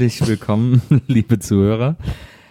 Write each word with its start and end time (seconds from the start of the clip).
Herzlich 0.00 0.26
willkommen, 0.26 0.80
liebe 1.08 1.40
Zuhörer. 1.40 1.94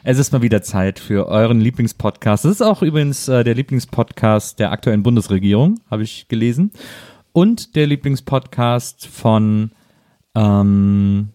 Es 0.03 0.19
ist 0.19 0.31
mal 0.31 0.43
wieder 0.43 0.61
Zeit 0.61 0.99
für 0.99 1.27
euren 1.27 1.59
Lieblingspodcast. 1.59 2.45
Das 2.45 2.51
ist 2.51 2.61
auch 2.61 2.83
übrigens 2.83 3.27
äh, 3.27 3.43
der 3.43 3.55
Lieblingspodcast 3.55 4.59
der 4.59 4.71
aktuellen 4.71 5.01
Bundesregierung, 5.01 5.79
habe 5.89 6.03
ich 6.03 6.27
gelesen. 6.27 6.69
Und 7.31 7.75
der 7.75 7.87
Lieblingspodcast 7.87 9.07
von 9.07 9.71
ähm, 10.35 11.29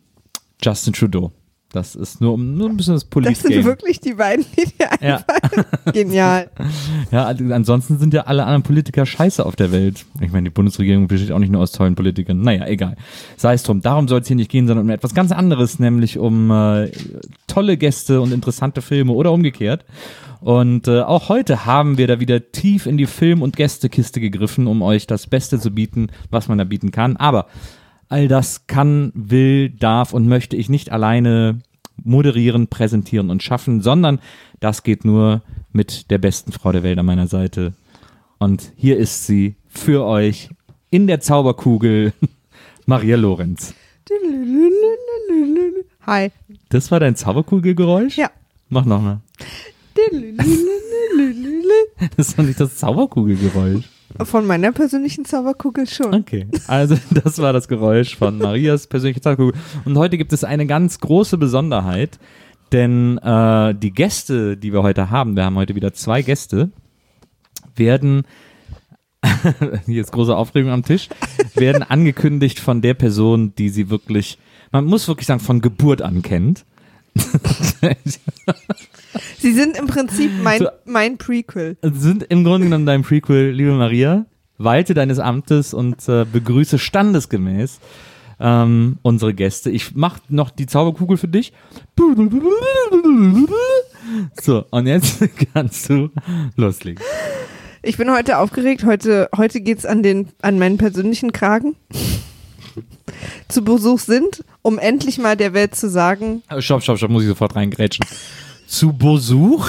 Justin 0.63 0.93
Trudeau. 0.93 1.33
Das 1.75 1.95
ist 1.97 2.21
nur, 2.21 2.35
um 2.35 2.57
nur 2.57 2.69
ein 2.71 2.77
bisschen 2.77 2.95
das 2.95 3.03
Das 3.03 3.11
Polit-Game. 3.11 3.53
sind 3.53 3.65
wirklich 3.65 3.99
die 4.01 4.15
beiden, 4.15 4.45
die 4.57 4.65
dir 4.67 4.89
Ja. 5.01 5.17
einfallen. 5.17 5.65
Genial. 5.93 6.51
Ja, 7.11 7.27
ansonsten 7.27 7.99
sind 7.99 8.15
ja 8.15 8.23
alle 8.23 8.45
anderen 8.45 8.63
Politiker 8.63 9.05
scheiße 9.05 9.45
auf 9.45 9.57
der 9.57 9.73
Welt. 9.73 10.05
Ich 10.21 10.31
meine, 10.31 10.45
die 10.51 10.55
Bundesregierung 10.55 11.09
besteht 11.09 11.33
auch 11.33 11.39
nicht 11.41 11.51
nur 11.51 11.63
aus 11.63 11.73
tollen 11.73 11.95
Politikern. 11.97 12.41
Naja, 12.43 12.67
egal. 12.67 12.97
Sei 13.37 13.55
es 13.55 13.63
drum. 13.65 13.81
Darum 13.83 14.07
soll 14.07 14.21
es 14.21 14.29
hier 14.29 14.37
nicht 14.37 14.51
gehen, 14.51 14.67
sondern 14.69 14.87
um 14.87 14.91
etwas 14.91 15.15
ganz 15.15 15.33
anderes, 15.33 15.79
nämlich 15.81 16.19
um 16.19 16.51
äh, 16.51 16.93
tolle 17.49 17.77
Gäste 17.77 18.21
und 18.21 18.33
interessante 18.33 18.81
Filme 18.81 19.13
oder 19.13 19.33
umgekehrt. 19.33 19.85
Und 20.41 20.89
äh, 20.89 21.01
auch 21.01 21.29
heute 21.29 21.65
haben 21.67 21.99
wir 21.99 22.07
da 22.07 22.21
wieder 22.21 22.53
tief 22.53 22.87
in 22.87 22.99
die 22.99 23.07
Film- 23.07 23.43
und 23.43 23.57
Gästekiste 23.57 24.21
gegriffen, 24.21 24.67
um 24.67 24.83
euch 24.83 25.07
das 25.07 25.27
Beste 25.27 25.59
zu 25.59 25.71
bieten, 25.71 26.09
was 26.31 26.49
man 26.49 26.59
da 26.59 26.65
bieten 26.65 26.91
kann. 26.91 27.17
Aber 27.17 27.47
all 28.09 28.29
das 28.29 28.67
kann, 28.67 29.13
will, 29.15 29.71
darf 29.71 30.13
und 30.13 30.29
möchte 30.29 30.57
ich 30.57 30.69
nicht 30.69 30.91
alleine 30.93 31.61
moderieren, 32.03 32.69
präsentieren 32.69 33.31
und 33.31 33.43
schaffen, 33.43 33.81
sondern 33.81 34.21
das 34.61 34.83
geht 34.83 35.05
nur 35.05 35.43
mit 35.73 36.11
der 36.11 36.19
besten 36.19 36.53
Frau 36.53 36.73
der 36.73 36.83
Welt 36.83 36.99
an 36.99 37.07
meiner 37.07 37.27
Seite. 37.27 37.75
Und 38.39 38.73
hier 38.77 38.97
ist 38.97 39.27
sie 39.27 39.57
für 39.69 40.05
euch 40.05 40.49
in 40.91 41.07
der 41.07 41.21
Zauberkugel, 41.21 42.13
Maria 42.87 43.17
Lorenz. 43.17 43.75
Hi. 46.07 46.31
Das 46.69 46.91
war 46.91 47.01
dein 47.01 47.17
Zauberkugelgeräusch? 47.17 48.17
Ja. 48.17 48.31
Mach 48.69 48.85
nochmal. 48.85 49.21
Das 52.17 52.29
ist 52.29 52.39
doch 52.39 52.43
nicht 52.43 52.59
das 52.59 52.77
Zauberkugelgeräusch. 52.77 53.89
Von 54.23 54.47
meiner 54.47 54.71
persönlichen 54.71 55.25
Zauberkugel 55.25 55.89
schon. 55.89 56.15
Okay, 56.15 56.47
also 56.69 56.97
das 57.11 57.39
war 57.41 57.53
das 57.53 57.67
Geräusch 57.67 58.17
von 58.17 58.39
Marias 58.39 58.87
persönliche 58.87 59.21
Zauberkugel. 59.21 59.61
Und 59.85 59.99
heute 59.99 60.17
gibt 60.17 60.33
es 60.33 60.45
eine 60.45 60.67
ganz 60.67 61.01
große 61.01 61.37
Besonderheit, 61.37 62.19
denn 62.73 63.19
äh, 63.19 63.75
die 63.75 63.91
Gäste, 63.91 64.57
die 64.57 64.73
wir 64.73 64.83
heute 64.83 65.11
haben, 65.11 65.37
wir 65.37 65.45
haben 65.45 65.57
heute 65.57 65.75
wieder 65.75 65.93
zwei 65.93 66.23
Gäste, 66.23 66.71
werden, 67.75 68.23
hier 69.87 70.01
ist 70.01 70.13
große 70.13 70.37
Aufregung 70.37 70.71
am 70.71 70.85
Tisch, 70.85 71.09
werden 71.55 71.83
angekündigt 71.89 72.61
von 72.61 72.83
der 72.83 72.95
Person, 72.95 73.55
die 73.57 73.69
sie 73.69 73.91
wirklich, 73.91 74.39
man 74.71 74.85
muss 74.85 75.09
wirklich 75.09 75.27
sagen, 75.27 75.41
von 75.41 75.61
Geburt 75.61 76.03
an 76.03 76.23
kennt. 76.23 76.65
Sie 79.39 79.53
sind 79.53 79.77
im 79.77 79.87
Prinzip 79.87 80.31
mein, 80.43 80.61
So. 80.61 80.69
mein 80.85 81.19
Prequel. 81.19 81.77
sind 81.83 82.25
im 82.25 82.45
Grunde 82.45 82.67
genommen 82.67 82.87
dein 82.87 83.03
Prequel, 83.03 83.51
liebe 83.51 83.73
Maria. 83.73 84.27
Walte 84.59 84.95
deines 84.95 85.19
Amtes 85.19 85.75
und 85.75 86.09
äh, 86.09 86.25
begrüße 86.31 86.79
standesgemäß 86.79 87.81
ähm, 88.41 88.99
unsere 89.03 89.35
Gäste. 89.35 89.71
Ich 89.71 89.95
mach 89.95 90.19
noch 90.29 90.51
die 90.51 90.67
Zauberkugel 90.67 91.17
für 91.17 91.29
dich. 91.29 91.53
So, 94.41 94.65
und 94.71 94.87
jetzt 94.87 95.19
kannst 95.55 95.89
du 95.89 96.11
loslegen. 96.57 97.03
Ich 97.83 97.97
bin 97.97 98.11
heute 98.11 98.39
aufgeregt. 98.39 98.85
Heute, 98.85 99.29
heute 99.37 99.61
geht's 99.61 99.85
an, 99.87 100.03
den, 100.03 100.29
an 100.41 100.59
meinen 100.59 100.79
persönlichen 100.79 101.33
Kragen. 101.33 101.77
Zu 103.49 103.63
Besuch 103.63 104.01
sind, 104.01 104.45
um 104.63 104.79
endlich 104.79 105.19
mal 105.19 105.37
der 105.37 105.53
Welt 105.55 105.75
zu 105.75 105.89
sagen, 105.89 106.43
Stopp, 106.59 106.83
stopp, 106.83 106.99
stopp, 106.99 107.11
muss 107.11 107.23
ich 107.23 107.29
sofort 107.29 107.55
reingrätschen. 107.55 108.05
Zu 108.75 108.93
Besuch? 108.93 109.69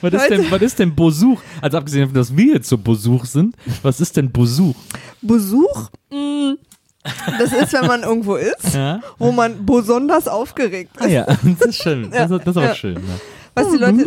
was, 0.00 0.12
ist 0.12 0.28
denn, 0.30 0.50
was 0.50 0.62
ist 0.62 0.78
denn 0.78 0.94
Besuch? 0.94 1.40
Also 1.60 1.78
abgesehen 1.78 2.02
davon, 2.02 2.14
dass 2.14 2.36
wir 2.36 2.54
jetzt 2.54 2.68
zu 2.68 2.76
Besuch 2.78 3.24
sind, 3.24 3.56
was 3.82 4.00
ist 4.00 4.16
denn 4.16 4.30
Besuch? 4.30 4.74
Besuch, 5.22 5.88
mh, 6.10 6.56
das 7.38 7.52
ist, 7.52 7.72
wenn 7.72 7.86
man 7.86 8.02
irgendwo 8.02 8.36
ist, 8.36 8.74
Ja? 8.74 9.00
wo 9.18 9.32
man 9.32 9.64
besonders 9.64 10.28
aufgeregt 10.28 10.94
ist. 10.96 11.02
Ah 11.02 11.08
ja, 11.08 11.24
das 11.26 11.68
ist 11.68 11.76
schön. 11.82 12.10
Das, 12.12 12.30
ist- 12.30 12.38
das 12.40 12.48
ist 12.48 12.56
aber 12.56 12.66
Ja. 12.66 12.74
schön. 12.74 12.94
Ja. 12.96 13.00
Was 13.54 13.70
die 13.70 13.78
Leute. 13.78 14.06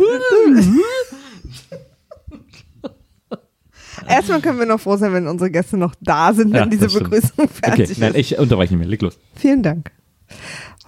Erstmal 4.08 4.40
können 4.40 4.58
wir 4.58 4.66
noch 4.66 4.78
froh 4.80 4.96
sein, 4.96 5.12
wenn 5.12 5.26
unsere 5.26 5.50
Gäste 5.50 5.76
noch 5.76 5.94
da 6.00 6.32
sind, 6.32 6.52
wenn 6.52 6.70
diese. 6.70 6.86
Begrüßung 6.88 7.30
Okay, 7.38 7.48
fertig 7.76 7.98
nein, 7.98 8.14
ist. 8.14 8.18
ich 8.32 8.38
unterbreche 8.38 8.74
nicht 8.74 8.80
mehr. 8.80 8.88
Leg 8.88 9.02
los. 9.02 9.18
Vielen 9.34 9.62
Dank. 9.62 9.90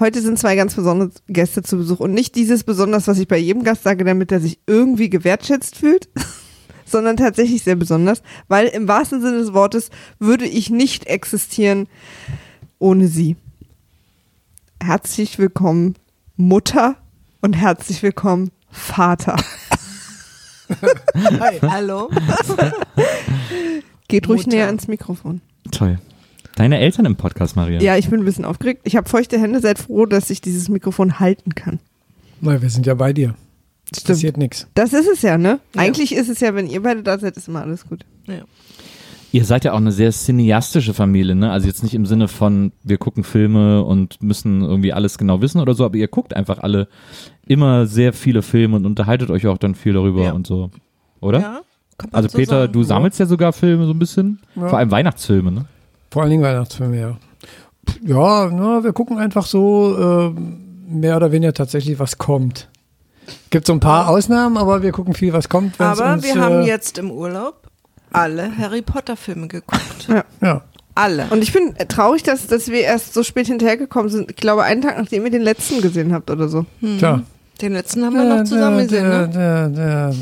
Heute 0.00 0.22
sind 0.22 0.38
zwei 0.38 0.54
ganz 0.54 0.74
besondere 0.74 1.10
Gäste 1.26 1.62
zu 1.62 1.76
Besuch 1.76 1.98
und 1.98 2.12
nicht 2.12 2.36
dieses 2.36 2.62
besonders, 2.62 3.08
was 3.08 3.18
ich 3.18 3.26
bei 3.26 3.36
jedem 3.36 3.64
Gast 3.64 3.82
sage, 3.82 4.04
damit 4.04 4.30
er 4.30 4.38
sich 4.38 4.60
irgendwie 4.66 5.10
gewertschätzt 5.10 5.76
fühlt, 5.76 6.08
sondern 6.86 7.16
tatsächlich 7.16 7.64
sehr 7.64 7.74
besonders, 7.74 8.22
weil 8.46 8.68
im 8.68 8.86
wahrsten 8.86 9.20
Sinne 9.20 9.38
des 9.38 9.52
Wortes 9.54 9.90
würde 10.20 10.46
ich 10.46 10.70
nicht 10.70 11.06
existieren 11.06 11.88
ohne 12.78 13.08
sie. 13.08 13.36
Herzlich 14.80 15.36
willkommen 15.40 15.96
Mutter 16.36 16.94
und 17.40 17.54
herzlich 17.54 18.00
willkommen 18.04 18.52
Vater. 18.70 19.34
Hallo? 21.62 22.08
Geht 24.06 24.28
ruhig 24.28 24.46
Mutter. 24.46 24.56
näher 24.56 24.66
ans 24.66 24.86
Mikrofon. 24.86 25.40
Toll. 25.72 25.98
Deine 26.56 26.78
Eltern 26.78 27.04
im 27.06 27.16
Podcast, 27.16 27.54
Maria. 27.56 27.80
Ja, 27.80 27.96
ich 27.96 28.08
bin 28.10 28.20
ein 28.20 28.24
bisschen 28.24 28.44
aufgeregt. 28.44 28.80
Ich 28.84 28.96
habe 28.96 29.08
feuchte 29.08 29.38
Hände, 29.40 29.60
seid 29.60 29.78
froh, 29.78 30.06
dass 30.06 30.28
ich 30.30 30.40
dieses 30.40 30.68
Mikrofon 30.68 31.20
halten 31.20 31.54
kann. 31.54 31.78
Weil 32.40 32.62
wir 32.62 32.70
sind 32.70 32.86
ja 32.86 32.94
bei 32.94 33.12
dir. 33.12 33.34
Passiert 34.04 34.36
nichts. 34.36 34.66
Das 34.74 34.92
ist 34.92 35.08
es 35.08 35.22
ja, 35.22 35.38
ne? 35.38 35.60
Ja. 35.74 35.80
Eigentlich 35.82 36.14
ist 36.14 36.28
es 36.28 36.40
ja, 36.40 36.54
wenn 36.54 36.66
ihr 36.66 36.82
beide 36.82 37.02
da 37.02 37.18
seid, 37.18 37.36
ist 37.36 37.48
immer 37.48 37.62
alles 37.62 37.86
gut. 37.86 38.04
Ihr 39.32 39.44
seid 39.44 39.64
ja 39.64 39.72
auch 39.72 39.76
eine 39.78 39.92
sehr 39.92 40.10
cineastische 40.10 40.94
Familie, 40.94 41.34
ne? 41.34 41.50
Also 41.50 41.66
jetzt 41.66 41.82
nicht 41.82 41.94
im 41.94 42.06
Sinne 42.06 42.28
von, 42.28 42.72
wir 42.82 42.98
gucken 42.98 43.24
Filme 43.24 43.82
und 43.84 44.22
müssen 44.22 44.62
irgendwie 44.62 44.92
alles 44.92 45.16
genau 45.16 45.40
wissen 45.42 45.60
oder 45.60 45.74
so, 45.74 45.84
aber 45.84 45.96
ihr 45.96 46.08
guckt 46.08 46.34
einfach 46.34 46.58
alle 46.58 46.88
immer 47.46 47.86
sehr 47.86 48.12
viele 48.12 48.42
Filme 48.42 48.76
und 48.76 48.84
unterhaltet 48.86 49.30
euch 49.30 49.46
auch 49.46 49.58
dann 49.58 49.74
viel 49.74 49.92
darüber 49.94 50.24
Ja. 50.24 50.32
und 50.32 50.46
so. 50.46 50.70
Oder? 51.20 51.40
Ja, 51.40 51.60
Also 52.12 52.28
so 52.28 52.36
Peter, 52.38 52.60
sagen. 52.62 52.72
du 52.72 52.82
sammelst 52.82 53.18
ja 53.20 53.26
sogar 53.26 53.52
Filme 53.52 53.86
so 53.86 53.92
ein 53.92 53.98
bisschen. 53.98 54.40
Ja. 54.54 54.68
Vor 54.68 54.78
allem 54.78 54.90
Weihnachtsfilme, 54.90 55.50
ne? 55.52 55.64
Vor 56.10 56.22
allen 56.22 56.30
Dingen 56.30 56.42
Weihnachtsfilme, 56.42 57.00
ja. 57.00 57.16
Ja, 58.02 58.50
na, 58.52 58.84
wir 58.84 58.92
gucken 58.92 59.18
einfach 59.18 59.46
so 59.46 60.32
äh, 60.36 60.40
mehr 60.90 61.16
oder 61.16 61.32
weniger 61.32 61.54
tatsächlich, 61.54 61.98
was 61.98 62.18
kommt. 62.18 62.68
Gibt 63.50 63.66
so 63.66 63.72
ein 63.72 63.80
paar 63.80 64.08
Ausnahmen, 64.08 64.56
aber 64.56 64.82
wir 64.82 64.92
gucken 64.92 65.14
viel, 65.14 65.32
was 65.32 65.48
kommt. 65.48 65.80
Aber 65.80 66.14
uns, 66.14 66.24
wir 66.24 66.36
haben 66.36 66.62
äh, 66.62 66.66
jetzt 66.66 66.98
im 66.98 67.10
Urlaub 67.10 67.68
alle 68.10 68.56
Harry 68.56 68.82
Potter 68.82 69.16
Filme 69.16 69.48
geguckt. 69.48 70.08
Ja, 70.40 70.62
Alle. 70.94 71.26
Und 71.30 71.42
ich 71.42 71.52
bin 71.52 71.74
traurig, 71.88 72.22
dass, 72.22 72.46
dass 72.46 72.68
wir 72.68 72.80
erst 72.80 73.14
so 73.14 73.22
spät 73.22 73.46
hinterhergekommen 73.46 74.10
sind. 74.10 74.30
Ich 74.30 74.36
glaube, 74.36 74.64
einen 74.64 74.82
Tag, 74.82 74.98
nachdem 74.98 75.24
ihr 75.24 75.30
den 75.30 75.42
letzten 75.42 75.80
gesehen 75.80 76.12
habt 76.12 76.30
oder 76.30 76.48
so. 76.48 76.64
tja. 76.98 77.22
Den 77.60 77.72
letzten 77.72 78.04
haben 78.04 78.14
wir 78.14 78.24
noch 78.36 78.44
zusammen 78.44 78.78
gesehen, 78.86 79.08
ne? 79.08 80.12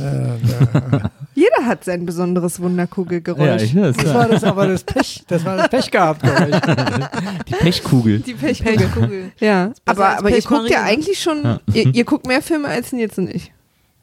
Jeder 1.35 1.67
hat 1.67 1.85
sein 1.85 2.07
besonderes 2.07 2.61
Wunderkugelgeräusch. 2.61 3.63
ich 3.63 3.77
weiß. 3.77 3.97
Das 3.97 4.15
war 4.15 4.27
das 4.29 4.43
aber 4.45 4.67
das 4.69 4.85
Pech, 4.85 5.23
das 5.29 5.45
war 5.45 5.57
das 5.59 5.69
Pech 5.69 5.91
gehabt, 5.91 6.23
glaube 6.23 6.49
ich. 6.51 7.45
Die 7.45 7.53
Pechkugel. 7.55 8.21
Die 8.21 8.33
Pechkugel. 8.35 8.77
Pechkugel. 8.79 9.33
Ja, 9.39 9.73
aber, 9.85 10.19
aber 10.19 10.31
ihr 10.31 10.41
guckt 10.41 10.71
ja 10.71 10.83
eigentlich 10.83 11.21
schon, 11.21 11.43
Ja. 11.45 11.61
ihr, 11.75 11.95
ihr 11.95 12.05
guckt 12.05 12.27
mehr 12.27 12.41
Filme 12.41 12.69
als 12.69 12.93
Nils 12.93 13.19
und 13.19 13.29
ich. 13.35 13.53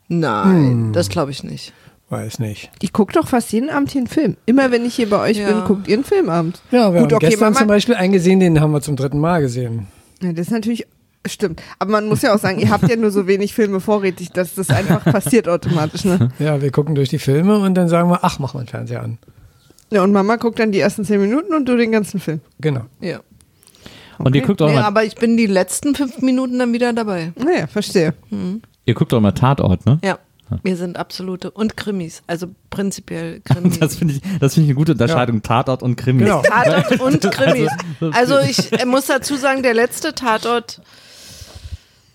Nein, 0.10 0.94
das 0.94 1.10
glaube 1.10 1.32
ich 1.32 1.44
nicht. 1.44 1.74
Weiß 2.10 2.38
nicht. 2.38 2.70
Ich 2.82 2.94
gucke 2.94 3.14
doch 3.14 3.28
fast 3.28 3.52
jeden 3.52 3.72
Abend 3.72 3.90
hier 3.90 4.02
einen 4.02 4.08
Film. 4.08 4.38
Immer 4.46 4.70
wenn 4.70 4.86
ich 4.86 4.94
hier 4.94 5.10
bei 5.10 5.20
euch 5.20 5.38
Ja. 5.38 5.48
bin, 5.48 5.64
guckt 5.66 5.88
ihr 5.88 5.96
einen 5.96 6.04
Filmabend. 6.04 6.62
Ja, 6.70 6.94
wir 6.94 7.02
Gut, 7.02 7.12
haben 7.14 7.16
okay, 7.18 7.30
gestern 7.30 7.56
zum 7.56 7.68
Beispiel 7.68 7.96
einen 7.96 8.14
gesehen, 8.14 8.40
den 8.40 8.62
haben 8.62 8.72
wir 8.72 8.82
zum 8.82 8.96
dritten 8.96 9.20
Mal 9.20 9.42
gesehen. 9.42 9.88
Ja, 10.22 10.32
das 10.34 10.48
ist 10.48 10.52
natürlich, 10.52 10.86
stimmt. 11.28 11.62
Aber 11.80 11.92
man 11.92 12.08
muss 12.08 12.22
ja 12.22 12.34
auch 12.36 12.40
sagen, 12.40 12.60
ihr 12.60 12.70
habt 12.70 12.88
ja 12.90 12.96
nur 12.96 13.12
so 13.12 13.28
wenig 13.28 13.54
Filme 13.54 13.80
vorrätig, 13.80 14.32
dass 14.32 14.56
das 14.56 14.70
einfach 14.70 15.04
passiert 15.06 15.48
automatisch, 15.48 16.06
ne? 16.06 16.30
Ja, 16.40 16.62
wir 16.62 16.72
gucken 16.72 16.96
durch 16.96 17.10
die 17.10 17.20
Filme 17.20 17.58
und 17.60 17.76
dann 17.76 17.88
sagen 17.90 18.10
wir, 18.10 18.20
ach, 18.24 18.40
mach 18.40 18.54
mal 18.54 18.62
den 18.64 18.68
Fernseher 18.68 19.04
an. 19.04 19.18
Ja, 19.92 20.04
und 20.04 20.12
Mama 20.12 20.38
guckt 20.38 20.60
dann 20.60 20.72
die 20.72 20.80
ersten 20.80 21.06
zehn 21.06 21.22
Minuten 21.22 21.54
und 21.54 21.66
du 21.68 21.78
den 21.78 21.92
ganzen 21.92 22.20
Film. 22.20 22.42
Genau. 22.60 22.82
Ja. 23.00 23.20
Und 24.18 24.36
ihr 24.36 24.42
Okay. 24.42 24.48
guckt 24.48 24.62
auch 24.62 24.68
Nee, 24.68 24.76
mal, 24.76 24.84
aber 24.84 25.04
ich 25.04 25.16
bin 25.16 25.38
die 25.38 25.46
letzten 25.48 25.96
fünf 25.96 26.20
Minuten 26.22 26.60
dann 26.60 26.74
wieder 26.74 26.94
dabei. 26.94 27.32
Naja, 27.36 27.68
verstehe. 27.68 28.14
ihr 28.86 28.94
guckt 28.94 29.14
auch 29.14 29.20
mal 29.22 29.32
Tatort, 29.34 29.86
ne? 29.86 30.00
Ja. 30.04 30.20
Wir 30.62 30.76
sind 30.78 30.98
absolute 30.98 31.50
und 31.50 31.78
Krimis, 31.78 32.22
also 32.28 32.48
prinzipiell 32.70 33.42
Krimis. 33.44 33.80
Das 33.80 33.96
finde 33.96 34.14
ich, 34.16 34.22
das 34.40 34.54
finde 34.54 34.66
ich 34.66 34.70
eine 34.70 34.76
gute 34.76 34.92
Unterscheidung. 34.92 35.42
Tatort 35.42 35.82
und 35.82 35.96
Krimi. 35.96 36.24
Genau. 36.24 36.44
Tatort 36.44 37.00
und 37.02 37.22
Krimis. 37.32 37.72
Also 38.12 38.38
ich 38.40 38.72
äh, 38.80 38.86
muss 38.86 39.08
dazu 39.08 39.36
sagen, 39.36 39.64
der 39.64 39.74
letzte 39.74 40.14
Tatort 40.14 40.82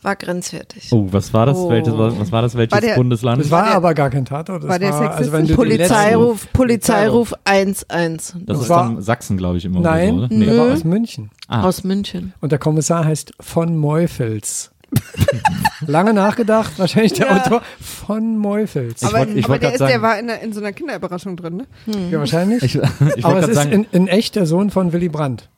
war 0.03 0.17
grenzwertig. 0.17 0.89
Oh, 0.93 1.06
was 1.11 1.33
war 1.35 1.47
das? 1.47 1.56
Oh. 1.59 1.69
Welches, 1.71 1.93
was 1.97 2.31
war 2.33 2.43
das? 2.43 2.56
Welches 2.56 2.73
War 2.73 2.81
der- 2.81 2.95
Bundesland? 2.95 3.43
Das 3.43 3.50
war 3.50 3.65
der- 3.65 3.75
aber 3.75 3.95
gar 3.95 4.11
kein 4.11 4.25
Tatort. 4.25 4.62
Das 4.62 4.69
war 4.71 4.79
der 4.79 4.95
also 4.95 5.33
wenn 5.33 5.47
du 5.47 5.55
Polizeiruf, 5.56 6.47
Polizeiruf 6.53 7.35
1-1 7.45 7.85
das 8.17 8.35
Das 8.47 8.61
ist 8.62 8.69
war- 8.69 8.83
dann 8.85 9.03
Sachsen, 9.03 9.37
glaube 9.37 9.59
ich, 9.59 9.65
immer. 9.65 9.81
Nein, 9.81 10.15
oder 10.19 10.29
so, 10.29 10.39
der 10.39 10.49
oder? 10.55 10.67
war 10.67 10.73
aus 10.75 10.85
München. 10.85 11.31
Ah. 11.49 11.62
aus 11.65 11.83
München. 11.85 12.33
Und 12.41 12.53
der 12.53 12.59
Kommissar 12.59 13.05
heißt 13.05 13.33
von 13.41 13.77
Meufels. 13.77 14.71
Lange 15.87 16.15
nachgedacht, 16.15 16.79
wahrscheinlich 16.79 17.12
der 17.15 17.27
Ja. 17.27 17.37
Autor 17.37 17.62
von 17.81 18.37
Meufels. 18.39 19.03
Aber, 19.05 19.19
wollt- 19.19 19.37
ich 19.37 19.44
aber 19.44 19.59
der, 19.59 19.73
ist, 19.73 19.81
der 19.81 19.89
sagen- 19.89 20.03
war 20.03 20.19
in, 20.19 20.27
der, 20.29 20.41
in 20.43 20.53
so 20.53 20.61
einer 20.61 20.73
Kinderüberraschung 20.73 21.37
drin, 21.37 21.56
ne? 21.56 21.67
Ja, 22.11 22.19
wahrscheinlich. 22.19 22.62
Ich, 22.62 22.75
ich 23.17 23.25
aber 23.25 23.41
es 23.41 23.49
ist 23.49 23.55
sagen, 23.56 23.73
in, 23.73 23.87
in 23.93 24.09
echt 24.09 24.37
der 24.37 24.47
Sohn 24.47 24.71
von 24.71 24.93
Willy 24.93 25.09
Brandt, 25.09 25.49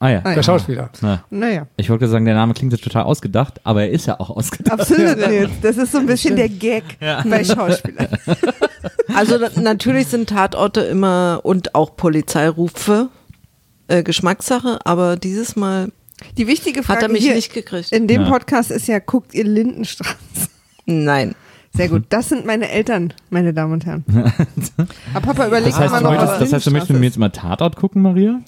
ah 0.00 0.08
ja, 0.08 0.20
Ah, 0.24 0.34
der 0.34 0.42
Schauspieler. 0.42 0.90
na, 1.00 1.22
Naja, 1.30 1.66
ich 1.76 1.88
wollte 1.88 2.08
sagen, 2.08 2.24
der 2.24 2.34
Name 2.34 2.52
klingt 2.54 2.72
jetzt 2.72 2.82
total 2.82 3.04
ausgedacht, 3.04 3.60
aber 3.64 3.82
er 3.82 3.90
ist 3.90 4.06
ja 4.06 4.18
auch 4.18 4.30
ausgedacht. 4.30 4.80
absolut. 4.80 5.16
Nils. 5.18 5.50
Das 5.62 5.76
ist 5.76 5.92
so 5.92 5.98
ein 5.98 6.06
bisschen 6.06 6.34
der 6.36 6.48
Gag 6.48 6.82
bei 7.28 7.44
Schauspielern. 7.44 8.08
Also 9.14 9.38
natürlich 9.60 10.06
sind 10.06 10.28
Tatorte 10.28 10.82
immer 10.82 11.40
und 11.42 11.74
auch 11.74 11.96
Polizeirufe 11.96 13.08
äh, 13.88 14.04
Geschmackssache, 14.04 14.78
aber 14.84 15.16
dieses 15.16 15.56
Mal 15.56 15.90
Die 16.38 16.46
wichtige 16.46 16.84
Frage 16.84 16.98
hat 16.98 17.02
er 17.08 17.12
mich 17.12 17.24
hier 17.24 17.34
nicht 17.34 17.52
gekriegt. 17.52 17.90
in 17.90 18.06
dem 18.06 18.22
Ja. 18.22 18.28
Podcast 18.30 18.70
ist 18.70 18.86
ja, 18.86 19.00
guckt 19.00 19.34
ihr 19.34 19.42
Lindenstraße? 19.44 20.14
Nein. 20.86 21.34
Sehr 21.74 21.88
gut. 21.88 22.04
Das 22.10 22.28
sind 22.28 22.46
meine 22.46 22.68
Eltern, 22.70 23.12
meine 23.30 23.52
Damen 23.52 23.72
und 23.74 23.84
Herren. 23.86 24.04
Aber 25.14 25.26
Papa 25.26 25.46
überlegt 25.48 25.72
Das 25.72 25.78
heißt, 25.80 25.88
immer 25.90 25.98
du 25.98 26.04
noch, 26.04 26.10
möchtest, 26.12 26.32
was 26.32 26.38
das 26.38 26.52
heißt, 26.52 26.66
du 26.66 26.70
möchtest 26.70 26.90
mit 26.92 27.00
mir 27.00 27.06
jetzt 27.06 27.18
mal 27.18 27.30
Tatort 27.30 27.74
gucken, 27.76 28.02
Maria? 28.02 28.40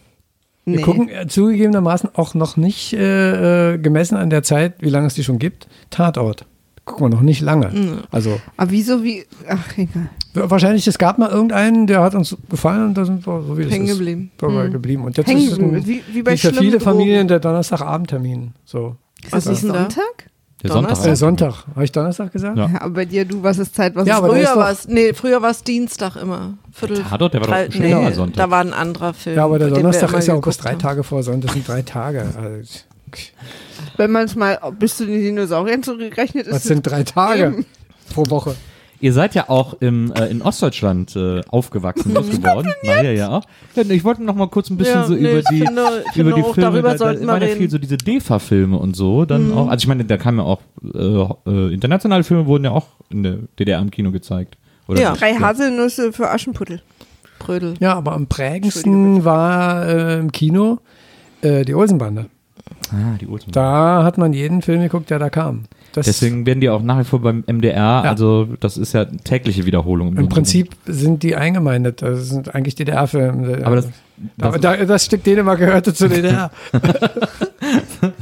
Ist. 0.65 0.77
Wir 0.79 0.81
gucken 0.83 1.09
äh, 1.09 1.27
zugegebenermaßen 1.27 2.11
auch 2.15 2.35
noch 2.35 2.57
nicht 2.57 2.93
äh, 2.93 3.75
äh, 3.75 3.79
gemessen 3.79 4.17
an 4.17 4.31
der 4.31 4.43
Zeit, 4.43 4.75
wie 4.81 4.89
lange 4.91 5.07
es 5.07 5.15
die 5.15 5.25
schon 5.25 5.39
gibt, 5.39 5.67
Tatort. 5.91 6.47
Gucken 6.85 7.07
wir 7.07 7.11
noch 7.11 7.21
nicht 7.23 7.41
lange. 7.41 8.03
Also 8.11 8.41
Aber 8.57 8.71
wieso, 8.73 9.05
wie, 9.05 9.25
ach, 9.49 9.79
egal. 9.79 10.09
wahrscheinlich, 10.35 10.87
es 10.89 10.99
gab 10.99 11.17
mal 11.17 11.31
irgendeinen, 11.31 11.87
der 11.87 12.01
hat 12.03 12.17
uns 12.17 12.37
gefallen 12.51 12.87
und 12.87 12.95
da 12.95 13.05
sind 13.05 13.25
wir 13.25 13.41
so 13.43 13.57
wie 13.57 13.63
das 13.63 13.73
Hängen 13.73 13.87
ist, 13.87 13.99
geblieben. 13.99 14.33
dabei 14.39 14.67
geblieben. 14.67 15.05
Und 15.05 15.17
jetzt 15.17 15.29
Hängen 15.29 15.43
ist 15.47 15.53
es 15.53 15.59
ein, 15.61 15.87
wie- 15.87 16.03
wie 16.13 16.23
bei 16.23 16.33
für 16.33 16.39
schlimmen 16.49 16.59
viele 16.59 16.79
Drogen. 16.79 16.85
Familien 16.85 17.29
der 17.29 17.39
Donnerstagabendtermin. 17.39 18.53
So. 18.65 18.97
Was 19.31 19.47
ist 19.47 19.63
denn 19.63 19.73
da? 19.73 19.79
Sonntag? 19.83 20.31
Der 20.63 20.71
Donnerstag? 20.71 21.13
Äh, 21.13 21.17
Sonntag. 21.17 21.65
Habe 21.75 21.85
ich 21.85 21.93
Donnerstag 21.93 22.33
gesagt? 22.33 22.57
Ja. 22.57 22.69
Ja, 22.73 22.81
aber 22.83 22.95
bei 22.95 23.05
dir, 23.05 23.25
du, 23.25 23.43
was 23.43 23.59
ist 23.59 23.75
Zeit, 23.75 23.95
was 23.97 24.07
Ja, 24.07 24.19
ist 24.19 24.25
Früher 24.27 24.45
doch- 24.45 24.57
war 24.57 24.71
es, 24.71 24.87
nee, 24.89 25.13
früher 25.13 25.43
war 25.43 25.51
es 25.51 25.63
Dienstag 25.65 26.17
immer. 26.17 26.55
Viertel, 26.73 26.97
Der 26.99 27.09
Tatort, 27.09 27.35
der 27.35 27.41
war 27.41 27.47
doch 27.49 27.55
drei, 27.55 27.71
schon 27.71 27.81
nee, 27.83 27.91
immer 27.93 28.13
Sonntag. 28.13 28.37
Da 28.37 28.51
war 28.51 28.61
ein 28.61 28.73
anderer 28.73 29.13
Film. 29.15 29.37
Ja, 29.37 29.45
aber 29.45 29.59
der 29.59 29.69
Donnerstag 29.71 30.13
ist 30.15 30.27
ja 30.29 30.35
auch 30.35 30.41
bis 30.41 30.57
geguckt 30.57 30.65
drei 30.65 30.71
haben. 30.73 30.79
Tage 30.79 31.03
vor 31.05 31.23
Sonntag. 31.23 31.49
Das 31.49 31.55
sind 31.55 31.69
drei 31.69 31.83
Tage. 31.83 32.25
Also, 32.37 32.79
Wenn 33.99 34.11
man 34.13 34.25
es 34.25 34.35
mal 34.37 34.59
bis 34.79 34.97
zu 34.97 35.05
den 35.07 35.21
Dinosauriern 35.21 35.83
zurückrechnet, 35.83 36.47
ist 36.47 36.55
was 36.55 36.63
sind 36.63 36.83
drei 36.87 37.03
Tage 37.03 37.65
pro 38.15 38.25
Woche? 38.31 38.55
Ihr 39.03 39.13
seid 39.13 39.35
ja 39.35 39.49
auch 39.51 39.75
im, 39.81 40.13
äh, 40.13 40.27
in 40.29 40.41
Ostdeutschland 40.43 41.15
äh, 41.17 41.41
aufgewachsen, 41.49 42.15
groß 42.15 42.31
geworden. 42.31 42.73
Maria 42.85 43.11
ja 43.13 43.29
auch. 43.31 43.43
Ja, 43.75 43.83
ich 43.83 44.05
wollte 44.05 44.23
noch 44.23 44.37
mal 44.37 44.49
kurz 44.49 44.71
ein 44.71 44.77
bisschen 44.77 44.95
Ja, 45.01 45.05
so 45.05 45.13
nee, 45.15 45.19
über 45.21 45.39
ich 45.41 45.45
die, 45.47 45.59
finde- 45.59 45.83
ich 45.83 46.05
über 46.05 46.13
finde 46.13 46.35
die 46.35 46.43
auch, 46.43 46.55
Filme, 46.55 46.71
darüber 46.71 46.89
da, 46.89 46.93
da 46.95 46.99
sollten 46.99 47.21
wir 47.23 47.27
waren 47.29 47.41
ja 47.43 47.47
reden. 47.49 47.59
Mhm. 47.59 47.63
viel 47.63 47.71
so 47.71 47.79
diese 47.79 47.97
DEFA-Filme 47.97 48.79
und 48.79 48.95
so 48.97 49.25
dann 49.25 49.53
auch. 49.53 49.69
Also 49.69 49.83
ich 49.83 49.89
meine, 49.89 50.05
da 50.05 50.17
kamen 50.17 50.39
ja 50.39 50.45
auch, 50.45 50.61
äh, 50.95 51.51
äh, 51.51 51.75
internationale 51.75 52.23
Filme 52.25 52.47
wurden 52.47 52.65
ja 52.65 52.71
auch 52.71 52.87
in 53.11 53.25
der 53.25 53.39
DDR 53.59 53.81
im 53.81 53.91
Kino 53.91 54.13
gezeigt. 54.13 54.57
Oder 54.87 55.01
Ja. 55.01 55.11
nicht? 55.11 55.21
drei 55.21 55.35
Haselnüsse 55.35 56.13
für 56.13 56.31
Aschenputtel. 56.31 56.81
Brödel. 57.41 57.75
Ja, 57.81 57.95
aber 57.95 58.13
am 58.13 58.29
prägendsten 58.29 59.25
war 59.25 59.85
äh, 59.89 60.19
im 60.21 60.31
Kino 60.31 60.79
äh, 61.41 61.65
die 61.65 61.75
Olsenbande. 61.75 62.27
Ah, 62.93 63.17
die 63.21 63.27
Ultimate. 63.27 63.51
Da 63.53 64.05
hat 64.05 64.17
man 64.19 64.33
jeden 64.33 64.63
Film 64.63 64.81
geguckt, 64.81 65.11
der 65.11 65.19
da 65.19 65.29
kam. 65.29 65.65
Das 65.93 66.07
Deswegen 66.07 66.47
werden 66.47 66.61
die 66.61 66.71
auch 66.71 66.83
nach 66.83 66.99
wie 67.01 67.05
vor 67.05 67.21
beim 67.21 67.45
MDR, 67.47 68.03
also 68.05 68.49
das 68.61 68.77
ist 68.79 68.95
ja 68.95 69.05
tägliche 69.05 69.67
Wiederholung. 69.67 70.09
Im 70.09 70.15
Grunde 70.15 70.35
Prinzip 70.35 70.71
sind 70.87 71.23
die 71.23 71.37
eingemeindet. 71.37 72.01
Das 72.03 72.29
sind 72.31 72.55
eigentlich 72.55 72.75
DDR-Filme. 72.77 73.61
Aber 73.65 73.77
das- 73.77 73.89
Aber 74.41 74.59
das- 74.59 74.79
da, 74.79 74.85
das 74.85 75.05
Stück 75.05 75.25
Dänemark 75.25 75.59
gehörte 75.59 75.93
zur 75.93 76.09
DDR. 76.09 76.51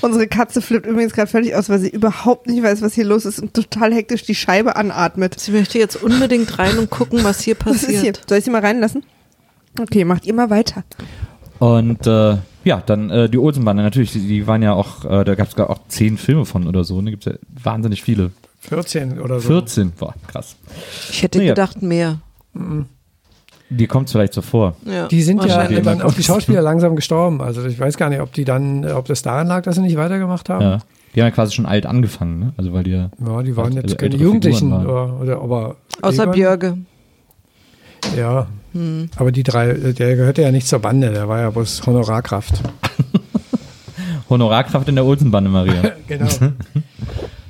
Unsere 0.00 0.26
Katze 0.28 0.62
flippt 0.62 0.86
übrigens 0.86 1.12
gerade 1.12 1.30
völlig 1.30 1.54
aus, 1.54 1.68
weil 1.68 1.78
sie 1.78 1.88
überhaupt 1.88 2.46
nicht 2.46 2.62
weiß, 2.62 2.82
was 2.82 2.94
hier 2.94 3.04
los 3.04 3.24
ist 3.24 3.40
und 3.40 3.54
total 3.54 3.92
hektisch 3.92 4.22
die 4.24 4.34
Scheibe 4.34 4.76
anatmet. 4.76 5.38
Sie 5.40 5.50
möchte 5.52 5.78
jetzt 5.78 6.02
unbedingt 6.02 6.58
rein 6.58 6.78
und 6.78 6.90
gucken, 6.90 7.20
was 7.24 7.40
hier 7.40 7.56
Was 7.64 7.76
ist 7.76 7.86
hier? 7.86 7.94
passiert. 7.96 8.20
Soll 8.28 8.38
ich 8.38 8.44
sie 8.44 8.50
mal 8.50 8.60
reinlassen? 8.60 9.02
Okay, 9.80 10.04
macht 10.04 10.26
ihr 10.26 10.34
mal 10.34 10.50
weiter. 10.50 10.84
Und 11.58 12.06
äh, 12.06 12.36
ja, 12.66 12.82
dann 12.84 13.10
äh, 13.10 13.28
die 13.30 13.38
Olsenbande, 13.38 13.82
natürlich, 13.84 14.12
die, 14.12 14.26
die 14.26 14.46
waren 14.46 14.60
ja 14.60 14.72
auch, 14.72 15.04
äh, 15.04 15.24
da 15.24 15.36
gab 15.36 15.48
es 15.48 15.56
auch 15.56 15.78
zehn 15.88 16.18
Filme 16.18 16.44
von 16.44 16.66
oder 16.66 16.82
so, 16.82 17.00
ne? 17.00 17.12
Gibt 17.12 17.24
ja 17.24 17.32
wahnsinnig 17.62 18.02
viele. 18.02 18.32
14 18.60 19.20
oder 19.20 19.38
so. 19.38 19.46
14, 19.48 19.92
boah, 19.92 20.14
krass. 20.26 20.56
Ich 21.10 21.22
hätte 21.22 21.38
Naja. 21.38 21.52
gedacht 21.52 21.80
mehr. 21.80 22.18
Die 23.70 23.86
kommt 23.86 24.10
vielleicht 24.10 24.32
so 24.32 24.42
vor. 24.42 24.74
Ja, 24.84 25.06
Die 25.06 25.22
sind 25.22 25.44
ja 25.44 25.68
dann 25.68 26.02
auch 26.02 26.12
die 26.12 26.22
Schauspieler 26.24 26.60
langsam 26.60 26.96
gestorben. 26.96 27.40
Also 27.40 27.64
ich 27.64 27.78
weiß 27.78 27.96
gar 27.96 28.08
nicht, 28.08 28.20
ob 28.20 28.32
die 28.32 28.44
dann, 28.44 28.84
ob 28.90 29.06
das 29.06 29.22
daran 29.22 29.46
lag, 29.46 29.62
dass 29.62 29.76
sie 29.76 29.82
nicht 29.82 29.96
weitergemacht 29.96 30.48
haben. 30.48 30.62
Ja. 30.62 30.78
Die 31.14 31.20
haben 31.20 31.28
ja 31.28 31.30
quasi 31.30 31.54
schon 31.54 31.66
alt 31.66 31.86
angefangen, 31.86 32.40
ne? 32.40 32.52
Also 32.56 32.72
weil 32.72 32.82
die 32.82 32.90
ja. 32.90 33.10
Ja, 33.24 33.42
die 33.42 33.56
waren 33.56 33.66
Also 33.66 33.78
jetzt 33.78 33.98
keine 33.98 34.12
ältere 34.14 34.22
Jugendlichen. 34.24 34.72
Oder, 34.72 35.20
oder, 35.20 35.40
aber 35.40 35.76
Außer? 36.02 36.26
Björge. 36.26 36.78
Ja. 38.16 38.48
Hm. 38.76 39.08
Aber 39.16 39.32
die 39.32 39.42
drei, 39.42 39.72
der 39.72 40.16
gehörte 40.16 40.42
ja 40.42 40.52
nicht 40.52 40.66
zur 40.68 40.78
Bande, 40.80 41.10
der 41.10 41.28
war 41.28 41.40
ja 41.40 41.50
bloß 41.50 41.86
Honorarkraft. 41.86 42.62
Honorarkraft 44.30 44.88
in 44.88 44.94
der 44.96 45.04
Olsenbande, 45.04 45.50
Maria. 45.50 45.92
Genau. 46.06 46.26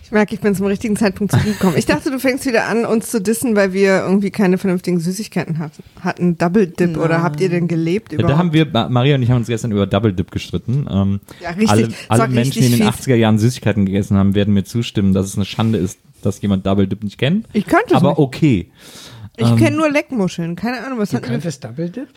Ich 0.04 0.12
merke, 0.12 0.36
ich 0.36 0.40
bin 0.40 0.54
zum 0.54 0.66
richtigen 0.66 0.94
Zeitpunkt 0.96 1.32
zurückgekommen. 1.32 1.74
Ich 1.76 1.84
dachte, 1.84 2.12
du 2.12 2.20
fängst 2.20 2.46
wieder 2.46 2.66
an, 2.68 2.84
uns 2.86 3.10
zu 3.10 3.20
dissen, 3.20 3.56
weil 3.56 3.72
wir 3.72 4.02
irgendwie 4.02 4.30
keine 4.30 4.56
vernünftigen 4.56 5.00
Süßigkeiten 5.00 5.58
hatten. 5.58 5.82
Hatten 6.00 6.38
Double 6.38 6.68
Dip 6.68 6.96
oder 6.96 7.24
habt 7.24 7.40
ihr 7.40 7.48
denn 7.48 7.66
gelebt 7.66 8.12
Ja, 8.12 8.20
überhaupt? 8.20 8.32
da 8.32 8.38
haben 8.38 8.52
wir, 8.52 8.66
Ma- 8.66 8.88
Maria 8.88 9.16
und 9.16 9.22
ich 9.22 9.30
haben 9.32 9.38
uns 9.38 9.48
gestern 9.48 9.72
über 9.72 9.84
Double 9.84 10.12
Dip 10.12 10.30
gestritten. 10.30 10.86
Ähm, 10.88 11.18
Ja, 11.42 11.50
richtig. 11.50 11.68
Alle, 12.06 12.22
alle 12.22 12.28
Menschen, 12.32 12.52
die 12.52 12.58
in 12.58 12.64
richtig 12.74 12.86
den 12.86 12.92
fies. 12.92 13.06
80er 13.08 13.14
Jahren 13.16 13.38
Süßigkeiten 13.40 13.84
gegessen 13.84 14.16
haben, 14.16 14.36
werden 14.36 14.54
mir 14.54 14.62
zustimmen, 14.62 15.12
dass 15.12 15.26
es 15.26 15.34
eine 15.34 15.44
Schande 15.44 15.78
ist, 15.78 15.98
dass 16.22 16.40
jemand 16.40 16.64
Double 16.66 16.86
Dip 16.86 17.02
nicht 17.02 17.18
kennt. 17.18 17.48
Ich 17.52 17.66
kannte 17.66 17.86
es 17.88 17.94
Aber 17.94 18.10
nicht. 18.10 18.18
okay. 18.18 18.70
Ich 19.36 19.48
ähm, 19.48 19.56
kenne 19.56 19.76
nur 19.76 19.90
Leckmuscheln. 19.90 20.56
Keine 20.56 20.84
Ahnung, 20.84 20.98
was 20.98 21.10
Du 21.10 21.16
hat 21.16 21.22
kanntest 21.24 21.62
Double 21.64 21.90
Dip? 21.90 22.08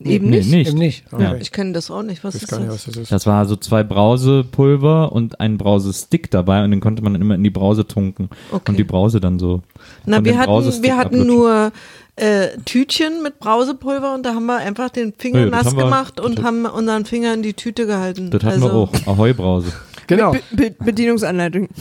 eben 0.00 0.28
nee, 0.28 0.38
nicht. 0.38 0.50
nicht. 0.50 0.68
Eben 0.70 0.78
nicht. 0.78 1.04
Okay. 1.12 1.22
Ja. 1.22 1.34
Ich 1.36 1.52
kenne 1.52 1.72
das 1.72 1.90
auch 1.90 2.02
nicht. 2.02 2.24
Was 2.24 2.34
Ich 2.34 2.42
weiß 2.42 2.44
ist 2.44 2.50
gar 2.50 2.58
nicht, 2.58 2.68
das? 2.72 2.86
was 2.88 2.94
das 2.94 3.02
ist. 3.04 3.12
Das 3.12 3.26
war 3.26 3.46
so 3.46 3.56
zwei 3.56 3.82
Brausepulver 3.84 5.12
und 5.12 5.40
ein 5.40 5.56
Brausestick 5.58 6.30
dabei 6.30 6.64
und 6.64 6.70
den 6.72 6.80
konnte 6.80 7.02
man 7.02 7.12
dann 7.12 7.22
immer 7.22 7.34
in 7.36 7.44
die 7.44 7.50
Brause 7.50 7.86
tunken 7.86 8.28
Okay. 8.50 8.70
und 8.72 8.76
die 8.78 8.84
Brause 8.84 9.20
dann 9.20 9.38
so. 9.38 9.62
Na, 10.04 10.24
wir 10.24 10.38
hatten, 10.38 10.82
wir 10.82 10.96
hatten 10.96 11.20
ablutschen. 11.20 11.26
nur 11.26 11.72
äh, 12.16 12.48
Tütchen 12.64 13.22
mit 13.22 13.38
Brausepulver 13.38 14.14
und 14.14 14.24
da 14.24 14.34
haben 14.34 14.46
wir 14.46 14.56
einfach 14.56 14.90
den 14.90 15.12
Finger 15.16 15.40
Ja, 15.40 15.46
nass 15.46 15.74
wir- 15.76 15.84
gemacht 15.84 16.20
und 16.20 16.42
haben 16.42 16.66
unseren 16.66 17.04
Finger 17.04 17.32
in 17.34 17.42
die 17.42 17.54
Tüte 17.54 17.86
gehalten. 17.86 18.30
Das 18.30 18.42
hatten 18.42 18.62
also, 18.62 18.66
wir 18.66 18.74
auch. 18.74 19.06
Ahoi-Brause. 19.06 19.72
Genau. 20.06 20.32
Be 20.32 20.40
Be 20.52 20.70
Bedienungsanleitung. 20.84 21.68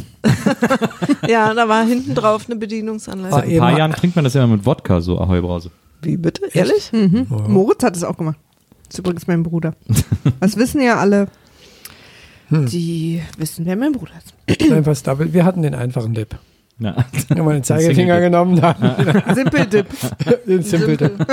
Ja, 1.28 1.54
da 1.54 1.70
war 1.70 1.86
hinten 1.86 2.16
drauf 2.16 2.46
eine 2.48 2.58
Bedienungsanleitung. 2.58 3.40
Seit 3.40 3.50
ein 3.50 3.58
paar 3.58 3.78
Jahren 3.78 3.94
trinkt 3.94 4.16
man 4.16 4.26
das 4.26 4.34
ja 4.34 4.44
immer 4.44 4.58
mit 4.58 4.66
Wodka, 4.66 5.00
so 5.00 5.20
Ahoi-Brause. 5.20 5.72
Wie 6.02 6.18
bitte? 6.18 6.50
Ehrlich? 6.54 6.92
Mhm. 6.92 7.28
Moritz 7.48 7.84
hat 7.84 7.96
es 7.96 8.04
auch 8.04 8.18
gemacht. 8.18 8.38
Das 8.88 8.96
ist 8.96 9.00
übrigens 9.00 9.28
mein 9.28 9.44
Bruder. 9.44 9.74
Das 10.40 10.58
wissen 10.58 10.82
ja 10.82 10.98
alle. 10.98 11.28
Hm. 12.50 12.66
Die 12.68 13.22
wissen, 13.38 13.66
wer 13.66 13.76
mein 13.76 13.94
Bruder 13.94 14.12
ist. 14.18 14.72
Einfach 14.72 14.96
Double. 15.02 15.34
Wir 15.34 15.46
hatten 15.46 15.62
den 15.62 15.76
einfachen 15.76 16.14
Dip. 16.14 16.38
Ja. 16.80 17.06
Wir 17.30 17.38
haben 17.38 17.50
den 17.50 17.64
Zeigefinger 17.64 18.20
genommen, 18.20 18.60
dann 18.60 18.76
Simple 19.34 19.68
Dip. 19.68 19.88
den 20.48 20.64
Simple 20.64 20.98
Dip. 20.98 21.28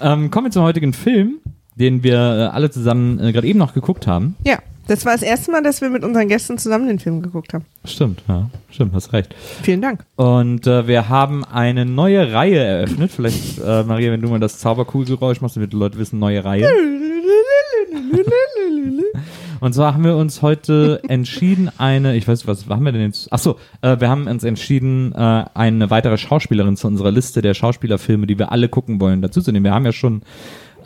Ähm, 0.00 0.30
kommen 0.30 0.46
wir 0.46 0.50
zum 0.50 0.62
heutigen 0.62 0.92
Film, 0.92 1.38
den 1.74 2.02
wir 2.02 2.14
äh, 2.14 2.54
alle 2.54 2.70
zusammen 2.70 3.18
äh, 3.18 3.32
gerade 3.32 3.46
eben 3.46 3.58
noch 3.58 3.74
geguckt 3.74 4.06
haben. 4.06 4.36
Ja, 4.44 4.58
das 4.88 5.04
war 5.04 5.12
das 5.12 5.22
erste 5.22 5.50
Mal, 5.50 5.62
dass 5.62 5.80
wir 5.80 5.90
mit 5.90 6.04
unseren 6.04 6.28
Gästen 6.28 6.58
zusammen 6.58 6.88
den 6.88 6.98
Film 6.98 7.22
geguckt 7.22 7.54
haben. 7.54 7.64
Stimmt, 7.84 8.22
ja, 8.28 8.48
stimmt, 8.70 8.94
hast 8.94 9.12
recht. 9.12 9.34
Vielen 9.62 9.82
Dank. 9.82 10.04
Und 10.16 10.66
äh, 10.66 10.86
wir 10.86 11.08
haben 11.08 11.44
eine 11.44 11.84
neue 11.84 12.32
Reihe 12.32 12.58
eröffnet. 12.58 13.10
Vielleicht, 13.10 13.58
äh, 13.58 13.82
Maria, 13.84 14.12
wenn 14.12 14.20
du 14.20 14.28
mal 14.28 14.40
das 14.40 14.58
Zauberkugelgeräusch 14.58 15.40
machst, 15.40 15.56
damit 15.56 15.72
die 15.72 15.76
Leute 15.76 15.98
wissen, 15.98 16.18
neue 16.18 16.44
Reihe. 16.44 16.68
Und 19.60 19.74
zwar 19.74 19.94
haben 19.94 20.04
wir 20.04 20.16
uns 20.16 20.42
heute 20.42 21.00
entschieden, 21.08 21.70
eine, 21.78 22.16
ich 22.16 22.28
weiß, 22.28 22.46
was 22.46 22.68
haben 22.68 22.84
wir 22.84 22.92
denn 22.92 23.02
jetzt? 23.02 23.32
Achso, 23.32 23.56
äh, 23.80 23.98
wir 23.98 24.08
haben 24.08 24.26
uns 24.26 24.44
entschieden, 24.44 25.12
äh, 25.12 25.44
eine 25.54 25.90
weitere 25.90 26.18
Schauspielerin 26.18 26.76
zu 26.76 26.86
unserer 26.86 27.10
Liste 27.10 27.42
der 27.42 27.54
Schauspielerfilme, 27.54 28.26
die 28.26 28.38
wir 28.38 28.52
alle 28.52 28.68
gucken 28.68 29.00
wollen, 29.00 29.22
dazu 29.22 29.40
zu 29.40 29.52
nehmen. 29.52 29.64
Wir 29.64 29.74
haben 29.74 29.86
ja 29.86 29.92
schon 29.92 30.22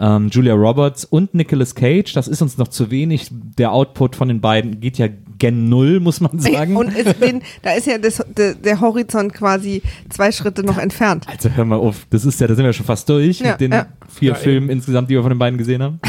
ähm, 0.00 0.28
Julia 0.30 0.54
Roberts 0.54 1.04
und 1.04 1.34
Nicolas 1.34 1.74
Cage. 1.74 2.12
Das 2.14 2.26
ist 2.26 2.40
uns 2.42 2.56
noch 2.58 2.68
zu 2.68 2.90
wenig. 2.90 3.28
Der 3.30 3.72
Output 3.72 4.16
von 4.16 4.28
den 4.28 4.40
beiden 4.40 4.80
geht 4.80 4.96
ja 4.98 5.08
gen 5.38 5.68
Null, 5.68 6.00
muss 6.00 6.20
man 6.20 6.38
sagen. 6.38 6.76
Und 6.76 6.96
ist 6.96 7.20
den, 7.22 7.42
da 7.62 7.72
ist 7.72 7.86
ja 7.86 7.98
das, 7.98 8.24
der, 8.36 8.54
der 8.54 8.80
Horizont 8.80 9.32
quasi 9.34 9.82
zwei 10.08 10.32
Schritte 10.32 10.62
noch 10.64 10.78
entfernt. 10.78 11.26
also 11.28 11.50
hör 11.50 11.64
mal 11.64 11.76
auf, 11.76 12.06
das 12.10 12.24
ist 12.24 12.40
ja, 12.40 12.46
da 12.46 12.54
sind 12.54 12.64
wir 12.64 12.72
schon 12.72 12.86
fast 12.86 13.08
durch 13.08 13.40
Ja, 13.40 13.52
mit 13.52 13.60
den 13.60 13.72
ja. 13.72 13.86
vier 14.08 14.30
Ja, 14.30 14.34
Filmen 14.34 14.70
insgesamt, 14.70 15.10
die 15.10 15.14
wir 15.14 15.22
von 15.22 15.30
den 15.30 15.38
beiden 15.38 15.58
gesehen 15.58 15.82
haben. 15.82 16.00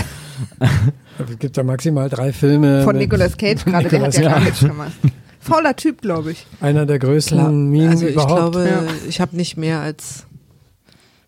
Es 1.29 1.37
gibt 1.37 1.55
ja 1.55 1.61
maximal 1.63 2.09
drei 2.09 2.33
Filme. 2.33 2.83
Von 2.83 2.95
Nicolas 2.97 3.37
Cage 3.37 3.63
gerade, 3.63 3.87
der 3.89 4.01
hat 4.01 4.15
ja 4.15 4.21
gar 4.23 4.39
nichts 4.39 4.61
gemacht. 4.61 4.91
Fauler 5.39 5.75
Typ, 5.75 6.01
glaube 6.01 6.31
ich. 6.31 6.47
Einer 6.61 6.85
der 6.87 6.97
größten 6.97 7.37
Klar. 7.37 7.51
Minen 7.51 7.89
Also 7.89 8.07
ich 8.07 8.13
überhaupt. 8.13 8.53
glaube, 8.53 8.67
Ja. 8.67 8.83
ich 9.07 9.21
habe 9.21 9.35
nicht 9.35 9.57
mehr 9.57 9.79
als 9.81 10.25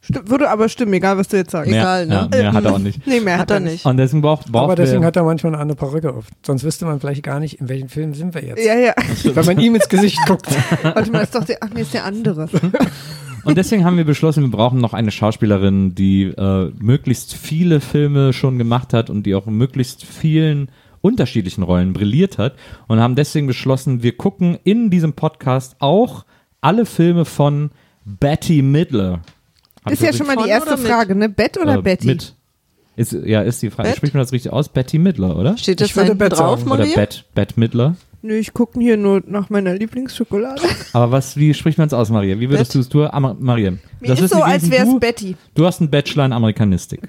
Sti- 0.04 0.28
würde 0.30 0.50
aber 0.50 0.68
stimmen, 0.68 0.92
egal 0.94 1.18
was 1.18 1.30
du 1.30 1.38
jetzt 1.38 1.52
sagst. 1.52 1.72
Mehr, 1.72 1.80
Egal, 1.82 2.08
ne? 2.08 2.14
ja, 2.14 2.28
mehr 2.28 2.54
hat 2.54 2.66
er 2.66 2.74
auch 2.74 2.80
nicht. 2.80 3.00
Nee, 3.08 3.22
mehr 3.22 3.38
hat 3.38 3.52
er 3.52 3.60
nicht. 3.62 3.86
Und 3.86 3.96
deswegen 3.98 4.22
braucht, 4.22 4.52
braucht 4.52 4.66
Aber 4.66 4.76
deswegen 4.76 5.02
wir, 5.02 5.08
hat 5.08 5.16
er 5.16 5.24
manchmal 5.24 5.56
eine 5.56 5.76
Perücke 5.76 6.14
auf. 6.14 6.26
Sonst 6.46 6.64
wüsste 6.64 6.86
man 6.86 7.00
vielleicht 7.00 7.24
gar 7.24 7.40
nicht, 7.40 7.62
in 7.62 7.70
welchem 7.70 7.88
Film 7.90 8.14
sind 8.14 8.34
wir 8.36 8.44
jetzt. 8.44 8.66
Ja, 8.66 8.76
ja. 8.76 8.94
Wenn 9.24 9.46
man 9.46 9.60
ihm 9.60 9.76
ins 9.76 9.88
Gesicht 9.88 10.20
guckt. 10.28 10.48
Warte 10.84 11.10
mal, 11.12 11.22
ist 11.22 11.34
doch 11.34 11.46
der, 11.46 11.58
ach 11.62 11.70
nee, 11.74 11.82
ist 11.82 11.94
der 11.94 12.04
andere. 12.04 12.50
Und 13.46 13.58
deswegen 13.58 13.84
haben 13.84 13.98
wir 13.98 14.06
beschlossen, 14.06 14.42
wir 14.44 14.52
brauchen 14.52 14.80
noch 14.80 14.94
eine 14.94 15.12
Schauspielerin, 15.12 15.96
die 15.96 16.24
äh, 16.24 16.72
möglichst 16.80 17.34
viele 17.34 17.82
Filme 17.82 18.32
schon 18.32 18.58
gemacht 18.58 18.94
hat 18.94 19.10
und 19.10 19.24
die 19.26 19.36
auch 19.36 19.48
in 19.48 19.58
möglichst 19.58 20.06
vielen 20.06 20.70
unterschiedlichen 21.02 21.62
Rollen 21.64 21.92
brilliert 21.92 22.38
hat. 22.38 22.56
Und 22.88 23.02
haben 23.02 23.16
deswegen 23.16 23.48
beschlossen, 23.48 24.02
wir 24.02 24.16
gucken 24.16 24.58
in 24.64 24.90
diesem 24.90 25.12
Podcast 25.14 25.76
auch 25.80 26.24
alle 26.62 26.86
Filme 26.86 27.26
von 27.26 27.72
Betty 28.06 28.62
Midler. 28.62 29.20
Ist 29.90 30.02
ja 30.02 30.14
schon 30.14 30.28
mal 30.28 30.38
die 30.38 30.50
erste? 30.50 30.78
Frage, 30.78 31.16
ne? 31.16 31.30
Bett 31.30 31.58
oder 31.58 31.76
äh, 31.76 31.82
Betty? 31.82 32.08
Mit. 32.08 32.36
Ist, 32.96 33.14
ja, 33.14 33.42
ist 33.42 33.62
die 33.62 33.70
Frage. 33.70 33.90
Bett? 33.90 33.98
Spricht 33.98 34.14
man 34.14 34.22
das 34.22 34.32
richtig 34.32 34.54
aus? 34.54 34.70
Betty 34.70 35.00
Midler, 35.00 35.36
oder? 35.38 35.58
Steht 35.58 35.82
das 35.82 35.90
Ich 35.90 35.96
würde 35.96 36.10
da 36.10 36.14
Bett 36.16 36.34
drauf, 36.34 36.60
sagen. 36.60 36.72
Oder 36.72 36.80
Maria? 36.80 36.96
Bett, 36.96 37.26
Bett 37.34 37.58
Midler. 37.58 37.96
Nö, 38.26 38.36
ich 38.36 38.54
gucke 38.54 38.80
hier 38.80 38.96
nur 38.96 39.22
nach 39.28 39.50
meiner 39.50 39.74
Lieblingsschokolade. 39.74 40.62
Aber 40.94 41.12
was, 41.12 41.36
wie 41.36 41.54
spricht 41.54 41.78
man 41.78 41.88
es 41.88 41.94
aus, 41.94 42.10
Maria? 42.10 42.40
Wie 42.40 42.50
würdest 42.50 42.74
du 42.74 42.80
es 42.80 42.88
tun? 42.88 43.10
Maria. 43.40 43.72
Mir 43.72 43.80
das 44.08 44.22
ist 44.22 44.32
so, 44.32 44.38
wie 44.38 44.44
als 44.44 44.72
wäre 44.72 44.86
du, 44.86 44.94
es 44.94 45.00
Betty. 45.02 45.36
du 45.56 45.66
hast 45.66 45.82
einen 45.82 45.90
Bachelor 45.90 46.26
in 46.26 46.32
Amerikanistik. 46.32 47.02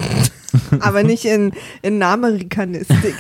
Aber 0.80 1.04
nicht 1.04 1.24
in, 1.24 1.52
in 1.82 2.02
Amerikanistik. 2.02 3.14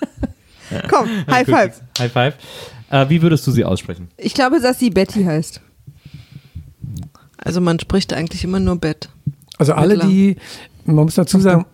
Komm, 0.88 1.08
High 1.30 1.46
Five. 1.46 1.82
High 1.98 2.12
Five. 2.12 2.34
Äh, 2.90 3.08
wie 3.10 3.20
würdest 3.20 3.46
du 3.46 3.50
sie 3.50 3.64
aussprechen? 3.64 4.08
Ich 4.16 4.32
glaube, 4.32 4.60
dass 4.60 4.78
sie 4.78 4.88
Betty 4.88 5.24
heißt. 5.24 5.60
Also 7.42 7.60
man 7.60 7.78
spricht 7.80 8.12
eigentlich 8.12 8.44
immer 8.44 8.60
nur 8.60 8.76
Bett. 8.76 9.08
Also 9.58 9.72
alle, 9.74 9.98
die, 9.98 10.36
man 10.84 10.96
muss 11.04 11.14
dazu 11.14 11.38
sagen, 11.40 11.66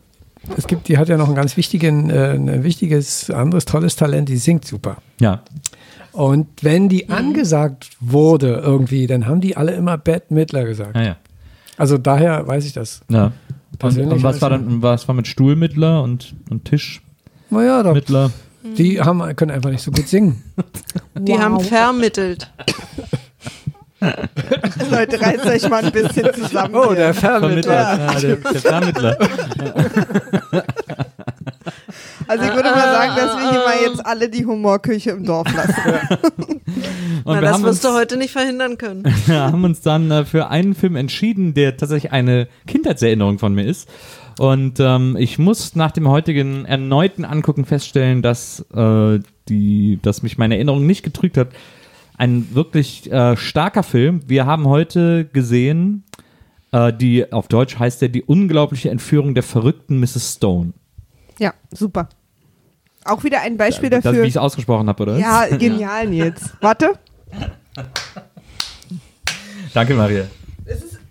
es 0.56 0.66
gibt, 0.66 0.88
die 0.88 0.96
hat 0.98 1.08
ja 1.08 1.16
noch 1.16 1.28
ein 1.28 1.34
ganz 1.34 1.56
wichtigen, 1.56 2.10
äh, 2.10 2.32
ein 2.34 2.62
wichtiges, 2.64 3.30
anderes 3.30 3.64
tolles 3.64 3.96
Talent, 3.96 4.28
die 4.28 4.36
singt 4.36 4.64
super. 4.64 4.98
Ja. 5.20 5.42
Und 6.12 6.46
wenn 6.62 6.84
Mhm. 6.84 6.88
die 6.88 7.08
angesagt 7.10 7.90
wurde 8.00 8.54
irgendwie, 8.64 9.06
dann 9.06 9.26
haben 9.26 9.40
die 9.40 9.56
alle 9.56 9.72
immer 9.74 9.98
Bette 9.98 10.32
Midler 10.32 10.64
gesagt. 10.64 10.96
Ja, 10.96 11.02
ja. 11.02 11.16
Also 11.76 11.98
daher 11.98 12.46
weiß 12.46 12.64
ich 12.64 12.72
das. 12.72 13.00
ja. 13.08 13.32
Und, 13.82 13.98
und 13.98 14.22
was 14.22 14.40
war 14.40 14.48
dann, 14.48 14.80
was 14.80 15.06
war 15.06 15.14
mit 15.14 15.26
Stuhlmittler 15.26 16.02
und, 16.02 16.34
und 16.48 16.70
Naja, 17.50 17.82
da, 17.82 17.92
Tischmittler? 17.92 18.30
die 18.78 19.00
haben, 19.02 19.36
können 19.36 19.50
einfach 19.50 19.68
nicht 19.70 19.82
so 19.82 19.90
gut 19.90 20.08
singen. 20.08 20.42
Die 21.18 21.38
haben 21.38 21.60
vermittelt. 21.60 22.50
Leute, 24.90 25.20
reißt 25.20 25.46
euch 25.46 25.68
mal 25.68 25.84
ein 25.84 25.92
bisschen 25.92 26.32
zusammen. 26.34 26.74
Oh, 26.74 26.94
der 26.94 27.14
Vermittler. 27.14 27.72
Ja, 27.74 28.20
der, 28.20 28.36
der 28.36 28.60
Vermittler. 28.60 29.18
Also 32.28 32.44
ich 32.44 32.54
würde 32.54 32.70
mal 32.70 32.92
sagen, 32.92 33.12
dass 33.16 33.36
wir 33.36 33.50
hier 33.50 33.60
mal 33.60 33.76
jetzt 33.88 34.04
alle 34.04 34.28
die 34.28 34.44
Humorküche 34.44 35.10
im 35.10 35.24
Dorf 35.24 35.46
lassen. 35.54 35.74
Und 37.24 37.34
Na, 37.34 37.34
wir 37.34 37.40
das 37.40 37.52
haben 37.52 37.62
wirst 37.64 37.84
uns, 37.84 37.92
du 37.92 37.98
heute 37.98 38.16
nicht 38.16 38.32
verhindern 38.32 38.78
können. 38.78 39.04
wir 39.26 39.40
haben 39.40 39.64
uns 39.64 39.80
dann 39.80 40.10
äh, 40.10 40.24
für 40.24 40.48
einen 40.48 40.74
Film 40.74 40.96
entschieden, 40.96 41.54
der 41.54 41.76
tatsächlich 41.76 42.12
eine 42.12 42.48
Kindheitserinnerung 42.66 43.38
von 43.38 43.54
mir 43.54 43.64
ist. 43.64 43.88
Und 44.38 44.80
ähm, 44.80 45.16
ich 45.18 45.38
muss 45.38 45.76
nach 45.76 45.92
dem 45.92 46.08
heutigen 46.08 46.66
erneuten 46.66 47.24
Angucken 47.24 47.64
feststellen, 47.64 48.22
dass, 48.22 48.64
äh, 48.74 49.20
die, 49.48 49.98
dass 50.02 50.22
mich 50.22 50.36
meine 50.36 50.56
Erinnerung 50.56 50.84
nicht 50.84 51.02
getrügt 51.02 51.36
hat. 51.36 51.48
Ein 52.18 52.54
wirklich 52.54 53.10
äh, 53.12 53.36
starker 53.36 53.82
Film. 53.82 54.20
Wir 54.26 54.46
haben 54.46 54.66
heute 54.66 55.26
gesehen, 55.26 56.04
äh, 56.72 56.92
die 56.92 57.30
auf 57.32 57.48
Deutsch 57.48 57.78
heißt 57.78 58.00
der 58.02 58.08
Die 58.08 58.22
unglaubliche 58.22 58.90
Entführung 58.90 59.34
der 59.34 59.42
verrückten 59.42 60.00
Mrs. 60.00 60.34
Stone. 60.36 60.72
Ja, 61.38 61.52
super. 61.72 62.08
Auch 63.04 63.22
wieder 63.22 63.42
ein 63.42 63.56
Beispiel 63.56 63.90
Das, 63.90 64.00
wie 64.00 64.08
dafür. 64.08 64.24
ich 64.24 64.30
es 64.30 64.36
ausgesprochen 64.36 64.88
habe, 64.88 65.02
oder? 65.02 65.18
Ja, 65.18 65.46
genial, 65.56 66.06
Nils. 66.08 66.52
Warte. 66.60 66.94
Danke, 69.74 69.94
Maria. 69.94 70.24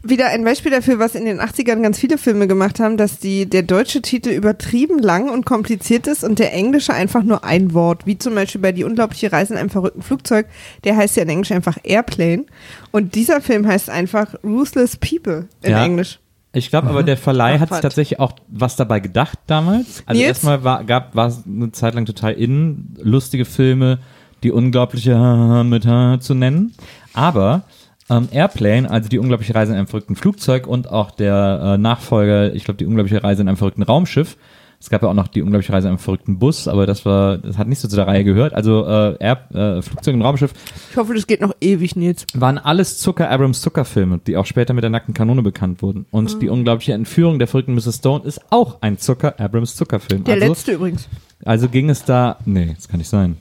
Wieder 0.07 0.27
ein 0.27 0.43
Beispiel 0.43 0.71
dafür, 0.71 0.99
was 0.99 1.15
in 1.15 1.25
den 1.25 1.41
80ern 1.41 1.81
ganz 1.81 1.97
viele 1.99 2.19
Filme 2.19 2.47
gemacht 2.47 2.79
haben, 2.79 2.95
dass 2.95 3.17
die, 3.17 3.49
der 3.49 3.63
deutsche 3.63 4.03
Titel 4.03 4.29
übertrieben 4.29 4.99
lang 4.99 5.29
und 5.29 5.45
kompliziert 5.45 6.05
ist 6.05 6.23
und 6.23 6.37
der 6.37 6.53
englische 6.53 6.93
einfach 6.93 7.23
nur 7.23 7.43
ein 7.43 7.73
Wort, 7.73 8.05
wie 8.05 8.17
zum 8.17 8.35
Beispiel 8.35 8.61
bei 8.61 8.71
Die 8.71 8.83
unglaubliche 8.83 9.31
Reise 9.31 9.53
in 9.53 9.59
einem 9.59 9.71
verrückten 9.71 10.03
Flugzeug, 10.03 10.45
der 10.83 10.95
heißt 10.95 11.17
ja 11.17 11.23
in 11.23 11.29
Englisch 11.29 11.51
einfach 11.51 11.77
Airplane 11.83 12.45
und 12.91 13.15
dieser 13.15 13.41
Film 13.41 13.65
heißt 13.65 13.89
einfach 13.89 14.35
Ruthless 14.43 14.95
People 14.97 15.47
in 15.63 15.71
Ja. 15.71 15.83
Englisch. 15.83 16.19
Ich 16.53 16.69
glaube 16.69 16.87
aber, 16.87 17.03
der 17.03 17.17
Verleih 17.17 17.55
Ach, 17.55 17.61
hat 17.61 17.69
sich 17.69 17.81
tatsächlich 17.81 18.19
auch 18.19 18.33
was 18.47 18.75
dabei 18.75 18.99
gedacht 19.01 19.39
damals. 19.47 20.03
Also 20.05 20.19
Nils? 20.19 20.29
erstmal 20.29 20.63
war, 20.63 20.83
gab, 20.85 21.13
war 21.15 21.27
es 21.27 21.43
eine 21.45 21.71
Zeit 21.71 21.95
lang 21.95 22.05
total 22.05 22.33
in, 22.33 22.95
lustige 23.01 23.43
Filme, 23.43 23.99
die 24.43 24.51
unglaubliche 24.51 25.63
mit 25.65 25.83
zu 26.23 26.33
nennen. 26.33 26.73
Aber 27.13 27.63
ähm, 28.09 28.27
Airplane, 28.31 28.89
also 28.89 29.09
die 29.09 29.19
unglaubliche 29.19 29.55
Reise 29.55 29.71
in 29.73 29.77
einem 29.77 29.87
verrückten 29.87 30.15
Flugzeug 30.15 30.67
und 30.67 30.89
auch 30.91 31.11
der 31.11 31.61
äh, 31.63 31.77
Nachfolger, 31.77 32.53
ich 32.53 32.63
glaube, 32.65 32.77
die 32.77 32.85
unglaubliche 32.85 33.23
Reise 33.23 33.41
in 33.41 33.47
einem 33.47 33.57
verrückten 33.57 33.83
Raumschiff. 33.83 34.37
Es 34.77 34.89
gab 34.89 35.01
ja 35.01 35.07
auch 35.09 35.13
noch 35.15 35.29
die 35.29 35.41
unglaubliche 35.41 35.73
Reise 35.73 35.87
in 35.87 35.93
einem 35.93 35.99
verrückten 35.99 36.37
Bus, 36.37 36.67
aber 36.67 36.85
das 36.85 37.05
war, 37.05 37.37
das 37.39 37.57
hat 37.57 37.67
nicht 37.67 37.79
so 37.79 37.87
zu 37.87 37.95
der 37.95 38.05
Reihe 38.05 38.23
gehört. 38.23 38.53
Also 38.53 38.85
äh, 38.85 39.15
Air, 39.19 39.49
äh, 39.77 39.81
Flugzeug 39.81 40.13
und 40.13 40.21
Raumschiff 40.21 40.53
Ich 40.91 40.97
hoffe, 40.97 41.15
das 41.15 41.25
geht 41.25 41.41
noch 41.41 41.55
ewig, 41.61 41.95
Nils. 41.95 42.27
waren 42.35 42.59
alles 42.59 42.99
Zucker 42.99 43.31
Abrams 43.31 43.61
Zucker-Filme, 43.61 44.19
die 44.27 44.37
auch 44.37 44.45
später 44.45 44.73
mit 44.73 44.83
der 44.83 44.91
nackten 44.91 45.13
Kanone 45.15 45.41
bekannt 45.41 45.81
wurden. 45.81 46.05
Und 46.11 46.39
die 46.41 46.49
unglaubliche 46.49 46.93
Entführung 46.93 47.39
der 47.39 47.47
verrückten 47.47 47.73
Mrs. 47.73 47.95
Stone 47.95 48.25
ist 48.25 48.41
auch 48.51 48.81
ein 48.81 48.99
Zucker 48.99 49.39
Abrams 49.39 49.75
Zucker-Film. 49.75 50.25
Der 50.25 50.35
Also, 50.35 50.47
letzte 50.47 50.71
übrigens. 50.73 51.07
also 51.43 51.67
ging 51.69 51.89
es 51.89 52.03
da. 52.03 52.37
Nee, 52.45 52.73
das 52.75 52.87
kann 52.87 52.99
nicht 52.99 53.09
sein. 53.09 53.37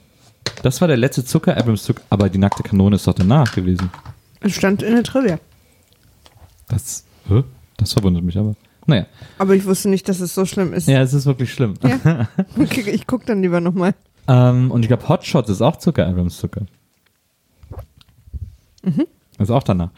Das 0.63 0.79
war 0.81 0.87
der 0.87 0.97
letzte 0.97 1.23
Zucker 1.25 1.57
Abrams 1.57 1.83
Zucker, 1.83 2.01
aber 2.09 2.29
die 2.29 2.39
nackte 2.39 2.63
Kanone 2.63 2.95
ist 2.95 3.05
doch 3.07 3.13
danach 3.13 3.53
gewesen. 3.53 3.91
Es 4.41 4.53
stand 4.53 4.83
in 4.83 4.93
der 4.93 5.03
Trivia. 5.03 5.39
Das, 6.67 7.05
hä? 7.27 7.43
das 7.77 7.93
verwundert 7.93 8.23
mich 8.23 8.37
aber. 8.37 8.55
Naja, 8.87 9.07
Aber 9.39 9.55
ich 9.55 9.65
wusste 9.65 9.89
nicht, 9.89 10.07
dass 10.07 10.19
es 10.19 10.35
so 10.35 10.45
schlimm 10.45 10.71
ist. 10.71 10.87
ja, 10.87 11.01
es 11.01 11.13
ist 11.13 11.25
wirklich 11.25 11.51
schlimm. 11.51 11.73
Ja. 11.81 12.27
Okay, 12.59 12.81
ich 12.91 13.07
guck 13.07 13.25
dann 13.25 13.41
lieber 13.41 13.59
nochmal. 13.59 13.95
Ähm, 14.27 14.69
und 14.69 14.81
ich 14.83 14.87
glaube, 14.87 15.09
Hot 15.09 15.25
Shots 15.25 15.49
ist 15.49 15.61
auch 15.61 15.77
Zucker 15.77 16.05
Abrams 16.07 16.37
Zucker. 16.37 16.65
Ist 19.39 19.49
auch 19.51 19.63
danach. 19.63 19.89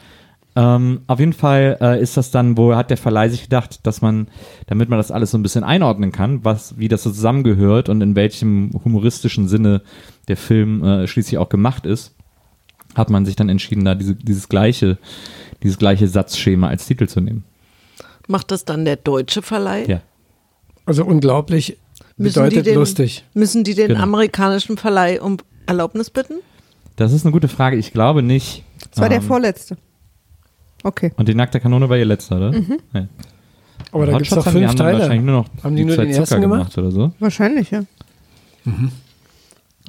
Ähm, 0.56 1.02
auf 1.06 1.20
jeden 1.20 1.34
Fall 1.34 1.78
äh, 1.82 2.02
ist 2.02 2.18
das 2.18 2.32
dann, 2.32 2.58
wo 2.58 2.74
hat 2.76 2.90
der 2.90 2.98
Verleih 2.98 3.30
sich 3.30 3.44
gedacht, 3.44 3.86
dass 3.86 4.02
man, 4.02 4.28
damit 4.66 4.90
man 4.90 4.98
das 4.98 5.12
alles 5.12 5.30
so 5.32 5.38
ein 5.38 5.44
bisschen 5.44 5.64
einordnen 5.64 6.12
kann, 6.12 6.44
was, 6.44 6.80
wie 6.80 6.88
das 6.88 7.04
so 7.04 7.12
zusammengehört 7.12 7.90
und 7.90 8.02
in 8.02 8.16
welchem 8.16 8.72
humoristischen 8.84 9.48
Sinne 9.48 9.84
der 10.30 10.38
Film 10.38 10.84
äh, 10.84 11.08
schließlich 11.08 11.38
auch 11.38 11.50
gemacht 11.50 11.86
ist, 11.86 12.16
hat 12.98 13.10
man 13.10 13.26
sich 13.26 13.36
dann 13.36 13.48
entschieden, 13.50 13.86
da 13.86 13.96
diese, 13.96 14.16
dieses 14.16 14.50
gleiche, 14.50 14.98
dieses 15.64 15.78
gleiche 15.78 16.08
Satzschema 16.08 16.68
als 16.68 16.86
Titel 16.88 17.08
zu 17.08 17.22
nehmen. 17.22 17.44
Macht 18.28 18.52
das 18.52 18.66
dann 18.66 18.84
der 18.84 18.96
deutsche 18.98 19.42
Verleih? 19.42 19.86
Ja. 19.88 20.02
Also 20.86 21.06
unglaublich 21.06 21.78
Müssen 22.18 22.34
die 22.34 22.40
bedeutet 22.50 22.66
den- 22.66 22.76
lustig. 22.76 23.24
Müssen 23.34 23.64
die 23.64 23.76
den 23.76 23.90
Genau. 23.90 24.02
amerikanischen 24.02 24.78
Verleih 24.78 25.22
um 25.22 25.38
Erlaubnis 25.66 26.10
bitten? 26.10 26.36
Das 26.96 27.14
ist 27.14 27.26
eine 27.26 27.32
gute 27.32 27.48
Frage. 27.48 27.78
Ich 27.78 27.94
glaube 27.94 28.24
nicht. 28.24 28.64
Das 28.92 29.00
war 29.00 29.10
der 29.10 29.20
Ähm, 29.20 29.24
vorletzte. 29.24 29.78
Okay. 30.84 31.12
Und 31.18 31.28
die 31.30 31.36
nackte 31.36 31.60
Kanone 31.60 31.88
war 31.90 31.98
ihr 31.98 32.06
letzter, 32.06 32.38
oder? 32.38 32.54
Ja. 32.94 33.08
Aber 33.92 34.06
da 34.06 34.14
gibt 34.14 34.24
es 34.24 34.30
doch 34.36 34.46
haben, 34.46 34.56
die 34.60 34.66
fünf 34.66 34.76
Teile. 34.76 35.00
wahrscheinlich 35.00 35.26
nur 35.26 35.36
noch 35.44 35.64
Haben 35.64 35.76
die 35.76 35.86
nur 35.86 35.96
zwei 35.96 36.04
den 36.06 36.14
Zucker 36.14 36.22
ersten 36.24 36.42
gemacht? 36.42 36.78
oder 36.78 36.92
so. 36.92 37.12
Wahrscheinlich, 37.20 37.72
ja. 37.72 37.84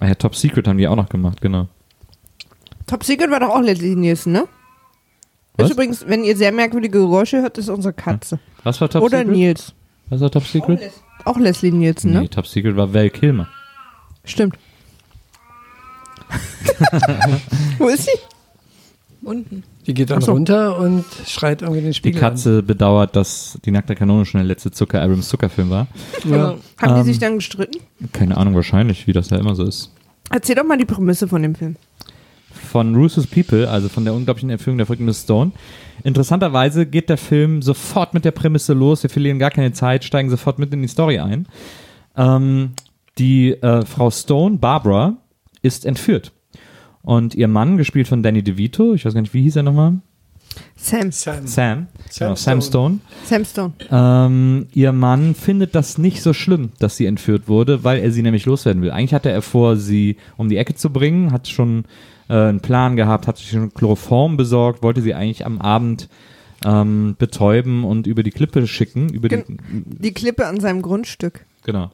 Ah 0.00 0.06
ja, 0.06 0.14
Top 0.14 0.36
Secret 0.36 0.68
haben 0.68 0.78
die 0.78 0.86
auch 0.86 0.96
noch 0.96 1.08
gemacht, 1.08 1.40
genau. 1.40 1.68
Top 2.88 3.04
Secret 3.04 3.30
war 3.30 3.38
doch 3.38 3.50
auch 3.50 3.60
Leslie 3.62 3.94
Nielsen, 3.94 4.32
ne? 4.32 4.48
Was? 5.56 5.66
Ist 5.68 5.74
übrigens, 5.74 6.04
wenn 6.08 6.24
ihr 6.24 6.36
sehr 6.36 6.50
merkwürdige 6.52 6.98
Geräusche 6.98 7.40
hört, 7.42 7.56
ist 7.58 7.68
unsere 7.68 7.92
Katze. 7.94 8.40
Was 8.64 8.80
war 8.80 8.88
Top 8.88 9.02
Oder 9.02 9.18
Secret? 9.18 9.36
Nils. 9.36 9.74
Was 10.08 10.20
war 10.20 10.30
Top 10.30 10.44
Secret? 10.44 10.90
Auch 11.24 11.36
Leslie 11.38 11.70
Nielsen, 11.70 12.12
ne? 12.12 12.22
Nee, 12.22 12.28
Top 12.28 12.46
Secret 12.46 12.76
war 12.76 12.92
Val 12.92 13.10
Kilmer. 13.10 13.48
Stimmt. 14.24 14.56
Wo 17.78 17.88
ist 17.88 18.04
sie? 18.04 18.10
Unten. 19.22 19.64
Die 19.86 19.94
geht 19.94 20.10
dann 20.10 20.20
so. 20.20 20.32
runter 20.32 20.78
und 20.78 21.04
schreit 21.26 21.62
irgendwie 21.62 21.80
den 21.80 21.90
Die 21.90 21.94
Spiegel 21.94 22.20
Katze 22.20 22.62
bedauert, 22.62 23.16
dass 23.16 23.58
die 23.64 23.70
nackte 23.70 23.94
Kanone 23.94 24.24
schon 24.26 24.38
der 24.38 24.46
letzte 24.46 24.70
Zucker 24.70 25.02
Abrams 25.02 25.28
Zuckerfilm 25.28 25.70
war. 25.70 25.86
an. 26.24 26.30
Ja. 26.30 26.38
Haben 26.80 26.94
die 26.94 27.00
Ähm, 27.00 27.04
sich 27.04 27.18
dann 27.18 27.34
gestritten? 27.36 27.78
Keine 28.12 28.36
Ahnung, 28.36 28.54
wahrscheinlich, 28.54 29.06
wie 29.06 29.12
das 29.12 29.30
ja 29.30 29.38
immer 29.38 29.54
so 29.54 29.64
ist. 29.64 29.90
Erzähl 30.30 30.54
doch 30.54 30.64
mal 30.64 30.78
die 30.78 30.84
Prämisse 30.84 31.26
von 31.26 31.42
dem 31.42 31.54
Film. 31.54 31.76
Von 32.52 32.94
Russo's 32.94 33.26
People, 33.26 33.68
also 33.68 33.88
von 33.88 34.04
der 34.04 34.14
unglaublichen 34.14 34.50
Entführung 34.50 34.78
der 34.78 34.86
verrückten 34.86 35.04
Miss 35.04 35.22
Stone. 35.22 35.52
Interessanterweise 36.04 36.86
geht 36.86 37.08
der 37.08 37.18
Film 37.18 37.62
sofort 37.62 38.14
mit 38.14 38.24
der 38.24 38.30
Prämisse 38.30 38.72
los. 38.72 39.02
Wir 39.02 39.10
verlieren 39.10 39.38
gar 39.38 39.50
keine 39.50 39.72
Zeit, 39.72 40.04
steigen 40.04 40.30
sofort 40.30 40.58
mit 40.58 40.72
in 40.72 40.82
die 40.82 40.88
Story 40.88 41.18
ein. 41.18 41.46
Ähm, 42.16 42.70
die 43.18 43.52
äh, 43.52 43.84
Frau 43.84 44.10
Stone, 44.10 44.58
Barbara, 44.58 45.16
ist 45.62 45.84
entführt. 45.84 46.32
Und 47.02 47.34
ihr 47.34 47.48
Mann, 47.48 47.76
gespielt 47.76 48.08
von 48.08 48.22
Danny 48.22 48.42
DeVito, 48.42 48.94
ich 48.94 49.04
weiß 49.04 49.14
gar 49.14 49.20
nicht, 49.20 49.34
wie 49.34 49.42
hieß 49.42 49.56
er 49.56 49.62
nochmal? 49.62 50.00
Sam. 50.76 51.12
Sam. 51.12 51.46
Sam. 51.46 51.86
genau, 52.18 52.34
Sam 52.34 52.36
Sam 52.36 52.62
Stone. 52.62 52.98
Sam 53.24 53.44
Stone. 53.44 53.72
Ähm, 53.90 54.66
ihr 54.72 54.92
Mann 54.92 55.34
findet 55.34 55.74
das 55.74 55.98
nicht 55.98 56.22
so 56.22 56.32
schlimm, 56.32 56.70
dass 56.78 56.96
sie 56.96 57.06
entführt 57.06 57.48
wurde, 57.48 57.84
weil 57.84 57.98
er 57.98 58.10
sie 58.10 58.22
nämlich 58.22 58.46
loswerden 58.46 58.82
will. 58.82 58.90
Eigentlich 58.90 59.14
hatte 59.14 59.30
er 59.30 59.42
vor, 59.42 59.76
sie 59.76 60.16
um 60.36 60.48
die 60.48 60.56
Ecke 60.56 60.74
zu 60.74 60.90
bringen, 60.90 61.32
hat 61.32 61.48
schon 61.48 61.84
äh, 62.28 62.34
einen 62.34 62.60
Plan 62.60 62.96
gehabt, 62.96 63.26
hat 63.26 63.38
sich 63.38 63.50
schon 63.50 63.72
Chloroform 63.74 64.36
besorgt, 64.36 64.82
wollte 64.82 65.02
sie 65.02 65.14
eigentlich 65.14 65.46
am 65.46 65.60
Abend 65.60 66.08
ähm, 66.64 67.14
betäuben 67.18 67.84
und 67.84 68.06
über 68.06 68.22
die 68.22 68.30
Klippe 68.30 68.66
schicken. 68.66 69.08
Über 69.10 69.28
die, 69.28 69.44
Die 69.70 70.12
Klippe 70.12 70.46
an 70.46 70.60
seinem 70.60 70.82
Grundstück. 70.82 71.44
genau. 71.64 71.90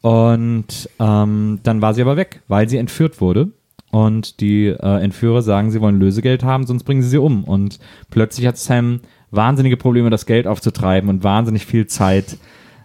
Und 0.00 0.88
ähm, 1.00 1.58
dann 1.62 1.82
war 1.82 1.94
sie 1.94 2.02
aber 2.02 2.16
weg, 2.16 2.42
weil 2.48 2.68
sie 2.68 2.76
entführt 2.76 3.20
wurde. 3.20 3.48
Und 3.90 4.40
die 4.40 4.66
äh, 4.66 5.02
Entführer 5.02 5.40
sagen, 5.42 5.70
sie 5.70 5.80
wollen 5.80 5.98
Lösegeld 5.98 6.44
haben, 6.44 6.66
sonst 6.66 6.84
bringen 6.84 7.02
sie 7.02 7.08
sie 7.08 7.18
um. 7.18 7.44
Und 7.44 7.78
plötzlich 8.10 8.46
hat 8.46 8.58
Sam 8.58 9.00
wahnsinnige 9.30 9.76
Probleme, 9.78 10.10
das 10.10 10.26
Geld 10.26 10.46
aufzutreiben 10.46 11.08
und 11.08 11.24
wahnsinnig 11.24 11.64
viel 11.66 11.86
Zeit. 11.86 12.36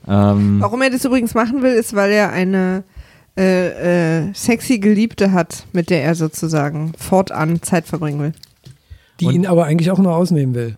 Ähm, 0.07 0.57
Warum 0.61 0.81
er 0.81 0.89
das 0.89 1.03
übrigens 1.05 1.33
machen 1.33 1.61
will, 1.61 1.73
ist, 1.73 1.93
weil 1.95 2.11
er 2.11 2.31
eine 2.31 2.83
äh, 3.37 4.27
äh, 4.27 4.33
sexy 4.33 4.77
Geliebte 4.79 5.31
hat, 5.31 5.65
mit 5.73 5.89
der 5.89 6.03
er 6.03 6.15
sozusagen 6.15 6.93
fortan 6.97 7.61
Zeit 7.61 7.85
verbringen 7.87 8.19
will. 8.19 8.33
Die 9.19 9.25
Und- 9.25 9.33
ihn 9.35 9.45
aber 9.47 9.65
eigentlich 9.65 9.89
auch 9.91 9.97
nur 9.99 10.15
ausnehmen 10.15 10.53
will. 10.55 10.77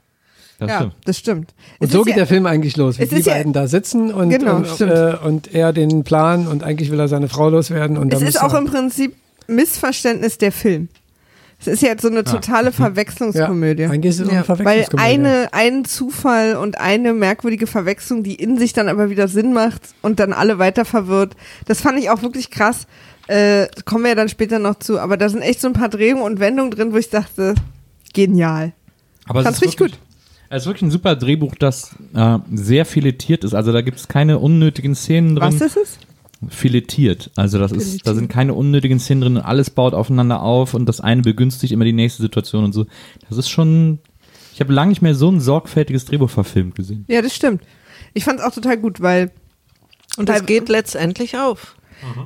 das 0.59 0.69
ja, 0.69 0.75
stimmt. 0.77 0.93
das 1.05 1.17
stimmt. 1.17 1.53
Und 1.79 1.88
Es 1.88 1.91
so 1.93 2.03
geht 2.03 2.12
ja, 2.12 2.17
der 2.19 2.27
Film 2.27 2.45
eigentlich 2.45 2.77
los, 2.77 2.97
wie 3.00 3.05
die 3.05 3.15
ist 3.15 3.25
ja- 3.27 3.33
beiden 3.33 3.51
da 3.51 3.67
sitzen 3.67 4.13
und, 4.13 4.29
Genau, 4.29 4.57
und, 4.57 4.81
äh, 4.81 5.17
und 5.24 5.53
er 5.53 5.74
den 5.74 6.03
Plan 6.05 6.47
und 6.47 6.63
eigentlich 6.63 6.91
will 6.91 7.00
er 7.00 7.09
seine 7.09 7.27
Frau 7.27 7.50
loswerden. 7.50 7.97
Und 7.97 8.13
Es 8.13 8.19
dann 8.19 8.27
ist 8.29 8.35
muss 8.35 8.43
auch 8.43 8.53
er- 8.53 8.59
im 8.59 8.65
Prinzip 8.67 9.15
Missverständnis 9.47 10.38
der 10.38 10.51
Film. 10.53 10.88
Es 11.59 11.67
ist 11.67 11.81
jetzt 11.81 12.01
so 12.01 12.09
eine 12.09 12.24
totale 12.24 12.65
ja, 12.67 12.71
Verwechslungskomödie. 12.71 13.85
eigentlich 13.85 14.12
ist 14.12 14.19
es 14.19 14.27
Ja, 14.27 14.39
eine 14.39 14.47
Weil 14.47 14.55
Verwechslungskomödie. 14.57 15.13
eine, 15.13 15.53
ein 15.53 15.85
Zufall 15.85 16.55
und 16.57 16.79
eine 16.79 17.13
merkwürdige 17.13 17.67
Verwechslung, 17.67 18.24
die 18.24 18.35
in 18.35 18.57
sich 18.57 18.74
dann 18.74 18.89
aber 18.89 19.09
wieder 19.09 19.27
Sinn 19.27 19.53
macht 19.53 19.81
und 20.01 20.19
dann 20.19 20.33
alle 20.33 20.59
weiter 20.59 20.85
verwirrt, 20.85 21.35
das 21.65 21.81
fand 21.81 21.97
ich 22.00 22.09
auch 22.09 22.21
wirklich 22.21 22.50
krass. 22.51 22.88
Äh, 23.27 23.67
kommen 23.85 24.03
wir 24.03 24.09
ja 24.09 24.15
dann 24.15 24.29
später 24.29 24.59
noch 24.59 24.75
zu, 24.75 25.00
aber 25.00 25.17
da 25.17 25.29
sind 25.29 25.41
echt 25.41 25.59
so 25.62 25.67
ein 25.67 25.74
paar 25.74 25.89
Drehungen 25.89 26.21
und 26.21 26.39
Wendungen 26.39 26.71
drin, 26.71 26.93
wo 26.93 26.97
ich 26.97 27.09
dachte, 27.09 27.55
genial. 28.13 28.74
Aber 29.27 29.41
Fand's 29.41 29.57
es 29.57 29.63
ist 29.63 29.67
richtig 29.69 29.79
wirklich, 29.79 30.00
Es 30.50 30.62
ist 30.63 30.67
wirklich 30.67 30.83
ein 30.83 30.91
super 30.91 31.15
Drehbuch, 31.15 31.55
das 31.55 31.95
äh, 32.13 32.38
sehr 32.53 32.85
filetiert 32.85 33.43
ist. 33.43 33.55
Also 33.55 33.71
da 33.71 33.81
gibt 33.81 33.97
es 33.97 34.07
keine 34.07 34.38
unnötigen 34.38 34.93
Szenen 34.93 35.35
drin. 35.35 35.43
Was 35.53 35.62
ist 35.62 35.77
es? 35.77 35.97
Filetiert. 36.49 37.31
Also 37.35 37.57
das 37.59 37.71
ist, 37.71 38.05
da 38.05 38.13
sind 38.13 38.29
keine 38.29 38.53
unnötigen 38.53 39.00
Szenen 39.00 39.21
drin. 39.21 39.37
Alles 39.37 39.69
baut 39.69 39.93
aufeinander 39.93 40.41
auf 40.41 40.74
und 40.74 40.87
das 40.87 41.01
eine 41.01 41.21
begünstigt 41.21 41.74
immer 41.74 41.85
die 41.85 41.93
nächste 41.93 42.21
Situation 42.21 42.63
und 42.63 42.74
so. 42.74 42.85
Das 43.29 43.37
ist 43.37 43.50
schon. 43.50 44.00
Ich 44.53 44.61
habe 44.61 44.71
lange 44.71 44.89
nicht 44.89 45.01
mehr 45.01 45.15
so 45.15 45.29
ein 45.29 45.41
sorgfältiges 45.41 46.05
Drehbuch 46.05 46.29
verfilmt 46.29 46.75
gesehen. 46.75 47.05
Ja, 47.07 47.21
das 47.21 47.35
stimmt. 47.35 47.63
Ich 48.13 48.24
fand 48.24 48.39
es 48.39 48.45
auch 48.45 48.53
total 48.53 48.77
gut, 48.77 49.01
weil 49.01 49.31
Und 50.17 50.29
es 50.29 50.45
geht 50.45 50.69
letztendlich 50.69 51.37
auf. 51.37 51.75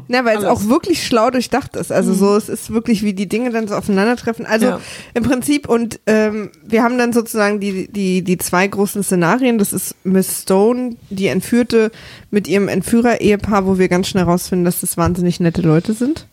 Na, 0.07 0.25
weil 0.25 0.37
es 0.37 0.43
Alles. 0.43 0.63
auch 0.63 0.67
wirklich 0.69 1.05
schlau 1.05 1.29
durchdacht 1.29 1.75
ist. 1.75 1.91
Also 1.91 2.13
so, 2.13 2.35
es 2.35 2.49
ist 2.49 2.71
wirklich, 2.71 3.03
wie 3.03 3.13
die 3.13 3.29
Dinge 3.29 3.51
dann 3.51 3.67
so 3.67 3.75
aufeinandertreffen. 3.75 4.45
Also 4.45 4.65
Ja. 4.65 4.81
im 5.13 5.23
Prinzip, 5.23 5.69
und 5.69 5.99
ähm, 6.05 6.49
wir 6.65 6.83
haben 6.83 6.97
dann 6.97 7.13
sozusagen 7.13 7.59
die, 7.59 7.87
die, 7.91 8.23
die 8.23 8.37
zwei 8.37 8.67
großen 8.67 9.03
Szenarien. 9.03 9.57
Das 9.57 9.71
ist 9.71 9.95
Miss 10.03 10.41
Stone, 10.41 10.95
die 11.09 11.27
Entführte 11.27 11.91
mit 12.31 12.47
ihrem 12.47 12.67
Entführer-Ehepaar, 12.67 13.65
wo 13.65 13.77
wir 13.77 13.87
ganz 13.87 14.07
schnell 14.09 14.25
rausfinden, 14.25 14.65
dass 14.65 14.81
das 14.81 14.97
wahnsinnig 14.97 15.39
nette 15.39 15.61
Leute 15.61 15.93
sind. 15.93 16.27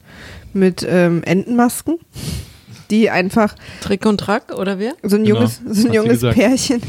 Mit 0.53 0.85
ähm, 0.89 1.23
Entenmasken, 1.25 1.99
die 2.91 3.11
einfach 3.11 3.55
Trick 3.83 4.07
und 4.07 4.19
Track, 4.19 4.55
oder 4.57 4.79
wer? 4.79 4.95
so 5.03 5.17
ein 5.17 5.25
Genau, 5.25 5.37
junges, 5.41 5.61
so 5.69 5.81
hat 5.85 5.87
ein 5.91 5.93
junges. 5.93 6.21
Pärchen, 6.23 6.81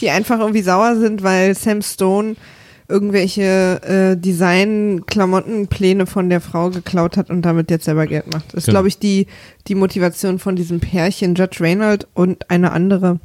die 0.00 0.10
einfach 0.10 0.38
irgendwie 0.40 0.62
sauer 0.62 0.96
sind, 0.96 1.22
weil 1.22 1.54
Sam 1.54 1.80
Stone 1.80 2.36
irgendwelche 2.88 3.80
äh, 3.82 4.16
Design-Klamottenpläne 4.16 6.06
von 6.06 6.28
der 6.30 6.40
Frau 6.40 6.70
geklaut 6.70 7.16
hat 7.16 7.30
und 7.30 7.42
damit 7.42 7.70
jetzt 7.70 7.84
selber 7.84 8.06
Geld 8.06 8.32
macht. 8.32 8.46
Das 8.48 8.54
ist, 8.58 8.66
Genau. 8.66 8.74
glaube 8.76 8.88
ich, 8.88 8.98
die, 8.98 9.26
die 9.68 9.74
Motivation 9.74 10.38
von 10.38 10.56
diesem 10.56 10.80
Pärchen, 10.80 11.34
Judge 11.34 11.58
Reynolds 11.60 12.06
und 12.14 12.50
eine 12.50 12.72
andere, 12.72 13.18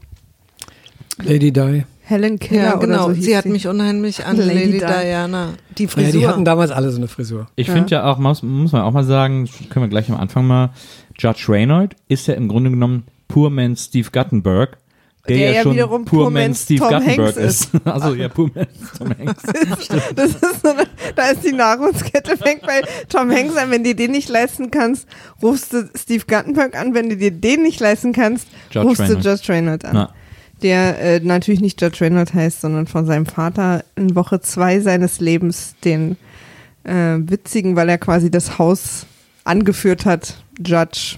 Lady 1.22 1.52
Di. 1.52 1.84
Helen 2.04 2.40
Keller 2.40 2.64
Ja, 2.64 2.78
oder 2.78 2.88
genau. 2.88 3.08
so 3.10 3.22
sie 3.22 3.38
hat 3.38 3.46
mich 3.46 3.68
unheimlich 3.68 4.26
an 4.26 4.38
Lady 4.38 4.54
Lady, 4.54 4.72
Di. 4.72 4.80
Diana. 4.80 5.50
Die 5.78 5.84
Ja, 5.84 5.90
Frisur. 5.90 6.12
die 6.22 6.28
hatten 6.28 6.44
damals 6.46 6.72
alle 6.72 6.90
so 6.92 6.98
eine 6.98 7.08
Frisur. 7.08 7.48
Ich 7.56 7.68
Ja. 7.68 7.74
finde 7.74 7.92
ja 7.92 8.06
auch, 8.06 8.18
muss, 8.18 8.42
muss 8.42 8.72
man 8.72 8.82
auch 8.82 8.94
mal 8.94 9.04
sagen, 9.04 9.48
können 9.70 9.86
wir 9.86 9.90
gleich 9.90 10.10
am 10.10 10.18
Anfang 10.18 10.48
mal, 10.48 10.72
Judge 11.20 11.46
Reynolds 11.50 11.96
ist 12.08 12.26
ja 12.28 12.34
im 12.34 12.48
Grunde 12.48 12.72
genommen 12.72 13.04
Poor 13.28 13.52
Man 13.52 13.76
Steve 13.76 14.08
Guttenberg, 14.12 14.78
der, 15.28 15.38
Der 15.38 15.48
ja, 15.50 15.54
ja 15.54 15.64
schon 15.64 15.74
wiederum 15.74 16.06
Poor 16.06 16.30
Man 16.30 16.56
Steve 16.56 16.80
Tom 16.80 16.90
Guttenberg 16.90 17.36
Hanks 17.36 17.38
ist. 17.38 17.70
Also 17.86 18.14
ja, 18.16 18.30
Poor 18.30 18.50
Man 18.56 18.68
Tom 18.98 19.10
Hanks. 19.18 19.44
Das 20.16 20.32
ist 20.32 20.62
so 20.62 20.70
eine, 20.70 20.88
da 21.16 21.30
ist 21.30 21.44
die 21.44 21.52
Nahrungskette, 21.52 22.38
fängt 22.38 22.62
bei 22.62 22.82
Tom 23.10 23.32
Hanks 23.32 23.56
an, 23.58 23.72
wenn 23.72 23.84
du 23.84 23.90
dir 23.94 23.96
den 23.96 24.12
nicht 24.12 24.30
leisten 24.30 24.72
kannst, 24.72 25.08
rufst 25.42 25.74
du 25.74 25.90
Steve 25.96 26.24
Guttenberg 26.28 26.80
an, 26.80 26.94
wenn 26.94 27.10
du 27.10 27.18
dir 27.18 27.32
den 27.32 27.64
nicht 27.64 27.80
leisten 27.80 28.14
kannst, 28.14 28.48
Judge 28.72 28.88
rufst 28.88 29.02
Reynolds. 29.02 29.24
du 29.24 29.30
Judge 29.30 29.54
Reynolds 29.54 29.86
an. 29.86 29.94
Na, 29.94 30.14
der 30.62 31.00
äh, 31.00 31.20
natürlich 31.22 31.62
nicht 31.62 31.82
Judge 31.82 32.02
Reynolds 32.02 32.34
heißt, 32.34 32.62
sondern 32.62 32.88
von 32.88 33.06
seinem 33.06 33.26
Vater 33.26 33.84
in 33.96 34.16
Woche 34.16 34.42
zwei 34.42 34.80
seines 34.80 35.20
Lebens 35.20 35.76
den 35.84 36.18
äh, 36.84 37.16
witzigen, 37.18 37.76
weil 37.76 37.90
er 37.90 37.98
quasi 37.98 38.30
das 38.30 38.58
Haus 38.58 39.06
angeführt 39.44 40.06
hat, 40.06 40.44
Judge, 40.66 41.18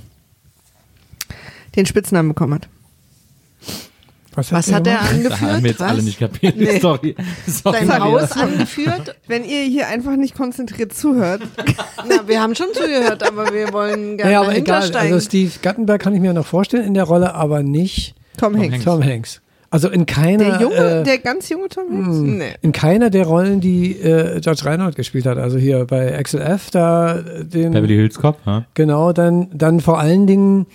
den 1.75 1.85
Spitznamen 1.85 2.29
bekommen 2.29 2.55
hat. 2.55 2.69
Was 4.33 4.51
hat 4.51 4.65
der 4.67 4.71
er 4.71 4.81
gemacht? 4.81 4.91
da 4.91 5.09
angeführt? 5.09 5.41
haben 5.41 5.63
wir 5.63 5.69
jetzt 5.71 5.79
Was? 5.79 5.89
alle 5.89 6.03
nicht 6.03 6.19
kapiert. 6.19 6.55
Nee. 6.57 6.79
Sorry. 6.79 7.15
Sorry. 7.47 7.85
Sein 7.85 8.03
Haus 8.03 8.31
angeführt? 8.31 9.15
Wenn 9.27 9.43
ihr 9.43 9.63
hier 9.63 9.87
einfach 9.87 10.15
nicht 10.15 10.35
konzentriert 10.35 10.93
zuhört, 10.93 11.41
Na, 12.07 12.27
wir 12.27 12.41
haben 12.41 12.55
schon 12.55 12.67
zugehört, 12.73 13.27
aber 13.27 13.53
wir 13.53 13.73
wollen 13.73 14.17
gerne 14.17 14.23
Naja, 14.31 14.39
aber 14.41 14.55
egal. 14.55 14.55
hintersteigen. 14.81 15.13
Also 15.13 15.25
Steve 15.25 15.51
Guttenberg 15.61 16.01
kann 16.01 16.13
ich 16.15 16.21
mir 16.21 16.33
noch 16.33 16.45
vorstellen 16.45 16.85
in 16.85 16.93
der 16.93 17.03
Rolle, 17.03 17.35
aber 17.35 17.61
nicht 17.63 18.15
Tom, 18.37 18.55
Hanks. 18.55 18.73
Hanks. 18.73 18.85
Tom 18.85 19.03
Hanks. 19.03 19.41
Also 19.73 19.87
in 19.89 20.05
keiner, 20.05 20.43
Der 20.43 20.61
junge, 20.61 20.75
äh, 20.75 21.03
der 21.03 21.17
ganz 21.19 21.47
junge 21.47 21.69
Tom 21.69 21.85
Hanks? 21.91 22.17
nee. 22.19 22.53
in 22.61 22.73
keiner 22.73 23.09
der 23.09 23.25
Rollen, 23.25 23.61
die 23.61 23.93
äh, 24.01 24.39
Judge 24.39 24.65
Reinhold 24.65 24.95
gespielt 24.97 25.25
hat. 25.25 25.37
Also 25.37 25.57
hier 25.57 25.85
bei 25.85 26.17
Axel 26.17 26.41
F. 26.41 26.71
da 26.71 27.19
äh, 27.19 27.45
den 27.45 27.71
Beverly 27.71 27.95
Hills 27.95 28.19
Cop, 28.19 28.37
ja. 28.45 28.65
genau 28.73 29.13
dann 29.13 29.47
dann 29.53 29.79
vor 29.79 29.97
allen 29.99 30.27
Dingen 30.27 30.65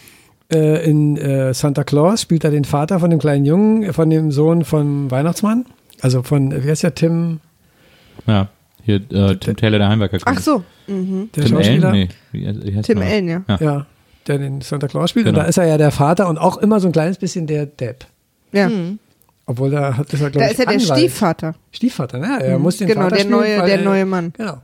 äh, 0.52 0.88
in 0.88 1.16
äh, 1.16 1.52
Santa 1.54 1.84
Claus 1.84 2.22
spielt 2.22 2.44
er 2.44 2.50
den 2.50 2.64
Vater 2.64 3.00
von 3.00 3.10
dem 3.10 3.18
kleinen 3.18 3.44
Jungen, 3.44 3.82
äh, 3.82 3.92
von 3.92 4.08
dem 4.10 4.30
Sohn 4.32 4.64
vom 4.64 5.10
Weihnachtsmann. 5.10 5.66
Also 6.00 6.22
von 6.22 6.52
äh, 6.52 6.64
wie 6.64 6.70
heißt 6.70 6.82
der 6.82 6.94
Tim? 6.94 7.40
Ja, 8.26 8.48
hier 8.82 8.96
äh, 9.10 9.36
Tim 9.36 9.56
Taylor, 9.56 9.78
der 9.78 9.88
Heimwerker. 9.88 10.18
Ach 10.24 10.38
so, 10.38 10.62
mhm. 10.86 11.30
Der 11.34 11.44
Tim 11.44 11.56
Schauspieler? 11.56 11.88
Allen? 11.88 11.98
Nee. 12.00 12.08
Wie, 12.32 12.64
wie 12.72 12.76
heißt 12.76 12.86
Tim? 12.86 12.98
Allen, 12.98 13.28
ja. 13.28 13.42
Ja. 13.48 13.56
Ja, 13.60 13.86
der 14.26 14.38
den 14.38 14.60
Santa 14.60 14.88
Claus 14.88 15.10
spielt. 15.10 15.26
Genau. 15.26 15.38
Und 15.38 15.44
da 15.44 15.48
ist 15.48 15.58
er 15.58 15.66
ja 15.66 15.78
der 15.78 15.90
Vater 15.90 16.28
und 16.28 16.38
auch 16.38 16.56
immer 16.58 16.80
so 16.80 16.88
ein 16.88 16.92
kleines 16.92 17.18
bisschen 17.18 17.46
der 17.46 17.66
Depp. 17.66 18.04
ja. 18.52 18.70
Obwohl 19.48 19.70
da 19.70 19.96
hat 19.96 20.12
ist 20.12 20.20
er, 20.20 20.24
Da 20.24 20.30
glaube 20.30 20.44
ich, 20.46 20.50
ist 20.54 20.58
er 20.58 20.66
der 20.66 20.74
Anwalt. 20.74 20.98
Stiefvater. 20.98 21.54
Stiefvater, 21.70 22.18
ne? 22.18 22.38
Er 22.42 22.58
muss 22.58 22.78
den 22.78 22.88
Genau, 22.88 23.02
Vater 23.02 23.14
der 23.14 23.22
spielen, 23.22 23.38
neue, 23.38 23.56
der 23.64 23.78
er- 23.78 23.84
neue 23.84 24.04
Mann. 24.04 24.32
Genau. 24.36 24.54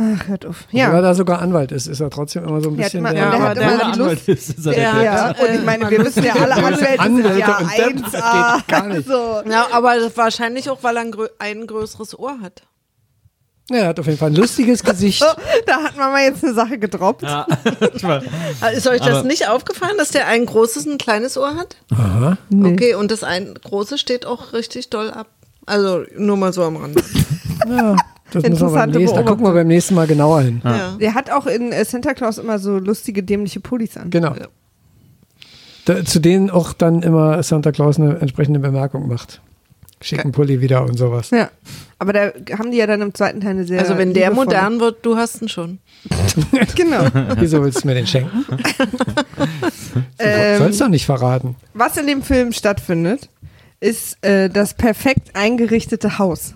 Ach, 0.00 0.28
hört 0.28 0.46
auf. 0.46 0.66
Ja. 0.70 0.86
Obwohl 0.86 0.98
er 0.98 1.02
Ja. 1.02 1.08
da 1.08 1.14
sogar 1.14 1.42
Anwalt 1.42 1.72
ist, 1.72 1.88
ist 1.88 1.98
er 2.00 2.08
trotzdem 2.10 2.44
immer 2.44 2.60
so 2.60 2.68
ein 2.70 2.76
Ja, 2.76 2.84
bisschen 2.84 3.02
der, 3.04 3.12
der 3.12 3.54
der 3.54 3.78
hat 3.86 3.94
die 3.96 3.98
Lust. 3.98 4.28
ist, 4.28 4.50
ist 4.50 4.66
er 4.66 4.72
Der 4.72 4.92
der 4.92 4.92
Depp. 4.92 5.04
Ja, 5.04 5.28
und 5.48 5.54
ich 5.58 5.64
meine, 5.64 5.90
wir 5.90 6.04
wissen 6.04 6.22
ja 6.24 6.34
alle, 6.34 6.54
Anwälte 6.54 6.78
sind 6.86 7.00
Anwälte 7.00 7.38
ja 7.38 7.58
und 7.58 7.70
Depp, 7.76 8.12
das 8.12 8.14
1A. 8.22 8.56
geht 8.56 8.68
gar 8.68 8.86
nicht. 8.86 9.08
So. 9.08 9.42
Ja, 9.50 9.66
aber 9.72 9.94
wahrscheinlich 10.14 10.70
auch, 10.70 10.78
weil 10.82 10.96
er 10.96 11.02
ein, 11.02 11.10
grö 11.10 11.26
ein 11.40 11.66
größeres 11.66 12.18
Ohr 12.18 12.38
hat. 12.40 12.62
Ja, 13.70 13.76
er 13.78 13.88
hat 13.88 14.00
auf 14.00 14.06
jeden 14.06 14.18
Fall 14.18 14.30
ein 14.30 14.36
lustiges 14.36 14.82
Gesicht. 14.82 15.22
Da 15.66 15.82
hat 15.82 15.96
Mama 15.98 16.20
jetzt 16.20 16.42
eine 16.42 16.54
Sache 16.54 16.78
gedroppt. 16.78 17.22
Ja. 17.22 17.46
Ah, 18.60 18.68
Ist 18.68 18.86
euch 18.86 19.00
das 19.00 19.18
Aber- 19.18 19.22
nicht 19.28 19.48
aufgefallen, 19.48 19.96
dass 19.98 20.08
der 20.10 20.26
ein 20.28 20.46
großes 20.46 20.86
und 20.86 20.92
ein 20.92 20.98
kleines 20.98 21.36
Ohr 21.36 21.54
hat? 21.56 21.76
Aha. 21.92 22.38
Nee. 22.48 22.72
Okay, 22.72 22.94
und 22.94 23.10
das 23.10 23.24
ein 23.24 23.52
große 23.62 23.98
steht 23.98 24.24
auch 24.26 24.52
richtig 24.52 24.88
doll 24.90 25.10
ab. 25.10 25.26
Also 25.66 26.04
nur 26.16 26.36
mal 26.38 26.52
so 26.54 26.62
am 26.62 26.76
Rande. 26.76 27.02
Ja, 27.68 27.96
das 28.32 28.44
Interessante 28.44 28.98
nächsten, 28.98 29.16
da 29.16 29.22
gucken 29.22 29.44
wir 29.44 29.52
beim 29.52 29.66
nächsten 29.66 29.94
Mal 29.94 30.06
genauer 30.06 30.42
hin. 30.42 30.60
Ja. 30.64 30.96
Der 31.00 31.14
hat 31.14 31.30
auch 31.30 31.46
in 31.46 31.72
äh, 31.72 31.84
Santa 31.84 32.14
Claus 32.14 32.38
immer 32.38 32.58
so 32.58 32.78
lustige, 32.78 33.22
dämliche 33.22 33.60
Pullis 33.60 33.96
an. 33.96 34.10
Genau. 34.10 34.34
da, 35.84 36.04
zu 36.04 36.20
denen 36.20 36.50
auch 36.50 36.72
dann 36.72 37.02
immer 37.02 37.42
Santa 37.42 37.72
Claus 37.72 37.98
eine 37.98 38.18
entsprechende 38.18 38.60
Bemerkung 38.60 39.08
macht. 39.08 39.40
Schicken 40.00 40.30
Pulli 40.30 40.60
wieder 40.60 40.84
und 40.84 40.96
sowas. 40.96 41.30
Ja. 41.30 41.50
Aber 41.98 42.12
da 42.12 42.30
haben 42.56 42.70
die 42.70 42.76
ja 42.76 42.86
dann 42.86 43.02
im 43.02 43.14
zweiten 43.14 43.40
Teil 43.40 43.50
eine 43.50 43.64
sehr. 43.64 43.80
Also 43.80 43.98
wenn 43.98 44.14
der 44.14 44.30
modern 44.30 44.78
wird, 44.78 45.04
du 45.04 45.16
hast 45.16 45.42
ihn 45.42 45.48
schon. 45.48 45.78
Genau. 46.76 47.04
Wieso 47.38 47.62
willst 47.62 47.82
du 47.82 47.88
mir 47.88 47.94
den 47.94 48.06
schenken? 48.06 48.44
Ähm, 50.20 50.58
Sollst 50.58 50.80
doch 50.80 50.88
nicht 50.88 51.06
verraten. 51.06 51.56
Was 51.74 51.96
in 51.96 52.06
dem 52.06 52.22
Film 52.22 52.52
stattfindet, 52.52 53.28
ist 53.80 54.22
äh, 54.24 54.48
das 54.48 54.74
perfekt 54.74 55.30
eingerichtete 55.34 56.18
Haus. 56.18 56.54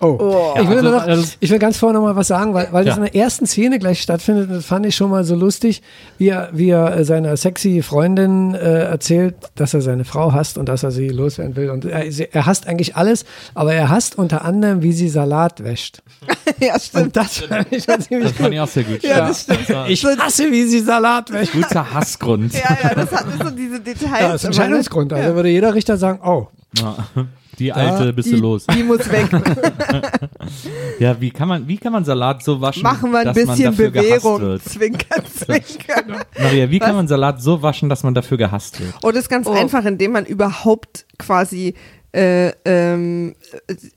Oh. 0.00 0.54
ich, 0.60 0.68
will 0.68 0.78
also, 0.78 0.90
noch, 0.90 1.02
also- 1.06 1.32
ich 1.40 1.50
will 1.50 1.58
ganz 1.58 1.78
vorne 1.78 1.98
noch 1.98 2.04
mal 2.04 2.16
was 2.16 2.26
sagen, 2.26 2.52
weil, 2.52 2.68
weil 2.72 2.84
das 2.84 2.96
Ja. 2.96 3.04
in 3.04 3.10
der 3.12 3.14
ersten 3.22 3.46
Szene 3.46 3.78
gleich 3.78 4.02
stattfindet. 4.02 4.50
Das 4.50 4.66
fand 4.66 4.84
ich 4.86 4.96
schon 4.96 5.08
mal 5.10 5.24
so 5.24 5.34
lustig, 5.34 5.82
wie 6.18 6.28
er, 6.28 6.50
wie 6.52 6.70
er 6.70 6.96
äh, 6.96 7.04
seiner 7.04 7.36
sexy 7.36 7.80
Freundin 7.82 8.54
äh, 8.54 8.58
erzählt, 8.84 9.36
dass 9.54 9.72
er 9.72 9.80
seine 9.80 10.04
Frau 10.04 10.32
hasst 10.32 10.58
und 10.58 10.68
dass 10.68 10.82
er 10.82 10.90
sie 10.90 11.08
loswerden 11.08 11.54
will. 11.56 11.70
Und 11.70 11.84
er, 11.84 12.04
er 12.04 12.46
hasst 12.46 12.66
eigentlich 12.66 12.96
alles, 12.96 13.24
aber 13.54 13.72
er 13.74 13.88
hasst 13.88 14.18
unter 14.18 14.44
anderem, 14.44 14.82
wie 14.82 14.92
sie 14.92 15.08
Salat 15.08 15.62
wäscht. 15.62 16.02
ja, 16.60 16.78
stimmt. 16.78 17.04
Und 17.04 17.16
das 17.16 17.38
fand 17.38 17.72
ich 17.72 17.84
schon 17.84 18.00
ziemlich 18.00 18.28
Das 18.30 18.36
fand 18.36 18.46
gut. 18.48 18.52
ich 18.54 18.60
auch 18.60 18.68
sehr 18.68 18.84
gut. 18.84 19.02
Ja, 19.02 19.28
das 19.28 19.42
stimmt. 19.42 19.60
Ich 19.88 20.04
hasse, 20.04 20.50
wie 20.50 20.64
sie 20.64 20.80
Salat 20.80 21.32
wäscht. 21.32 21.52
Guter 21.52 21.94
Hassgrund. 21.94 22.52
Ja, 22.64 22.76
ja, 22.82 22.94
das 22.94 23.12
hat 23.12 23.26
so 23.42 23.50
diese 23.50 23.80
Details. 23.80 24.20
Ja, 24.20 24.32
das 24.32 24.42
ist 24.42 24.44
ein 24.44 24.46
aber- 24.48 24.54
Scheidungsgrund. 24.64 25.12
Also 25.12 25.34
würde 25.34 25.48
jeder 25.50 25.74
Richter 25.74 25.96
sagen, 25.96 26.20
oh, 26.24 26.48
Ja. 26.78 26.96
Die 27.58 27.72
alte 27.72 28.12
bist 28.12 28.30
du 28.30 28.36
die, 28.36 28.40
los. 28.40 28.66
Die 28.66 28.82
muss 28.82 29.10
weg. 29.10 29.28
Ja, 30.98 31.20
wie 31.20 31.30
kann 31.30 31.48
man, 31.48 31.66
wie 31.66 31.76
kann 31.76 31.92
man 31.92 32.04
Salat 32.04 32.42
so 32.44 32.60
waschen, 32.60 32.82
Machen 32.82 33.10
wir 33.10 33.20
ein 33.20 33.26
dass 33.26 33.36
man 33.36 33.46
bisschen 33.46 33.64
dafür 33.64 33.90
gehasst 33.90 34.08
Bewährung. 34.22 34.40
wird? 34.40 34.62
Zwinker, 34.64 35.24
zwinker. 35.34 36.02
Maria, 36.38 36.70
wie 36.70 36.80
Was? 36.80 36.86
kann 36.86 36.96
man 36.96 37.08
Salat 37.08 37.42
so 37.42 37.62
waschen, 37.62 37.88
dass 37.88 38.02
man 38.02 38.14
dafür 38.14 38.36
gehasst 38.38 38.80
wird? 38.80 38.92
Und 39.02 39.14
das 39.16 39.24
ist 39.24 39.28
ganz 39.28 39.46
Oh. 39.46 39.52
einfach, 39.52 39.84
indem 39.84 40.12
man 40.12 40.24
überhaupt 40.26 41.06
quasi 41.18 41.74
äh, 42.12 42.52
ähm, 42.64 43.34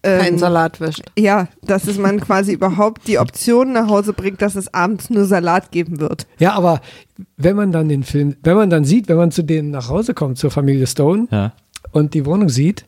äh, 0.02 0.17
Kein 0.17 0.34
ähm, 0.34 0.39
Salat 0.39 0.82
wäscht. 0.82 1.04
Ja, 1.17 1.50
dass 1.62 1.86
es 1.88 2.00
man 2.00 2.20
quasi 2.20 2.54
überhaupt 2.54 3.08
die 3.08 3.20
Option 3.20 3.74
nach 3.74 3.89
Hause 3.89 4.13
bringt, 4.13 4.41
dass 4.41 4.56
es 4.56 4.74
abends 4.74 5.12
nur 5.12 5.26
Salat 5.26 5.72
geben 5.72 6.00
wird. 6.00 6.26
Ja, 6.39 6.54
aber 6.54 6.82
wenn 7.36 7.56
man 7.56 7.72
dann 7.72 7.89
den 7.89 8.04
Film, 8.04 8.36
wenn 8.41 8.56
man 8.56 8.72
dann 8.72 8.86
sieht, 8.86 9.08
wenn 9.08 9.17
man 9.17 9.30
zu 9.32 9.43
denen 9.43 9.70
nach 9.70 9.89
Hause 9.89 10.15
kommt, 10.15 10.39
zur 10.39 10.50
Familie 10.50 10.88
Stone 10.88 11.28
Ja. 11.30 11.54
und 11.91 12.15
die 12.15 12.26
Wohnung 12.26 12.50
sieht, 12.50 12.86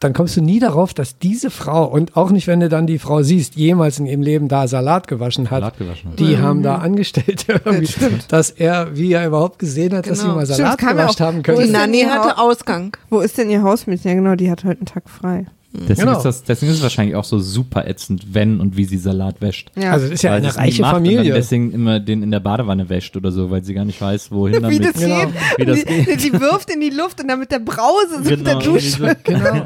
dann 0.00 0.14
kommst 0.14 0.36
du 0.36 0.40
nie 0.40 0.58
darauf, 0.58 0.94
dass 0.94 1.18
diese 1.18 1.50
Frau, 1.50 1.84
und 1.84 2.16
auch 2.16 2.30
nicht, 2.30 2.46
wenn 2.46 2.60
du 2.60 2.68
dann 2.70 2.86
die 2.86 2.98
Frau 2.98 3.22
siehst, 3.22 3.54
jemals 3.56 3.98
in 3.98 4.06
ihrem 4.06 4.22
Leben 4.22 4.48
da 4.48 4.66
Salat 4.66 5.06
gewaschen 5.08 5.50
hat. 5.50 5.60
Salat 5.60 5.78
gewaschen 5.78 6.10
hat. 6.12 6.18
Die 6.18 6.38
haben 6.38 6.62
da 6.62 6.76
Angestellte, 6.76 7.60
irgendwie, 7.64 7.92
dass 8.28 8.50
er, 8.50 8.96
wie 8.96 9.12
er 9.12 9.26
überhaupt 9.26 9.58
gesehen 9.58 9.94
hat, 9.94 10.08
dass 10.08 10.18
sie 10.20 10.24
Genau. 10.24 10.36
mal 10.36 10.46
Stimmt, 10.46 10.56
Salat 10.58 10.82
ja 10.82 10.92
gewascht 10.92 11.20
auch- 11.20 11.26
haben 11.26 11.36
Wo 11.38 11.42
Die 11.42 11.50
ist 11.50 11.56
können. 11.58 11.72
denn 11.72 11.80
Nanny 11.80 12.00
ihr 12.00 12.10
hatte 12.12 12.36
Haus? 12.36 12.56
Ausgang. 12.58 12.96
Wo 13.10 13.20
ist 13.20 13.36
denn 13.38 13.50
ihr 13.50 13.62
Hausmädchen? 13.62 14.08
Ja, 14.10 14.14
genau, 14.16 14.34
die 14.36 14.50
hat 14.50 14.64
heute 14.64 14.78
einen 14.80 14.86
Tag 14.86 15.08
frei. 15.10 15.44
Deswegen, 15.72 16.00
Genau. 16.08 16.16
ist 16.16 16.24
das, 16.24 16.42
deswegen 16.42 16.72
ist 16.72 16.78
es 16.78 16.82
wahrscheinlich 16.82 17.14
auch 17.14 17.22
so 17.24 17.38
super 17.38 17.86
ätzend, 17.86 18.34
wenn 18.34 18.60
und 18.60 18.76
wie 18.76 18.84
sie 18.86 18.98
Salat 18.98 19.40
wäscht. 19.40 19.70
Ja. 19.76 19.92
Also 19.92 20.06
das 20.06 20.14
ist 20.14 20.22
ja 20.22 20.30
Weil 20.32 20.38
eine 20.38 20.46
sie 20.46 20.50
es 20.50 20.58
reiche 20.58 20.82
macht 20.82 20.94
Und 20.96 21.04
Familie. 21.04 21.24
dann 21.24 21.34
deswegen 21.34 21.72
immer 21.72 22.00
den 22.00 22.24
in 22.24 22.30
der 22.32 22.40
Badewanne 22.40 22.88
wäscht 22.88 23.16
oder 23.16 23.30
so, 23.30 23.50
weil 23.52 23.62
sie 23.62 23.74
gar 23.74 23.84
nicht 23.84 24.00
weiß, 24.00 24.32
wohin 24.32 24.60
damit. 24.62 24.70
wie 24.80 24.84
das 24.84 24.94
Genau. 24.94 25.26
geht. 25.26 25.34
Wie 25.58 25.64
das 25.66 25.78
die, 25.84 26.04
geht. 26.04 26.24
die 26.24 26.32
wirft 26.40 26.70
in 26.70 26.80
die 26.80 26.90
Luft 26.90 27.20
und 27.22 27.28
dann 27.28 27.38
mit 27.38 27.52
der 27.52 27.60
Brause 27.60 28.22
so 28.24 28.30
mit 28.30 28.44
der 28.46 28.54
Genau, 28.56 28.60
Dusche. 28.60 29.16
Genau. 29.22 29.64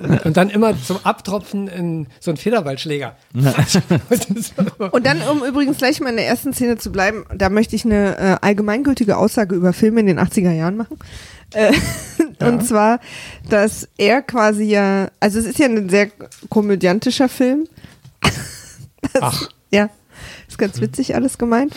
Und 0.24 0.36
dann 0.36 0.48
immer 0.50 0.74
zum 0.82 0.96
Abtropfen 1.04 1.68
in 1.68 2.06
so 2.20 2.30
einen 2.30 2.38
Federballschläger. 2.38 3.14
Und 4.92 5.06
dann, 5.06 5.18
um 5.30 5.44
übrigens 5.44 5.78
gleich 5.78 6.00
mal 6.00 6.10
in 6.10 6.16
der 6.16 6.26
ersten 6.26 6.52
Szene 6.52 6.78
zu 6.78 6.90
bleiben, 6.90 7.24
da 7.36 7.48
möchte 7.50 7.76
ich 7.76 7.84
eine 7.84 8.16
äh, 8.18 8.36
allgemeingültige 8.40 9.16
Aussage 9.16 9.54
über 9.54 9.72
Filme 9.72 10.00
in 10.00 10.06
den 10.06 10.18
80er 10.18 10.52
Jahren 10.52 10.76
machen. 10.76 10.96
Äh, 11.54 11.72
Und 12.40 12.66
zwar, 12.66 13.00
dass 13.48 13.88
er 13.98 14.22
quasi 14.22 14.64
ja, 14.64 15.08
also 15.20 15.38
es 15.38 15.46
ist 15.46 15.58
ja 15.58 15.66
ein 15.66 15.88
sehr 15.88 16.10
komödiantischer 16.48 17.28
Film. 17.28 17.66
Das, 19.14 19.22
Ach. 19.22 19.48
Ja, 19.72 19.88
ist 20.46 20.58
ganz 20.58 20.78
witzig 20.78 21.14
alles 21.14 21.38
gemeint. 21.38 21.74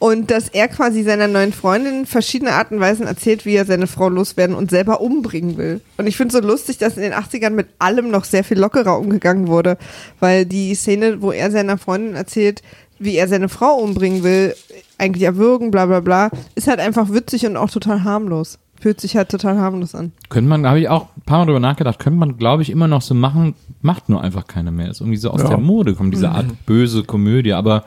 Und 0.00 0.30
dass 0.30 0.48
er 0.48 0.66
quasi 0.66 1.02
seiner 1.02 1.28
neuen 1.28 1.52
Freundin 1.52 2.04
verschiedene 2.04 2.52
Arten 2.52 2.74
und 2.74 2.80
Weisen 2.80 3.06
erzählt, 3.06 3.46
wie 3.46 3.54
er 3.54 3.64
seine 3.64 3.86
Frau 3.86 4.08
loswerden 4.08 4.56
und 4.56 4.68
selber 4.68 5.00
umbringen 5.00 5.56
will. 5.56 5.80
Und 5.96 6.08
ich 6.08 6.16
finde 6.16 6.36
es 6.36 6.42
so 6.42 6.46
lustig, 6.46 6.76
dass 6.78 6.96
in 6.96 7.02
den 7.02 7.14
80ern 7.14 7.50
mit 7.50 7.68
allem 7.78 8.10
noch 8.10 8.24
sehr 8.24 8.42
viel 8.42 8.58
lockerer 8.58 8.98
umgegangen 8.98 9.46
wurde. 9.46 9.78
Weil 10.18 10.46
die 10.46 10.74
Szene, 10.74 11.22
wo 11.22 11.30
er 11.30 11.50
seiner 11.52 11.78
Freundin 11.78 12.16
erzählt, 12.16 12.62
wie 12.98 13.16
er 13.16 13.28
seine 13.28 13.48
Frau 13.48 13.76
umbringen 13.76 14.24
will, 14.24 14.54
eigentlich 14.98 15.24
erwürgen, 15.24 15.70
bla 15.70 15.86
bla 15.86 16.00
bla, 16.00 16.30
ist 16.56 16.66
halt 16.66 16.80
einfach 16.80 17.12
witzig 17.12 17.46
und 17.46 17.56
auch 17.56 17.70
total 17.70 18.04
harmlos. 18.04 18.58
Fühlt 18.80 19.00
sich 19.00 19.16
halt 19.16 19.28
total 19.28 19.58
harmlos 19.58 19.94
an. 19.94 20.12
Könnte 20.28 20.48
man, 20.48 20.66
habe 20.66 20.78
ich 20.80 20.88
auch 20.88 21.06
ein 21.16 21.22
paar 21.26 21.38
Mal 21.38 21.46
drüber 21.46 21.60
nachgedacht, 21.60 21.98
könnte 21.98 22.18
man, 22.18 22.36
glaube 22.36 22.62
ich, 22.62 22.70
immer 22.70 22.86
noch 22.88 23.02
so 23.02 23.14
machen, 23.14 23.54
macht 23.82 24.08
nur 24.08 24.22
einfach 24.22 24.46
keiner 24.46 24.70
mehr. 24.70 24.90
Ist 24.90 25.00
irgendwie 25.00 25.16
so 25.18 25.30
aus 25.30 25.42
Ja. 25.42 25.48
der 25.48 25.58
Mode, 25.58 25.94
kommt 25.94 26.14
diese 26.14 26.30
Art 26.30 26.46
böse 26.66 27.02
Komödie, 27.04 27.52
aber 27.54 27.84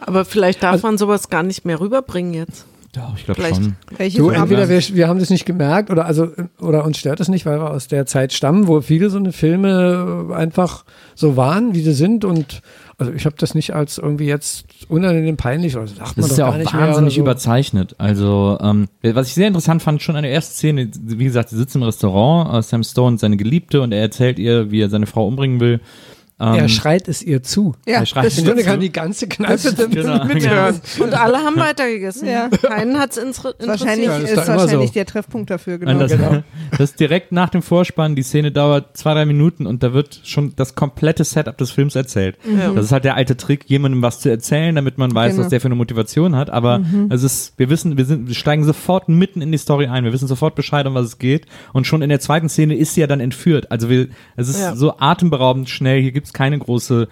Aber 0.00 0.24
vielleicht 0.26 0.62
darf 0.62 0.82
man 0.82 0.98
sowas 0.98 1.30
gar 1.30 1.42
nicht 1.42 1.64
mehr 1.64 1.80
rüberbringen 1.80 2.34
jetzt. 2.34 2.66
ja, 2.94 3.12
ich 3.16 3.24
glaube 3.24 3.40
Vielleicht. 3.40 3.56
schon. 3.62 3.76
Welche 3.96 4.18
Du, 4.18 4.28
entweder 4.28 4.68
wir, 4.68 4.80
wir 4.80 5.08
haben 5.08 5.18
das 5.18 5.30
nicht 5.30 5.46
gemerkt 5.46 5.90
oder 5.90 6.04
also 6.04 6.28
oder 6.60 6.84
uns 6.84 6.98
stört 6.98 7.20
das 7.20 7.28
nicht, 7.28 7.46
weil 7.46 7.58
wir 7.58 7.70
aus 7.70 7.88
der 7.88 8.04
Zeit 8.06 8.32
stammen, 8.34 8.66
wo 8.68 8.80
viele 8.82 9.08
so 9.10 9.16
eine 9.18 9.32
Filme 9.32 10.26
einfach 10.34 10.84
so 11.14 11.36
waren, 11.36 11.74
wie 11.74 11.80
sie 11.80 11.94
sind 11.94 12.24
und 12.26 12.60
also 12.98 13.12
ich 13.12 13.26
habe 13.26 13.36
das 13.38 13.54
nicht 13.54 13.74
als 13.74 13.98
irgendwie 13.98 14.26
jetzt 14.26 14.66
unangenehm 14.88 15.36
peinlich 15.36 15.76
oder 15.76 15.86
so 15.86 15.96
sagt 15.96 16.16
man 16.16 16.22
Das 16.22 16.32
ist 16.32 16.38
ja 16.38 16.48
auch 16.48 16.56
nicht 16.56 16.72
wahnsinnig 16.72 17.14
so. 17.14 17.20
überzeichnet. 17.20 17.94
Also, 17.98 18.58
ähm, 18.60 18.88
was 19.02 19.28
ich 19.28 19.34
sehr 19.34 19.48
interessant 19.48 19.82
fand, 19.82 20.02
schon 20.02 20.16
an 20.16 20.22
der 20.22 20.32
ersten 20.32 20.54
Szene, 20.54 20.90
wie 21.02 21.24
gesagt, 21.24 21.48
sie 21.48 21.56
sitzt 21.56 21.74
im 21.76 21.82
Restaurant, 21.82 22.54
äh, 22.54 22.62
Sam 22.62 22.82
Stone 22.84 23.18
seine 23.18 23.36
Geliebte 23.36 23.80
und 23.80 23.92
er 23.92 24.00
erzählt 24.00 24.38
ihr, 24.38 24.70
wie 24.70 24.80
er 24.80 24.88
seine 24.90 25.06
Frau 25.06 25.26
umbringen 25.26 25.60
will. 25.60 25.80
Ähm, 26.40 26.54
Er 26.54 26.68
schreit 26.68 27.06
es 27.06 27.22
ihr 27.22 27.44
zu. 27.44 27.74
ja, 27.86 28.00
er 28.00 28.06
schreit 28.06 28.26
das 28.26 28.36
zu. 28.36 28.54
kann 28.56 28.80
die 28.80 28.90
ganze 28.90 29.28
Kneipe 29.28 29.72
Genau, 29.88 30.24
mithören. 30.24 30.80
Und 30.98 31.14
alle 31.14 31.38
haben 31.38 31.54
weitergegessen. 31.56 32.28
Ja. 32.28 32.48
Keinen 32.48 32.98
hat 32.98 33.12
es 33.12 33.18
interessiert. 33.18 33.64
Wahrscheinlich 33.68 34.06
Ja, 34.06 34.18
das 34.18 34.30
ist 34.32 34.38
ist, 34.38 34.48
wahrscheinlich 34.48 34.88
so. 34.88 34.94
der 34.94 35.06
Treffpunkt 35.06 35.50
dafür, 35.50 35.78
genau. 35.78 35.96
Das, 35.98 36.10
genau. 36.10 36.42
das 36.72 36.80
ist 36.90 36.98
direkt 36.98 37.30
nach 37.30 37.50
dem 37.50 37.62
Vorspann, 37.62 38.16
die 38.16 38.22
Szene 38.24 38.50
dauert 38.50 38.96
zwei, 38.96 39.14
drei 39.14 39.26
Minuten 39.26 39.66
und 39.66 39.84
da 39.84 39.92
wird 39.94 40.20
schon 40.24 40.54
das 40.56 40.74
komplette 40.74 41.22
Setup 41.22 41.56
des 41.56 41.70
Films 41.70 41.94
erzählt. 41.94 42.36
Ja. 42.44 42.72
Das 42.72 42.86
ist 42.86 42.92
halt 42.92 43.04
der 43.04 43.14
alte 43.14 43.36
Trick, 43.36 43.64
jemandem 43.70 44.02
was 44.02 44.18
zu 44.18 44.28
erzählen, 44.28 44.74
damit 44.74 44.98
man 44.98 45.14
weiß, 45.14 45.32
Genau. 45.34 45.44
was 45.44 45.50
der 45.50 45.60
für 45.60 45.68
eine 45.68 45.76
Motivation 45.76 46.34
hat. 46.34 46.50
Aber 46.50 46.80
es 47.10 47.22
ist, 47.22 47.52
wir 47.58 47.70
wissen, 47.70 47.96
wir 47.96 48.04
sind, 48.06 48.26
wir 48.26 48.34
steigen 48.34 48.64
sofort 48.64 49.08
mitten 49.08 49.40
in 49.40 49.52
die 49.52 49.58
Story 49.58 49.86
ein. 49.86 50.02
Wir 50.04 50.12
wissen 50.12 50.26
sofort 50.26 50.56
Bescheid, 50.56 50.84
um 50.86 50.94
was 50.94 51.06
es 51.06 51.18
geht. 51.18 51.46
Und 51.72 51.86
schon 51.86 52.02
in 52.02 52.08
der 52.08 52.18
zweiten 52.20 52.48
Szene 52.48 52.74
ist 52.76 52.94
sie 52.94 53.02
ja 53.02 53.06
dann 53.06 53.20
entführt. 53.20 53.70
Also 53.70 53.88
wir, 53.88 54.08
es 54.36 54.48
ist 54.48 54.60
Ja. 54.60 54.74
so 54.74 54.94
atemberaubend 54.98 55.68
schnell. 55.68 56.00
Hier 56.02 56.12
gibt's 56.24 56.32
keine 56.32 56.58
große 56.58 57.08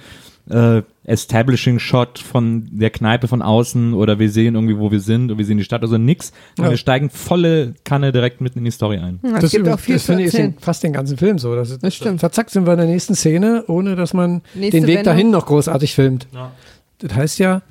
äh, 0.51 0.83
Establishing-Shot 1.05 2.19
von 2.19 2.69
der 2.73 2.91
Kneipe 2.91 3.29
von 3.29 3.43
außen 3.43 3.95
oder 3.95 4.19
wir 4.19 4.31
sehen 4.31 4.55
irgendwie, 4.55 4.77
wo 4.79 4.91
wir 4.91 5.01
sind 5.01 5.31
und 5.31 5.39
wir 5.39 5.45
sehen 5.45 5.59
die 5.59 5.65
Stadt, 5.65 5.83
also 5.83 5.99
nix. 5.99 6.33
Ja. 6.59 6.71
wir 6.71 6.77
steigen 6.77 7.11
volle 7.11 7.75
Kanne 7.85 8.13
direkt 8.13 8.41
mitten 8.41 8.59
in 8.59 8.65
die 8.65 8.71
Story 8.71 8.99
ein. 8.99 9.21
Ja, 9.23 9.37
es 9.37 9.41
Das, 9.43 9.51
gibt 9.53 9.69
auch 9.69 9.79
viel 9.79 9.95
das 9.97 10.03
zu 10.03 10.13
finde 10.13 10.23
ich 10.25 10.35
erzählen. 10.35 10.55
fast 10.61 10.83
den 10.83 10.93
ganzen 10.93 11.17
Film 11.17 11.39
so. 11.39 11.55
Das, 11.55 11.79
Das 11.79 11.95
stimmt. 11.95 12.21
Zack, 12.21 12.51
sind 12.51 12.67
wir 12.67 12.73
in 12.73 12.79
der 12.79 12.89
nächsten 12.89 13.15
Szene, 13.15 13.65
ohne 13.69 13.95
dass 13.97 14.15
man 14.15 14.43
Nächste 14.55 14.81
den 14.81 14.87
Weg 14.89 14.97
Wendung. 14.99 15.05
dahin 15.13 15.31
noch 15.31 15.47
großartig 15.47 15.95
filmt. 15.95 16.27
Das 16.99 17.15
heißt 17.15 17.39
ja, 17.39 17.63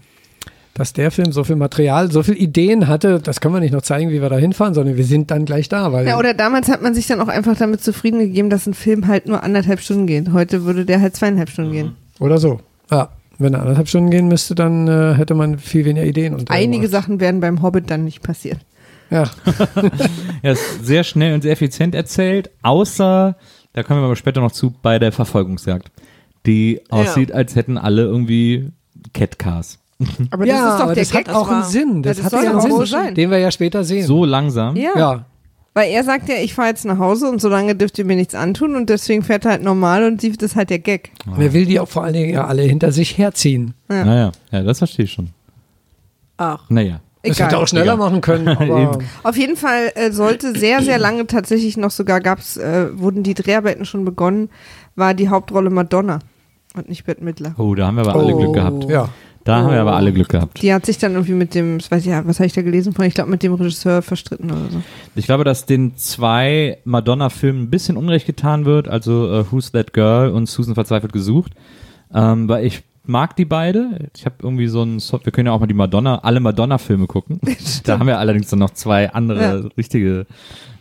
dass 0.74 0.94
der 0.94 1.12
Film 1.12 1.32
so 1.32 1.44
viel 1.44 1.58
Material, 1.58 2.12
so 2.12 2.24
viel 2.24 2.36
Ideen 2.36 2.88
hatte, 2.88 3.20
das 3.20 3.42
können 3.42 3.54
wir 3.54 3.60
nicht 3.60 3.74
noch 3.74 3.82
zeigen, 3.82 4.10
wie 4.10 4.22
wir 4.22 4.30
da 4.30 4.38
hinfahren, 4.38 4.74
sondern 4.74 4.96
wir 4.96 5.04
sind 5.04 5.30
dann 5.32 5.46
gleich 5.46 5.68
da. 5.70 5.92
Weil 5.92 6.08
Ja, 6.08 6.18
oder 6.18 6.34
damals 6.34 6.70
hat 6.70 6.82
man 6.82 6.94
sich 6.94 7.08
dann 7.08 7.20
auch 7.20 7.28
einfach 7.28 7.58
damit 7.58 7.84
zufrieden 7.84 8.20
gegeben, 8.20 8.50
dass 8.50 8.68
ein 8.68 8.74
Film 8.74 9.08
halt 9.08 9.28
nur 9.28 9.44
anderthalb 9.44 9.82
Stunden 9.82 10.08
geht. 10.08 10.32
Heute 10.32 10.64
würde 10.64 10.86
der 10.86 11.02
halt 11.02 11.16
zweieinhalb 11.16 11.50
Stunden 11.50 11.72
gehen. 11.72 11.96
Oder 12.20 12.38
so. 12.38 12.62
Ja, 12.90 13.10
wenn 13.38 13.54
er 13.54 13.62
anderthalb 13.62 13.90
Stunden 13.90 14.12
gehen 14.12 14.28
müsste, 14.28 14.56
dann 14.56 14.88
äh, 14.88 15.16
hätte 15.16 15.34
man 15.34 15.60
viel 15.60 15.84
weniger 15.86 16.06
Ideen. 16.06 16.34
Und 16.34 16.50
Einige 16.50 16.88
Sachen 16.88 17.20
werden 17.20 17.42
beim 17.42 17.62
Hobbit 17.62 17.90
dann 17.90 18.06
nicht 18.06 18.22
passieren. 18.22 18.60
Ja, 19.10 19.30
Er 20.42 20.54
ist 20.54 20.86
sehr 20.86 21.04
schnell 21.04 21.34
und 21.34 21.42
sehr 21.42 21.52
effizient 21.52 21.96
erzählt, 21.96 22.50
außer, 22.62 23.36
da 23.74 23.84
kommen 23.84 24.00
wir 24.00 24.06
aber 24.06 24.16
später 24.16 24.40
noch 24.42 24.52
zu, 24.52 24.74
bei 24.82 25.00
der 25.00 25.12
Verfolgungsjagd. 25.12 25.92
Die 26.46 26.82
aussieht, 26.90 27.32
als 27.32 27.56
hätten 27.56 27.78
alle 27.78 28.04
irgendwie 28.04 28.72
Catcars. 29.14 29.81
Aber 30.32 30.46
ja 30.46 30.54
das 30.56 30.64
ist 30.64 30.78
doch 30.78 30.84
aber 30.84 30.94
der 30.96 31.04
das 31.04 31.12
Gag. 31.12 31.28
hat 31.28 31.36
auch 31.36 31.48
war- 31.48 31.56
einen 31.56 31.64
Sinn. 31.66 32.04
Das, 32.04 32.18
Ja, 32.18 32.24
das 32.24 32.34
hat 32.34 32.44
ja 32.44 32.52
doch 32.54 32.64
einen 32.64 32.72
Sinn, 32.78 32.86
sein. 32.86 33.16
den 33.16 33.32
wir 33.32 33.38
ja 33.40 33.52
später 33.52 33.84
sehen. 33.84 34.06
So 34.06 34.26
langsam. 34.26 34.76
Ja. 34.76 34.92
ja. 34.98 35.26
Weil 35.74 35.90
er 35.92 36.04
sagt 36.04 36.28
ja, 36.28 36.36
ich 36.36 36.54
fahre 36.54 36.68
jetzt 36.70 36.84
nach 36.84 36.98
Hause 36.98 37.30
und 37.30 37.40
solange 37.40 37.76
dürft 37.76 37.98
ihr 37.98 38.04
mir 38.06 38.18
nichts 38.18 38.36
antun 38.36 38.76
und 38.76 38.90
deswegen 38.90 39.24
fährt 39.24 39.46
er 39.46 39.52
halt 39.52 39.64
normal 39.64 40.04
und 40.06 40.20
sie, 40.20 40.34
das 40.34 40.52
ist 40.52 40.56
halt 40.58 40.70
der 40.70 40.80
Gag. 40.80 41.12
Und 41.26 41.42
er 41.42 41.54
will 41.54 41.66
die 41.66 41.80
auch 41.80 41.88
vor 41.88 42.04
allen 42.04 42.14
Dingen 42.14 42.34
ja 42.34 42.46
alle 42.46 42.64
hinter 42.64 42.92
sich 42.92 43.18
herziehen. 43.18 43.74
Ja. 43.90 44.04
Naja, 44.04 44.32
ja, 44.52 44.64
das 44.64 44.80
verstehe 44.80 45.06
ich 45.06 45.14
schon. 45.14 45.30
Ach. 46.38 46.64
Naja. 46.70 47.00
Das 47.24 47.38
Egal. 47.38 47.48
hätte 47.48 47.58
auch 47.60 47.68
schneller 47.68 47.94
Egal. 47.94 47.98
machen 47.98 48.22
können. 48.22 48.48
Aber. 48.50 48.98
Auf 49.24 49.38
jeden 49.38 49.56
Fall 49.56 49.92
äh, 49.96 50.12
sollte 50.12 50.58
sehr, 50.58 50.82
sehr 50.82 50.98
lange 50.98 51.28
tatsächlich 51.28 51.78
noch 51.78 51.92
sogar 51.92 52.20
gab's, 52.20 52.58
äh, 52.58 52.88
wurden 53.00 53.22
die 53.24 53.36
Dreharbeiten 53.36 53.86
schon 53.86 54.04
begonnen, 54.06 54.50
war 54.96 55.14
die 55.14 55.30
Hauptrolle 55.30 55.70
Madonna 55.70 56.20
und 56.76 56.90
nicht 56.90 57.06
Bette 57.06 57.24
Midler. 57.24 57.54
Oh, 57.60 57.76
da 57.76 57.86
haben 57.88 57.96
wir 57.98 58.02
aber 58.08 58.16
alle 58.20 58.34
Oh. 58.34 58.40
Glück 58.40 58.54
gehabt. 58.56 58.90
ja. 58.90 59.08
Da 59.44 59.58
haben 59.58 59.72
wir 59.72 59.82
aber 59.82 59.96
alle 59.96 60.14
Glück 60.14 60.30
gehabt. 60.30 60.62
Die 60.62 60.74
hat 60.74 60.86
sich 60.86 60.98
dann 60.98 61.14
irgendwie 61.14 61.34
mit 61.34 61.56
dem, 61.56 61.78
was 61.80 61.90
weiß 61.92 62.02
ich, 62.02 62.10
ja, 62.10 62.26
was 62.28 62.40
habe 62.40 62.46
ich 62.48 62.54
da 62.54 62.62
gelesen 62.62 62.94
von? 62.94 63.06
Ich 63.06 63.14
glaube, 63.14 63.30
mit 63.32 63.42
dem 63.44 63.54
Regisseur 63.54 64.02
verstritten 64.02 64.52
oder 64.52 64.70
so. 64.70 64.82
Ich 65.16 65.26
glaube, 65.26 65.44
dass 65.44 65.66
den 65.66 65.96
zwei 65.98 66.78
Madonna-Filmen 66.86 67.64
ein 67.64 67.70
bisschen 67.70 67.98
Unrecht 67.98 68.26
getan 68.28 68.66
wird, 68.66 68.88
also 68.88 69.32
äh, 69.32 69.52
Who's 69.52 69.72
That 69.72 69.94
Girl 69.94 70.30
und 70.32 70.48
Susan 70.48 70.76
verzweifelt 70.76 71.12
gesucht, 71.14 71.54
ähm, 72.14 72.48
weil 72.48 72.66
ich 72.66 72.84
mag 73.04 73.36
die 73.36 73.46
beide. 73.46 74.10
Ich 74.16 74.26
habe 74.26 74.36
irgendwie 74.44 74.68
so 74.68 74.84
ein, 74.84 75.00
so 75.00 75.20
wir 75.24 75.32
können 75.32 75.48
ja 75.48 75.54
auch 75.54 75.60
mal 75.60 75.66
die 75.66 75.74
Madonna, 75.74 76.20
alle 76.20 76.40
Madonna-Filme 76.40 77.08
gucken. 77.08 77.40
da 77.84 77.98
haben 77.98 78.06
wir 78.08 78.20
allerdings 78.20 78.50
dann 78.50 78.60
noch 78.60 78.70
zwei 78.70 79.12
andere 79.12 79.42
Ja. 79.42 79.70
richtige 79.76 80.28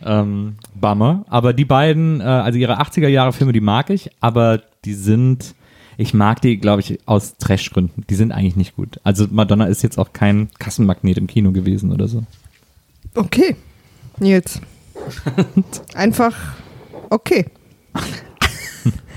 ähm, 0.05 0.55
Bummer. 0.75 1.25
Aber 1.29 1.53
die 1.53 1.65
beiden, 1.65 2.21
äh, 2.21 2.25
also 2.25 2.59
ihre 2.59 2.79
80er-Jahre-Filme, 2.79 3.53
die 3.53 3.59
mag 3.61 3.89
ich, 3.89 4.11
aber 4.19 4.61
die 4.85 4.93
sind, 4.93 5.55
ich 5.97 6.13
mag 6.13 6.41
die, 6.41 6.57
glaube 6.57 6.81
ich, 6.81 6.99
aus 7.05 7.37
Trash-Gründen. 7.37 8.05
Die 8.09 8.15
sind 8.15 8.31
eigentlich 8.31 8.55
nicht 8.55 8.75
gut. 8.75 8.99
Also 9.03 9.27
Madonna 9.29 9.65
ist 9.65 9.83
jetzt 9.83 9.97
auch 9.97 10.13
kein 10.13 10.49
Kassenmagnet 10.59 11.17
im 11.17 11.27
Kino 11.27 11.51
gewesen 11.51 11.91
oder 11.91 12.07
so. 12.07 12.23
Okay, 13.15 13.55
Nils. 14.19 14.61
Einfach 15.93 16.35
okay. 17.09 17.45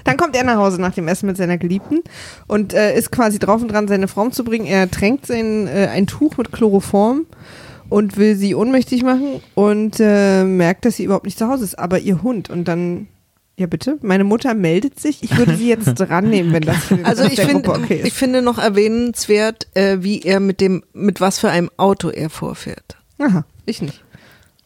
Dann 0.04 0.18
kommt 0.18 0.37
er 0.37 0.44
nach 0.44 0.56
Hause 0.56 0.80
nach 0.80 0.94
dem 0.94 1.08
Essen 1.08 1.26
mit 1.26 1.37
seiner 1.37 1.56
Geliebten 1.56 2.02
und 2.46 2.74
äh, 2.74 2.96
ist 2.96 3.10
quasi 3.10 3.38
drauf 3.38 3.62
und 3.62 3.68
dran, 3.68 3.88
seine 3.88 4.06
Frau 4.06 4.22
umzubringen. 4.22 4.66
Er 4.66 4.90
tränkt 4.90 5.26
sein, 5.26 5.66
äh, 5.66 5.88
ein 5.90 6.06
Tuch 6.06 6.37
mit 6.37 6.52
Chloroform 6.52 7.24
und 7.88 8.18
will 8.18 8.37
sie 8.37 8.54
ohnmächtig 8.54 9.02
machen 9.02 9.40
und 9.54 9.96
äh, 10.00 10.44
merkt, 10.44 10.84
dass 10.84 10.96
sie 10.96 11.04
überhaupt 11.04 11.24
nicht 11.24 11.38
zu 11.38 11.48
Hause 11.48 11.64
ist, 11.64 11.78
aber 11.78 11.98
ihr 11.98 12.22
Hund. 12.22 12.50
Und 12.50 12.68
dann, 12.68 13.08
ja 13.58 13.66
bitte, 13.66 13.98
meine 14.02 14.24
Mutter 14.24 14.54
meldet 14.54 15.00
sich. 15.00 15.22
Ich 15.22 15.36
würde 15.36 15.56
sie 15.56 15.68
jetzt 15.68 15.94
dran 15.94 16.28
nehmen, 16.28 16.52
wenn 16.52 16.62
das 16.62 16.84
für 16.84 17.04
Also 17.04 17.24
ich 17.24 17.40
finde, 17.40 17.70
okay 17.70 18.02
ich 18.04 18.12
finde 18.12 18.42
noch 18.42 18.58
erwähnenswert, 18.58 19.68
äh, 19.74 19.98
wie 20.00 20.22
er 20.22 20.40
mit 20.40 20.60
dem, 20.60 20.84
mit 20.92 21.20
was 21.20 21.38
für 21.38 21.50
einem 21.50 21.70
Auto 21.76 22.08
er 22.10 22.30
vorfährt. 22.30 22.96
Aha, 23.18 23.44
ich 23.66 23.82
nicht. 23.82 24.02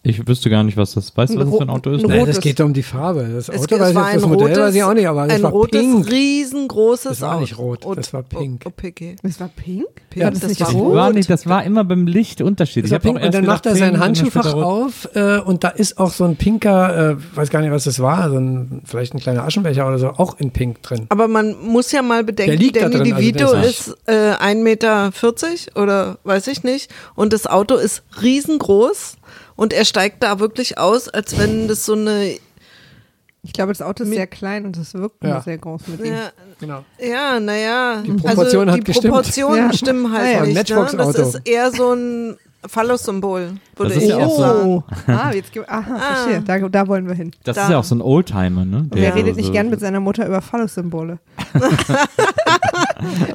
Ich 0.09 0.27
wüsste 0.27 0.49
gar 0.49 0.63
nicht, 0.65 0.79
was 0.79 0.95
das, 0.95 1.15
weißt 1.15 1.35
du, 1.35 1.39
was 1.39 1.49
das 1.51 1.57
für 1.57 1.63
ein 1.65 1.69
Auto 1.69 1.91
ist? 1.91 2.03
Ein 2.03 2.09
Nein, 2.09 2.25
das 2.25 2.41
geht 2.41 2.59
um 2.63 2.73
die 2.73 2.83
Farbe. 2.83 3.29
Das 3.31 3.51
Es, 3.51 3.61
Auto 3.61 3.75
es 3.75 3.81
weiß 3.81 3.91
ich, 3.91 3.97
ein 3.99 4.15
das 4.15 4.27
Modell 4.27 4.47
rotes, 4.49 4.59
weiß 4.59 4.75
ich 4.75 4.83
auch 4.83 4.95
nicht, 4.95 5.07
aber 5.07 5.27
das 5.27 5.37
ein 5.37 5.43
war 5.43 5.51
rotes, 5.51 5.81
pink. 5.83 6.11
riesengroßes 6.11 7.09
Das 7.11 7.21
war 7.21 7.33
Auto. 7.33 7.41
nicht 7.41 7.59
rot, 7.59 7.85
das 7.95 8.13
war 8.15 8.23
pink. 8.23 8.63
Oh, 8.65 8.71
oh, 8.71 8.87
okay. 8.87 9.17
Es 9.23 9.39
war 9.39 9.49
pink? 9.49 9.85
Pink, 10.09 10.25
War 10.25 10.31
das, 10.31 10.41
das 10.41 10.49
nicht 10.49 10.61
war 10.63 10.67
Das 10.69 10.75
rot? 10.77 10.95
war, 10.95 11.13
nicht, 11.13 11.29
das 11.29 11.47
war 11.47 11.63
immer 11.63 11.85
beim 11.85 12.07
Licht 12.07 12.41
unterschiedlich. 12.41 12.91
Das 12.91 13.05
und 13.05 13.17
dann 13.17 13.23
erst 13.35 13.47
macht 13.47 13.67
er 13.67 13.75
gedacht, 13.75 13.91
sein 13.93 14.01
Handschuhfach 14.01 14.55
auf 14.55 15.11
äh, 15.15 15.41
und 15.41 15.63
da 15.63 15.69
ist 15.69 15.99
auch 15.99 16.11
so 16.11 16.25
ein 16.25 16.37
pinker, 16.37 17.11
äh, 17.11 17.17
weiß 17.37 17.51
gar 17.51 17.61
nicht, 17.61 17.71
was 17.71 17.85
das 17.85 18.01
war, 18.01 18.31
so 18.31 18.39
ein, 18.39 18.81
vielleicht 18.87 19.13
ein 19.13 19.21
kleiner 19.21 19.45
Aschenbecher 19.45 19.87
oder 19.87 19.99
so, 19.99 20.09
auch 20.09 20.39
in 20.41 20.53
pink 20.53 20.83
drin. 20.83 21.05
Aber 21.11 21.29
man 21.29 21.55
muss 21.63 21.93
ja 21.93 22.01
mal 22.01 22.21
Der 22.21 22.33
bedenken, 22.33 22.57
liegt 22.57 22.77
da 22.77 22.89
Danny 22.89 22.95
drin, 22.97 23.13
also 23.13 23.23
DeVito 23.27 23.53
der 23.53 23.65
ist 23.65 23.97
äh, 24.07 24.13
1,40 24.13 24.63
Meter 24.63 25.11
oder 25.75 26.17
weiß 26.25 26.47
ich 26.47 26.65
nicht 26.65 26.91
und 27.15 27.35
das 27.35 27.47
Auto 27.47 27.75
ist 27.75 28.05
riesengroß 28.23 29.18
und 29.59 29.73
er 29.75 29.85
steigt 29.85 30.23
da 30.23 30.39
wirklich 30.39 30.79
aus, 30.79 31.09
als 31.09 31.37
wenn 31.37 31.67
das 31.69 31.85
so 31.85 31.93
eine, 31.95 32.37
Ich 33.43 33.53
glaube, 33.53 33.73
das 33.73 33.83
Auto 33.83 34.05
ist 34.05 34.11
sehr 34.11 34.27
klein 34.27 34.65
und 34.67 34.77
das 34.77 34.95
wirkt 34.95 35.23
Ja. 35.23 35.35
nur 35.35 35.43
sehr 35.43 35.59
groß 35.59 35.87
mit 35.89 36.01
ihm. 36.01 36.07
ja, 36.15 36.31
Genau. 36.61 36.85
ja 36.99 37.39
naja, 37.41 38.03
Die 38.05 38.11
also 38.27 38.43
hat 38.67 38.77
die 38.77 38.81
gestimmt. 38.85 39.13
Proportionen 39.15 39.67
Ja. 39.71 39.73
stimmen 39.73 40.13
halt 40.13 40.33
ja. 40.35 40.45
nicht. 40.45 40.71
Ne? 40.71 40.97
Das 40.97 41.19
ist 41.19 41.41
eher 41.47 41.71
so 41.73 41.93
ein 41.93 42.37
Phallus-Symbol, 42.67 43.53
würde 43.77 43.95
Das 43.95 43.97
ist 43.97 44.03
ich 44.03 44.09
ja 44.11 44.19
auch 44.19 44.31
so- 44.37 44.43
sagen. 44.43 44.69
Oh, 44.69 44.83
ah, 45.07 45.31
jetzt 45.33 45.53
gibt, 45.53 45.69
aha, 45.69 45.97
verstehe. 45.97 46.43
Da, 46.43 46.59
da 46.69 46.89
wollen 46.89 47.07
wir 47.07 47.15
hin. 47.15 47.31
Das 47.45 47.55
Da. 47.57 47.63
ist 47.65 47.71
ja 47.71 47.79
auch 47.79 47.85
so 47.85 47.95
ein 47.95 48.03
Oldtimer, 48.03 48.65
ne? 48.65 48.87
Wer 48.91 49.01
Der 49.03 49.15
redet 49.15 49.35
so- 49.37 49.41
nicht 49.41 49.53
gern 49.53 49.71
mit 49.71 49.79
seiner 49.81 50.01
Mutter 50.01 50.27
über 50.27 50.41
Phallus-Symbole? 50.43 51.19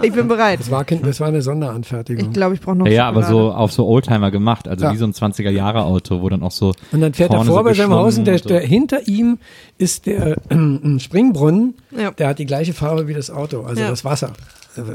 ich 0.01 0.11
bin 0.13 0.27
bereit. 0.27 0.59
Das 0.59 0.69
war, 0.71 0.83
das 0.83 1.19
war 1.19 1.27
eine 1.27 1.41
Sonderanfertigung. 1.41 2.25
Ich 2.27 2.33
glaube, 2.33 2.55
ich 2.55 2.61
brauche 2.61 2.75
noch 2.75 2.85
Ja, 2.87 2.91
ja, 2.93 3.07
aber 3.07 3.23
so 3.23 3.51
auf 3.51 3.71
so 3.71 3.85
Oldtimer 3.87 4.31
gemacht, 4.31 4.67
also 4.67 4.85
Ja. 4.85 4.93
wie 4.93 4.97
so 4.97 5.05
ein 5.05 5.13
20er-Jahre-Auto, 5.13 6.21
wo 6.21 6.29
dann 6.29 6.43
auch 6.43 6.51
so. 6.51 6.73
und 6.91 7.01
dann 7.01 7.13
fährt 7.13 7.31
er 7.31 7.37
vor 7.37 7.45
so 7.57 7.63
bei 7.63 7.73
seinem 7.73 7.93
Haus 7.93 8.17
und 8.17 8.25
der, 8.25 8.39
der, 8.39 8.59
hinter 8.61 9.07
ihm 9.07 9.37
ist 9.77 10.05
der 10.05 10.37
äh, 10.49 10.53
ein 10.55 10.99
Springbrunnen, 10.99 11.75
Ja. 11.97 12.11
der 12.11 12.27
hat 12.29 12.39
die 12.39 12.45
gleiche 12.45 12.73
Farbe 12.73 13.07
wie 13.07 13.13
das 13.13 13.29
Auto, 13.31 13.61
also 13.63 13.81
Ja. 13.81 13.89
das 13.89 14.03
Wasser. 14.03 14.31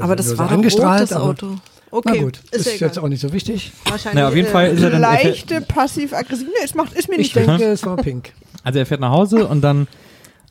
Aber 0.01 0.15
das 0.15 0.27
so 0.27 0.37
war 0.37 0.45
doch 0.45 0.51
rot, 0.51 0.57
angestrahlt, 0.57 1.01
das 1.03 1.13
aber- 1.13 1.25
Auto. 1.25 1.47
Okay, 1.91 2.11
Na 2.15 2.21
gut, 2.23 2.39
ist, 2.51 2.67
ist, 2.67 2.79
jetzt 2.79 2.99
auch 2.99 3.07
nicht 3.07 3.21
so 3.21 3.33
wichtig. 3.33 3.71
Wahrscheinlich, 3.85 4.21
Na, 4.21 4.27
auf 4.27 4.35
jeden 4.35 4.47
äh, 4.47 4.51
Fall 4.51 4.71
ist 4.71 4.81
er 4.81 4.91
dann. 4.91 5.01
Leichte 5.01 5.61
passiv-aggressiv. 5.61 6.47
Nee, 6.47 6.63
es 6.63 6.75
macht, 6.75 6.93
ist 6.93 7.09
mir 7.09 7.15
Ich 7.15 7.35
nicht 7.35 7.35
denke, 7.35 7.65
es 7.65 7.85
war 7.85 7.97
pink. 7.97 8.31
also 8.63 8.79
er 8.79 8.85
fährt 8.85 9.01
nach 9.01 9.11
Hause 9.11 9.47
und 9.47 9.61
dann 9.61 9.87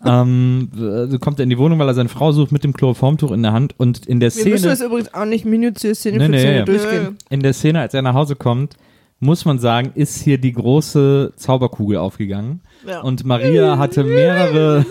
ähm, 0.04 0.70
äh, 0.76 1.18
kommt 1.18 1.40
er 1.40 1.44
in 1.44 1.50
die 1.50 1.58
Wohnung, 1.58 1.78
weil 1.78 1.88
er 1.88 1.94
seine 1.94 2.08
Frau 2.08 2.32
sucht 2.32 2.52
mit 2.52 2.64
dem 2.64 2.72
Chloroformtuch 2.72 3.32
in 3.32 3.42
der 3.42 3.52
Hand 3.52 3.74
und 3.78 4.06
in 4.06 4.20
der 4.20 4.34
Wir 4.34 4.44
müssen 4.44 4.58
Szene, 4.58 4.70
das 4.72 4.80
übrigens 4.80 5.14
auch 5.14 5.24
nicht 5.24 5.44
minutiös 5.44 5.98
Szene 5.98 6.18
Nee, 6.18 6.24
für 6.24 6.30
nee, 6.30 6.38
Szene 6.38 6.56
ja. 6.58 6.64
durchgehen. 6.64 7.18
in 7.30 7.40
der 7.40 7.52
Szene, 7.52 7.80
als 7.80 7.94
er 7.94 8.02
nach 8.02 8.14
Hause 8.14 8.36
kommt, 8.36 8.76
muss 9.20 9.44
man 9.44 9.58
sagen, 9.58 9.90
ist 9.94 10.22
hier 10.22 10.38
die 10.38 10.52
große 10.52 11.32
Zauberkugel 11.34 11.98
aufgegangen. 11.98 12.60
Ja. 12.86 13.00
Und 13.00 13.24
Maria 13.24 13.76
hatte 13.76 14.04
mehrere, 14.04 14.86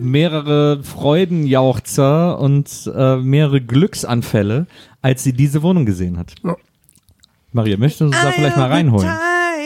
mehrere 0.00 0.82
Freudenjauchzer 0.82 2.38
und 2.38 2.90
äh, 2.94 3.16
mehrere 3.16 3.60
Glücksanfälle, 3.60 4.66
als 5.02 5.22
sie 5.22 5.32
diese 5.32 5.62
Wohnung 5.62 5.86
gesehen 5.86 6.18
hat. 6.18 6.34
Ja. 6.42 6.56
Maria, 7.52 7.76
möchtest 7.76 8.00
du 8.00 8.04
uns 8.06 8.16
da 8.20 8.30
vielleicht 8.32 8.56
mal 8.56 8.68
reinholen? 8.68 9.08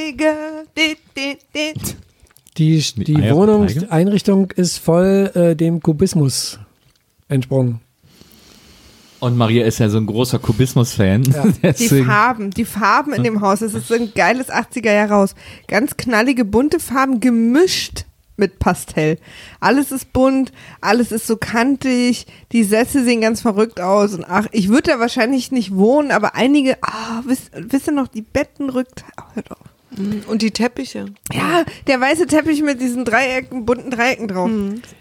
Tiger. 0.07 0.35
Di, 0.77 0.97
di, 1.17 1.39
di. 1.55 1.75
Die, 2.57 3.05
die 3.05 3.31
Wohnungseinrichtung 3.31 4.53
ist 4.53 4.79
voll 4.79 5.31
äh, 5.35 5.57
dem 5.57 5.81
Kubismus 5.81 6.61
entsprungen. 7.29 7.81
Und 9.19 9.37
Maria 9.37 9.65
ist 9.65 9.79
ja 9.79 9.89
so 9.89 9.99
ein 9.99 10.07
großer 10.07 10.39
Kubismus-Fan. 10.39 11.25
Ja. 11.25 11.73
Die 11.73 11.89
Farben, 12.05 12.51
die 12.51 12.67
Farben 12.67 13.15
in 13.15 13.23
dem 13.23 13.41
Haus, 13.41 13.61
das 13.61 13.73
ist 13.73 13.89
so 13.89 13.95
ein 13.95 14.13
geiles 14.15 14.51
80er 14.51 14.93
Jahre 14.93 15.15
Haus. 15.15 15.35
Ganz 15.67 15.97
knallige, 15.97 16.45
bunte 16.45 16.79
Farben 16.79 17.21
gemischt 17.21 18.05
mit 18.37 18.59
Pastell. 18.59 19.19
Alles 19.61 19.93
ist 19.93 20.13
bunt, 20.13 20.53
alles 20.81 21.13
ist 21.13 21.27
so 21.27 21.37
kantig, 21.37 22.27
die 22.53 22.65
Sessel 22.65 23.05
sehen 23.05 23.21
ganz 23.21 23.41
verrückt 23.41 23.81
aus 23.81 24.15
und 24.15 24.25
ach, 24.29 24.47
ich 24.53 24.69
würde 24.69 24.91
da 24.93 25.01
wahrscheinlich 25.01 25.53
nicht 25.53 25.75
wohnen, 25.75 26.11
aber 26.11 26.35
einige, 26.35 26.77
ah, 26.83 27.23
wisst, 27.27 27.51
wisst 27.55 27.87
ihr 27.89 27.93
noch, 27.93 28.09
die 28.09 28.23
Betten 28.23 28.71
rückt, 28.71 29.05
oh, 29.21 29.23
hört 29.35 29.51
auf. 29.51 29.59
Und 30.27 30.43
die 30.43 30.51
Teppiche. 30.51 31.07
Ja, 31.33 31.65
der 31.87 32.01
weiße 32.01 32.27
Teppich 32.27 32.63
mit 32.63 32.81
diesen 32.81 33.05
Dreiecken, 33.05 33.65
bunten 33.65 33.91
Dreiecken 33.93 34.27
drauf. 34.27 34.51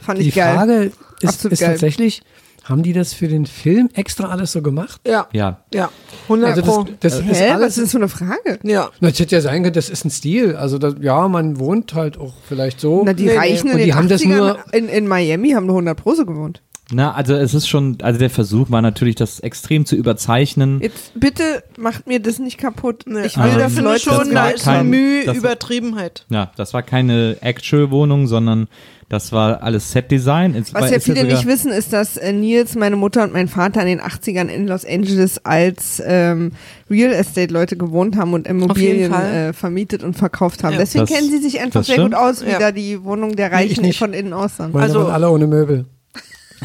Fand 0.02 0.20
ich 0.20 0.26
Die 0.28 0.32
geil. 0.32 0.54
Frage 0.56 0.92
ist, 1.20 1.30
Absolut 1.30 1.54
ist 1.54 1.60
geil. 1.62 1.72
tatsächlich, 1.72 2.22
haben 2.64 2.82
die 2.84 2.94
das 2.94 3.14
für 3.14 3.28
den 3.28 3.46
Film 3.46 3.90
extra 3.94 4.30
alles 4.30 4.52
so 4.54 4.62
gemacht? 4.62 5.02
Ja, 5.06 5.28
Ja, 5.34 5.60
ja, 5.74 5.90
100 6.24 6.58
Also 6.58 6.84
das, 7.00 7.14
das 7.20 7.20
ist 7.30 7.40
Hä, 7.42 7.50
alles 7.50 7.66
was 7.66 7.78
ist 7.78 7.84
das 7.86 7.92
für 7.92 7.98
eine 7.98 8.08
Frage? 8.10 8.60
ja. 8.64 8.90
Na, 9.00 9.10
Das 9.10 9.20
hätte 9.20 9.36
ja 9.36 9.42
sein 9.42 9.64
können, 9.64 9.74
das 9.74 9.90
ist 9.90 10.06
ein 10.06 10.10
Stil. 10.12 10.56
Also 10.56 10.78
das, 10.78 10.96
ja, 11.02 11.28
man 11.28 11.60
wohnt 11.60 11.94
halt 11.94 12.18
auch 12.18 12.34
vielleicht 12.48 12.80
so. 12.80 13.04
Na, 13.06 13.14
die 13.14 13.26
Nee, 13.26 13.32
nee. 13.32 13.38
Reichen 13.38 13.72
Und 13.72 13.78
in 13.80 13.86
die 13.86 13.94
haben 13.94 14.08
das 14.08 14.22
80ern 14.22 14.38
nur- 14.38 14.58
in, 14.72 14.88
in 14.90 15.08
Miami 15.08 15.52
haben 15.52 15.66
nur 15.66 15.76
100 15.76 15.98
Pro 15.98 16.14
so 16.16 16.26
gewohnt. 16.26 16.62
na, 16.92 17.14
also 17.14 17.34
es 17.34 17.54
ist 17.54 17.68
schon, 17.68 17.98
also 18.04 18.20
der 18.20 18.30
Versuch 18.30 18.70
war 18.70 18.82
natürlich, 18.82 19.16
das 19.16 19.40
extrem 19.40 19.86
zu 19.86 19.96
überzeichnen. 19.96 20.80
Jetzt 20.82 21.12
bitte 21.20 21.64
macht 21.78 22.08
mir 22.08 22.20
das 22.20 22.40
nicht 22.40 22.58
kaputt. 22.58 23.04
Nee. 23.08 23.26
Ich 23.26 23.38
will, 23.38 23.46
Ähm, 23.52 23.58
dass 23.58 23.74
finde 23.74 23.90
Leute 23.90 24.00
schon, 24.02 24.18
das 24.20 24.30
da 24.30 24.50
ist 24.50 24.64
kein- 24.66 24.90
Mühe 24.90 25.26
das- 25.26 25.36
Übertriebenheit. 25.38 26.26
Ja, 26.30 26.52
das 26.56 26.74
war 26.74 26.84
keine 26.84 27.38
Actual-Wohnung, 27.42 28.28
sondern 28.28 28.68
das 29.14 29.32
war 29.32 29.62
alles 29.64 29.92
Set-Design. 29.92 30.56
Es 30.56 30.74
Was 30.74 30.90
ja 30.92 31.00
viele 31.00 31.22
sogar- 31.22 31.36
nicht 31.36 31.46
wissen, 31.48 31.72
ist, 31.72 31.94
dass 31.94 32.18
äh, 32.18 32.34
Nils, 32.34 32.76
meine 32.76 32.96
Mutter 32.96 33.24
und 33.24 33.32
mein 33.32 33.48
Vater 33.48 33.82
in 33.82 33.88
den 33.88 34.02
80ern 34.02 34.48
in 34.48 34.68
Los 34.68 34.84
Angeles 34.86 35.40
als 35.46 36.02
ähm, 36.06 36.52
Real 36.90 37.14
Estate-Leute 37.14 37.78
gewohnt 37.78 38.18
haben 38.18 38.34
und 38.34 38.48
Immobilien 38.48 39.14
äh, 39.14 39.54
vermietet 39.54 40.04
und 40.04 40.16
verkauft 40.16 40.64
haben. 40.64 40.74
Ja. 40.74 40.80
Deswegen 40.80 41.06
Das- 41.06 41.16
kennen 41.16 41.30
sie 41.30 41.38
sich 41.38 41.62
einfach 41.62 41.84
sehr 41.84 42.02
gut 42.02 42.16
aus, 42.16 42.44
wie 42.46 42.50
Ja. 42.52 42.60
da 42.60 42.72
die 42.72 43.04
Wohnung 43.04 43.36
der 43.36 43.50
Nee, 43.50 43.66
ich 43.66 43.72
Reichen 43.72 43.86
nicht. 43.86 44.00
von 44.00 44.14
innen 44.14 44.34
aussahen. 44.34 44.72
Meine 44.74 44.86
Also- 44.86 45.08
alle 45.08 45.30
ohne 45.30 45.48
Möbel. 45.48 45.86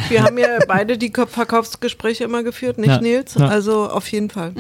Wir 0.08 0.22
haben 0.22 0.38
ja 0.38 0.58
beide 0.66 0.98
die 0.98 1.12
Verkaufsgespräche 1.12 2.24
immer 2.24 2.42
geführt, 2.42 2.78
nicht 2.78 2.88
Ja, 2.88 3.00
Nils? 3.00 3.34
ja. 3.34 3.46
Also 3.48 3.88
auf 3.88 4.10
jeden 4.10 4.30
Fall. 4.30 4.52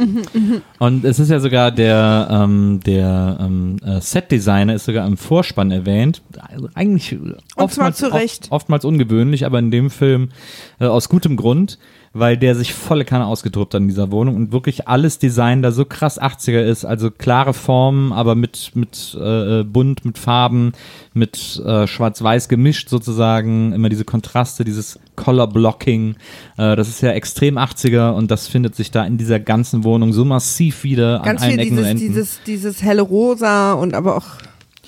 Und 0.78 1.04
es 1.04 1.18
ist 1.18 1.30
ja 1.30 1.40
sogar 1.40 1.70
der, 1.70 2.28
ähm, 2.30 2.80
der 2.84 3.38
ähm, 3.40 3.76
äh, 3.84 4.00
Set-Designer 4.00 4.74
ist 4.74 4.84
sogar 4.84 5.06
im 5.06 5.16
Vorspann 5.16 5.70
erwähnt. 5.70 6.22
Also 6.40 6.68
eigentlich 6.74 7.16
oftmals, 7.56 7.98
zu 7.98 8.12
Recht. 8.12 8.44
Oft, 8.44 8.52
oftmals 8.52 8.84
ungewöhnlich, 8.84 9.46
aber 9.46 9.58
in 9.58 9.70
dem 9.70 9.90
Film 9.90 10.30
äh, 10.80 10.86
aus 10.86 11.08
gutem 11.08 11.36
Grund, 11.36 11.78
weil 12.18 12.36
der 12.36 12.54
sich 12.54 12.74
volle 12.74 13.04
Kanne 13.04 13.26
ausgetobt 13.26 13.74
hat 13.74 13.80
in 13.80 13.88
dieser 13.88 14.10
Wohnung 14.10 14.36
und 14.36 14.52
wirklich 14.52 14.88
alles 14.88 15.18
Design 15.18 15.62
da 15.62 15.72
so 15.72 15.84
krass 15.84 16.20
80er 16.20 16.62
ist, 16.62 16.84
also 16.84 17.10
klare 17.10 17.54
Formen, 17.54 18.12
aber 18.12 18.34
mit, 18.34 18.72
mit 18.74 19.16
äh, 19.20 19.64
bunt, 19.64 20.04
mit 20.04 20.18
Farben, 20.18 20.72
mit 21.14 21.62
äh, 21.64 21.86
schwarz-weiß 21.86 22.48
gemischt 22.48 22.88
sozusagen, 22.88 23.72
immer 23.72 23.88
diese 23.88 24.04
Kontraste, 24.04 24.64
dieses 24.64 24.98
Color 25.16 25.48
Blocking, 25.48 26.16
äh, 26.56 26.76
das 26.76 26.88
ist 26.88 27.00
ja 27.00 27.10
extrem 27.10 27.58
80er 27.58 28.10
und 28.10 28.30
das 28.30 28.48
findet 28.48 28.74
sich 28.74 28.90
da 28.90 29.04
in 29.04 29.18
dieser 29.18 29.40
ganzen 29.40 29.84
Wohnung 29.84 30.12
so 30.12 30.24
massiv 30.24 30.84
wieder 30.84 31.20
Ganz 31.24 31.42
an 31.42 31.48
allen 31.48 31.58
viel 31.58 31.60
Ecken 31.60 31.78
und 31.78 31.84
dieses, 31.84 31.90
Enden. 31.90 32.06
dieses, 32.06 32.40
dieses 32.46 32.82
helle 32.82 33.02
Rosa 33.02 33.72
und 33.72 33.94
aber 33.94 34.16
auch 34.16 34.26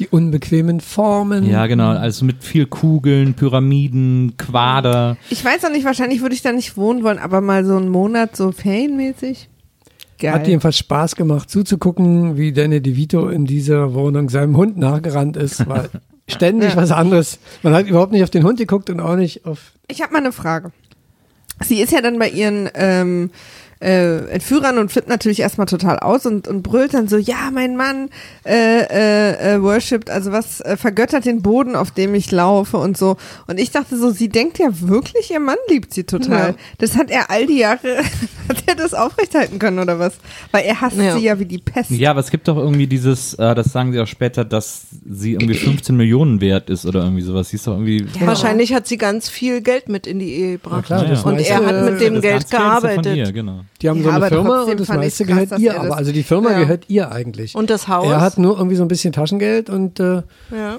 Die 0.01 0.09
unbequemen 0.09 0.81
Formen. 0.81 1.45
Ja, 1.49 1.67
genau. 1.67 1.91
Also 1.91 2.25
mit 2.25 2.43
viel 2.43 2.67
Kugeln, 2.67 3.35
Pyramiden, 3.35 4.35
Quader. 4.39 5.17
Ich 5.29 5.45
weiß 5.45 5.65
auch 5.67 5.71
nicht, 5.71 5.85
wahrscheinlich 5.85 6.23
würde 6.23 6.35
ich 6.35 6.43
da 6.43 6.51
nicht 6.53 6.77
wohnen 6.77 7.05
wollen, 7.05 7.19
aber 7.19 7.41
mal 7.41 7.65
so 7.65 7.77
einen 7.77 7.91
Monat 7.91 8.35
so 8.35 8.51
ferienmäßig. 8.51 9.49
Geil. 10.19 10.33
Hat 10.33 10.49
jedenfalls 10.49 10.79
Spaß 10.79 11.17
gemacht 11.17 11.49
zuzugucken, 11.51 12.37
wie 12.37 12.53
Danny 12.53 12.81
DeVito 12.83 13.29
in 13.29 13.45
dieser 13.47 13.95
Wohnung 13.95 14.29
seinem 14.31 14.57
Hund 14.57 14.77
nachgerannt 14.79 15.37
ist. 15.37 15.67
War 15.69 15.89
ständig 16.29 16.71
Ja. 16.71 16.77
was 16.77 16.91
anderes. 16.93 17.39
Man 17.63 17.75
hat 17.75 17.87
überhaupt 17.87 18.13
nicht 18.13 18.23
auf 18.23 18.31
den 18.31 18.45
Hund 18.45 18.59
geguckt 18.59 18.91
und 18.91 19.01
auch 19.01 19.17
nicht 19.17 19.45
auf. 19.47 19.73
Ich 19.89 20.03
habe 20.03 20.13
mal 20.13 20.19
eine 20.21 20.33
Frage. 20.33 20.73
Sie 21.63 21.81
ist 21.81 21.93
ja 21.93 22.01
dann 22.01 22.19
bei 22.19 22.29
ihren 22.31 22.71
ähm, 22.75 23.31
äh, 23.81 24.19
Entführern 24.31 24.77
und 24.79 24.93
flippt 24.93 25.09
natürlich 25.09 25.41
erstmal 25.41 25.67
total 25.67 25.99
aus 25.99 26.27
und, 26.27 26.47
und 26.49 26.63
brüllt 26.63 26.93
dann 26.93 27.09
so, 27.09 27.17
ja, 27.17 27.51
mein 27.53 27.77
Mann 27.77 28.11
äh, 28.45 28.81
äh, 28.83 29.55
äh, 29.55 29.63
worshipped, 29.63 30.11
also 30.11 30.33
was 30.33 30.61
äh, 30.61 30.77
vergöttert 30.77 31.25
den 31.25 31.41
Boden, 31.43 31.75
auf 31.77 31.91
dem 31.91 32.15
ich 32.15 32.31
laufe 32.31 32.77
und 32.77 32.99
so. 32.99 33.17
Und 33.47 33.59
ich 33.59 33.71
dachte 33.71 33.97
so, 33.97 34.11
sie 34.11 34.29
denkt 34.29 34.59
ja 34.59 34.69
wirklich, 34.81 35.31
ihr 35.31 35.41
Mann 35.41 35.57
liebt 35.69 35.95
sie 35.95 36.05
total. 36.05 36.51
Ja. 36.51 36.55
Das 36.79 36.97
hat 36.97 37.11
er 37.11 37.31
all 37.31 37.47
die 37.47 37.59
Jahre, 37.59 37.99
hat 38.49 38.63
er 38.67 38.75
das 38.75 38.93
aufrechthalten 38.93 39.59
können 39.59 39.79
oder 39.79 39.99
was? 39.99 40.15
Weil 40.53 40.65
er 40.67 40.81
hasst 40.81 40.99
Ja. 40.99 41.17
sie 41.17 41.25
ja 41.25 41.39
wie 41.39 41.47
die 41.47 41.59
Pest. 41.59 41.91
Ja, 41.91 42.11
aber 42.11 42.21
es 42.21 42.31
gibt 42.31 42.49
doch 42.49 42.57
irgendwie 42.59 42.87
dieses, 42.87 43.35
äh, 43.35 43.55
das 43.55 43.73
sagen 43.73 43.93
sie 43.93 44.01
auch 44.01 44.07
später, 44.07 44.45
dass 44.45 44.83
sie 45.11 45.33
irgendwie 45.33 45.55
15 45.55 45.97
Millionen 45.97 46.41
wert 46.43 46.69
ist 46.69 46.85
oder 46.85 47.03
irgendwie 47.05 47.23
sowas. 47.23 47.49
Sie 47.49 47.57
ist 47.57 47.67
doch 47.67 47.73
irgendwie. 47.73 48.07
Wahrscheinlich 48.21 48.75
hat 48.75 48.87
sie 48.87 48.99
ganz 48.99 49.29
viel 49.31 49.63
Geld 49.63 49.89
mit 49.89 50.07
in 50.07 50.19
die 50.19 50.33
Ehe 50.35 50.53
gebracht. 50.59 50.85
klar, 50.87 51.01
und 51.25 51.39
er 51.39 51.65
hat 51.65 51.85
mit 51.91 52.01
dem 52.01 52.15
Das 52.15 52.23
Geld 52.23 52.47
ja 52.51 52.59
gearbeitet. 52.59 53.07
Von 53.07 53.17
ihr, 53.17 53.33
genau. 53.33 53.61
Die 53.83 53.89
haben 53.89 53.99
Ja, 53.99 54.05
so 54.05 54.11
eine 54.11 54.29
Firma 54.29 54.63
und 54.65 54.81
das 54.81 54.89
meiste 54.89 55.25
krass, 55.25 55.35
gehört 55.49 55.59
ihr. 55.61 55.73
er 55.73 55.81
Aber 55.81 55.97
also 55.97 56.13
die 56.13 56.23
Firma 56.23 56.51
Ja. 56.53 56.59
gehört 56.61 56.85
ihr 56.89 57.11
eigentlich. 57.13 57.55
Und 57.55 57.71
das 57.71 57.89
Haus. 57.89 58.07
er 58.07 58.21
hat 58.21 58.37
nur 58.39 58.57
irgendwie 58.59 58.77
so 58.77 58.83
ein 58.85 58.89
bisschen 58.89 59.13
Taschengeld 59.13 59.71
und 59.71 59.99
äh, 60.01 60.17
ja. 60.51 60.79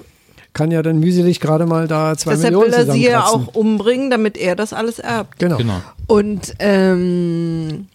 kann 0.52 0.70
ja 0.70 0.82
dann 0.82 1.00
mühselig 1.00 1.40
gerade 1.40 1.66
mal 1.66 1.88
da 1.88 2.16
zwei 2.16 2.32
Deshalb 2.32 2.52
Millionen 2.54 2.72
will 2.72 2.78
er 2.88 2.92
sie 2.92 3.04
ja 3.04 3.24
auch 3.24 3.54
umbringen, 3.54 4.10
damit 4.10 4.36
er 4.38 4.54
das 4.54 4.72
alles 4.72 4.98
erbt. 5.00 5.38
Genau. 5.40 5.56
Genau. 5.56 5.80
Und 6.06 6.54
ähm, 6.60 7.86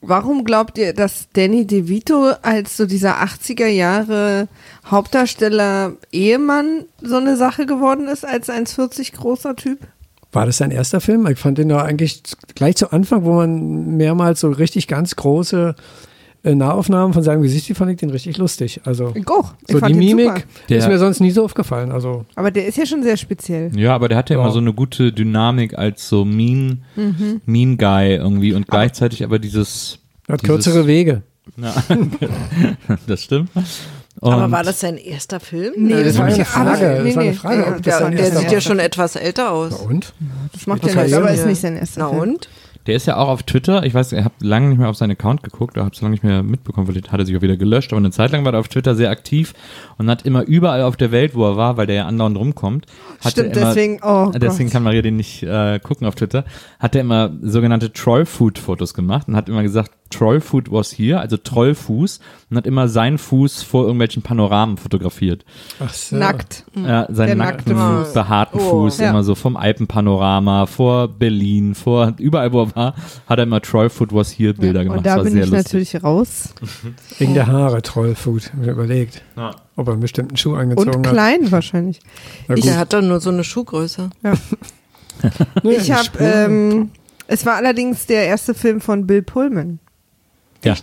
warum 0.00 0.44
glaubt 0.44 0.78
ihr, 0.78 0.94
dass 0.94 1.28
Danny 1.32 1.66
DeVito 1.66 2.32
als 2.42 2.76
so 2.76 2.86
dieser 2.86 3.22
80er 3.22 3.66
Jahre 3.66 4.48
Hauptdarsteller 4.90 5.92
Ehemann 6.10 6.84
so 7.00 7.16
eine 7.16 7.36
Sache 7.36 7.66
geworden 7.66 8.08
ist 8.08 8.24
als 8.24 8.48
1,40 8.48 9.14
großer 9.16 9.54
Typ? 9.56 9.78
War 10.32 10.46
das 10.46 10.58
sein 10.58 10.70
erster 10.70 11.00
Film? 11.00 11.26
Ich 11.26 11.38
fand 11.38 11.58
den 11.58 11.68
da 11.70 11.82
eigentlich 11.82 12.22
gleich 12.54 12.76
zu 12.76 12.92
Anfang, 12.92 13.24
wo 13.24 13.34
man 13.34 13.96
mehrmals 13.96 14.40
so 14.40 14.48
richtig 14.50 14.86
ganz 14.86 15.16
große 15.16 15.74
äh, 16.42 16.54
Nahaufnahmen 16.54 17.12
von 17.12 17.22
seinem 17.22 17.42
Gesicht, 17.42 17.68
die 17.68 17.74
fand 17.74 17.90
ich 17.90 17.96
den 17.98 18.10
richtig 18.10 18.38
lustig. 18.38 18.80
Also 18.84 19.12
Ich 19.14 19.28
auch. 19.28 19.54
Ich 19.66 19.72
so 19.72 19.78
fand 19.78 19.94
die 19.94 19.98
Mimik 19.98 20.46
ist 20.68 20.88
mir 20.88 20.98
sonst 20.98 21.20
nie 21.20 21.32
so 21.32 21.44
aufgefallen. 21.44 21.90
Also 21.92 22.24
Aber 22.36 22.50
der 22.50 22.66
ist 22.66 22.78
ja 22.78 22.86
schon 22.86 23.02
sehr 23.02 23.16
speziell. 23.16 23.76
Ja, 23.76 23.94
aber 23.94 24.08
der 24.08 24.16
hat 24.18 24.30
ja, 24.30 24.36
immer 24.36 24.50
so 24.52 24.60
eine 24.60 24.72
gute 24.72 25.12
Dynamik 25.12 25.76
als 25.76 26.08
so 26.08 26.24
Mean, 26.24 26.82
Mhm. 26.96 27.40
mean 27.44 27.76
Guy 27.76 28.14
irgendwie 28.14 28.54
und 28.54 28.68
gleichzeitig 28.68 29.24
aber 29.24 29.38
dieses. 29.38 29.98
er 30.28 30.34
hat 30.34 30.42
dieses- 30.42 30.54
kürzere 30.54 30.86
Wege. 30.86 31.22
Ja, 31.56 31.74
das 33.08 33.24
stimmt. 33.24 33.50
Und 34.20 34.32
Aber 34.34 34.50
war 34.50 34.62
das 34.62 34.80
sein 34.80 34.98
erster 34.98 35.40
Film? 35.40 35.72
Nee, 35.76 36.04
das 36.04 36.18
war 36.18 36.26
hab 36.26 36.34
eine 36.34 36.44
Frage. 36.44 36.70
aber- 36.70 37.04
Das 37.04 37.14
war 37.16 37.22
eine 37.22 37.30
nee, 37.30 37.32
Frage, 37.36 37.56
nee. 37.58 37.64
ob 37.68 37.82
das 37.82 37.98
Der, 37.98 38.24
sieht 38.36 38.42
ja 38.48 38.52
war. 38.52 38.60
schon 38.60 38.78
etwas 38.78 39.16
älter 39.16 39.50
aus. 39.50 39.78
Na 39.82 39.88
und? 39.90 40.12
Das 40.52 40.66
macht 40.66 40.84
Das 40.84 40.90
ja 40.92 40.96
war 40.96 41.04
nichts, 41.04 41.16
aber 41.18 41.30
ist 41.30 41.46
nicht 41.46 41.60
sein 41.60 41.76
erster 41.76 42.00
Na 42.02 42.08
Film. 42.10 42.20
und? 42.20 42.48
Der 42.86 42.96
ist 42.96 43.06
ja 43.06 43.16
auch 43.18 43.28
auf 43.28 43.42
Twitter. 43.42 43.84
Ich 43.84 43.92
weiß, 43.92 44.12
ich 44.12 44.24
habe 44.24 44.34
lange 44.40 44.68
nicht 44.70 44.78
mehr 44.78 44.88
auf 44.88 44.96
seinen 44.96 45.12
Account 45.12 45.42
geguckt, 45.42 45.76
oder 45.76 45.84
habe 45.84 45.94
es 45.94 46.00
lange 46.00 46.12
nicht 46.12 46.24
mehr 46.24 46.42
mitbekommen, 46.42 46.86
vielleicht 46.86 47.12
hat 47.12 47.20
er 47.20 47.26
sich 47.26 47.36
auch 47.36 47.42
wieder 47.42 47.56
gelöscht, 47.58 47.92
aber 47.92 47.98
eine 47.98 48.10
Zeit 48.10 48.32
lang 48.32 48.44
war 48.44 48.54
er 48.54 48.58
auf 48.60 48.68
Twitter 48.68 48.94
sehr 48.94 49.10
aktiv 49.10 49.52
und 49.98 50.08
hat 50.10 50.22
immer 50.26 50.42
überall 50.44 50.82
auf 50.82 50.96
der 50.96 51.12
Welt, 51.12 51.34
wo 51.34 51.44
er 51.46 51.56
war, 51.56 51.76
weil 51.76 51.86
der 51.86 51.96
ja 51.96 52.06
andauernd 52.06 52.38
rumkommt, 52.38 52.86
hat 53.22 53.32
Stimmt, 53.32 53.54
er 53.56 53.62
immer, 53.62 53.74
deswegen, 53.74 54.00
oh 54.02 54.30
deswegen 54.34 54.68
Gott. 54.68 54.72
kann 54.72 54.82
Maria 54.82 55.02
den 55.02 55.16
nicht 55.16 55.42
äh, 55.42 55.78
gucken 55.78 56.06
auf 56.06 56.14
Twitter, 56.14 56.44
hat 56.78 56.94
er 56.94 57.02
immer 57.02 57.30
sogenannte 57.42 57.92
Trollfood-Fotos 57.92 58.94
gemacht 58.94 59.28
und 59.28 59.36
hat 59.36 59.48
immer 59.50 59.62
gesagt, 59.62 59.92
Trollfood 60.10 60.70
was 60.70 60.92
here, 60.92 61.18
also 61.20 61.36
Trollfuß 61.36 62.20
und 62.50 62.56
hat 62.56 62.66
immer 62.66 62.88
seinen 62.88 63.16
Fuß 63.18 63.62
vor 63.62 63.84
irgendwelchen 63.84 64.22
Panoramen 64.22 64.76
fotografiert. 64.76 65.44
Ach 65.78 65.92
so. 65.94 66.16
Nackt. 66.16 66.64
Ja, 66.74 67.06
seinen 67.10 67.26
Der 67.28 67.36
nackten, 67.36 67.74
nackte 67.76 68.04
Fuß. 68.04 68.12
behaarten 68.14 68.60
Oh. 68.60 68.70
Fuß, 68.70 68.98
Ja. 68.98 69.10
immer 69.10 69.22
so 69.22 69.34
vom 69.34 69.56
Alpenpanorama, 69.56 70.66
vor 70.66 71.08
Berlin, 71.08 71.74
vor 71.74 72.12
überall, 72.18 72.52
wo 72.52 72.62
er 72.64 72.76
war, 72.76 72.94
hat 73.26 73.38
er 73.38 73.44
immer 73.44 73.60
Trollfood 73.62 74.12
was 74.12 74.30
here 74.36 74.52
Bilder 74.54 74.82
gemacht. 74.84 74.98
Und 74.98 75.06
da 75.06 75.10
das 75.10 75.16
war 75.18 75.24
bin 75.24 75.32
sehr 75.34 75.44
ich 75.44 75.50
lustig. 75.50 75.64
natürlich 75.92 76.04
raus. 76.04 76.54
Wegen 77.18 77.34
der 77.34 77.46
Haare, 77.46 77.80
Trollfood. 77.82 78.52
Hab 78.52 78.62
ich 78.62 78.68
überlegt, 78.68 79.22
Ja. 79.36 79.54
ob 79.76 79.86
er 79.88 79.92
einen 79.92 80.00
bestimmten 80.02 80.36
Schuh 80.36 80.54
angezogen 80.56 80.94
Und 80.96 81.06
hat. 81.06 81.12
klein 81.14 81.50
wahrscheinlich. 81.52 82.00
Der 82.48 82.76
hat 82.78 82.92
doch 82.92 83.00
nur 83.02 83.20
so 83.20 83.30
eine 83.30 83.44
Schuhgröße. 83.44 84.10
Naja, 84.22 84.36
Ich 85.62 85.92
habe, 85.92 86.08
ähm, 86.18 86.90
es 87.26 87.44
war 87.46 87.56
allerdings 87.56 88.06
der 88.06 88.24
erste 88.26 88.54
Film 88.54 88.80
von 88.80 89.06
Bill 89.06 89.22
Pullman. 89.22 89.78
Ja. 90.64 90.74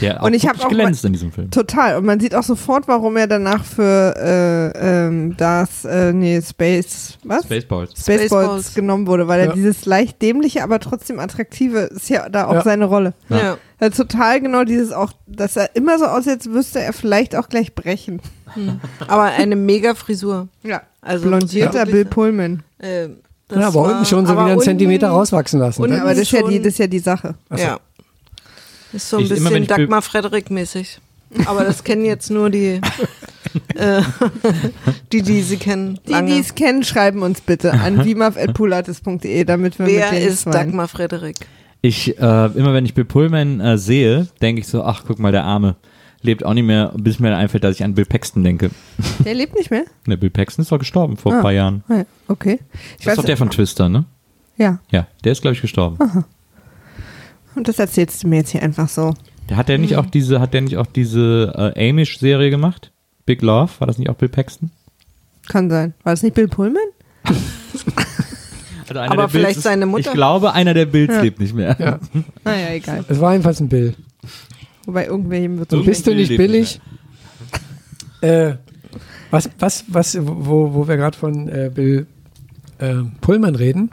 Der 0.00 0.22
auch 0.22 0.26
Und 0.26 0.34
ich 0.34 0.46
hab 0.46 0.54
wirklich 0.54 0.66
auch 0.66 0.70
glänzt 0.70 1.04
in 1.04 1.12
diesem 1.12 1.32
Film. 1.32 1.50
Total. 1.50 1.96
Und 1.96 2.04
man 2.06 2.20
sieht 2.20 2.34
auch 2.34 2.44
sofort, 2.44 2.86
warum 2.86 3.16
er 3.16 3.26
danach 3.26 3.64
für 3.64 4.14
äh, 4.16 5.06
ähm, 5.06 5.36
das, 5.36 5.84
äh, 5.84 6.12
nee, 6.12 6.40
Space, 6.40 7.18
was? 7.24 7.42
Spaceballs. 7.44 7.90
Spaceballs, 7.92 8.26
Spaceballs. 8.30 8.74
genommen 8.74 9.06
wurde, 9.08 9.26
weil 9.26 9.40
Ja. 9.40 9.46
er 9.46 9.52
dieses 9.52 9.84
leicht 9.86 10.22
dämliche, 10.22 10.62
aber 10.62 10.78
trotzdem 10.78 11.18
attraktive, 11.18 11.80
ist 11.80 12.08
ja 12.08 12.28
da 12.28 12.46
auch 12.46 12.54
Ja. 12.54 12.62
seine 12.62 12.84
Rolle. 12.84 13.14
Ja. 13.28 13.36
Ja. 13.38 13.58
Er 13.80 13.86
hat 13.86 13.96
total 13.96 14.40
genau 14.40 14.62
dieses 14.64 14.92
auch, 14.92 15.12
dass 15.26 15.56
er 15.56 15.74
immer 15.74 15.98
so 15.98 16.04
aussieht, 16.04 16.34
als 16.34 16.46
müsste 16.46 16.80
er 16.80 16.92
vielleicht 16.92 17.34
auch 17.34 17.48
gleich 17.48 17.74
brechen. 17.74 18.20
Aber 19.08 19.24
eine 19.24 19.56
mega 19.56 19.94
Frisur. 19.94 20.48
Ja. 20.62 20.82
Also 21.02 21.26
Blondierter 21.26 21.86
Bill 21.86 22.04
Pullman. 22.04 22.62
Äh, 22.78 23.08
das 23.48 23.58
ja, 23.58 23.66
aber 23.68 23.80
war- 23.82 23.92
unten 23.94 24.04
schon 24.04 24.24
so 24.26 24.32
wieder 24.34 24.44
einen 24.44 24.60
Zentimeter 24.60 25.08
rauswachsen 25.08 25.58
lassen. 25.58 25.82
unten 25.82 25.96
ne? 25.96 26.00
Aber 26.02 26.10
das 26.10 26.20
ist, 26.20 26.30
ja 26.30 26.42
die, 26.46 26.58
das 26.58 26.68
ist 26.74 26.78
ja 26.78 26.86
die 26.86 26.98
Sache. 27.00 27.34
Achso. 27.48 27.64
Ja. 27.64 27.80
Ist 28.92 29.08
so 29.08 29.16
ein 29.18 29.22
Ich- 29.24 29.28
bisschen 29.30 29.46
ich 29.46 29.52
Bill- 29.52 29.66
Dagmar 29.66 30.02
Frederik 30.02 30.50
mäßig. 30.50 31.00
Aber 31.46 31.62
das 31.62 31.84
kennen 31.84 32.04
jetzt 32.04 32.28
nur 32.30 32.50
die, 32.50 32.80
äh, 33.76 34.02
die, 35.12 35.22
die 35.22 35.42
sie 35.42 35.58
kennen. 35.58 36.00
Die, 36.08 36.10
lange. 36.12 36.32
die 36.32 36.40
es 36.40 36.56
kennen, 36.56 36.82
schreiben 36.82 37.22
uns 37.22 37.40
bitte 37.40 37.72
an 37.72 38.04
vimaf.pulates.de, 38.04 39.44
damit 39.44 39.78
wir 39.78 39.86
Wer 39.86 40.10
mit 40.10 40.20
denen 40.20 40.28
ist 40.28 40.46
Dagmar 40.46 40.88
Frederik? 40.88 41.36
Ich, 41.82 42.18
äh, 42.18 42.46
immer 42.46 42.74
wenn 42.74 42.84
ich 42.84 42.94
Bill 42.94 43.04
Pullman 43.04 43.60
äh, 43.60 43.78
sehe, 43.78 44.26
denke 44.42 44.60
ich 44.60 44.66
so, 44.68 44.82
ach, 44.82 45.04
guck 45.06 45.18
mal, 45.20 45.30
der 45.32 45.44
Arme 45.44 45.76
lebt 46.22 46.44
auch 46.44 46.52
nicht 46.52 46.66
mehr, 46.66 46.92
bis 46.96 47.18
mir 47.20 47.34
einfällt, 47.34 47.62
dass 47.64 47.76
ich 47.76 47.84
an 47.84 47.94
Bill 47.94 48.04
Paxton 48.04 48.42
denke. 48.42 48.70
Der 49.24 49.32
lebt 49.34 49.54
nicht 49.54 49.70
mehr? 49.70 49.84
Ne, 50.06 50.18
Bill 50.18 50.30
Paxton 50.30 50.62
ist 50.64 50.72
doch 50.72 50.78
gestorben 50.80 51.16
vor 51.16 51.32
Ah. 51.32 51.36
ein 51.36 51.42
paar 51.42 51.52
Jahren. 51.52 51.84
Ah. 51.88 52.02
Okay. 52.28 52.58
Ich 52.98 53.04
Das 53.04 53.12
ist 53.14 53.18
doch 53.18 53.24
der 53.24 53.36
von 53.36 53.50
Twister, 53.50 53.88
ne? 53.88 54.04
ja. 54.56 54.80
Ja, 54.90 55.06
der 55.24 55.32
ist, 55.32 55.40
glaube 55.42 55.54
ich, 55.54 55.62
gestorben. 55.62 55.96
Und 57.54 57.68
das 57.68 57.78
erzählst 57.78 58.22
du 58.22 58.28
mir 58.28 58.36
jetzt 58.36 58.50
hier 58.50 58.62
einfach 58.62 58.88
so. 58.88 59.14
Hat 59.52 59.68
der 59.68 59.78
nicht 59.78 59.96
auch 59.96 60.06
diese, 60.06 60.40
hat 60.40 60.54
der 60.54 60.60
nicht 60.60 60.76
auch 60.76 60.86
diese 60.86 61.72
äh, 61.76 61.90
Amish-Serie 61.90 62.50
gemacht? 62.50 62.92
Big 63.26 63.42
Love? 63.42 63.70
War 63.78 63.86
das 63.86 63.98
nicht 63.98 64.08
auch 64.08 64.14
Bill 64.14 64.28
Paxton? 64.28 64.70
Kann 65.48 65.68
sein. 65.70 65.94
War 66.04 66.12
das 66.12 66.22
nicht 66.22 66.34
Bill 66.34 66.46
Pullman? 66.48 66.82
Also 67.24 68.98
einer 68.98 69.12
Aber 69.12 69.22
der 69.22 69.28
Bills 69.28 69.32
vielleicht 69.32 69.56
ist, 69.58 69.62
seine 69.64 69.86
Mutter? 69.86 70.08
Ich 70.08 70.12
glaube, 70.14 70.52
einer 70.52 70.74
der 70.74 70.86
Bills 70.86 71.12
Ja. 71.12 71.22
lebt 71.22 71.40
nicht 71.40 71.54
mehr. 71.54 71.76
Ja. 71.78 71.98
Naja, 72.44 72.70
egal. 72.74 73.04
Es 73.08 73.20
war 73.20 73.32
jedenfalls 73.32 73.60
ein 73.60 73.68
Bill. 73.68 73.94
Wobei 74.86 75.06
irgendwem 75.06 75.58
wird 75.58 75.70
so. 75.70 75.82
Bist 75.82 76.06
du 76.06 76.14
nicht 76.14 76.36
billig? 76.36 76.80
Äh, 78.20 78.54
was, 79.30 79.48
was, 79.58 79.84
was, 79.88 80.18
wo, 80.20 80.74
wo 80.74 80.88
wir 80.88 80.96
gerade 80.96 81.16
von 81.16 81.48
äh, 81.48 81.70
Bill 81.72 82.06
äh, 82.78 82.96
Pullman 83.20 83.54
reden, 83.54 83.90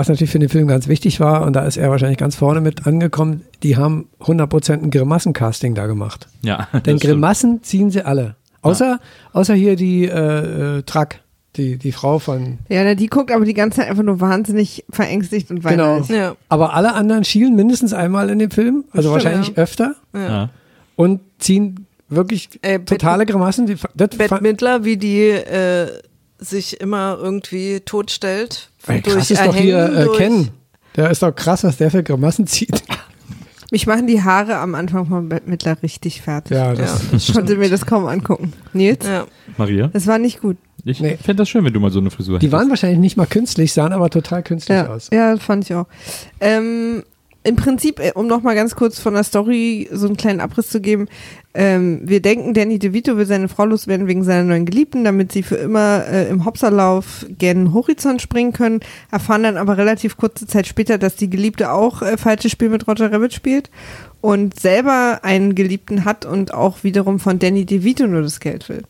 was 0.00 0.08
natürlich 0.08 0.30
für 0.30 0.38
den 0.38 0.48
Film 0.48 0.66
ganz 0.66 0.88
wichtig 0.88 1.20
war, 1.20 1.42
und 1.44 1.52
da 1.54 1.60
ist 1.66 1.76
er 1.76 1.90
wahrscheinlich 1.90 2.16
ganz 2.16 2.34
vorne 2.34 2.62
mit 2.62 2.86
angekommen, 2.86 3.42
die 3.62 3.76
haben 3.76 4.08
100% 4.20 4.72
ein 4.82 4.90
Grimassencasting 4.90 5.74
da 5.74 5.86
gemacht. 5.86 6.26
Ja, 6.40 6.68
Denn 6.72 6.80
das 6.80 6.82
stimmt. 6.82 7.02
Grimassen 7.02 7.62
ziehen 7.62 7.90
sie 7.90 8.02
alle. 8.02 8.34
Außer, 8.62 8.98
außer 9.34 9.52
hier 9.54 9.76
die 9.76 10.06
äh, 10.06 10.78
äh, 10.78 10.82
Track, 10.84 11.20
die, 11.56 11.76
die 11.76 11.92
Frau 11.92 12.18
von. 12.18 12.60
Ja, 12.70 12.82
na, 12.84 12.94
die 12.94 13.08
guckt 13.08 13.30
aber 13.30 13.44
die 13.44 13.52
ganze 13.52 13.80
Zeit 13.80 13.90
einfach 13.90 14.02
nur 14.02 14.20
wahnsinnig 14.20 14.86
verängstigt 14.88 15.50
und 15.50 15.62
Genau. 15.62 15.84
weinerlich. 15.96 16.08
Ja. 16.08 16.34
Aber 16.48 16.72
alle 16.74 16.94
anderen 16.94 17.24
schielen 17.24 17.54
mindestens 17.54 17.92
einmal 17.92 18.30
in 18.30 18.38
dem 18.38 18.50
Film, 18.50 18.84
also 18.92 19.10
Stimmt, 19.10 19.24
wahrscheinlich 19.24 19.48
ja. 19.48 19.62
öfter, 19.62 19.94
Ja. 20.14 20.48
und 20.96 21.20
ziehen 21.38 21.86
wirklich 22.08 22.48
Äh, 22.62 22.78
totale 22.80 23.26
Grimassen. 23.26 23.66
Die, 23.66 23.76
Midler, 24.40 24.82
wie 24.84 24.96
die 24.96 25.28
äh, 25.28 25.88
sich 26.40 26.80
immer 26.80 27.18
irgendwie 27.20 27.80
totstellt. 27.80 28.70
Ey, 28.86 29.00
durch 29.00 29.14
krass 29.16 29.30
ist 29.30 29.44
doch 29.44 29.54
hier 29.54 29.84
äh, 29.84 30.04
durch- 30.04 30.18
Ken. 30.18 30.48
Der 30.96 31.10
ist 31.10 31.22
doch 31.22 31.32
krass, 31.34 31.62
was 31.64 31.76
der 31.76 31.90
für 31.90 32.02
Grimassen 32.02 32.46
zieht. 32.46 32.82
Mich 33.70 33.86
machen 33.86 34.08
die 34.08 34.20
Haare 34.24 34.56
am 34.56 34.74
Anfang 34.74 35.06
von 35.06 35.28
Midler 35.46 35.76
richtig 35.82 36.22
fertig. 36.22 36.56
Ja, 36.56 36.72
Ja, 36.72 36.74
das, 36.74 37.02
Ich 37.12 37.32
konnte 37.32 37.54
mir 37.56 37.70
das 37.70 37.86
kaum 37.86 38.06
angucken. 38.06 38.52
Nils, 38.72 39.06
ja. 39.06 39.26
Maria? 39.56 39.86
das 39.92 40.08
war 40.08 40.18
nicht 40.18 40.40
gut. 40.40 40.56
Ich 40.84 40.98
Nee. 41.00 41.16
fände 41.18 41.42
das 41.42 41.48
schön, 41.50 41.64
wenn 41.64 41.72
du 41.72 41.78
mal 41.78 41.90
so 41.92 42.00
eine 42.00 42.10
Frisur 42.10 42.38
die 42.40 42.46
hättest. 42.46 42.58
waren 42.58 42.70
wahrscheinlich 42.70 42.98
nicht 42.98 43.16
mal 43.16 43.26
künstlich, 43.26 43.72
sahen 43.72 43.92
aber 43.92 44.10
total 44.10 44.42
künstlich 44.42 44.76
Ja, 44.78 44.88
aus. 44.88 45.08
ja, 45.12 45.36
fand 45.36 45.64
ich 45.64 45.74
auch. 45.74 45.86
Ähm, 46.40 47.04
im 47.42 47.56
Prinzip, 47.56 48.00
äh, 48.00 48.12
um 48.14 48.26
nochmal 48.26 48.54
ganz 48.54 48.74
kurz 48.74 48.98
von 48.98 49.14
der 49.14 49.24
Story 49.24 49.88
so 49.90 50.06
einen 50.06 50.16
kleinen 50.16 50.40
Abriss 50.40 50.68
zu 50.68 50.80
geben, 50.80 51.08
ähm, 51.54 52.00
wir 52.04 52.20
denken, 52.20 52.54
Danny 52.54 52.78
DeVito 52.78 53.16
will 53.16 53.26
seine 53.26 53.48
Frau 53.48 53.64
loswerden 53.64 54.06
wegen 54.06 54.22
seiner 54.22 54.44
neuen 54.44 54.66
Geliebten, 54.66 55.04
damit 55.04 55.32
sie 55.32 55.42
für 55.42 55.56
immer 55.56 56.04
äh, 56.06 56.28
im 56.28 56.44
Hopserlauf 56.44 57.26
gen 57.28 57.72
Horizont 57.72 58.22
springen 58.22 58.52
können, 58.52 58.80
erfahren 59.10 59.42
dann 59.42 59.56
aber 59.56 59.78
relativ 59.78 60.16
kurze 60.16 60.46
Zeit 60.46 60.66
später, 60.66 60.98
dass 60.98 61.16
die 61.16 61.30
Geliebte 61.30 61.72
auch 61.72 62.02
äh, 62.02 62.16
falsches 62.16 62.52
Spiel 62.52 62.68
mit 62.68 62.86
Roger 62.86 63.10
Rabbit 63.10 63.32
spielt 63.32 63.70
und 64.20 64.60
selber 64.60 65.20
einen 65.22 65.54
Geliebten 65.54 66.04
hat 66.04 66.26
und 66.26 66.52
auch 66.52 66.84
wiederum 66.84 67.18
von 67.18 67.38
Danny 67.38 67.64
DeVito 67.64 68.06
nur 68.06 68.22
das 68.22 68.40
Geld 68.40 68.68
will. 68.68 68.82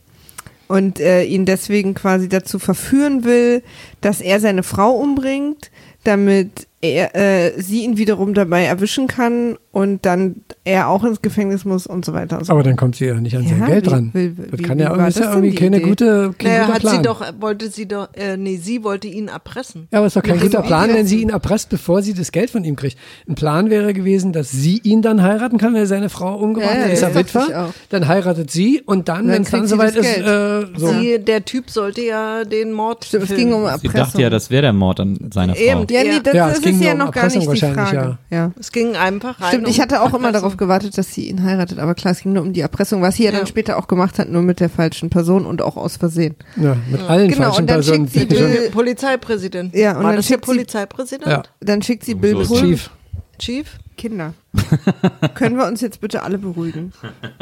Und 0.67 1.01
äh, 1.01 1.25
ihn 1.25 1.47
deswegen 1.47 1.95
quasi 1.95 2.29
dazu 2.29 2.59
verführen 2.59 3.25
will, 3.25 3.63
dass 4.01 4.21
er 4.21 4.39
seine 4.39 4.63
Frau 4.63 4.93
umbringt, 4.93 5.71
damit 6.05 6.69
er, 6.83 7.15
äh, 7.15 7.61
sie 7.61 7.85
ihn 7.85 7.99
wiederum 7.99 8.33
dabei 8.33 8.65
erwischen 8.65 9.07
kann 9.07 9.59
und 9.71 10.07
dann 10.07 10.37
er 10.65 10.89
auch 10.89 11.05
ins 11.05 11.21
Gefängnis 11.21 11.65
muss 11.67 11.87
und 11.87 12.05
so 12.07 12.13
weiter. 12.15 12.39
Und 12.39 12.47
so 12.47 12.53
Aber 12.55 12.63
dann 12.63 12.77
kommt 12.77 12.97
sie 12.97 13.05
ja 13.07 13.15
nicht 13.21 13.37
an 13.37 13.47
sein 13.47 13.61
Ja, 13.61 13.67
Geld 13.67 13.87
wie- 13.87 13.91
ran. 13.91 14.11
wie- 14.15 14.29
das 14.51 14.59
wie- 14.59 14.63
kann 14.63 14.79
wie 14.79 14.83
ja, 14.83 14.97
das 14.97 15.17
ist 15.17 15.21
ja 15.25 15.31
irgendwie 15.35 15.55
keine 15.55 15.77
Idee? 15.77 15.87
gute, 15.89 16.35
kein 16.39 16.49
Naja, 16.53 16.61
guter 16.65 16.75
hat 16.75 16.81
Plan. 16.81 16.97
sie 16.97 17.03
doch, 17.03 17.33
wollte 17.41 17.69
sie 17.71 17.87
doch, 17.87 18.09
äh, 18.15 18.37
nee, 18.39 18.57
sie 18.57 18.83
wollte 18.83 19.09
ihn 19.09 19.29
erpressen. 19.29 19.89
Ja, 19.93 19.99
aber 19.99 20.07
ist 20.07 20.17
doch 20.17 20.23
kein 20.23 20.37
Mit 20.37 20.45
guter 20.45 20.63
Plan, 20.63 20.89
wenn 20.95 21.07
sie 21.07 21.21
ihn 21.21 21.29
erpresst, 21.31 21.69
bevor 21.69 22.03
sie 22.03 22.15
das 22.15 22.33
Geld 22.33 22.51
von 22.51 22.65
ihm 22.65 22.77
kriegt. 22.77 22.97
Ein 23.29 23.35
Plan 23.35 23.69
wäre 23.71 23.93
gewesen, 23.93 24.33
dass 24.33 24.51
sie 24.51 24.79
ihn 24.83 25.03
dann 25.03 25.23
heiraten 25.23 25.59
kann, 25.59 25.75
wenn 25.75 25.81
er 25.83 25.87
seine 25.87 26.09
Frau 26.09 26.37
umgebracht 26.37 26.73
Ja, 26.75 26.79
ja, 26.81 26.85
hat. 26.87 26.93
Ist 26.93 27.03
er 27.03 27.15
Witwer? 27.15 27.75
Dann 27.91 28.09
heiratet 28.09 28.51
sie 28.51 28.81
und 28.87 29.09
dann, 29.09 29.27
Dann 29.27 29.35
wenn 29.35 29.43
es 29.43 29.51
dann 29.51 29.63
sie 29.65 29.69
soweit 29.69 29.97
ist, 29.97 30.17
äh, 30.19 30.67
so. 30.77 30.89
Sie, 30.93 31.19
der 31.19 31.45
Typ 31.45 31.69
sollte 31.71 32.01
ja 32.03 32.45
den 32.45 32.73
Mord 32.73 33.05
Stimmt, 33.05 33.25
es 33.31 33.37
ging 33.37 33.53
um 33.53 33.63
Sie 33.65 33.69
Erpressung. 33.69 33.93
dachte 33.95 34.23
ja, 34.23 34.31
das 34.31 34.51
wäre 34.51 34.63
der 34.63 34.73
Mord 34.73 34.99
an 35.01 35.19
seiner 35.33 35.55
Frau. 35.55 35.63
Eben. 35.63 35.87
ja, 35.91 36.03
nee, 36.05 36.21
das, 36.25 36.35
Ja, 36.35 36.49
das 36.49 36.59
es 36.59 36.65
ging 36.71 36.81
ist 36.81 36.87
ja 36.87 36.93
um 36.93 36.99
noch 36.99 37.13
gar 37.13 37.27
nicht 37.27 37.53
die 37.53 37.57
Frage. 37.59 38.19
Ja. 38.31 38.51
Es 38.59 38.73
ging 38.73 38.97
einfach 38.97 39.41
rein 39.41 39.49
Stimmt, 39.49 39.65
um 39.67 39.71
ich 39.71 39.81
hatte 39.81 40.01
auch 40.01 40.07
immer 40.09 40.15
Erpressung. 40.29 40.33
darauf 40.33 40.57
gewartet, 40.57 40.97
dass 40.99 41.13
sie 41.15 41.29
ihn 41.29 41.43
heiratet, 41.45 41.79
aber 41.79 41.95
klar, 41.95 42.13
es 42.13 42.21
ging 42.23 42.33
nur 42.33 42.43
um 42.43 42.53
die 42.53 42.61
Erpressung, 42.61 43.03
was 43.03 43.17
sie 43.17 43.25
ja, 43.25 43.31
dann 43.31 43.41
Ja. 43.41 43.47
später 43.47 43.77
auch 43.79 43.89
gemacht 43.89 44.19
hat, 44.19 44.29
nur 44.29 44.43
mit 44.43 44.61
der 44.61 44.69
falschen 44.71 45.11
Person 45.11 45.47
und 45.47 45.63
auch 45.63 45.77
aus 45.77 45.97
Versehen. 45.97 46.35
Ja, 46.57 46.77
mit 46.91 47.01
allen 47.03 47.29
Genau, 47.31 47.45
falschen 47.45 47.61
und 47.63 47.71
dann 47.71 47.77
Personen. 47.77 48.09
schickt 48.09 48.31
sie. 48.33 48.37
Bill- 48.37 48.71
Polizeipräsident. 48.71 49.75
Ja, 49.75 49.91
und 49.93 49.97
War 49.97 50.03
dann 50.05 50.17
das 50.17 50.27
der 50.27 50.35
schickt 50.35 50.45
sie- 50.47 50.53
Polizeipräsident? 50.53 51.31
Ja. 51.31 51.43
Dann 51.61 51.83
schickt 51.83 52.05
sie 52.05 52.15
Bill 52.15 52.45
So. 52.45 52.57
Chief. 52.57 52.91
Chief? 53.39 53.67
Kinder. 53.97 54.35
Können 55.35 55.57
wir 55.57 55.67
uns 55.67 55.81
jetzt 55.81 56.01
bitte 56.01 56.23
alle 56.23 56.39
beruhigen? 56.39 56.93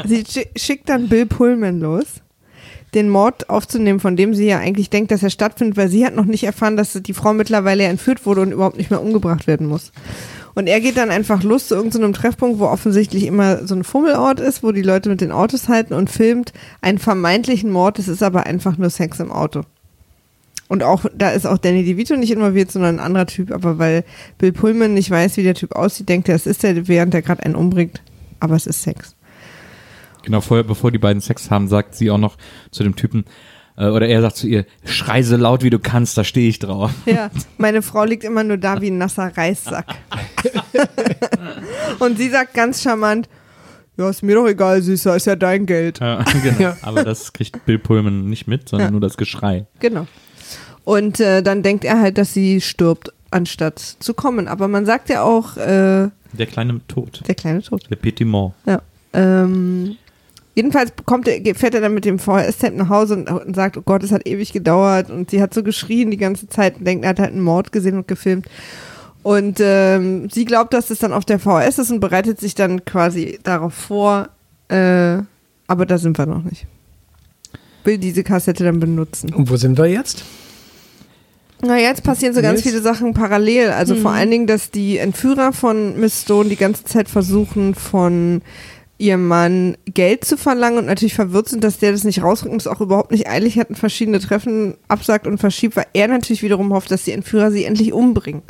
Sie 0.05 0.23
schi- 0.23 0.47
schickt 0.57 0.89
dann 0.89 1.07
Bill 1.07 1.25
Pullman 1.25 1.79
los, 1.79 2.05
den 2.93 3.09
Mord 3.09 3.49
aufzunehmen, 3.49 3.99
von 3.99 4.15
dem 4.15 4.33
sie 4.33 4.47
ja 4.47 4.59
eigentlich 4.59 4.89
denkt, 4.89 5.11
dass 5.11 5.23
er 5.23 5.29
stattfindet, 5.29 5.77
weil 5.77 5.89
sie 5.89 6.05
hat 6.05 6.15
noch 6.15 6.25
nicht 6.25 6.43
erfahren, 6.43 6.77
dass 6.77 6.93
die 6.93 7.13
Frau 7.13 7.33
mittlerweile 7.33 7.83
entführt 7.83 8.25
wurde 8.25 8.41
und 8.41 8.51
überhaupt 8.51 8.77
nicht 8.77 8.89
mehr 8.89 9.01
umgebracht 9.01 9.47
werden 9.47 9.67
muss. 9.67 9.91
Und 10.55 10.67
er 10.67 10.81
geht 10.81 10.97
dann 10.97 11.11
einfach 11.11 11.43
los 11.43 11.67
zu 11.67 11.75
irgendeinem 11.75 12.13
Treffpunkt, 12.13 12.59
wo 12.59 12.65
offensichtlich 12.65 13.25
immer 13.25 13.65
so 13.67 13.75
ein 13.75 13.83
Fummelort 13.83 14.39
ist, 14.39 14.63
wo 14.63 14.71
die 14.71 14.81
Leute 14.81 15.09
mit 15.09 15.21
den 15.21 15.31
Autos 15.31 15.69
halten 15.69 15.93
und 15.93 16.09
filmt 16.09 16.51
einen 16.81 16.97
vermeintlichen 16.97 17.71
Mord. 17.71 17.99
Es 17.99 18.07
ist 18.07 18.23
aber 18.23 18.45
einfach 18.45 18.77
nur 18.77 18.89
Sex 18.89 19.19
im 19.19 19.31
Auto. 19.31 19.61
Und 20.67 20.83
auch, 20.83 21.05
da 21.15 21.29
ist 21.29 21.47
auch 21.47 21.57
Danny 21.57 21.83
DeVito 21.83 22.15
nicht 22.15 22.31
involviert, 22.31 22.71
sondern 22.71 22.97
ein 22.97 23.05
anderer 23.05 23.25
Typ. 23.25 23.51
Aber 23.51 23.79
weil 23.79 24.03
Bill 24.37 24.51
Pullman 24.51 24.93
nicht 24.93 25.09
weiß, 25.09 25.37
wie 25.37 25.43
der 25.43 25.55
Typ 25.55 25.75
aussieht, 25.75 26.09
denkt 26.09 26.29
er, 26.29 26.35
es 26.35 26.45
ist 26.45 26.63
der, 26.63 26.87
während 26.87 27.13
er 27.13 27.21
gerade 27.21 27.43
einen 27.43 27.55
umbringt. 27.55 28.01
Aber 28.39 28.55
es 28.55 28.67
ist 28.67 28.83
Sex. 28.83 29.15
Genau, 30.23 30.41
vorher, 30.41 30.63
bevor 30.63 30.91
die 30.91 30.97
beiden 30.97 31.21
Sex 31.21 31.49
haben, 31.49 31.67
sagt 31.67 31.95
sie 31.95 32.11
auch 32.11 32.17
noch 32.17 32.37
zu 32.71 32.83
dem 32.83 32.95
Typen, 32.95 33.25
äh, 33.77 33.87
oder 33.87 34.07
er 34.07 34.21
sagt 34.21 34.35
zu 34.37 34.47
ihr, 34.47 34.65
schrei 34.83 35.23
so 35.23 35.37
laut 35.37 35.63
wie 35.63 35.69
du 35.69 35.79
kannst, 35.79 36.17
da 36.17 36.23
stehe 36.23 36.49
ich 36.49 36.59
drauf. 36.59 36.91
Ja, 37.05 37.29
meine 37.57 37.81
Frau 37.81 38.03
liegt 38.03 38.23
immer 38.23 38.43
nur 38.43 38.57
da 38.57 38.81
wie 38.81 38.91
ein 38.91 38.97
nasser 38.97 39.35
Reissack. 39.35 39.85
Und 41.99 42.17
sie 42.17 42.29
sagt 42.29 42.53
ganz 42.53 42.81
charmant, 42.81 43.27
ja, 43.97 44.09
ist 44.09 44.23
mir 44.23 44.35
doch 44.35 44.47
egal, 44.47 44.81
Süßer, 44.81 45.15
ist 45.15 45.25
ja 45.25 45.35
dein 45.35 45.65
Geld. 45.65 45.99
Ja, 45.99 46.23
genau. 46.43 46.73
Aber 46.83 47.03
das 47.03 47.33
kriegt 47.33 47.65
Bill 47.65 47.79
Pullman 47.79 48.29
nicht 48.29 48.47
mit, 48.47 48.69
sondern 48.69 48.87
Ja. 48.87 48.91
nur 48.91 49.01
das 49.01 49.17
Geschrei. 49.17 49.65
Genau. 49.79 50.07
Und 50.85 51.19
äh, 51.19 51.43
dann 51.43 51.63
denkt 51.63 51.83
er 51.83 51.99
halt, 51.99 52.17
dass 52.17 52.33
sie 52.33 52.61
stirbt, 52.61 53.11
anstatt 53.31 53.79
zu 53.79 54.13
kommen. 54.13 54.47
Aber 54.47 54.67
man 54.67 54.85
sagt 54.85 55.09
ja 55.09 55.21
auch, 55.23 55.57
äh, 55.57 56.09
Der 56.33 56.45
kleine 56.49 56.79
Tod. 56.87 57.21
der 57.27 57.35
kleine 57.35 57.61
Tod. 57.61 57.83
Le 57.89 57.97
Petit 57.97 58.25
Mort. 58.27 58.53
Ja. 58.65 58.81
Ähm, 59.13 59.97
jedenfalls 60.59 60.91
kommt 61.05 61.29
er, 61.29 61.55
fährt 61.55 61.73
er 61.73 61.79
dann 61.79 61.93
mit 61.93 62.03
dem 62.03 62.19
VHS-Tape 62.19 62.75
nach 62.75 62.89
Hause 62.89 63.15
und, 63.15 63.29
und 63.29 63.55
sagt, 63.55 63.77
oh 63.77 63.81
Gott, 63.81 64.03
es 64.03 64.11
hat 64.11 64.27
ewig 64.27 64.51
gedauert 64.51 65.09
und 65.09 65.31
sie 65.31 65.41
hat 65.41 65.53
so 65.53 65.63
geschrien 65.63 66.11
die 66.11 66.17
ganze 66.17 66.49
Zeit 66.49 66.77
und 66.77 66.85
denkt, 66.85 67.05
er 67.05 67.11
hat 67.11 67.19
halt 67.19 67.31
einen 67.31 67.41
Mord 67.41 67.71
gesehen 67.71 67.95
und 67.95 68.09
gefilmt. 68.09 68.45
Und 69.23 69.59
ähm, 69.61 70.29
sie 70.29 70.43
glaubt, 70.43 70.73
dass 70.73 70.89
es 70.89 70.99
dann 70.99 71.13
auf 71.13 71.23
der 71.23 71.39
VHS 71.39 71.79
ist 71.79 71.91
und 71.91 72.01
bereitet 72.01 72.41
sich 72.41 72.55
dann 72.55 72.83
quasi 72.83 73.39
darauf 73.43 73.73
vor, 73.73 74.27
äh, 74.67 75.19
aber 75.67 75.85
da 75.85 75.97
sind 75.97 76.17
wir 76.17 76.25
noch 76.25 76.43
nicht. 76.43 76.67
Will 77.85 77.97
diese 77.97 78.23
Kassette 78.23 78.65
dann 78.65 78.81
benutzen. 78.81 79.33
Und 79.33 79.49
wo 79.49 79.55
sind 79.55 79.77
wir 79.77 79.87
jetzt? 79.87 80.25
Na, 81.61 81.77
jetzt 81.77 82.03
passieren 82.03 82.33
so 82.33 82.41
ganz 82.41 82.61
viele 82.61 82.81
Sachen 82.81 83.13
parallel. 83.13 83.71
Also 83.71 83.95
vor 83.95 84.11
allen 84.11 84.31
Dingen, 84.31 84.47
dass 84.47 84.71
die 84.71 84.97
Entführer 84.97 85.53
von 85.53 85.99
Miss 85.99 86.21
Stone 86.23 86.49
die 86.49 86.55
ganze 86.55 86.83
Zeit 86.85 87.09
versuchen, 87.09 87.75
von 87.75 88.41
ihrem 88.99 89.27
Mann 89.27 89.77
Geld 89.85 90.25
zu 90.25 90.37
verlangen 90.37 90.77
und 90.77 90.85
natürlich 90.85 91.15
verwirrt 91.15 91.49
sind, 91.49 91.63
dass 91.63 91.79
der 91.79 91.93
das 91.93 92.03
nicht 92.03 92.21
rausrückt 92.21 92.51
und 92.51 92.61
es 92.61 92.67
auch 92.67 92.81
überhaupt 92.81 93.11
nicht 93.11 93.27
eilig 93.27 93.57
hat 93.57 93.69
und 93.69 93.77
verschiedene 93.77 94.19
Treffen 94.19 94.75
absagt 94.87 95.25
und 95.25 95.39
verschiebt, 95.39 95.75
weil 95.75 95.87
er 95.93 96.09
natürlich 96.09 96.43
wiederum 96.43 96.73
hofft, 96.73 96.91
dass 96.91 97.05
die 97.05 97.13
Entführer 97.13 97.49
sie 97.49 97.63
endlich 97.63 97.93
umbringen. 97.93 98.43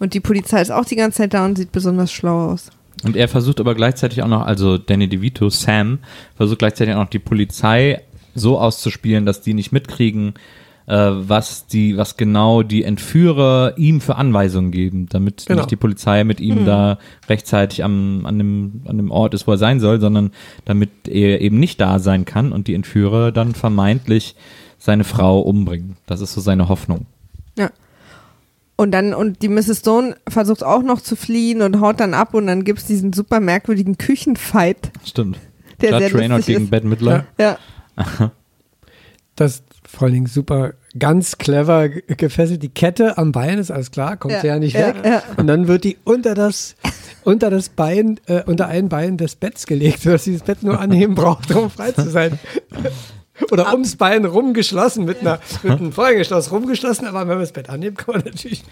Und 0.00 0.14
die 0.14 0.20
Polizei 0.20 0.60
ist 0.60 0.72
auch 0.72 0.84
die 0.84 0.96
ganze 0.96 1.18
Zeit 1.18 1.34
da 1.34 1.44
und 1.44 1.56
sieht 1.56 1.72
besonders 1.72 2.12
schlau 2.12 2.50
aus. 2.50 2.70
Und 3.04 3.16
er 3.16 3.28
versucht 3.28 3.60
aber 3.60 3.74
gleichzeitig 3.74 4.22
auch 4.22 4.28
noch, 4.28 4.42
also 4.42 4.76
Danny 4.76 5.08
DeVito, 5.08 5.48
Sam, 5.48 6.00
versucht 6.36 6.58
gleichzeitig 6.58 6.94
auch 6.94 7.04
noch 7.04 7.10
die 7.10 7.18
Polizei 7.18 8.02
so 8.34 8.58
auszuspielen, 8.58 9.24
dass 9.24 9.40
die 9.40 9.54
nicht 9.54 9.72
mitkriegen, 9.72 10.34
was 10.94 11.66
die, 11.66 11.96
was 11.96 12.16
genau 12.16 12.62
die 12.62 12.82
Entführer 12.84 13.74
ihm 13.76 14.00
für 14.00 14.16
Anweisungen 14.16 14.70
geben, 14.72 15.06
damit 15.08 15.44
Genau. 15.46 15.60
nicht 15.60 15.70
die 15.70 15.76
Polizei 15.76 16.24
mit 16.24 16.40
ihm 16.40 16.64
da 16.64 16.98
rechtzeitig 17.28 17.84
am, 17.84 18.26
an, 18.26 18.38
dem, 18.38 18.82
an 18.86 18.96
dem 18.96 19.10
Ort 19.10 19.34
ist, 19.34 19.46
wo 19.46 19.52
er 19.52 19.58
sein 19.58 19.78
soll, 19.80 20.00
sondern 20.00 20.32
damit 20.64 20.90
er 21.06 21.40
eben 21.40 21.60
nicht 21.60 21.80
da 21.80 21.98
sein 21.98 22.24
kann 22.24 22.52
und 22.52 22.66
die 22.66 22.74
Entführer 22.74 23.30
dann 23.32 23.54
vermeintlich 23.54 24.34
seine 24.78 25.04
Frau 25.04 25.40
umbringen. 25.40 25.96
Das 26.06 26.20
ist 26.20 26.32
so 26.32 26.40
seine 26.40 26.68
Hoffnung. 26.68 27.06
Ja. 27.56 27.70
Und 28.76 28.92
dann, 28.92 29.12
und 29.12 29.42
die 29.42 29.48
Mrs. 29.48 29.80
Stone 29.80 30.16
versucht 30.26 30.64
auch 30.64 30.82
noch 30.82 31.02
zu 31.02 31.14
fliehen 31.14 31.60
und 31.62 31.80
haut 31.80 32.00
dann 32.00 32.14
ab 32.14 32.32
und 32.34 32.46
dann 32.46 32.64
gibt's 32.64 32.86
diesen 32.86 33.12
super 33.12 33.38
merkwürdigen 33.38 33.98
Küchenfight. 33.98 34.90
Stimmt. 35.04 35.38
Der 35.82 35.90
Judge 35.92 36.08
sehr 36.08 36.18
Reynolds 36.18 36.46
gegen 36.46 36.64
ist. 36.64 36.70
Bette 36.70 36.86
Midler. 36.86 37.26
Ja. 37.38 37.58
Ja. 38.18 38.32
Das 39.36 39.62
vor 39.90 40.06
allen 40.06 40.14
Dingen 40.14 40.26
super, 40.26 40.74
ganz 40.98 41.38
clever 41.38 41.88
ge- 41.88 42.02
gefesselt. 42.16 42.62
Die 42.62 42.68
Kette 42.68 43.18
am 43.18 43.32
Bein 43.32 43.58
ist 43.58 43.70
alles 43.70 43.90
klar, 43.90 44.16
kommt 44.16 44.34
Ja, 44.34 44.44
ja, 44.44 44.58
nicht 44.58 44.74
ja, 44.74 44.88
weg. 44.88 44.96
ja. 45.04 45.22
Und 45.36 45.46
dann 45.46 45.66
wird 45.68 45.84
die 45.84 45.98
unter 46.04 46.34
das, 46.34 46.76
unter 47.24 47.50
das 47.50 47.68
Bein, 47.70 48.20
äh, 48.26 48.42
unter 48.44 48.68
ein 48.68 48.88
Bein 48.88 49.16
des 49.16 49.34
Betts 49.36 49.66
gelegt, 49.66 50.02
sodass 50.02 50.24
sie 50.24 50.32
das 50.34 50.42
Bett 50.42 50.62
nur 50.62 50.78
anheben 50.80 51.14
braucht, 51.14 51.50
um 51.54 51.70
frei 51.70 51.92
zu 51.92 52.08
sein. 52.10 52.38
Oder 53.50 53.72
ums 53.72 53.96
Bein 53.96 54.24
rumgeschlossen, 54.24 55.04
mit, 55.04 55.20
einer, 55.20 55.38
mit 55.62 55.72
einem 55.78 55.92
Vorhängeschloss 55.92 56.50
rumgeschlossen, 56.52 57.06
aber 57.06 57.20
wenn 57.20 57.28
man 57.28 57.40
das 57.40 57.52
Bett 57.52 57.68
anhebt, 57.68 57.98
kann 57.98 58.16
man 58.16 58.24
natürlich. 58.24 58.62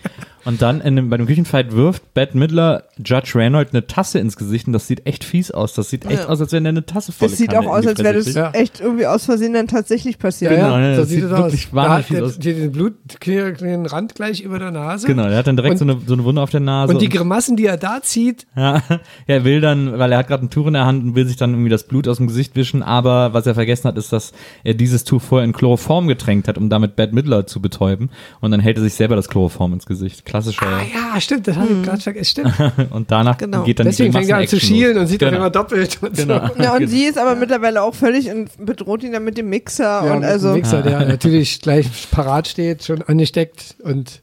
Und 0.44 0.62
dann 0.62 0.80
in 0.80 0.96
dem, 0.96 1.10
bei 1.10 1.16
dem 1.16 1.26
Küchenfight 1.26 1.72
wirft 1.72 2.14
Bette 2.14 2.36
Midler 2.38 2.84
Judge 3.04 3.32
Reynolds 3.34 3.72
eine 3.72 3.86
Tasse 3.86 4.18
ins 4.18 4.36
Gesicht 4.36 4.66
und 4.66 4.72
das 4.72 4.86
sieht 4.86 5.04
echt 5.06 5.24
fies 5.24 5.50
aus. 5.50 5.74
Das 5.74 5.90
sieht 5.90 6.06
echt 6.06 6.20
Ja. 6.22 6.28
aus, 6.28 6.40
als 6.40 6.52
wenn 6.52 6.64
er 6.64 6.70
eine 6.70 6.86
Tasse 6.86 7.12
voll 7.12 7.28
Das 7.28 7.36
sieht 7.36 7.54
auch 7.54 7.66
aus, 7.66 7.86
als 7.86 7.98
wäre 8.02 8.14
das 8.14 8.32
Ja. 8.34 8.50
echt 8.52 8.80
irgendwie 8.80 9.06
aus 9.06 9.24
Versehen 9.26 9.52
dann 9.52 9.66
tatsächlich 9.66 10.18
passiert. 10.18 10.52
Genau, 10.54 10.76
ne, 10.78 10.94
so 10.94 11.00
das 11.02 11.10
sieht 11.10 11.20
sieht 11.22 11.26
es 11.26 11.32
aus. 11.32 11.38
wirklich 11.52 11.72
wahnsinnig 11.74 12.06
fies 12.06 12.16
der- 12.16 12.26
aus. 12.26 12.38
die- 12.38 12.54
den 12.54 12.72
Blut, 12.72 12.94
den 13.26 13.86
Rand 13.86 14.14
gleich 14.14 14.40
über 14.40 14.58
der 14.58 14.70
Nase. 14.70 15.06
Genau, 15.06 15.24
er 15.26 15.36
hat 15.38 15.46
dann 15.46 15.56
direkt 15.56 15.72
Und- 15.72 15.78
so, 15.78 15.84
eine, 15.84 16.00
so 16.06 16.14
eine 16.14 16.24
Wunde 16.24 16.40
auf 16.40 16.50
der 16.50 16.60
Nase. 16.60 16.92
Und 16.94 17.02
die 17.02 17.08
Grimassen, 17.08 17.56
die 17.56 17.66
er 17.66 17.76
da 17.76 18.00
zieht, 18.00 18.46
ja, 18.56 18.80
er 19.26 19.44
will 19.44 19.60
dann, 19.60 19.98
weil 19.98 20.12
er 20.12 20.18
hat 20.18 20.28
gerade 20.28 20.46
ein 20.46 20.50
Tuch 20.50 20.66
in 20.68 20.74
der 20.74 20.86
Hand 20.86 21.02
und 21.04 21.14
will 21.14 21.26
sich 21.26 21.36
dann 21.36 21.50
irgendwie 21.50 21.70
das 21.70 21.84
Blut 21.84 22.08
aus 22.08 22.16
dem 22.18 22.26
Gesicht 22.28 22.56
wischen, 22.56 22.82
aber 22.82 23.34
was 23.34 23.46
er 23.46 23.54
vergessen 23.54 23.84
hat, 23.88 23.98
ist, 23.98 24.12
dass 24.12 24.32
er 24.64 24.74
dieses 24.74 25.04
Tuch 25.04 25.22
vorher 25.22 25.44
in 25.44 25.52
Chloroform 25.52 26.08
getränkt 26.08 26.48
hat, 26.48 26.58
um 26.58 26.68
damit 26.70 26.96
Bette 26.96 27.14
Midler 27.14 27.46
zu 27.46 27.60
betäuben. 27.62 28.10
Und 28.40 28.50
dann 28.50 28.60
hält 28.60 28.76
er 28.76 28.82
sich 28.82 28.94
selber 28.94 29.16
das 29.16 29.28
Chloroform 29.28 29.72
ins 29.74 29.86
Gesicht. 29.86 30.24
Klassischer. 30.24 30.66
ah 30.66 30.80
ja, 31.14 31.20
stimmt, 31.20 31.46
das 31.48 31.56
habe 31.56 31.68
ich 31.72 31.82
gerade 31.82 32.00
vergessen. 32.00 32.50
Stimmt. 32.52 32.72
Und 32.90 33.10
danach 33.10 33.38
Genau. 33.38 33.64
geht 33.64 33.78
dann 33.78 33.86
Deswegen 33.86 34.12
die 34.12 34.18
fängt 34.18 34.30
er 34.30 34.36
an 34.38 34.46
zu 34.48 34.58
schielen 34.60 34.94
los. 34.94 35.02
und 35.02 35.06
sieht 35.08 35.18
genau. 35.20 35.30
auf 35.30 35.34
einmal 35.36 35.50
doppelt. 35.50 35.98
Und 36.02 36.16
Genau. 36.16 36.46
So. 36.56 36.62
Ja, 36.62 36.76
und 36.76 36.86
sie 36.88 37.04
ist 37.04 37.18
aber 37.18 37.34
mittlerweile 37.34 37.82
auch 37.82 37.94
völlig 37.94 38.30
und 38.30 38.50
bedroht 38.64 39.02
ihn 39.04 39.12
dann 39.12 39.24
mit 39.24 39.36
dem 39.38 39.48
Mixer 39.48 39.84
Ja, 40.04 40.12
und 40.12 40.20
mit 40.20 40.28
also 40.28 40.48
dem 40.48 40.56
Mixer, 40.56 40.82
der 40.82 41.00
natürlich 41.06 41.60
gleich 41.60 41.86
parat 42.10 42.48
steht, 42.48 42.84
schon 42.84 43.02
angesteckt 43.02 43.76
und 43.82 44.22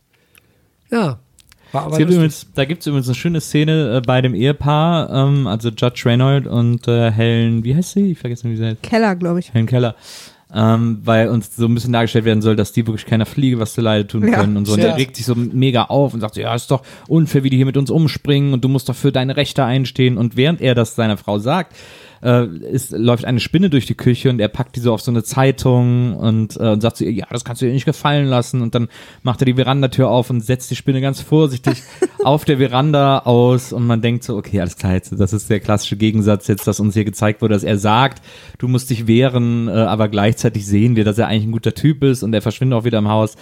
ja, 0.91 1.19
Es 1.91 1.97
gibt 1.97 2.11
übrigens, 2.11 2.47
da 2.53 2.65
gibt 2.65 2.81
es 2.81 2.87
übrigens 2.87 3.07
eine 3.07 3.15
schöne 3.15 3.41
Szene 3.41 3.97
äh, 3.97 4.01
bei 4.01 4.21
dem 4.21 4.33
Ehepaar, 4.33 5.09
ähm, 5.09 5.47
also 5.47 5.69
Judge 5.69 6.03
Reynolds 6.05 6.47
und 6.47 6.87
äh, 6.87 7.11
Helen, 7.11 7.63
wie 7.63 7.75
heißt 7.75 7.91
sie? 7.93 8.11
Ich 8.11 8.19
vergesse, 8.19 8.49
wie 8.49 8.55
sie 8.55 8.65
heißt. 8.65 8.83
Keller, 8.83 9.15
glaube 9.15 9.39
ich. 9.39 9.53
Helen 9.53 9.65
Keller. 9.65 9.95
ähm, 10.53 10.99
weil 11.03 11.27
uns 11.29 11.55
so 11.55 11.65
ein 11.65 11.73
bisschen 11.73 11.91
dargestellt 11.91 12.23
werden 12.23 12.41
soll, 12.41 12.55
dass 12.55 12.71
die 12.71 12.85
wirklich 12.87 13.05
keiner 13.05 13.25
Fliege 13.25 13.59
was 13.59 13.73
zu 13.73 13.81
Leide 13.81 14.07
tun 14.07 14.27
Ja, 14.27 14.39
können 14.39 14.55
und 14.57 14.65
so. 14.65 14.73
Und 14.73 14.79
ja. 14.79 14.85
der 14.87 14.97
regt 14.97 15.15
sich 15.17 15.25
so 15.25 15.35
mega 15.35 15.83
auf 15.85 16.13
und 16.13 16.21
sagt, 16.21 16.37
ja, 16.37 16.53
ist 16.55 16.71
doch 16.71 16.83
unfair, 17.07 17.43
wie 17.43 17.49
die 17.49 17.57
hier 17.57 17.65
mit 17.65 17.77
uns 17.77 17.89
umspringen 17.89 18.53
und 18.53 18.63
du 18.63 18.69
musst 18.69 18.87
doch 18.87 18.95
für 18.95 19.11
deine 19.11 19.35
Rechte 19.35 19.65
einstehen. 19.65 20.17
Und 20.17 20.37
während 20.37 20.61
er 20.61 20.75
das 20.75 20.95
seiner 20.95 21.17
Frau 21.17 21.39
sagt, 21.39 21.75
äh, 22.23 22.45
ist, 22.45 22.91
läuft 22.91 23.25
eine 23.25 23.39
Spinne 23.39 23.69
durch 23.69 23.85
die 23.85 23.95
Küche 23.95 24.29
und 24.29 24.39
er 24.39 24.47
packt 24.47 24.75
die 24.75 24.79
so 24.79 24.93
auf 24.93 25.01
so 25.01 25.11
eine 25.11 25.23
Zeitung 25.23 26.15
und, 26.15 26.57
äh, 26.57 26.69
und 26.69 26.81
sagt 26.81 26.97
zu 26.97 27.05
ihr, 27.05 27.11
ja, 27.11 27.25
das 27.29 27.45
kannst 27.45 27.61
du 27.61 27.65
dir 27.65 27.73
nicht 27.73 27.85
gefallen 27.85 28.27
lassen. 28.27 28.61
Und 28.61 28.75
dann 28.75 28.87
macht 29.23 29.41
er 29.41 29.45
die 29.45 29.53
Verandatür 29.53 30.09
auf 30.09 30.29
und 30.29 30.41
setzt 30.41 30.71
die 30.71 30.75
Spinne 30.75 31.01
ganz 31.01 31.21
vorsichtig 31.21 31.83
auf 32.23 32.45
der 32.45 32.57
Veranda 32.57 33.19
aus 33.19 33.73
und 33.73 33.85
man 33.85 34.01
denkt 34.01 34.23
so, 34.23 34.37
okay, 34.37 34.59
alles 34.59 34.77
klar, 34.77 34.93
jetzt, 34.93 35.13
das 35.17 35.33
ist 35.33 35.49
der 35.49 35.59
klassische 35.59 35.97
Gegensatz 35.97 36.47
jetzt, 36.47 36.67
dass 36.67 36.79
uns 36.79 36.93
hier 36.93 37.05
gezeigt 37.05 37.41
wurde, 37.41 37.53
dass 37.53 37.63
er 37.63 37.77
sagt, 37.77 38.23
du 38.57 38.67
musst 38.67 38.89
dich 38.89 39.07
wehren, 39.07 39.67
äh, 39.67 39.71
aber 39.71 40.09
gleichzeitig 40.09 40.65
sehen 40.65 40.95
wir, 40.95 41.03
dass 41.03 41.17
er 41.17 41.27
eigentlich 41.27 41.45
ein 41.45 41.51
guter 41.51 41.73
Typ 41.73 42.03
ist 42.03 42.23
und 42.23 42.33
er 42.33 42.41
verschwindet 42.41 42.77
auch 42.79 42.85
wieder 42.85 42.99
im 42.99 43.09
Haus 43.09 43.35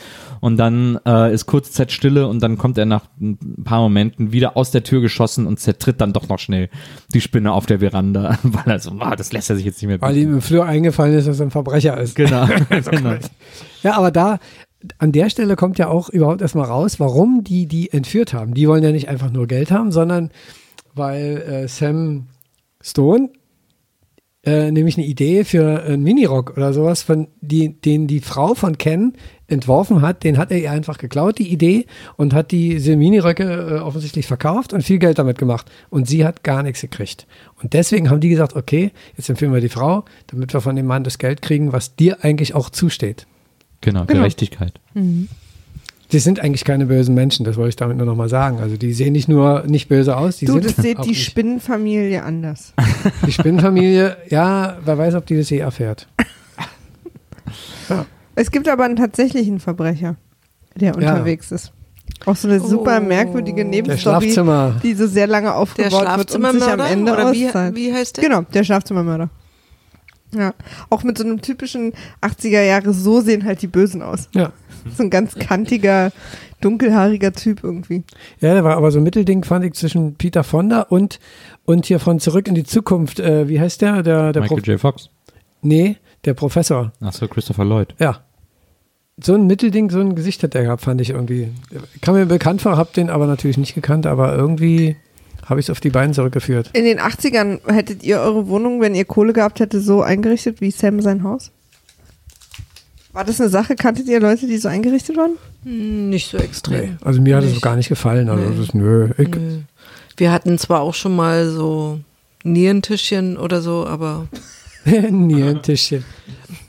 und 0.43 0.57
dann 0.57 0.99
äh, 1.05 1.33
ist 1.33 1.45
kurze 1.45 1.71
Zeit 1.71 1.93
Stille 1.93 2.27
und 2.27 2.43
dann 2.43 2.57
kommt 2.57 2.77
er 2.77 2.85
nach 2.85 3.05
ein 3.21 3.63
paar 3.63 3.79
Momenten 3.79 4.33
wieder 4.33 4.57
aus 4.57 4.71
der 4.71 4.83
Tür 4.83 4.99
geschossen 4.99 5.47
und 5.47 5.57
zertritt 5.57 6.01
dann 6.01 6.11
doch 6.11 6.27
noch 6.27 6.37
schnell 6.37 6.69
die 7.13 7.21
Spinne 7.21 7.53
auf 7.53 7.65
der 7.65 7.79
Veranda, 7.79 8.37
weil 8.43 8.73
er 8.73 8.79
so, 8.79 8.91
ah, 8.99 9.15
das 9.15 9.31
lässt 9.31 9.49
er 9.49 9.55
sich 9.55 9.63
jetzt 9.63 9.81
nicht 9.81 9.87
mehr 9.87 10.01
Weil 10.01 10.17
ihm 10.17 10.33
im 10.33 10.41
Flur 10.41 10.65
eingefallen 10.65 11.17
ist, 11.17 11.29
dass 11.29 11.39
er 11.39 11.45
ein 11.45 11.51
Verbrecher 11.51 11.97
ist. 11.97 12.15
Genau, 12.15 12.45
genau. 12.69 13.15
Ja, 13.83 13.93
aber 13.93 14.11
da, 14.11 14.39
an 14.97 15.13
der 15.13 15.29
Stelle 15.29 15.55
kommt 15.55 15.77
ja 15.77 15.87
auch 15.87 16.09
überhaupt 16.09 16.41
erstmal 16.41 16.65
raus, 16.65 16.99
warum 16.99 17.45
die 17.45 17.65
die 17.65 17.93
entführt 17.93 18.33
haben. 18.33 18.53
Die 18.53 18.67
wollen 18.67 18.83
ja 18.83 18.91
nicht 18.91 19.07
einfach 19.07 19.31
nur 19.31 19.47
Geld 19.47 19.71
haben, 19.71 19.93
sondern 19.93 20.29
weil 20.93 21.37
äh, 21.37 21.67
Sam 21.69 22.27
Stone 22.81 23.29
äh, 24.45 24.71
nämlich 24.71 24.97
eine 24.97 25.05
Idee 25.05 25.45
für 25.45 25.83
einen 25.83 26.03
Minirock 26.03 26.57
oder 26.57 26.73
sowas, 26.73 27.01
von 27.01 27.27
die, 27.41 27.79
den 27.79 28.07
die 28.07 28.19
Frau 28.19 28.55
von 28.55 28.77
Ken 28.77 29.13
entworfen 29.47 30.01
hat, 30.01 30.23
den 30.23 30.37
hat 30.37 30.51
er 30.51 30.59
ihr 30.59 30.71
einfach 30.71 30.97
geklaut, 30.97 31.37
die 31.39 31.49
Idee, 31.49 31.85
und 32.17 32.33
hat 32.33 32.51
diese 32.51 32.97
Miniröcke 32.97 33.43
äh, 33.43 33.79
offensichtlich 33.79 34.27
verkauft 34.27 34.73
und 34.73 34.81
viel 34.81 34.99
Geld 34.99 35.19
damit 35.19 35.37
gemacht. 35.37 35.71
Und 35.89 36.07
sie 36.07 36.25
hat 36.25 36.43
gar 36.43 36.63
nichts 36.63 36.81
gekriegt. 36.81 37.27
Und 37.61 37.73
deswegen 37.73 38.09
haben 38.09 38.19
die 38.19 38.29
gesagt, 38.29 38.55
okay, 38.55 38.91
jetzt 39.15 39.29
empfehlen 39.29 39.53
wir 39.53 39.61
die 39.61 39.69
Frau, 39.69 40.03
damit 40.27 40.53
wir 40.53 40.61
von 40.61 40.75
dem 40.75 40.87
Mann 40.87 41.03
das 41.03 41.19
Geld 41.19 41.41
kriegen, 41.41 41.71
was 41.71 41.95
dir 41.95 42.23
eigentlich 42.23 42.53
auch 42.55 42.69
zusteht. 42.69 43.27
Genau, 43.81 44.05
Gerechtigkeit. 44.05 44.73
Die 46.13 46.19
sind 46.19 46.39
eigentlich 46.39 46.63
keine 46.63 46.85
bösen 46.85 47.15
Menschen, 47.15 47.43
das 47.43 47.57
wollte 47.57 47.69
ich 47.69 47.75
damit 47.75 47.97
nur 47.97 48.05
nochmal 48.05 48.29
sagen. 48.29 48.59
Also 48.59 48.77
die 48.77 48.93
sehen 48.93 49.13
nicht 49.13 49.27
nur 49.27 49.63
nicht 49.67 49.89
böse 49.89 50.15
aus, 50.15 50.37
die 50.37 50.45
Du, 50.45 50.53
sind 50.53 50.65
das 50.65 50.75
seht 50.75 50.97
auch 50.99 51.03
die 51.03 51.09
nicht. 51.09 51.25
Spinnenfamilie 51.25 52.23
anders. 52.23 52.73
Die 53.25 53.31
Spinnenfamilie, 53.31 54.15
ja, 54.29 54.77
wer 54.85 54.97
weiß, 54.97 55.15
ob 55.15 55.25
die 55.25 55.35
das 55.37 55.49
je 55.49 55.57
erfährt. 55.57 56.07
Es 58.35 58.49
gibt 58.49 58.67
aber 58.67 58.85
einen 58.85 58.95
tatsächlichen 58.95 59.59
Verbrecher, 59.59 60.15
der 60.75 60.95
unterwegs 60.95 61.51
ist. 61.51 61.71
Auch 62.25 62.35
so 62.35 62.47
eine 62.47 62.59
super 62.59 62.99
Oh. 62.99 63.05
merkwürdige 63.05 63.57
Der 63.57 63.65
Nebenstory, 63.65 64.21
Schlafzimmer. 64.31 64.79
die 64.81 64.93
so 64.95 65.05
sehr 65.07 65.27
lange 65.27 65.47
Der 65.47 65.57
aufgebaut 65.57 65.91
wird 65.91 66.01
und 66.03 66.29
sich 66.31 66.35
am 66.35 66.57
Schlafzimmermörder? 66.57 66.89
Ende 66.89 67.11
Oder 67.11 67.31
wie, 67.31 67.75
wie 67.75 67.93
heißt 67.93 68.17
der? 68.17 68.23
Genau, 68.23 68.41
der 68.41 68.63
Schlafzimmermörder. 68.63 69.29
Ja, 70.35 70.53
auch 70.89 71.03
mit 71.03 71.17
so 71.19 71.23
einem 71.23 71.41
typischen 71.41 71.93
80er 72.21 72.63
Jahre, 72.63 72.91
so 72.91 73.21
sehen 73.21 73.45
halt 73.45 73.61
die 73.61 73.67
Bösen 73.67 74.01
aus. 74.01 74.29
Ja. 74.33 74.51
So 74.95 75.03
ein 75.03 75.09
ganz 75.09 75.35
kantiger, 75.35 76.11
dunkelhaariger 76.61 77.33
Typ 77.33 77.63
irgendwie. 77.63 78.03
Ja, 78.39 78.53
der 78.53 78.63
war 78.63 78.77
aber 78.77 78.91
so 78.91 78.99
ein 78.99 79.03
Mittelding, 79.03 79.43
fand 79.43 79.65
ich, 79.65 79.73
zwischen 79.73 80.15
Peter 80.15 80.43
Fonda 80.43 80.81
und, 80.81 81.19
und 81.65 81.85
hier 81.85 81.99
von 81.99 82.19
Zurück 82.19 82.47
in 82.47 82.55
die 82.55 82.63
Zukunft. 82.63 83.19
Äh, 83.19 83.47
wie 83.47 83.59
heißt 83.59 83.81
der? 83.81 84.03
Der, 84.03 84.33
der 84.33 84.41
Michael 84.41 84.57
Prof 84.57 84.67
J. 84.67 84.79
Fox. 84.79 85.09
Nee, 85.61 85.97
der 86.25 86.33
Professor. 86.33 86.91
Achso, 87.01 87.27
Christopher 87.27 87.65
Lloyd. 87.65 87.95
Ja. 87.99 88.21
So 89.21 89.35
ein 89.35 89.45
Mittelding, 89.45 89.89
so 89.89 89.99
ein 89.99 90.15
Gesicht 90.15 90.41
hat 90.41 90.55
der 90.55 90.63
gehabt, 90.63 90.81
fand 90.81 90.99
ich 90.99 91.11
irgendwie. 91.11 91.49
Kam 92.01 92.15
mir 92.15 92.25
bekannt 92.25 92.61
vor, 92.61 92.77
hab 92.77 92.93
den 92.93 93.09
aber 93.09 93.27
natürlich 93.27 93.57
nicht 93.57 93.75
gekannt, 93.75 94.07
aber 94.07 94.35
irgendwie 94.35 94.95
habe 95.45 95.59
ich 95.59 95.67
es 95.67 95.69
auf 95.69 95.79
die 95.79 95.89
beiden 95.89 96.13
zurückgeführt. 96.13 96.71
In 96.73 96.85
den 96.85 96.99
80ern 96.99 97.59
hättet 97.71 98.03
ihr 98.03 98.19
eure 98.19 98.47
Wohnung, 98.47 98.81
wenn 98.81 98.95
ihr 98.95 99.05
Kohle 99.05 99.33
gehabt 99.33 99.59
hättet, 99.59 99.83
so 99.83 100.01
eingerichtet 100.01 100.61
wie 100.61 100.71
Sam 100.71 101.01
sein 101.01 101.23
Haus? 101.23 101.51
War 103.13 103.23
das 103.23 103.39
eine 103.39 103.49
Sache? 103.49 103.75
Kanntet 103.75 104.07
ihr 104.07 104.19
Leute, 104.19 104.47
die 104.47 104.57
so 104.57 104.67
eingerichtet 104.67 105.15
waren? 105.17 105.31
Hm, 105.63 106.09
Nicht 106.09 106.29
so 106.31 106.37
extrem. 106.37 106.97
Also 107.03 107.21
mir 107.21 107.37
hat 107.37 107.43
es 107.43 107.61
gar 107.61 107.75
nicht 107.75 107.89
gefallen. 107.89 108.27
Also 108.29 108.43
Nee. 108.43 108.49
das 108.57 108.59
ist, 108.67 108.73
nö. 108.75 109.09
Ich, 109.17 109.29
Nö. 109.29 109.59
Wir 110.17 110.31
hatten 110.31 110.57
zwar 110.57 110.81
auch 110.81 110.93
schon 110.93 111.15
mal 111.15 111.47
so 111.49 111.99
Nierentischchen 112.43 113.37
oder 113.37 113.61
so, 113.61 113.85
aber 113.87 114.27
nie 115.09 115.41
ein 115.43 115.61
Tischchen. 115.61 116.03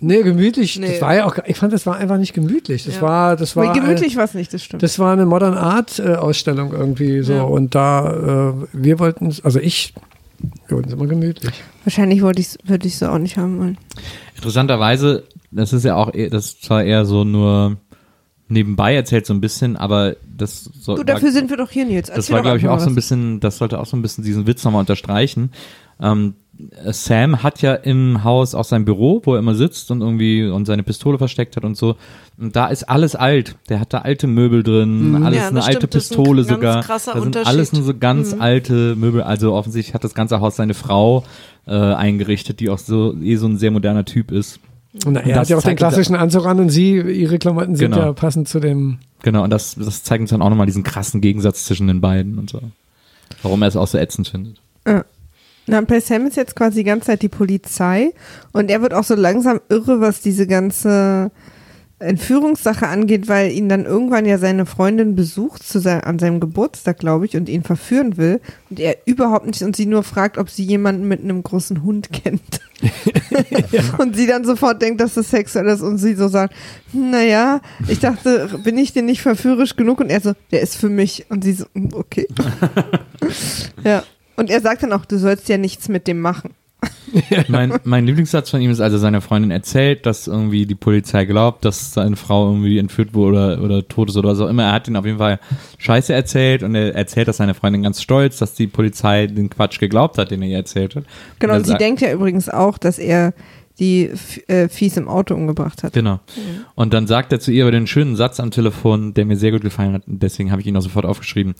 Nee, 0.00 0.22
gemütlich. 0.22 0.78
Das 0.80 0.90
Nee. 0.90 1.00
war 1.00 1.14
ja 1.14 1.24
auch, 1.26 1.36
ich 1.46 1.56
fand, 1.56 1.72
das 1.72 1.84
war 1.86 1.96
einfach 1.96 2.18
nicht 2.18 2.32
gemütlich. 2.34 2.84
Das 2.84 2.96
Ja. 2.96 3.02
war, 3.02 3.36
das 3.36 3.56
war. 3.56 3.66
Weil 3.66 3.80
gemütlich 3.80 4.16
war 4.16 4.24
es 4.24 4.34
nicht, 4.34 4.52
das 4.52 4.62
stimmt. 4.62 4.82
das 4.82 4.98
war 4.98 5.12
eine 5.12 5.26
Modern 5.26 5.54
Art 5.54 5.98
äh, 5.98 6.14
Ausstellung 6.14 6.72
irgendwie 6.72 7.22
so. 7.22 7.32
Ja. 7.32 7.42
Und 7.42 7.74
da, 7.74 8.52
äh, 8.62 8.66
wir 8.72 8.98
wollten 8.98 9.26
es, 9.26 9.44
also 9.44 9.58
ich, 9.60 9.92
wir 10.68 10.76
wollten 10.76 10.88
es 10.88 10.94
immer 10.94 11.06
gemütlich. 11.06 11.52
Wahrscheinlich 11.84 12.22
wollte 12.22 12.40
ich's, 12.40 12.56
würde 12.64 12.86
ich 12.86 12.96
so 12.96 13.08
auch 13.08 13.18
nicht 13.18 13.36
haben 13.36 13.58
wollen. 13.58 13.78
Interessanterweise, 14.36 15.24
das 15.54 15.72
ist 15.72 15.84
ja 15.84 15.96
auch, 15.96 16.12
eher- 16.14 16.30
das 16.30 16.46
ist 16.46 16.62
zwar 16.64 16.82
eher 16.84 17.04
so 17.04 17.24
nur 17.24 17.76
nebenbei 18.48 18.94
erzählt 18.94 19.24
so 19.26 19.32
ein 19.32 19.40
bisschen, 19.40 19.76
aber 19.76 20.16
das 20.36 20.64
soll, 20.64 20.96
Du, 20.96 21.04
dafür 21.04 21.32
sind 21.32 21.48
wir 21.50 21.56
doch 21.56 21.70
hier, 21.70 21.86
Nils. 21.86 22.08
das 22.08 22.16
Erzähl 22.16 22.32
war, 22.34 22.38
doch 22.42 22.44
glaube 22.44 22.58
ich, 22.58 22.68
auch 22.68 22.78
so 22.80 22.90
ein 22.90 22.94
bisschen, 22.94 23.40
das 23.40 23.56
sollte 23.58 23.80
auch 23.80 23.86
so 23.86 23.96
ein 23.96 24.02
bisschen 24.02 24.22
diesen 24.22 24.46
Witz 24.46 24.62
nochmal 24.64 24.80
unterstreichen. 24.80 25.50
Ähm, 26.00 26.34
Sam 26.84 27.42
hat 27.42 27.62
ja 27.62 27.74
im 27.74 28.22
Haus 28.22 28.54
auch 28.54 28.64
sein 28.64 28.84
Büro, 28.84 29.20
wo 29.24 29.32
er 29.34 29.40
immer 29.40 29.56
sitzt 29.56 29.90
und 29.90 30.02
irgendwie 30.02 30.46
und 30.46 30.66
seine 30.66 30.84
Pistole 30.84 31.18
versteckt 31.18 31.56
hat 31.56 31.64
und 31.64 31.76
so. 31.76 31.96
Und 32.38 32.54
da 32.54 32.66
ist 32.66 32.84
alles 32.84 33.16
alt. 33.16 33.56
Der 33.70 33.80
hat 33.80 33.92
da 33.92 33.98
alte 33.98 34.28
Möbel 34.28 34.62
drin, 34.62 35.22
alles 35.24 35.38
Ja, 35.40 35.46
eine 35.48 35.56
das 35.56 35.66
alte 35.66 35.78
stimmt, 35.78 35.94
das 35.94 36.04
ist 36.04 36.12
ein 36.12 36.16
Pistole 36.18 36.42
ganz 36.44 36.48
sogar. 36.54 36.82
krasser 36.84 37.12
da 37.14 37.18
sind 37.18 37.26
Unterschied. 37.26 37.48
alles 37.48 37.72
nur 37.72 37.82
so 37.82 37.94
ganz 37.98 38.36
alte 38.38 38.94
Möbel. 38.94 39.22
Also 39.22 39.52
offensichtlich 39.52 39.94
hat 39.94 40.04
das 40.04 40.14
ganze 40.14 40.38
Haus 40.40 40.54
seine 40.56 40.74
Frau 40.74 41.24
äh, 41.66 41.72
eingerichtet, 41.72 42.60
die 42.60 42.70
auch 42.70 42.78
so 42.78 43.16
eh 43.20 43.34
so 43.36 43.46
ein 43.46 43.56
sehr 43.56 43.72
moderner 43.72 44.04
Typ 44.04 44.30
ist. 44.30 44.60
Und 45.04 45.16
er 45.16 45.36
hat 45.40 45.48
ja 45.48 45.56
auch 45.56 45.62
den 45.62 45.76
klassischen 45.76 46.14
Anzug 46.14 46.46
an 46.46 46.60
und 46.60 46.68
sie, 46.70 46.96
ihre 47.00 47.38
Klamotten 47.38 47.74
sind 47.74 47.92
Genau. 47.92 48.04
ja 48.06 48.12
passend 48.12 48.48
zu 48.48 48.60
dem. 48.60 48.98
Genau, 49.22 49.42
und 49.42 49.50
das, 49.50 49.74
das 49.74 50.02
zeigt 50.04 50.20
uns 50.20 50.30
dann 50.30 50.40
auch 50.42 50.50
nochmal 50.50 50.66
diesen 50.66 50.84
krassen 50.84 51.20
Gegensatz 51.20 51.64
zwischen 51.64 51.88
den 51.88 52.00
beiden 52.00 52.38
und 52.38 52.50
so. 52.50 52.60
Warum 53.42 53.62
er 53.62 53.68
es 53.68 53.76
auch 53.76 53.88
so 53.88 53.98
ätzend 53.98 54.28
findet. 54.28 54.60
Na, 55.66 55.80
bei 55.80 55.98
Sam 55.98 56.26
ist 56.26 56.36
jetzt 56.36 56.54
quasi 56.56 56.80
die 56.80 56.84
ganze 56.84 57.06
Zeit 57.06 57.22
die 57.22 57.28
Polizei 57.30 58.12
und 58.52 58.70
er 58.70 58.82
wird 58.82 58.92
auch 58.92 59.02
so 59.04 59.14
langsam 59.14 59.60
irre, 59.70 60.00
was 60.00 60.20
diese 60.20 60.46
ganze 60.46 61.30
Entführungssache 62.04 62.86
angeht, 62.86 63.28
weil 63.28 63.52
ihn 63.52 63.68
dann 63.68 63.84
irgendwann 63.84 64.26
ja 64.26 64.38
seine 64.38 64.66
Freundin 64.66 65.14
besucht 65.16 65.62
zu 65.62 65.80
sein, 65.80 66.02
an 66.02 66.18
seinem 66.18 66.40
Geburtstag, 66.40 66.98
glaube 66.98 67.26
ich, 67.26 67.36
und 67.36 67.48
ihn 67.48 67.62
verführen 67.62 68.16
will 68.16 68.40
und 68.70 68.80
er 68.80 68.96
überhaupt 69.06 69.46
nicht 69.46 69.62
und 69.62 69.74
sie 69.76 69.86
nur 69.86 70.02
fragt, 70.02 70.38
ob 70.38 70.50
sie 70.50 70.64
jemanden 70.64 71.08
mit 71.08 71.20
einem 71.20 71.42
großen 71.42 71.82
Hund 71.82 72.10
kennt. 72.12 72.60
Und 73.98 74.16
sie 74.16 74.26
dann 74.26 74.44
sofort 74.44 74.82
denkt, 74.82 75.00
dass 75.00 75.14
das 75.14 75.30
sexuell 75.30 75.66
ist 75.68 75.80
und 75.80 75.96
sie 75.96 76.14
so 76.14 76.28
sagt, 76.28 76.54
"Hm, 76.92 77.10
naja, 77.10 77.60
ich 77.88 78.00
dachte, 78.00 78.60
bin 78.62 78.76
ich 78.76 78.92
denn 78.92 79.06
nicht 79.06 79.22
verführerisch 79.22 79.76
genug? 79.76 80.00
Und 80.00 80.10
er 80.10 80.20
so, 80.20 80.32
der 80.50 80.60
ist 80.60 80.76
für 80.76 80.90
mich. 80.90 81.24
Und 81.30 81.44
sie 81.44 81.52
so, 81.52 81.64
"Hm, 81.74 81.90
okay. 81.94 82.26
ja. 83.84 84.02
Und 84.36 84.50
er 84.50 84.60
sagt 84.60 84.82
dann 84.82 84.92
auch, 84.92 85.04
du 85.04 85.18
sollst 85.18 85.48
ja 85.48 85.56
nichts 85.56 85.88
mit 85.88 86.06
dem 86.06 86.20
machen. 86.20 86.50
Mein, 87.48 87.72
mein 87.84 88.06
Lieblingssatz 88.06 88.50
von 88.50 88.60
ihm 88.60 88.70
ist, 88.72 88.80
als 88.80 88.92
er 88.92 88.98
seiner 88.98 89.20
Freundin 89.20 89.52
erzählt, 89.52 90.04
dass 90.04 90.26
irgendwie 90.26 90.66
die 90.66 90.74
Polizei 90.74 91.24
glaubt, 91.26 91.64
dass 91.64 91.94
seine 91.94 92.16
Frau 92.16 92.48
irgendwie 92.48 92.78
entführt 92.78 93.14
wurde 93.14 93.56
oder, 93.56 93.62
oder 93.62 93.88
tot 93.88 94.08
ist 94.10 94.16
oder 94.16 94.30
was 94.30 94.40
auch 94.40 94.48
immer. 94.48 94.64
Er 94.64 94.72
hat 94.72 94.88
ihn 94.88 94.96
auf 94.96 95.04
jeden 95.06 95.18
Fall 95.18 95.38
Scheiße 95.78 96.12
erzählt 96.12 96.64
und 96.64 96.74
er 96.74 96.94
erzählt, 96.96 97.28
dass 97.28 97.36
seine 97.36 97.54
Freundin 97.54 97.84
ganz 97.84 98.02
stolz, 98.02 98.38
dass 98.38 98.54
die 98.54 98.66
Polizei 98.66 99.28
den 99.28 99.48
Quatsch 99.48 99.78
geglaubt 99.78 100.18
hat, 100.18 100.32
den 100.32 100.42
er 100.42 100.48
ihr 100.48 100.56
erzählt 100.56 100.96
hat. 100.96 101.04
Genau, 101.38 101.52
Und 101.52 101.58
und 101.60 101.64
sie 101.66 101.70
sagt- 101.70 101.80
denkt 101.82 102.00
ja 102.00 102.12
übrigens 102.12 102.48
auch, 102.48 102.78
dass 102.78 102.98
er 102.98 103.32
die 103.80 104.10
äh, 104.46 104.68
Fies 104.68 104.96
im 104.96 105.08
Auto 105.08 105.34
umgebracht 105.34 105.82
hat. 105.82 105.92
Genau. 105.94 106.20
Und 106.76 106.94
dann 106.94 107.06
sagt 107.08 107.32
er 107.32 107.40
zu 107.40 107.50
ihr 107.50 107.64
aber 107.64 107.72
den 107.72 107.86
schönen 107.88 108.14
Satz 108.14 108.38
am 108.38 108.50
Telefon, 108.52 109.14
der 109.14 109.24
mir 109.24 109.36
sehr 109.36 109.50
gut 109.50 109.62
gefallen 109.62 109.94
hat, 109.94 110.06
und 110.06 110.22
deswegen 110.22 110.50
habe 110.52 110.60
ich 110.60 110.66
ihn 110.68 110.76
auch 110.76 110.80
sofort 110.82 111.04
aufgeschrieben. 111.06 111.54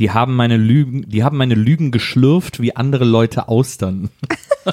Die 0.00 0.10
haben 0.10 0.34
meine 0.34 0.56
Lügen, 0.56 1.08
die 1.08 1.22
haben 1.22 1.36
meine 1.36 1.54
Lügen 1.54 1.90
geschlürft 1.92 2.60
wie 2.60 2.74
andere 2.74 3.04
Leute 3.04 3.48
Austern. 3.48 4.10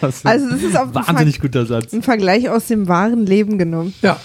das 0.00 0.16
ist 0.16 0.26
Also 0.26 0.50
das 0.50 0.62
ist 0.62 0.76
auf 0.76 0.88
ein 0.88 0.94
jeden 0.94 1.06
wahnsinnig 1.06 1.40
guter 1.40 1.66
Satz. 1.66 1.92
ein 1.92 2.02
Vergleich 2.02 2.48
aus 2.50 2.66
dem 2.66 2.88
wahren 2.88 3.26
Leben 3.26 3.58
genommen. 3.58 3.94
Ja, 4.02 4.18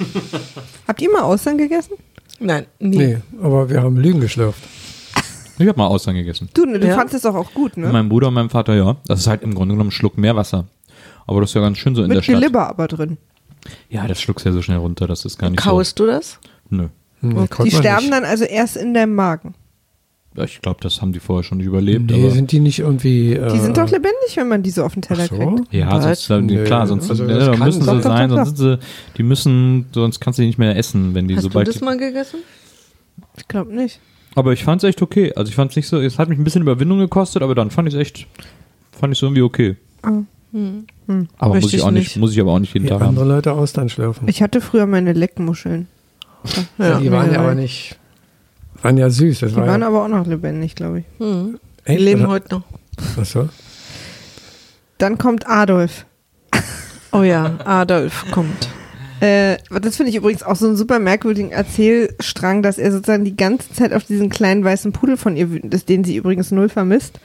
Habt 0.88 1.02
ihr 1.02 1.12
mal 1.12 1.22
Austern 1.22 1.58
gegessen? 1.58 1.94
nein, 2.40 2.66
nie. 2.80 2.98
nee, 2.98 3.18
aber 3.42 3.70
wir 3.70 3.82
haben 3.82 3.96
Lügen 3.98 4.20
geschlürft. 4.20 4.62
Ich 5.58 5.68
habe 5.68 5.78
mal 5.78 5.88
Austern 5.88 6.16
gegessen. 6.16 6.50
Du, 6.54 6.66
du 6.66 6.86
Ja. 6.86 6.96
fandest 6.96 7.16
es 7.16 7.22
doch 7.22 7.36
auch 7.36 7.54
gut, 7.54 7.78
ne? 7.78 7.86
Mit 7.86 7.94
meinem 7.94 8.10
Bruder 8.10 8.28
und 8.28 8.34
meinem 8.34 8.50
Vater, 8.50 8.76
ja. 8.76 8.98
Das 9.08 9.20
ist 9.20 9.28
halt 9.28 9.42
im 9.44 9.54
Grunde 9.56 9.74
genommen 9.74 9.90
ein 9.90 9.92
Schluck 9.92 10.18
Meerwasser. 10.18 10.66
Aber 11.28 11.42
das 11.42 11.52
ist 11.52 11.54
ja 11.56 11.62
ganz 11.62 11.78
schön 11.78 11.96
so 11.96 12.04
in 12.04 12.10
der 12.10 12.18
Mit 12.18 12.26
Stadt. 12.26 12.38
Glibber 12.40 12.68
aber 12.70 12.88
drin. 12.88 13.18
Ja, 13.90 14.06
das 14.08 14.22
schluckst 14.22 14.46
ja 14.46 14.52
so 14.52 14.62
schnell 14.62 14.78
runter, 14.78 15.08
das 15.08 15.26
ist 15.26 15.38
gar 15.40 15.50
nicht 15.50 15.60
Kaust 15.62 15.98
du 16.00 16.06
das? 16.06 16.40
so. 16.70 16.76
Nö. 16.76 16.88
Hm, 17.22 17.38
Okay. 17.38 17.48
konnte 17.50 17.70
Die 17.72 17.76
sterben 17.78 18.02
nicht. 18.02 18.14
dann 18.14 18.24
also 18.26 18.44
erst 18.44 18.78
in 18.78 18.94
deinem 18.94 19.16
Magen. 19.16 19.56
Ja, 20.36 20.44
ich 20.44 20.62
glaube, 20.62 20.80
das 20.82 21.02
haben 21.02 21.14
die 21.14 21.20
vorher 21.22 21.44
schon 21.44 21.60
nicht 21.60 21.68
überlebt. 21.68 22.12
Nee, 22.12 22.22
aber 22.22 22.30
sind 22.32 22.52
die 22.52 22.60
nicht 22.60 22.80
irgendwie. 22.80 23.34
Äh, 23.34 23.54
Die 23.54 23.60
sind 23.60 23.78
doch 23.78 23.90
lebendig, 23.90 24.36
wenn 24.36 24.50
man 24.50 24.62
die 24.62 24.70
so 24.70 24.84
auf 24.84 24.94
den 24.94 25.02
Teller 25.02 25.26
so? 25.28 25.38
kriegt. 25.38 25.74
ja, 25.74 26.02
sonst, 26.02 26.30
äh, 26.30 26.42
Nö, 26.42 26.66
klar, 26.66 26.86
sonst 26.88 27.10
also 27.10 27.24
ja, 27.26 27.52
kann- 27.56 27.60
müssen 27.60 27.82
sie 27.82 27.88
doch, 27.88 27.96
doch, 27.96 28.04
sein, 28.04 28.30
doch, 28.30 28.36
sonst 28.44 28.58
sind 28.58 28.58
sie, 28.58 28.80
die 29.18 29.24
müssen, 29.24 29.86
sonst 29.94 30.20
kannst 30.20 30.38
du 30.38 30.42
die 30.42 30.48
nicht 30.48 30.60
mehr 30.60 30.76
essen, 30.76 31.16
wenn 31.16 31.30
die 31.30 31.38
Hast 31.38 31.44
sobald. 31.44 31.68
du 31.68 31.72
das 31.72 31.82
mal 31.82 31.98
gegessen? 31.98 32.40
Ich 33.38 33.48
glaube 33.48 33.74
nicht. 33.74 34.02
Aber 34.36 34.54
ich 34.54 34.64
fand 34.64 34.84
es 34.84 34.88
echt 34.90 35.02
okay. 35.02 35.34
Also 35.36 35.50
ich 35.50 35.56
fand 35.56 35.72
es 35.72 35.76
nicht 35.78 35.88
so, 35.88 36.00
es 36.00 36.20
hat 36.20 36.30
mich 36.30 36.38
ein 36.38 36.44
bisschen 36.44 36.62
Überwindung 36.62 37.00
gekostet, 37.00 37.42
aber 37.42 37.56
dann 37.56 37.72
fand 37.72 37.88
ich 37.88 37.94
es 37.96 38.00
echt, 38.00 38.28
fand 38.92 39.14
ich 39.14 39.20
so 39.20 39.26
irgendwie 39.28 39.42
okay. 39.42 39.76
Hm. 40.52 41.28
Aber 41.38 41.56
muss 41.56 41.74
ich 41.74 41.82
auch 41.82 41.92
nicht, 41.92 42.04
nicht. 42.04 42.18
muss 42.18 42.32
ich 42.32 42.40
aber 42.40 42.52
auch 42.54 42.60
nicht 42.60 42.74
jeden 42.74 42.86
Wie 42.86 42.90
Tag 42.90 43.02
haben. 43.02 43.10
andere 43.10 43.26
Leute 43.26 43.52
Austern 43.54 43.90
schlürfen. 43.90 44.28
Ich 44.28 44.42
hatte 44.42 44.62
früher 44.62 44.86
meine 44.86 45.14
Leckmuscheln. 45.14 45.88
Ja, 46.78 47.00
die 47.00 47.12
waren 47.12 47.32
ja 47.34 47.40
aber 47.40 47.56
nicht. 47.56 47.98
Waren 48.82 48.98
ja 48.98 49.10
süß. 49.10 49.40
Das 49.40 49.52
Die 49.52 49.56
war 49.58 49.68
waren 49.68 49.82
ja, 49.82 49.88
aber 49.88 50.04
auch 50.06 50.08
noch 50.08 50.28
lebendig, 50.28 50.76
glaube 50.76 51.00
ich. 51.00 51.06
Hm. 51.18 51.60
Die 51.88 51.98
leben 51.98 52.22
Das- 52.22 52.30
heute 52.30 52.56
noch. 52.56 52.64
Achso. 53.18 53.50
Dann 54.98 55.18
kommt 55.18 55.48
Adolf. 55.48 56.06
Oh 57.12 57.24
ja, 57.24 57.56
Adolf 57.66 58.26
kommt. 58.32 58.70
Äh, 59.22 59.58
das 59.82 59.96
finde 59.98 60.10
ich 60.12 60.16
übrigens 60.18 60.44
auch 60.44 60.56
so 60.56 60.68
einen 60.68 60.76
super 60.76 61.00
merkwürdigen 61.00 61.52
Erzählstrang, 61.52 62.62
dass 62.62 62.78
er 62.78 62.92
sozusagen 62.92 63.24
die 63.26 63.38
ganze 63.38 63.72
Zeit 63.74 63.94
auf 63.94 64.04
diesen 64.04 64.30
kleinen 64.30 64.64
weißen 64.64 64.92
Pudel 64.92 65.18
von 65.18 65.38
ihr 65.38 65.52
wütend 65.52 65.74
ist, 65.74 65.88
den 65.90 66.04
sie 66.04 66.16
übrigens 66.16 66.52
null 66.52 66.70
vermisst. 66.70 67.20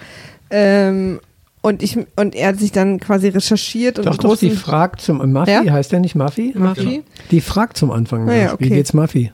Ähm, 0.51 1.21
und, 1.63 1.83
ich, 1.83 1.99
und 2.17 2.35
er 2.35 2.49
hat 2.49 2.59
sich 2.59 2.73
dann 2.73 2.99
quasi 3.01 3.29
recherchiert 3.29 3.99
und 3.99 4.07
Doch, 4.07 4.17
doch, 4.17 4.37
die 4.39 4.51
fragt 4.51 5.03
zum. 5.03 5.19
Muffy, 5.31 5.51
Ja? 5.51 5.63
heißt 5.71 5.93
der 5.93 6.01
nicht 6.01 6.15
Muffy? 6.15 6.55
Maffi? 6.57 7.03
Die 7.31 7.43
fragt 7.43 7.77
zum 7.77 7.91
Anfang. 7.91 8.27
Ah 8.29 8.35
ja, 8.35 8.45
nach, 8.45 8.51
Wie 8.61 8.67
okay. 8.67 8.77
geht's 8.77 8.95
Muffy? 8.95 9.31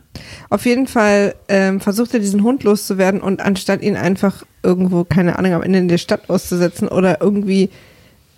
Auf 0.51 0.67
jeden 0.67 0.89
Fall 0.89 1.37
ähm, 1.49 1.79
versucht 1.81 2.15
er 2.15 2.21
diesen 2.21 2.43
Hund 2.43 2.65
loszuwerden 2.65 3.21
und 3.21 3.41
anstatt 3.41 3.81
ihn 3.83 3.97
einfach 3.97 4.43
irgendwo, 4.65 5.05
keine 5.05 5.39
Ahnung, 5.39 5.53
am 5.53 5.63
Ende 5.63 5.79
in 5.79 5.89
der 5.89 5.99
Stadt 5.99 6.29
auszusetzen 6.29 6.89
oder 6.89 7.21
irgendwie, 7.21 7.71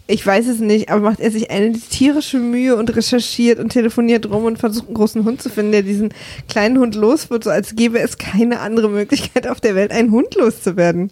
ich 0.08 0.26
weiß 0.26 0.48
es 0.48 0.58
nicht, 0.58 0.88
aber 0.90 1.02
macht 1.02 1.20
er 1.20 1.30
sich 1.30 1.50
eine 1.50 1.72
tierische 1.72 2.38
Mühe 2.38 2.74
und 2.76 2.94
recherchiert 2.96 3.58
und 3.60 3.68
telefoniert 3.70 4.28
rum 4.30 4.44
und 4.44 4.58
versucht 4.58 4.86
einen 4.86 4.94
großen 4.94 5.24
Hund 5.24 5.40
zu 5.42 5.50
finden, 5.50 5.72
der 5.72 5.82
diesen 5.82 6.12
kleinen 6.48 6.78
Hund 6.78 6.94
los 6.94 7.28
wird, 7.30 7.44
so 7.44 7.50
als 7.50 7.76
gäbe 7.76 8.00
es 8.00 8.18
keine 8.18 8.60
andere 8.60 8.88
Möglichkeit 8.88 9.46
auf 9.46 9.60
der 9.60 9.74
Welt, 9.74 9.92
einen 9.92 10.10
Hund 10.10 10.34
loszuwerden. 10.34 11.10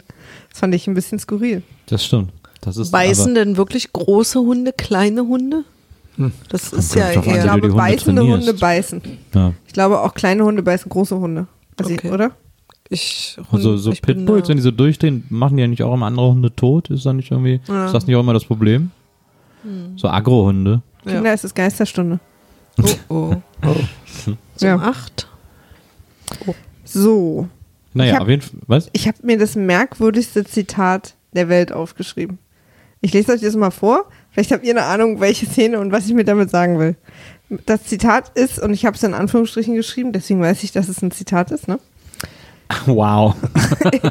Das 0.50 0.60
fand 0.60 0.74
ich 0.74 0.86
ein 0.86 0.94
bisschen 0.94 1.18
skurril. 1.18 1.62
Das 1.86 2.04
stimmt. 2.04 2.32
Das 2.62 2.76
ist 2.78 2.90
Beißen 2.90 3.32
aber, 3.32 3.44
denn 3.44 3.56
wirklich 3.56 3.92
große 3.92 4.40
Hunde 4.40 4.72
kleine 4.72 5.26
Hunde? 5.26 5.64
Das 6.48 6.72
ist 6.72 6.94
ja 6.94 7.12
drauf 7.12 7.26
an, 7.26 7.30
Ich 7.32 7.36
eher. 7.36 7.42
glaube, 7.42 7.62
Hunde 7.68 7.76
beißende 7.76 8.22
trainierst. 8.22 8.46
Hunde 8.48 8.58
beißen. 8.60 9.02
ja. 9.34 9.52
Ich 9.66 9.72
glaube, 9.74 10.00
auch 10.00 10.14
kleine 10.14 10.44
Hunde 10.44 10.62
beißen 10.62 10.88
große 10.88 11.16
Hunde. 11.18 11.46
Also, 11.76 11.92
Okay. 11.92 12.10
Oder? 12.10 12.30
Ich, 12.88 13.36
Also 13.50 13.76
so 13.76 13.90
ich 13.92 14.00
Pitbulls, 14.02 14.48
wenn 14.48 14.56
die 14.56 14.62
so 14.62 14.70
durchdrehen, 14.70 15.24
machen 15.28 15.56
die 15.56 15.62
ja 15.62 15.66
nicht 15.68 15.82
auch 15.82 15.92
immer 15.94 16.06
andere 16.06 16.28
Hunde 16.30 16.54
tot? 16.54 16.88
Ist 16.90 17.04
das 17.06 17.14
nicht 17.14 17.30
irgendwie, 17.30 17.60
Ja. 17.66 17.86
ist 17.86 17.92
das 17.92 18.06
nicht 18.06 18.14
auch 18.16 18.20
immer 18.20 18.32
das 18.32 18.44
Problem? 18.44 18.90
So 19.96 20.08
Agro-Hunde. 20.08 20.82
Ja. 21.04 21.12
Kinder, 21.14 21.32
es 21.32 21.42
ist 21.42 21.54
Geisterstunde. 21.54 22.20
Oh, 23.08 23.34
oh. 23.62 23.74
Zum 24.56 24.68
Ja. 24.68 24.76
acht. 24.76 25.26
So. 26.84 27.48
Naja, 27.94 28.10
Ich 28.10 28.14
hab- 28.16 28.22
auf 28.22 28.28
jeden 28.28 28.42
Fall, 28.42 28.60
was? 28.66 28.90
Ich 28.92 29.08
habe 29.08 29.18
mir 29.22 29.38
das 29.38 29.56
merkwürdigste 29.56 30.44
Zitat 30.44 31.14
der 31.32 31.48
Welt 31.48 31.72
aufgeschrieben. 31.72 32.38
Ich 33.00 33.12
lese 33.12 33.32
euch 33.32 33.40
das 33.40 33.56
mal 33.56 33.70
vor. 33.70 34.04
Vielleicht 34.30 34.52
habt 34.52 34.64
ihr 34.64 34.70
eine 34.72 34.84
Ahnung, 34.84 35.20
welche 35.20 35.46
Szene 35.46 35.80
und 35.80 35.92
was 35.92 36.06
ich 36.06 36.14
mir 36.14 36.24
damit 36.24 36.50
sagen 36.50 36.78
will. 36.78 36.96
Das 37.64 37.84
Zitat 37.84 38.30
ist, 38.36 38.58
und 38.58 38.72
ich 38.72 38.84
habe 38.84 38.96
es 38.96 39.02
in 39.02 39.14
Anführungsstrichen 39.14 39.74
geschrieben, 39.74 40.12
deswegen 40.12 40.40
weiß 40.40 40.62
ich, 40.64 40.72
dass 40.72 40.88
es 40.88 41.02
ein 41.02 41.10
Zitat 41.10 41.50
ist, 41.52 41.68
ne? 41.68 41.78
Wow. 42.86 43.34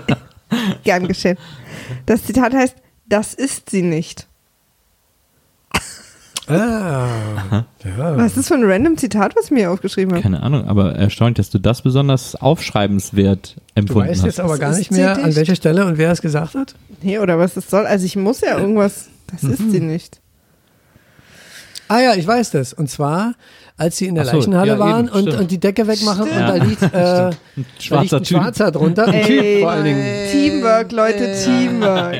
Gern 0.84 1.08
geschehen. 1.08 1.38
Das 2.06 2.24
Zitat 2.24 2.54
heißt, 2.54 2.76
das 3.08 3.34
ist 3.34 3.70
sie 3.70 3.82
nicht. 3.82 4.28
Ah. 6.48 7.08
Ja. 7.84 8.18
Was 8.18 8.28
ist 8.28 8.38
das 8.38 8.48
für 8.50 8.54
ein 8.54 8.64
random 8.64 8.98
Zitat, 8.98 9.36
was 9.36 9.46
ich 9.46 9.52
mir 9.52 9.72
aufgeschrieben 9.72 10.14
habe? 10.14 10.22
Keine 10.22 10.44
Ahnung, 10.44 10.68
aber 10.68 10.94
erstaunlich, 10.96 11.38
dass 11.38 11.50
du 11.50 11.58
das 11.58 11.82
besonders 11.82 12.36
aufschreibenswert 12.36 13.56
Du 13.56 13.62
empfunden 13.82 14.10
weißt 14.10 14.24
jetzt 14.26 14.38
hast. 14.40 14.46
aber 14.46 14.60
gar 14.60 14.78
nicht 14.78 14.92
mehr, 14.92 15.16
an 15.24 15.36
welcher 15.36 15.56
Stelle 15.56 15.86
und 15.86 15.98
wer 15.98 16.12
es 16.12 16.22
gesagt 16.22 16.54
hat. 16.54 16.76
Nee, 17.02 17.18
oder 17.18 17.40
was 17.40 17.56
das 17.56 17.70
soll. 17.70 17.86
Also 17.88 18.06
ich 18.06 18.16
muss 18.16 18.42
ja 18.42 18.60
irgendwas, 18.60 19.10
das 19.32 19.44
ist 19.44 19.72
sie 19.72 19.80
nicht. 19.80 20.22
Ah 21.88 22.00
ja, 22.00 22.14
ich 22.14 22.28
weiß 22.28 22.52
das. 22.52 22.74
Und 22.74 22.90
zwar, 22.90 23.34
als 23.78 23.98
sie 23.98 24.08
in 24.08 24.16
der 24.16 24.26
so, 24.26 24.38
Leichenhalle 24.38 24.72
ja, 24.72 24.80
waren 24.80 25.06
eben, 25.08 25.16
und, 25.16 25.22
stimmt. 25.24 25.40
und 25.42 25.52
die 25.52 25.60
Decke 25.60 25.88
wegmachen 25.88 26.24
und 26.24 26.30
Ja. 26.30 26.48
da 26.48 26.64
liegt, 26.64 26.82
äh, 26.84 26.90
da 26.92 27.30
liegt 27.56 27.84
Schwarzer 27.84 28.18
ein 28.18 28.24
Typ. 28.24 28.38
Schwarzer 28.38 28.72
drunter. 28.72 29.08
Ein 29.08 29.14
Ey, 29.14 29.24
Typ 29.26 29.62
vor 29.62 29.72
allen 29.72 29.84
Dingen. 29.84 30.32
Teamwork, 30.32 30.92
Leute, 30.92 31.36
Teamwork. 31.44 32.16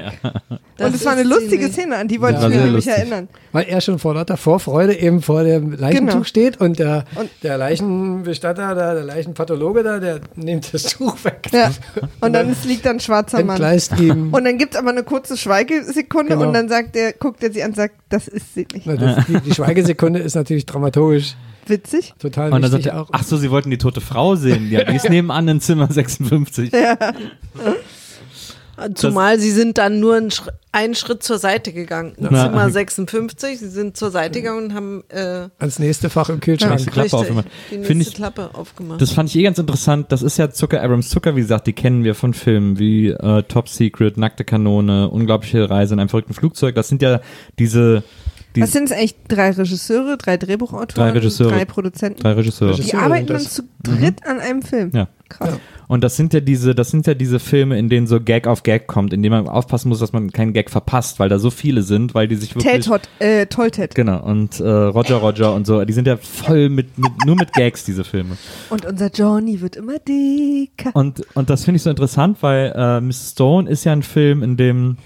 Das 0.78 0.88
und 0.88 0.96
es 0.96 1.06
war 1.06 1.14
eine 1.14 1.24
lustige. 1.24 1.70
Szene, 1.70 1.96
an 1.96 2.08
die 2.10 2.20
wollte 2.20 2.42
Ja, 2.42 2.50
ich 2.50 2.56
mich 2.64 2.72
lustig. 2.74 2.94
erinnern. 2.94 3.30
Weil 3.54 3.66
er 3.70 3.80
schon 3.80 3.98
vor 3.98 4.14
lauter 4.14 4.36
Vorfreude 4.36 4.94
eben 5.00 5.22
vor 5.22 5.44
dem 5.44 5.72
Leichentuch 5.72 6.12
Genau. 6.14 6.24
steht 6.26 6.60
und 6.60 6.80
der, 6.80 7.06
Und- 7.16 7.30
der 7.44 7.58
Leichenbestatter, 7.58 8.76
da, 8.76 8.94
der 8.94 9.04
Leichenpathologe 9.06 9.84
da, 9.84 10.00
der 10.00 10.20
nimmt 10.36 10.74
das 10.74 10.84
Tuch 10.84 11.16
weg. 11.24 11.48
Ja. 11.54 11.72
Und 12.22 12.34
dann 12.34 12.50
es 12.50 12.66
liegt 12.66 12.86
dann 12.86 12.98
ein 12.98 13.00
schwarzer 13.00 13.44
Mann. 13.44 13.62
Ihm. 14.00 14.34
Und 14.34 14.44
dann 14.44 14.58
gibt 14.58 14.74
es 14.74 14.80
aber 14.80 14.90
eine 14.90 15.04
kurze 15.04 15.38
Schweigesekunde 15.38 16.34
Genau. 16.34 16.48
und 16.48 16.54
dann 16.54 16.68
sagt 16.70 16.96
er, 16.96 17.14
guckt 17.14 17.42
er 17.44 17.52
sie 17.54 17.64
an 17.64 17.70
und 17.70 17.76
sagt, 17.76 17.96
das 18.10 18.28
ist 18.28 18.54
sie 18.54 18.68
nicht. 18.74 18.86
Na, 18.86 18.96
das, 18.96 19.26
die, 19.28 19.40
die 19.42 19.54
Schweigesekunde 19.54 20.20
ist 20.20 20.36
natürlich 20.36 20.66
dramaturgisch 20.66 21.36
Witzig. 21.68 22.14
total 22.20 22.52
Und 22.52 22.62
dann 22.62 22.72
wichtig 22.72 22.86
sagt 22.86 22.96
er, 22.96 23.02
auch. 23.02 23.10
ach 23.12 23.24
so, 23.24 23.38
sie 23.38 23.50
wollten 23.50 23.70
die 23.70 23.78
tote 23.78 24.02
Frau 24.02 24.36
sehen. 24.36 24.70
Ja, 24.70 24.84
die 24.84 24.96
ist 24.96 25.10
nebenan 25.10 25.48
in 25.48 25.62
Zimmer 25.62 25.88
56. 25.92 26.72
Zumal 28.96 29.40
sie 29.40 29.52
sind 29.52 29.78
dann 29.78 30.00
nur 30.00 30.16
einen, 30.16 30.32
Schritt, 30.32 30.54
einen 30.72 30.96
Schritt 30.96 31.24
zur 31.24 31.38
Seite 31.38 31.72
gegangen. 31.74 32.14
In 32.18 32.26
Ja. 32.34 32.46
Zimmer 32.46 32.70
56, 32.70 33.60
sie 33.60 33.70
sind 33.70 33.96
zur 33.98 34.12
Seite 34.12 34.42
gegangen 34.42 34.66
und 34.66 34.74
haben 34.74 35.04
äh, 35.10 35.48
Ans 35.60 35.80
nächste 35.80 36.10
Fach 36.10 36.30
im 36.30 36.40
Kühlschrank. 36.40 36.74
Nächste 36.74 36.92
Klappe 36.92 37.04
richtig, 37.06 37.20
aufgemacht. 37.20 37.48
die 37.72 37.78
nächste 37.78 37.94
ich- 37.96 38.14
Klappe 38.14 38.50
aufgemacht. 38.54 39.02
Das 39.02 39.12
fand 39.12 39.30
ich 39.30 39.36
eh 39.38 39.44
ganz 39.44 39.58
interessant. 39.58 40.12
Das 40.12 40.22
ist 40.22 40.38
ja 40.38 40.50
Zucker, 40.50 40.82
Abrams 40.82 41.10
Zucker, 41.10 41.36
wie 41.36 41.42
gesagt, 41.42 41.68
die 41.68 41.74
kennen 41.74 42.04
wir 42.04 42.16
von 42.16 42.34
Filmen 42.34 42.78
wie 42.80 43.10
äh, 43.10 43.44
Top 43.44 43.70
Secret, 43.70 44.18
Nackte 44.18 44.44
Kanone, 44.44 45.10
Unglaubliche 45.10 45.70
Reise 45.70 45.94
in 45.94 46.00
einem 46.00 46.10
verrückten 46.10 46.34
Flugzeug. 46.34 46.76
Das 46.76 46.88
sind 46.90 47.02
ja 47.02 47.22
diese, 47.60 48.04
die 48.56 48.62
Was 48.62 48.72
sind 48.72 48.86
es 48.86 48.92
eigentlich? 48.92 49.16
Drei 49.28 49.52
Regisseure, 49.52 50.18
drei 50.18 50.38
Drehbuchautoren, 50.38 50.88
Drei 50.96 51.10
Regisseure. 51.12 51.52
drei 51.52 51.66
Produzenten? 51.66 52.22
drei 52.22 52.34
Regisseure. 52.34 52.74
Die 52.74 52.78
Regisseure 52.82 53.04
arbeiten 53.04 53.28
dann 53.28 53.40
zu 53.42 53.64
dritt 53.84 54.26
an 54.26 54.40
einem 54.40 54.62
Film. 54.62 54.92
Ja. 54.94 55.08
Krass. 55.28 55.58
Und 55.88 56.04
das 56.04 56.16
sind 56.16 56.34
ja 56.34 56.40
diese, 56.40 56.76
das 56.76 56.92
sind 56.92 57.08
ja 57.08 57.14
diese 57.14 57.40
Filme, 57.40 57.78
in 57.78 57.90
denen 57.90 58.08
so 58.08 58.20
Gag 58.22 58.48
auf 58.48 58.64
Gag 58.64 58.88
kommt, 58.88 59.12
in 59.14 59.22
denen 59.24 59.44
man 59.44 59.48
aufpassen 59.48 59.90
muss, 59.90 60.00
dass 60.00 60.14
man 60.14 60.32
keinen 60.32 60.54
Gag 60.54 60.70
verpasst, 60.70 61.20
weil 61.20 61.30
da 61.30 61.40
so 61.40 61.50
viele 61.50 61.82
sind, 61.82 62.14
weil 62.16 62.28
die 62.28 62.36
sich 62.36 62.56
wirklich. 62.56 62.72
Ted 62.72 62.90
Hot, 62.90 63.10
äh, 63.20 63.46
Tolltet. 63.48 63.96
Genau, 63.96 64.24
und 64.24 64.60
äh, 64.60 64.68
Roger 64.68 65.18
Roger 65.18 65.54
und 65.54 65.66
so, 65.66 65.84
die 65.84 65.94
sind 65.94 66.08
ja 66.08 66.18
voll 66.18 66.70
mit, 66.70 66.98
mit 66.98 67.12
nur 67.26 67.36
mit 67.36 67.54
Gags, 67.54 67.84
diese 67.86 68.04
Filme. 68.04 68.38
Und 68.70 68.86
unser 68.86 69.10
Johnny 69.12 69.62
wird 69.62 69.76
immer 69.76 70.00
dicker. 70.00 70.92
Und, 70.94 71.22
und 71.36 71.50
das 71.50 71.66
finde 71.66 71.78
ich 71.78 71.84
so 71.84 71.90
interessant, 71.90 72.38
weil 72.42 72.72
äh, 72.76 73.02
Miss 73.02 73.32
Stone 73.32 73.70
ist 73.70 73.84
ja 73.84 73.92
ein 73.94 74.04
Film, 74.04 74.44
in 74.44 74.58
dem 74.58 74.98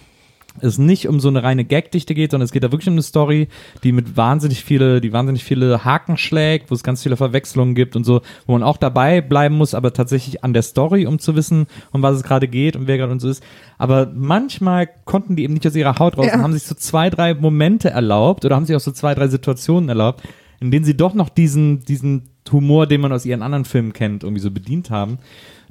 es 0.61 0.77
nicht 0.77 1.07
um 1.07 1.19
so 1.19 1.27
eine 1.29 1.43
reine 1.43 1.63
Gagdichte 1.65 2.13
geht, 2.13 2.31
sondern 2.31 2.45
es 2.45 2.51
geht 2.51 2.63
da 2.63 2.71
wirklich 2.71 2.87
um 2.87 2.93
eine 2.93 3.01
Story, 3.03 3.47
die 3.83 3.91
mit 3.91 4.17
wahnsinnig 4.17 4.63
viele, 4.63 4.99
die 5.01 5.13
wahnsinnig 5.13 5.43
viele 5.43 5.85
Haken 5.85 6.17
schlägt, 6.17 6.69
wo 6.71 6.75
es 6.75 6.83
ganz 6.83 7.03
viele 7.03 7.17
Verwechslungen 7.17 7.75
gibt 7.75 7.95
und 7.95 8.03
so, 8.03 8.21
wo 8.45 8.53
man 8.53 8.63
auch 8.63 8.77
dabei 8.77 9.21
bleiben 9.21 9.55
muss, 9.55 9.73
aber 9.73 9.93
tatsächlich 9.93 10.43
an 10.43 10.53
der 10.53 10.63
Story, 10.63 11.05
um 11.05 11.19
zu 11.19 11.35
wissen, 11.35 11.67
um 11.91 12.01
was 12.01 12.17
es 12.17 12.23
gerade 12.23 12.47
geht 12.47 12.75
und 12.75 12.87
wer 12.87 12.97
gerade 12.97 13.11
und 13.11 13.19
so 13.19 13.29
ist. 13.29 13.43
Aber 13.77 14.11
manchmal 14.13 14.89
konnten 15.05 15.35
die 15.35 15.43
eben 15.43 15.53
nicht 15.53 15.67
aus 15.67 15.75
ihrer 15.75 15.99
Haut 15.99 16.17
raus 16.17 16.27
Ja. 16.27 16.35
und 16.35 16.41
haben 16.43 16.53
sich 16.53 16.63
so 16.63 16.75
zwei, 16.75 17.09
drei 17.09 17.33
Momente 17.33 17.89
erlaubt 17.89 18.43
oder 18.45 18.55
haben 18.55 18.65
sich 18.65 18.75
auch 18.75 18.81
so 18.81 18.91
zwei, 18.91 19.15
drei 19.15 19.27
Situationen 19.27 19.89
erlaubt, 19.89 20.23
in 20.59 20.71
denen 20.71 20.83
sie 20.85 20.97
doch 20.97 21.13
noch 21.13 21.29
diesen, 21.29 21.85
diesen 21.85 22.29
Humor, 22.51 22.87
den 22.87 23.01
man 23.01 23.11
aus 23.13 23.25
ihren 23.25 23.43
anderen 23.43 23.65
Filmen 23.65 23.93
kennt, 23.93 24.23
irgendwie 24.23 24.41
so 24.41 24.49
bedient 24.51 24.89
haben. 24.89 25.19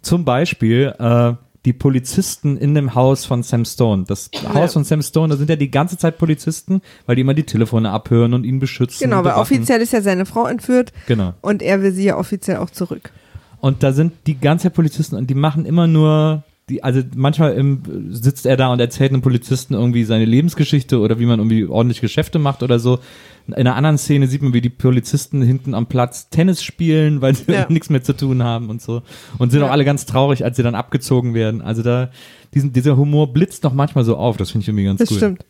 Zum 0.01 0.25
Beispiel 0.25 0.95
äh, 0.99 1.33
die 1.69 1.75
Polizisten 1.75 2.57
in 2.57 2.75
dem 2.75 2.95
Haus 2.95 3.27
von 3.27 3.43
Sam 3.43 3.67
Stone. 3.67 4.05
Das 4.09 4.31
Haus 4.55 4.73
von 4.73 4.85
Sam 4.85 5.03
Stone, 5.03 5.29
da 5.29 5.37
sind 5.37 5.51
ja 5.51 5.57
die 5.57 5.71
ganze 5.71 5.99
Zeit 5.99 6.17
Polizisten, 6.17 6.81
weil 7.05 7.17
die 7.17 7.21
immer 7.21 7.35
die 7.35 7.43
Telefone 7.43 7.91
abhören 7.91 8.33
und 8.33 8.45
ihn 8.45 8.59
beschützen. 8.59 9.05
Genau, 9.05 9.23
weil 9.23 9.35
offiziell 9.35 9.83
ist 9.83 9.93
ja 9.93 10.01
seine 10.01 10.25
Frau 10.25 10.47
entführt 10.47 10.95
Genau. 11.07 11.35
und 11.43 11.61
er 11.61 11.83
will 11.83 11.93
sie 11.93 12.05
ja 12.05 12.17
offiziell 12.17 12.57
auch 12.57 12.71
zurück. 12.71 13.13
Und 13.61 13.83
da 13.83 13.93
sind 13.93 14.15
die 14.27 14.41
ganze 14.41 14.63
Zeit 14.65 14.75
Polizisten 14.75 15.15
und 15.17 15.29
die 15.29 15.35
machen 15.35 15.67
immer 15.67 15.87
nur, 15.87 16.43
die, 16.69 16.83
also 16.85 17.01
manchmal 17.17 17.55
im, 17.55 17.83
sitzt 18.11 18.47
er 18.47 18.57
da 18.57 18.73
und 18.73 18.81
erzählt 18.81 19.13
einem 19.13 19.23
Polizisten 19.23 19.75
irgendwie 19.75 20.05
seine 20.05 20.25
Lebensgeschichte 20.25 20.99
oder 21.01 21.19
wie 21.19 21.27
man 21.27 21.39
irgendwie 21.41 21.67
ordentlich 21.67 22.01
Geschäfte 22.01 22.39
macht 22.39 22.63
oder 22.63 22.79
so. 22.79 22.99
In 23.47 23.55
einer 23.55 23.77
anderen 23.77 23.97
Szene 23.97 24.27
sieht 24.27 24.43
man, 24.43 24.53
wie 24.53 24.61
die 24.61 24.69
Polizisten 24.69 25.41
hinten 25.41 25.75
am 25.75 25.87
Platz 25.87 26.29
Tennis 26.29 26.63
spielen, 26.63 27.23
weil 27.23 27.35
sie 27.35 27.51
Ja. 27.51 27.67
nichts 27.71 27.89
mehr 27.89 28.03
zu 28.03 28.15
tun 28.15 28.43
haben 28.43 28.69
und 28.69 28.83
so. 28.83 29.03
Und 29.39 29.51
sind 29.51 29.61
Ja. 29.61 29.67
auch 29.69 29.71
alle 29.71 29.85
ganz 29.87 30.05
traurig, 30.07 30.45
als 30.45 30.57
sie 30.57 30.63
dann 30.63 30.75
abgezogen 30.75 31.33
werden. 31.35 31.63
Also 31.63 31.83
da, 31.83 32.11
diesen, 32.55 32.73
dieser 32.73 32.97
Humor 32.97 33.33
blitzt 33.33 33.65
noch 33.65 33.73
manchmal 33.73 34.05
so 34.05 34.17
auf. 34.17 34.37
Das 34.37 34.51
finde 34.51 34.63
ich 34.65 34.69
irgendwie 34.69 34.85
ganz 34.85 34.99
Das 34.99 35.11
cool. 35.11 35.17
stimmt. 35.17 35.45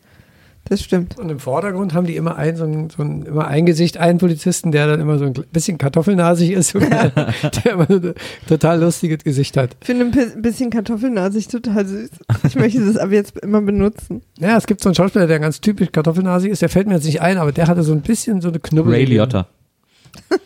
Das 0.69 0.81
stimmt. 0.83 1.17
Und 1.17 1.29
im 1.29 1.39
Vordergrund 1.39 1.93
haben 1.95 2.05
die 2.05 2.15
immer 2.15 2.35
ein, 2.37 2.55
so 2.55 2.63
ein, 2.63 2.89
so 2.89 3.01
ein, 3.01 3.23
immer 3.23 3.47
ein 3.47 3.65
Gesicht, 3.65 3.97
einen 3.97 4.19
Polizisten, 4.19 4.71
der 4.71 4.85
dann 4.87 4.99
immer 4.99 5.17
so 5.17 5.25
ein 5.25 5.33
bisschen 5.51 5.77
kartoffelnasig 5.79 6.51
ist, 6.51 6.69
sogar, 6.73 7.09
der 7.09 7.71
immer 7.73 7.87
so 7.87 7.95
ein 7.95 8.13
total 8.47 8.79
lustiges 8.79 9.23
Gesicht 9.23 9.57
hat. 9.57 9.75
Ich 9.81 9.87
finde 9.87 10.05
ein 10.05 10.11
bi- 10.11 10.41
bisschen 10.41 10.69
kartoffelnasig 10.69 11.47
total 11.47 11.87
süß. 11.87 12.09
Ich 12.47 12.55
möchte 12.55 12.85
das 12.85 12.97
aber 12.97 13.13
jetzt 13.13 13.37
immer 13.39 13.61
benutzen. 13.61 14.21
Ja, 14.39 14.57
es 14.57 14.67
gibt 14.67 14.81
so 14.81 14.89
einen 14.89 14.95
Schauspieler, 14.95 15.25
der 15.27 15.39
ganz 15.39 15.59
typisch 15.59 15.91
kartoffelnasig 15.91 16.51
ist, 16.51 16.61
der 16.61 16.69
fällt 16.69 16.87
mir 16.87 16.93
jetzt 16.95 17.05
nicht 17.05 17.21
ein, 17.21 17.37
aber 17.39 17.51
der 17.51 17.67
hatte 17.67 17.81
so 17.83 17.91
ein 17.93 18.01
bisschen 18.01 18.41
so 18.41 18.49
eine 18.49 18.59
Knubbel. 18.59 18.93
Ray 18.93 19.05
Liotta. 19.05 19.47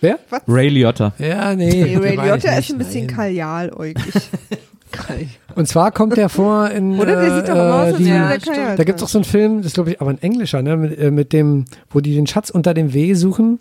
Wer? 0.01 0.19
Ray 0.47 0.69
Liotta. 0.69 1.13
Ja, 1.17 1.55
nee. 1.55 1.71
Hey, 1.71 1.95
Ray 2.01 2.15
Liotta 2.15 2.55
ist 2.57 2.71
ein 2.71 2.77
bisschen 2.77 3.07
nein. 3.07 3.15
kajaläugig. 3.15 3.97
Und 5.55 5.67
zwar 5.67 5.91
kommt 5.91 6.17
der 6.17 6.29
vor 6.29 6.69
in. 6.69 6.99
Oder? 6.99 7.21
Der 7.21 7.35
sieht 7.35 7.49
doch 7.49 7.55
immer 7.55 7.83
aus, 7.83 7.97
die, 7.97 8.05
Ja. 8.05 8.75
Da 8.75 8.83
gibt 8.83 8.97
es 8.97 9.01
doch 9.01 9.09
so 9.09 9.19
einen 9.19 9.25
Film, 9.25 9.57
das 9.57 9.67
ist 9.67 9.73
glaube 9.73 9.91
ich 9.91 10.01
aber 10.01 10.11
ein 10.11 10.21
englischer, 10.21 10.61
ne, 10.61 10.77
mit, 10.77 10.97
äh, 10.97 11.11
mit 11.11 11.33
dem, 11.33 11.65
wo 11.89 11.99
die 11.99 12.15
den 12.15 12.27
Schatz 12.27 12.49
unter 12.49 12.73
dem 12.73 12.93
W 12.93 13.13
suchen. 13.13 13.59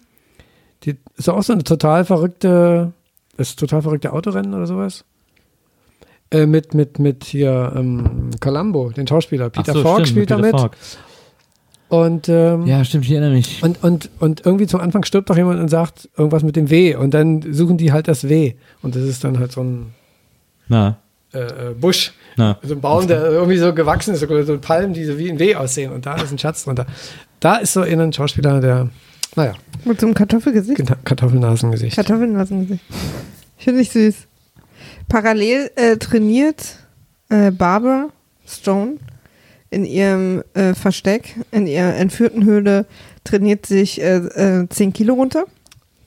Die 0.84 0.96
ist 1.16 1.28
auch 1.28 1.42
so 1.42 1.52
eine 1.52 1.64
total 1.64 2.04
verrückte, 2.04 2.92
das 3.36 3.50
ist 3.50 3.58
total 3.58 3.82
verrückte 3.82 4.12
Autorennen 4.12 4.54
oder 4.54 4.66
sowas. 4.66 5.04
Äh, 6.30 6.46
mit, 6.46 6.74
mit, 6.74 6.98
mit 6.98 7.24
hier 7.24 7.72
ähm, 7.76 8.30
Columbo, 8.40 8.90
den 8.90 9.06
Schauspieler. 9.06 9.50
Peter 9.50 9.74
so, 9.74 9.82
Falk 9.82 10.06
stimmt, 10.06 10.08
spielt 10.08 10.28
Peter 10.28 10.40
mit. 10.40 10.52
Falk. 10.52 10.76
Und, 11.92 12.26
ähm, 12.30 12.64
Ja, 12.66 12.82
stimmt, 12.86 13.04
ich 13.04 13.10
erinnere 13.10 13.32
mich. 13.32 13.62
und, 13.62 13.82
und, 13.84 14.08
und 14.18 14.46
irgendwie 14.46 14.66
zum 14.66 14.80
Anfang 14.80 15.04
stirbt 15.04 15.28
doch 15.28 15.36
jemand 15.36 15.60
und 15.60 15.68
sagt 15.68 16.08
irgendwas 16.16 16.42
mit 16.42 16.56
dem 16.56 16.70
W. 16.70 16.94
Und 16.96 17.12
dann 17.12 17.52
suchen 17.52 17.76
die 17.76 17.92
halt 17.92 18.08
das 18.08 18.26
W. 18.30 18.54
Und 18.80 18.96
das 18.96 19.02
ist 19.02 19.24
dann 19.24 19.38
halt 19.38 19.52
so 19.52 19.62
ein 19.62 19.92
Na, 20.68 20.96
äh, 21.34 21.38
äh, 21.40 21.74
Busch. 21.78 22.12
na. 22.38 22.56
So 22.62 22.72
ein 22.74 22.80
Baum, 22.80 23.06
der 23.06 23.22
irgendwie 23.26 23.58
so 23.58 23.74
gewachsen 23.74 24.14
ist, 24.14 24.22
oder 24.22 24.42
so 24.44 24.56
Palmen, 24.58 24.94
die 24.94 25.04
so 25.04 25.18
wie 25.18 25.30
ein 25.30 25.38
W 25.38 25.54
aussehen. 25.54 25.92
Und 25.92 26.06
da 26.06 26.14
ist 26.14 26.32
ein 26.32 26.38
Schatz 26.38 26.64
drunter. 26.64 26.86
Da 27.40 27.56
ist 27.56 27.74
so 27.74 27.82
ein 27.82 28.10
Schauspieler, 28.14 28.60
der, 28.62 28.88
naja, 29.36 29.52
Mit 29.84 30.00
so 30.00 30.06
einem 30.06 30.14
Kartoffelgesicht. 30.14 30.80
Gena- 30.80 30.96
Kartoffelnasengesicht. 31.04 31.94
Kartoffelnasengesicht. 31.96 32.82
Ich 33.58 33.64
finde 33.64 33.80
ich 33.82 33.90
süß. 33.90 34.14
Parallel 35.10 35.70
äh, 35.76 35.98
trainiert 35.98 36.76
äh, 37.28 37.50
Barbara 37.50 38.08
Stone 38.46 38.94
in 39.72 39.84
ihrem 39.84 40.42
äh, 40.54 40.74
Versteck, 40.74 41.34
in 41.50 41.66
ihrer 41.66 41.94
entführten 41.96 42.44
Höhle, 42.44 42.86
trainiert 43.24 43.66
sich 43.66 44.00
äh, 44.00 44.16
äh, 44.16 44.68
10 44.68 44.92
Kilo 44.92 45.14
runter. 45.14 45.44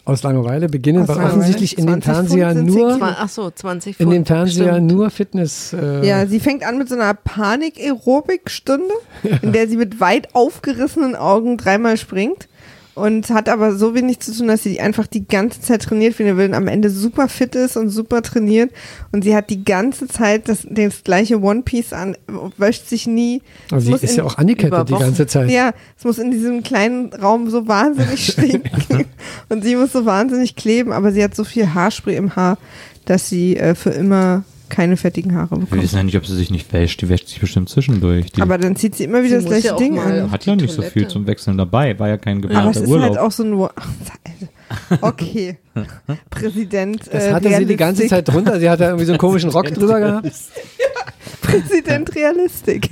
Aus 0.07 0.21
Langeweile 0.21 0.69
beginnen, 0.69 1.01
Aus 1.01 1.07
weil 1.09 1.15
Langeweile. 1.15 1.39
offensichtlich 1.39 1.77
in 1.79 1.87
dem 1.87 1.99
20 1.99 2.05
Pfund 2.05 2.29
Fernseher 2.39 2.53
nur, 2.63 2.89
zehn 2.91 3.01
Zwa- 3.01 3.15
Ach 3.17 3.29
so, 3.29 3.49
20 3.49 3.99
in 3.99 4.09
dem 4.11 4.13
Pfund, 4.17 4.27
Fernseher 4.27 4.79
nur 4.79 5.09
Fitness. 5.09 5.73
Äh, 5.73 6.07
Ja, 6.07 6.27
sie 6.27 6.39
fängt 6.39 6.63
an 6.63 6.77
mit 6.77 6.87
so 6.89 6.93
einer 6.95 7.15
Panik-Aerobik-Stunde, 7.15 8.93
in 9.41 9.51
der 9.51 9.67
sie 9.67 9.77
mit 9.77 9.99
weit 9.99 10.33
aufgerissenen 10.35 11.15
Augen 11.15 11.57
dreimal 11.57 11.97
springt 11.97 12.47
und 12.95 13.29
hat 13.29 13.49
aber 13.49 13.75
so 13.75 13.93
wenig 13.93 14.19
zu 14.19 14.33
tun, 14.35 14.47
dass 14.47 14.63
sie 14.63 14.79
einfach 14.79 15.05
die 15.07 15.27
ganze 15.27 15.61
Zeit 15.61 15.83
trainiert 15.83 16.17
wie 16.17 16.23
eine 16.23 16.37
Willen, 16.37 16.53
am 16.53 16.67
Ende 16.67 16.89
super 16.89 17.27
fit 17.29 17.53
ist 17.55 17.75
und 17.77 17.89
super 17.89 18.21
trainiert 18.21 18.71
und 19.11 19.23
sie 19.23 19.35
hat 19.35 19.49
die 19.49 19.63
ganze 19.65 20.07
Zeit 20.07 20.47
das, 20.49 20.65
das 20.69 21.03
gleiche 21.03 21.41
One 21.41 21.61
Piece 21.61 21.93
an, 21.93 22.15
wäscht 22.57 22.87
sich 22.87 23.05
nie. 23.05 23.41
Also 23.71 23.85
sie 23.85 23.91
muss 23.91 24.03
ist 24.03 24.11
in- 24.11 24.17
ja 24.17 24.23
auch 24.23 24.37
angekettet 24.37 24.89
die 24.89 24.93
ganze 24.93 25.27
Zeit. 25.27 25.49
Ja, 25.51 25.73
es 25.97 26.03
muss 26.05 26.17
in 26.17 26.31
diesem 26.31 26.63
kleinen 26.63 27.13
Raum 27.13 27.49
so 27.49 27.67
wahnsinnig 27.67 28.25
stinken 28.31 29.05
und 29.49 29.63
sie 29.63 29.75
muss 29.75 29.91
so 29.91 30.05
wahnsinnig 30.05 30.55
kleben, 30.55 30.91
aber 30.91 31.11
sie 31.11 31.23
hat 31.23 31.35
so 31.35 31.43
viel 31.43 31.73
Haarspray 31.73 32.15
im 32.15 32.35
Haar, 32.35 32.57
dass 33.05 33.29
sie 33.29 33.57
äh, 33.57 33.75
für 33.75 33.89
immer 33.91 34.43
keine 34.69 34.97
fettigen 34.97 35.35
Haare 35.35 35.51
Wir 35.51 35.59
bekommt. 35.59 35.81
wissen 35.83 35.97
ja 35.97 36.03
nicht, 36.03 36.17
ob 36.17 36.25
sie 36.25 36.35
sich 36.35 36.49
nicht 36.51 36.71
wäscht. 36.73 37.01
Die 37.01 37.09
wäscht 37.09 37.27
sich 37.27 37.39
bestimmt 37.39 37.69
zwischendurch. 37.69 38.31
Die 38.31 38.41
Aber 38.41 38.57
dann 38.57 38.75
zieht 38.75 38.95
sie 38.95 39.03
immer 39.05 39.23
wieder 39.23 39.39
Sie 39.39 39.45
das 39.47 39.61
gleiche 39.61 39.67
ja 39.69 39.75
Ding 39.77 39.99
an. 39.99 40.31
hat 40.31 40.45
ja 40.45 40.55
nicht 40.55 40.71
so 40.73 40.81
viel 40.81 40.91
Toilette. 41.03 41.13
zum 41.13 41.27
Wechseln 41.27 41.57
dabei. 41.57 41.97
War 41.99 42.07
ja 42.09 42.17
kein 42.17 42.37
Aber 42.39 42.47
geplanter 42.47 42.69
es 42.71 42.77
ist 42.85 42.87
Urlaub. 42.89 43.09
halt 43.09 43.19
auch 43.19 43.31
so 43.31 43.43
ein. 43.43 43.57
Wo- 43.57 43.69
Okay. 45.01 45.57
Präsident. 46.31 47.01
Das 47.11 47.25
äh, 47.25 47.33
hatte 47.33 47.55
sie 47.55 47.65
die 47.65 47.75
ganze. 47.75 48.07
Zeit 48.07 48.27
drunter. 48.27 48.59
Sie 48.59 48.67
hat 48.69 48.79
da 48.79 48.85
irgendwie 48.87 49.05
so 49.05 49.11
einen 49.11 49.19
komischen 49.19 49.51
Rock 49.51 49.65
drüber 49.73 49.99
gehabt. 49.99 50.31
Präsident 51.41 52.15
Realistik. 52.15 52.89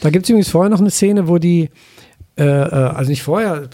Da 0.00 0.10
gibt 0.10 0.24
es 0.24 0.30
übrigens 0.30 0.48
vorher 0.48 0.70
noch 0.70 0.80
eine 0.80 0.90
Szene, 0.90 1.28
wo 1.28 1.38
die, 1.38 1.70
äh, 2.36 2.42
äh, 2.44 2.46
also 2.68 3.10
nicht 3.10 3.22
vorher, 3.22 3.68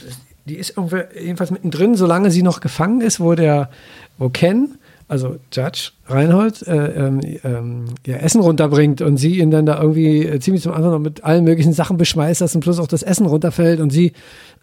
die 0.47 0.57
ist 0.57 0.75
irgendwie 0.77 1.03
jedenfalls 1.19 1.51
mittendrin, 1.51 1.95
solange 1.95 2.31
sie 2.31 2.43
noch 2.43 2.61
gefangen 2.61 3.01
ist, 3.01 3.21
wo 3.21 3.35
der, 3.35 3.71
wo 4.19 4.29
Ken, 4.29 4.77
also 5.09 5.37
Judge 5.53 5.91
Reinhold, 6.07 6.67
äh, 6.67 7.07
ähm, 7.07 7.21
ähm, 7.45 7.85
ihr 8.07 8.23
Essen 8.23 8.41
runterbringt 8.41 9.03
und 9.03 9.19
sie 9.19 9.39
ihn 9.39 9.51
dann 9.51 9.67
da 9.67 9.81
irgendwie 9.81 10.25
äh, 10.25 10.41
ziemlich 10.41 10.63
zum 10.63 10.73
Anfang 10.73 10.91
noch 10.91 10.99
mit 10.99 11.25
allen 11.25 11.45
möglichen 11.45 11.73
Sachen 11.73 11.99
beschmeißt, 11.99 12.41
dass 12.41 12.53
zum 12.53 12.63
Schluss 12.63 12.79
auch 12.79 12.87
das 12.87 13.03
Essen 13.03 13.27
runterfällt 13.27 13.81
und 13.81 13.91
sie, 13.91 14.13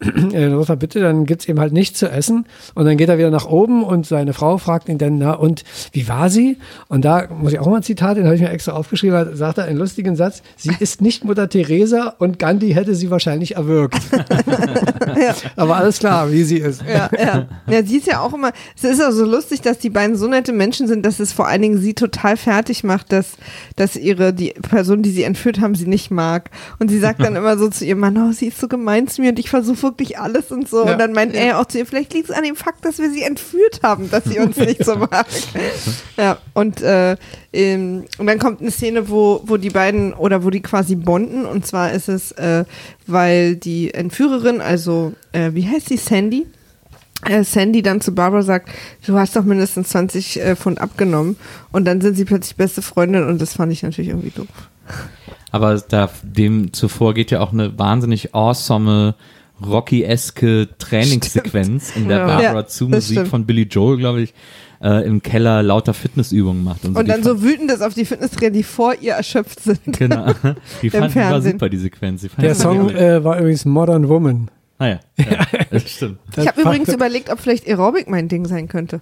äh, 0.00 0.76
bitte, 0.76 1.00
dann 1.00 1.24
gibt's 1.24 1.48
eben 1.48 1.60
halt 1.60 1.72
nichts 1.72 1.98
zu 1.98 2.10
essen 2.10 2.46
und 2.74 2.84
dann 2.84 2.96
geht 2.96 3.08
er 3.08 3.18
wieder 3.18 3.30
nach 3.30 3.46
oben 3.46 3.84
und 3.84 4.06
seine 4.06 4.32
Frau 4.32 4.58
fragt 4.58 4.88
ihn 4.88 4.98
dann, 4.98 5.18
na 5.18 5.34
und 5.34 5.62
wie 5.92 6.08
war 6.08 6.30
sie? 6.30 6.58
Und 6.88 7.04
da 7.04 7.28
muss 7.28 7.52
ich 7.52 7.60
auch 7.60 7.66
mal 7.66 7.76
ein 7.76 7.82
Zitat, 7.82 8.16
den 8.16 8.24
habe 8.24 8.34
ich 8.34 8.40
mir 8.40 8.50
extra 8.50 8.72
aufgeschrieben, 8.72 9.36
sagt 9.36 9.58
er 9.58 9.64
einen 9.64 9.78
lustigen 9.78 10.16
Satz, 10.16 10.42
sie 10.56 10.72
ist 10.80 11.00
nicht 11.00 11.24
Mutter 11.24 11.48
Teresa 11.48 12.14
und 12.18 12.38
Gandhi 12.38 12.72
hätte 12.72 12.94
sie 12.94 13.10
wahrscheinlich 13.10 13.56
erwürgt. 13.56 14.00
Aber 15.56 15.76
alles 15.76 15.98
klar, 15.98 16.30
wie 16.32 16.42
sie 16.42 16.58
ist. 16.58 16.82
Ja, 16.82 17.08
ja. 17.16 17.46
Ja, 17.68 17.82
sie 17.84 17.98
ist 17.98 18.06
ja 18.06 18.20
auch 18.20 18.34
immer. 18.34 18.52
Es 18.76 18.84
ist 18.84 19.02
auch 19.02 19.12
so 19.12 19.24
lustig, 19.24 19.60
dass 19.60 19.78
die 19.78 19.90
beiden 19.90 20.16
so 20.16 20.26
nette 20.36 20.52
Menschen 20.52 20.86
sind, 20.86 21.04
dass 21.04 21.20
es 21.20 21.32
vor 21.32 21.48
allen 21.48 21.62
Dingen 21.62 21.78
sie 21.78 21.94
total 21.94 22.36
fertig 22.36 22.84
macht, 22.84 23.12
dass, 23.12 23.32
dass 23.76 23.96
ihre, 23.96 24.32
die 24.32 24.50
Person, 24.50 25.02
die 25.02 25.10
sie 25.10 25.24
entführt 25.24 25.60
haben, 25.60 25.74
sie 25.74 25.86
nicht 25.86 26.10
mag. 26.10 26.50
Und 26.78 26.88
sie 26.88 26.98
sagt 26.98 27.20
dann 27.20 27.36
immer 27.36 27.58
so 27.58 27.68
zu 27.68 27.84
ihrem 27.84 28.00
Mann, 28.00 28.16
oh, 28.16 28.32
sie 28.32 28.48
ist 28.48 28.60
so 28.60 28.68
gemein 28.68 29.08
zu 29.08 29.22
mir 29.22 29.30
und 29.30 29.38
ich 29.38 29.50
versuche 29.50 29.82
wirklich 29.82 30.18
alles 30.18 30.50
und 30.52 30.68
so. 30.68 30.84
Ja. 30.84 30.92
Und 30.92 30.98
dann 30.98 31.12
meint 31.12 31.34
er 31.34 31.58
auch 31.58 31.66
zu 31.66 31.78
ihr, 31.78 31.86
vielleicht 31.86 32.14
liegt 32.14 32.30
es 32.30 32.36
an 32.36 32.44
dem 32.44 32.56
Fakt, 32.56 32.84
dass 32.84 32.98
wir 32.98 33.10
sie 33.10 33.22
entführt 33.22 33.80
haben, 33.82 34.10
dass 34.10 34.24
sie 34.24 34.38
uns 34.38 34.56
nicht 34.56 34.84
so 34.84 34.96
mag. 35.10 35.26
Ja, 36.16 36.38
und, 36.54 36.82
äh, 36.82 37.16
ähm, 37.52 38.04
und 38.18 38.26
dann 38.26 38.38
kommt 38.38 38.60
eine 38.60 38.70
Szene, 38.70 39.08
wo, 39.08 39.40
wo 39.44 39.56
die 39.56 39.70
beiden 39.70 40.12
oder 40.12 40.44
wo 40.44 40.50
die 40.50 40.62
quasi 40.62 40.94
bonden. 40.94 41.46
Und 41.46 41.66
zwar 41.66 41.92
ist 41.92 42.08
es, 42.08 42.32
äh, 42.32 42.64
weil 43.06 43.56
die 43.56 43.94
Entführerin, 43.94 44.60
also 44.60 45.12
äh, 45.32 45.50
wie 45.52 45.66
heißt 45.66 45.88
sie, 45.88 45.96
Sandy? 45.96 46.46
Äh, 47.24 47.44
Sandy 47.44 47.82
dann 47.82 48.00
zu 48.00 48.14
Barbara 48.14 48.42
sagt, 48.42 48.68
du 49.06 49.16
hast 49.18 49.34
doch 49.36 49.44
mindestens 49.44 49.88
20 49.88 50.40
äh, 50.40 50.56
Pfund 50.56 50.80
abgenommen. 50.80 51.36
Und 51.72 51.84
dann 51.86 52.00
sind 52.00 52.16
sie 52.16 52.24
plötzlich 52.24 52.56
beste 52.56 52.82
Freundin 52.82 53.24
und 53.24 53.40
das 53.40 53.54
fand 53.54 53.72
ich 53.72 53.82
natürlich 53.82 54.10
irgendwie 54.10 54.30
doof. 54.30 54.46
Aber 55.50 55.80
da, 55.88 56.10
dem 56.22 56.72
zuvor 56.72 57.14
geht 57.14 57.30
ja 57.30 57.40
auch 57.40 57.52
eine 57.52 57.78
wahnsinnig 57.78 58.34
awesome, 58.34 59.14
Rocky-eske 59.64 60.68
Trainingssequenz, 60.78 61.96
in 61.96 62.08
der 62.08 62.18
Ja. 62.18 62.26
Barbara 62.26 62.54
Ja, 62.60 62.66
zu 62.66 62.88
Musik 62.88 63.16
stimmt. 63.16 63.28
von 63.28 63.46
Billy 63.46 63.62
Joel, 63.62 63.96
glaube 63.96 64.20
ich, 64.20 64.34
äh, 64.82 65.06
im 65.06 65.22
Keller 65.22 65.62
lauter 65.62 65.94
Fitnessübungen 65.94 66.62
macht. 66.62 66.84
Und, 66.84 66.92
so. 66.94 67.00
Und 67.00 67.08
dann 67.08 67.22
so 67.22 67.42
wütend 67.42 67.70
ist 67.70 67.80
auf 67.82 67.94
die 67.94 68.04
Fitnesstrainer, 68.04 68.52
die 68.52 68.62
vor 68.62 68.94
ihr 69.00 69.14
erschöpft 69.14 69.60
sind. 69.60 69.98
Genau. 69.98 70.26
Die 70.82 70.90
fand, 70.90 71.12
Fernsehen. 71.12 71.52
super, 71.52 71.70
die 71.70 71.78
Sequenz. 71.78 72.20
Die 72.20 72.28
Der 72.38 72.52
ich 72.52 72.58
Song 72.58 72.90
äh, 72.90 73.24
war 73.24 73.38
übrigens 73.38 73.64
Modern 73.64 74.08
Woman. 74.10 74.50
Ah 74.78 74.86
ja, 74.88 75.00
ja 75.18 75.46
das 75.70 75.90
stimmt. 75.90 76.18
Ich 76.36 76.46
habe 76.46 76.60
übrigens 76.60 76.92
überlegt, 76.92 77.30
ob 77.30 77.40
vielleicht 77.40 77.66
Aerobic 77.66 78.08
mein 78.08 78.28
Ding 78.28 78.46
sein 78.46 78.68
könnte. 78.68 79.00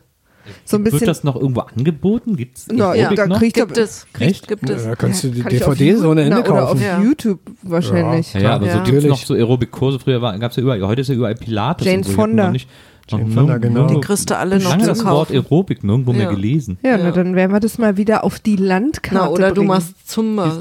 So 0.67 0.77
ein 0.77 0.85
Wird 0.85 0.93
bisschen. 0.93 1.07
das 1.07 1.25
noch 1.25 1.37
irgendwo 1.37 1.61
angeboten? 1.61 2.37
Gibt's 2.37 2.67
Na, 2.71 2.91
Aerobic 2.91 3.17
da 3.17 3.27
noch? 3.27 3.39
kriegt 3.39 3.55
Gibt 3.57 3.79
es. 3.79 4.07
Echt? 4.19 4.47
Gibt 4.47 4.69
es. 4.69 4.85
Da 4.85 4.95
kannst 4.95 5.25
du 5.25 5.29
die 5.29 5.41
Kann 5.41 5.51
DVD 5.51 5.95
so 5.97 6.11
ohne 6.11 6.23
Ende 6.23 6.37
Na, 6.37 6.43
Oder 6.45 6.63
auf 6.65 6.69
kaufen. 6.71 6.83
Ja. 6.83 7.01
YouTube 7.01 7.41
wahrscheinlich. 7.63 8.35
Ja, 8.35 8.41
ja, 8.41 8.55
aber 8.57 8.67
Ja. 8.67 8.73
so 8.73 8.79
gibt's 8.81 8.91
Natürlich. 8.93 9.09
noch 9.11 9.27
so 9.27 9.35
Aerobic-Kurse. 9.35 9.99
Früher 10.01 10.21
gab 10.21 10.51
es 10.51 10.57
ja 10.57 10.63
überall, 10.63 10.83
heute 10.83 11.01
ist 11.01 11.09
ja 11.09 11.15
überall 11.15 11.35
Pilates. 11.35 11.87
Jane 11.87 11.99
und 11.99 12.05
so. 12.05 12.11
Ich 12.11 12.17
hab 12.19 12.23
Fonda. 12.25 12.45
Noch 12.45 12.53
nicht, 12.53 12.69
Jane 13.09 13.27
Fonda, 13.31 13.59
genau. 13.59 13.87
Die 13.87 14.01
kriegst 14.01 14.31
du 14.31 14.37
alle 14.39 14.59
noch 14.59 14.71
lange 14.71 14.87
das 14.87 15.05
Wort. 15.05 15.31
Aerobic 15.31 15.85
nirgendwo 15.85 16.13
mehr 16.13 16.23
Ja. 16.25 16.31
gelesen. 16.31 16.79
Ja, 16.83 16.93
Ja. 16.93 16.99
Na, 17.05 17.11
dann 17.11 17.35
werden 17.37 17.53
wir 17.53 17.61
das 17.61 17.77
mal 17.79 17.97
wieder 17.99 18.25
auf 18.25 18.39
die 18.39 18.57
Landkarte 18.57 19.25
Na, 19.27 19.29
oder 19.31 19.49
du 19.49 19.57
bringen. 19.57 19.69
machst 19.69 20.09
Zumba. 20.09 20.59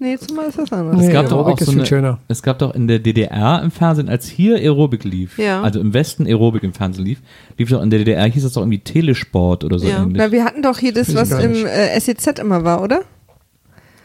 Nee, 0.00 0.16
zumal 0.18 0.46
ist 0.48 0.58
das 0.58 0.72
anderes. 0.72 0.98
Nee, 1.00 1.06
Es 1.06 1.12
gab 1.12 1.28
doch 1.28 1.46
auch 1.46 1.60
ist 1.60 1.66
so 1.66 1.72
eine, 1.72 1.86
schöner. 1.86 2.18
es 2.28 2.42
gab 2.42 2.58
doch 2.58 2.74
in 2.74 2.88
der 2.88 2.98
DDR 2.98 3.62
im 3.62 3.70
Fernsehen, 3.70 4.08
als 4.08 4.26
hier 4.26 4.56
Aerobic 4.56 5.04
lief, 5.04 5.38
Ja. 5.38 5.62
also 5.62 5.78
im 5.80 5.94
Westen 5.94 6.26
Aerobic 6.26 6.62
im 6.64 6.72
Fernsehen 6.72 7.04
lief, 7.04 7.20
lief 7.56 7.70
doch 7.70 7.82
in 7.82 7.90
der 7.90 8.00
DDR, 8.00 8.24
hieß 8.26 8.42
das 8.42 8.54
doch 8.54 8.62
irgendwie 8.62 8.80
Telesport 8.80 9.62
oder 9.64 9.78
so 9.78 9.86
Ja. 9.86 10.02
ähnlich. 10.02 10.16
Na, 10.18 10.32
wir 10.32 10.44
hatten 10.44 10.62
doch 10.62 10.78
hier 10.78 10.92
das, 10.92 11.14
was 11.14 11.30
im 11.30 11.52
äh, 11.66 11.98
SEZ 12.00 12.38
immer 12.40 12.64
war, 12.64 12.82
oder? 12.82 13.02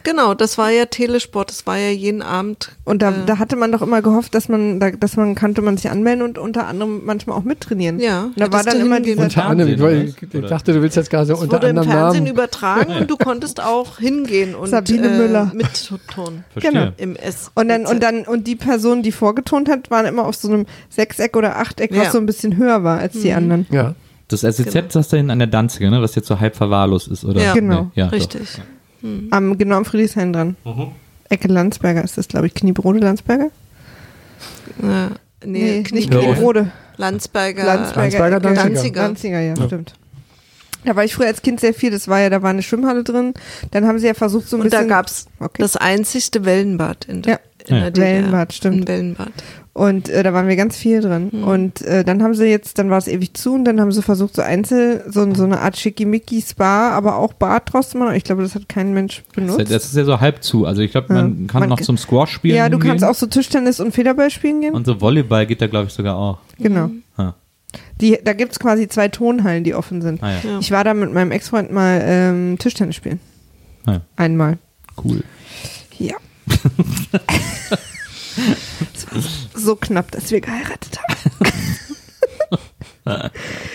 Genau, 0.06 0.34
das 0.34 0.56
war 0.56 0.70
ja 0.70 0.84
Telesport. 0.86 1.50
Das 1.50 1.66
war 1.66 1.76
ja 1.76 1.90
jeden 1.90 2.22
Abend. 2.22 2.70
Und 2.84 3.02
da, 3.02 3.10
äh, 3.10 3.14
da 3.26 3.38
hatte 3.40 3.56
man 3.56 3.72
doch 3.72 3.82
immer 3.82 4.02
gehofft, 4.02 4.36
dass 4.36 4.48
man, 4.48 4.78
da, 4.78 4.92
dass 4.92 5.16
man 5.16 5.34
kannte 5.34 5.62
man 5.62 5.76
sich 5.76 5.90
anmelden 5.90 6.22
und 6.22 6.38
unter 6.38 6.68
anderem 6.68 7.02
manchmal 7.04 7.36
auch 7.36 7.42
mittrainieren. 7.42 7.98
Ja, 7.98 8.24
Und 8.26 8.38
da 8.40 8.52
war 8.52 8.62
dann 8.62 8.78
du 8.78 8.86
immer 8.86 9.00
dieser 9.00 9.24
Unter 9.24 9.46
anderem, 9.46 9.72
ich, 9.74 9.80
was? 9.80 9.92
ich 10.32 10.46
dachte, 10.48 10.72
du 10.74 10.80
willst 10.80 10.96
jetzt 10.96 11.10
gerade 11.10 11.26
so 11.26 11.32
Es 11.34 11.40
unter 11.40 11.56
wurde 11.56 11.66
im 11.70 11.78
anderem 11.78 11.90
Fernsehen 11.98 12.22
Namen. 12.24 12.32
übertragen 12.34 12.92
und 13.00 13.10
du 13.10 13.16
konntest 13.16 13.60
auch 13.60 13.98
hingehen 13.98 14.54
und 14.54 14.68
Sabine 14.68 15.08
äh, 15.08 15.18
Müller. 15.18 15.52
Verstehe. 15.56 15.98
Genau. 16.60 16.88
im 16.98 17.16
S. 17.16 17.50
Und 17.56 17.68
dann, 17.68 17.84
und 17.86 18.00
dann, 18.02 18.22
und 18.22 18.46
die 18.46 18.54
Person, 18.56 19.02
die 19.02 19.10
vorgetont 19.12 19.68
hat, 19.68 19.90
waren 19.90 20.06
immer 20.06 20.24
auf 20.24 20.36
so 20.36 20.48
einem 20.48 20.66
Sechseck 20.88 21.36
oder 21.36 21.56
Achteck, 21.56 21.90
was 21.90 22.04
Ja. 22.04 22.10
so 22.12 22.18
ein 22.18 22.26
bisschen 22.26 22.56
höher 22.56 22.84
war 22.84 22.98
als 23.00 23.14
die 23.20 23.32
anderen. 23.32 23.66
Ja. 23.70 23.94
Das 24.28 24.40
SEZ 24.40 24.72
Genau. 24.72 24.86
das 24.92 25.08
da 25.08 25.16
hinten 25.16 25.30
an 25.30 25.38
der 25.38 25.48
Danziger, 25.48 25.90
ne, 25.90 26.00
was 26.02 26.14
jetzt 26.14 26.26
so 26.28 26.38
halb 26.40 26.56
verwahrlost 26.56 27.08
ist, 27.08 27.24
oder? 27.24 27.40
Ja. 27.42 27.54
Genau. 27.54 27.90
Nee, 27.94 28.02
ja, 28.02 28.06
doch. 28.08 28.28
Richtig. 29.02 29.32
Am, 29.32 29.58
genau 29.58 29.76
am 29.76 29.84
Friedrichshain 29.84 30.32
dran. 30.32 30.56
Ecke 31.28 31.48
Landsberger 31.48 32.02
ist 32.04 32.16
das, 32.18 32.28
glaube 32.28 32.46
ich. 32.46 32.54
Kniebrode 32.54 32.98
Landsberger? 33.00 33.50
Ja, 34.82 35.10
nee, 35.44 35.78
nicht 35.90 35.92
Knie- 35.92 36.06
Kniebrode. 36.08 36.70
Landsberger. 36.96 37.64
Landsberger, 37.64 38.26
Ecke. 38.26 38.40
Danziger. 38.40 38.64
Danziger. 38.70 39.02
Danziger, 39.02 39.40
ja, 39.40 39.54
stimmt. 39.66 39.94
Da 40.84 40.94
war 40.94 41.04
ich 41.04 41.14
früher 41.14 41.26
als 41.26 41.42
Kind 41.42 41.58
sehr 41.60 41.74
viel. 41.74 41.90
Das 41.90 42.06
war 42.08 42.20
ja, 42.20 42.30
da 42.30 42.42
war 42.42 42.50
eine 42.50 42.62
Schwimmhalle 42.62 43.02
drin. 43.02 43.34
Dann 43.72 43.86
haben 43.86 43.98
sie 43.98 44.06
ja 44.06 44.14
versucht, 44.14 44.48
so 44.48 44.56
ein 44.56 44.62
Und 44.62 44.72
da 44.72 44.78
bisschen. 44.78 44.88
gab's 44.88 45.26
Okay. 45.40 45.60
das 45.62 45.76
einzigste 45.76 46.44
Wellenbad 46.44 47.06
in 47.06 47.22
der, 47.22 47.32
Ja. 47.34 47.40
in 47.66 47.74
Ja. 47.74 47.80
der 47.82 47.90
DDR. 47.90 48.06
Wellenbad, 48.14 48.52
stimmt. 48.52 48.76
Ein 48.82 48.88
Wellenbad. 48.88 49.32
Und 49.76 50.08
äh, 50.08 50.22
da 50.22 50.32
waren 50.32 50.48
wir 50.48 50.56
ganz 50.56 50.74
viel 50.74 51.02
drin. 51.02 51.28
Hm. 51.32 51.44
Und 51.44 51.82
äh, 51.82 52.02
dann 52.02 52.22
haben 52.22 52.32
sie 52.34 52.46
jetzt, 52.46 52.78
dann 52.78 52.88
war 52.88 52.96
es 52.96 53.08
ewig 53.08 53.34
zu 53.34 53.52
und 53.52 53.66
dann 53.66 53.78
haben 53.78 53.92
sie 53.92 54.00
versucht, 54.00 54.34
so 54.34 54.40
einzel, 54.40 55.04
so, 55.06 55.30
so 55.34 55.44
eine 55.44 55.60
Art 55.60 55.76
Schickimicki-Spa, 55.76 56.92
aber 56.92 57.16
auch 57.18 57.34
Bad 57.34 57.70
draus 57.70 57.90
zu 57.90 57.98
machen. 57.98 58.14
Ich 58.14 58.24
glaube, 58.24 58.40
das 58.42 58.54
hat 58.54 58.70
kein 58.70 58.94
Mensch 58.94 59.22
benutzt. 59.34 59.70
Das 59.70 59.84
ist 59.84 59.94
ja 59.94 60.04
so 60.04 60.18
halb 60.18 60.42
zu. 60.42 60.64
Also 60.64 60.80
ich 60.80 60.92
glaube, 60.92 61.08
Ja. 61.14 61.20
man 61.22 61.46
kann 61.46 61.60
Man- 61.60 61.68
noch 61.68 61.80
zum 61.82 61.98
Squash 61.98 62.30
spielen. 62.32 62.56
ja, 62.56 62.70
du 62.70 62.78
kannst 62.78 63.04
auch 63.04 63.14
so 63.14 63.26
Tischtennis 63.26 63.78
und 63.78 63.92
Federball 63.92 64.30
spielen 64.30 64.62
gehen. 64.62 64.72
Und 64.74 64.86
so 64.86 64.98
Volleyball 65.02 65.44
geht 65.46 65.60
da, 65.60 65.66
glaube 65.66 65.88
ich, 65.88 65.92
sogar 65.92 66.16
auch. 66.16 66.38
genau. 66.58 66.88
Ha. 67.18 67.34
Die, 68.00 68.18
da 68.24 68.32
gibt's 68.32 68.58
quasi 68.58 68.88
zwei 68.88 69.08
Tonhallen, 69.08 69.62
die 69.62 69.74
offen 69.74 70.00
sind. 70.00 70.22
Ah, 70.22 70.30
ja. 70.30 70.36
Ja. 70.42 70.58
Ich 70.60 70.70
war 70.70 70.84
da 70.84 70.94
mit 70.94 71.12
meinem 71.12 71.32
Ex-Freund 71.32 71.70
mal 71.70 72.00
ähm, 72.02 72.56
Tischtennis 72.58 72.96
spielen. 72.96 73.20
Ja. 73.86 74.00
Einmal. 74.16 74.56
Cool. 75.04 75.22
Ja. 75.98 76.14
Es 78.94 79.45
so 79.66 79.76
knapp, 79.76 80.10
dass 80.12 80.30
wir 80.30 80.40
geheiratet 80.40 80.98
haben. 80.98 81.52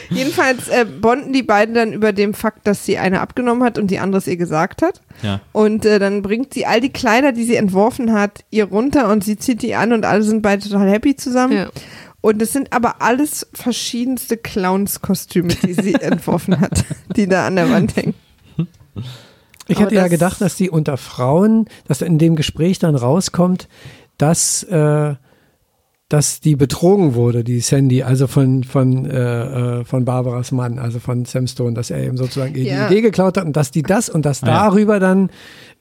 Jedenfalls 0.09 0.67
äh, 0.67 0.85
bonden 0.85 1.31
die 1.31 1.43
beiden 1.43 1.73
dann 1.73 1.93
über 1.93 2.11
dem 2.11 2.33
Fakt, 2.33 2.67
dass 2.67 2.85
sie 2.85 2.97
eine 2.97 3.21
abgenommen 3.21 3.63
hat 3.63 3.77
und 3.77 3.89
die 3.89 3.99
andere 3.99 4.19
es 4.19 4.27
ihr 4.27 4.35
gesagt 4.35 4.81
hat. 4.81 5.01
Ja. 5.21 5.39
Und 5.53 5.85
äh, 5.85 5.99
dann 5.99 6.21
bringt 6.21 6.53
sie 6.53 6.65
all 6.65 6.81
die 6.81 6.91
Kleider, 6.91 7.31
die 7.31 7.45
sie 7.45 7.55
entworfen 7.55 8.11
hat, 8.11 8.43
ihr 8.49 8.65
runter 8.65 9.09
und 9.09 9.23
sie 9.23 9.37
zieht 9.37 9.61
die 9.61 9.75
an 9.75 9.93
und 9.93 10.05
alle 10.05 10.23
sind 10.23 10.41
beide 10.41 10.67
total 10.67 10.89
happy 10.89 11.15
zusammen. 11.15 11.53
Ja. 11.53 11.69
Und 12.19 12.41
es 12.41 12.53
sind 12.53 12.73
aber 12.73 13.01
alles 13.01 13.47
verschiedenste 13.53 14.37
Clownskostüme, 14.37 15.55
die 15.55 15.73
sie 15.73 15.93
entworfen 16.01 16.59
hat, 16.59 16.83
die 17.15 17.27
da 17.27 17.47
an 17.47 17.55
der 17.55 17.69
Wand 17.69 17.95
hängen. 17.95 18.13
Ich 19.67 19.77
Aber 19.77 19.85
hätte 19.85 19.95
ja 19.95 20.07
gedacht, 20.07 20.41
dass 20.41 20.55
die 20.55 20.69
unter 20.69 20.97
Frauen, 20.97 21.65
dass 21.87 22.01
in 22.01 22.19
dem 22.19 22.35
Gespräch 22.35 22.79
dann 22.79 22.95
rauskommt, 22.95 23.69
dass, 24.17 24.63
äh, 24.63 25.15
dass 26.11 26.41
die 26.41 26.57
betrogen 26.57 27.15
wurde, 27.15 27.43
die 27.45 27.61
Sandy, 27.61 28.03
also 28.03 28.27
von, 28.27 28.65
von, 28.65 29.05
äh, 29.05 29.79
äh, 29.79 29.85
von 29.85 30.03
Barbaras 30.03 30.51
Mann, 30.51 30.77
also 30.77 30.99
von 30.99 31.23
Sam 31.23 31.47
Stone, 31.47 31.73
dass 31.73 31.89
er 31.89 32.03
eben 32.03 32.17
sozusagen 32.17 32.53
Ja. 32.57 32.87
die 32.89 32.93
Idee 32.95 33.01
geklaut 33.01 33.37
hat 33.37 33.45
und 33.45 33.55
dass 33.55 33.71
die 33.71 33.81
das 33.81 34.09
und 34.09 34.25
dass 34.25 34.43
Ah, 34.43 34.47
ja. 34.47 34.53
darüber 34.69 34.99
dann 34.99 35.29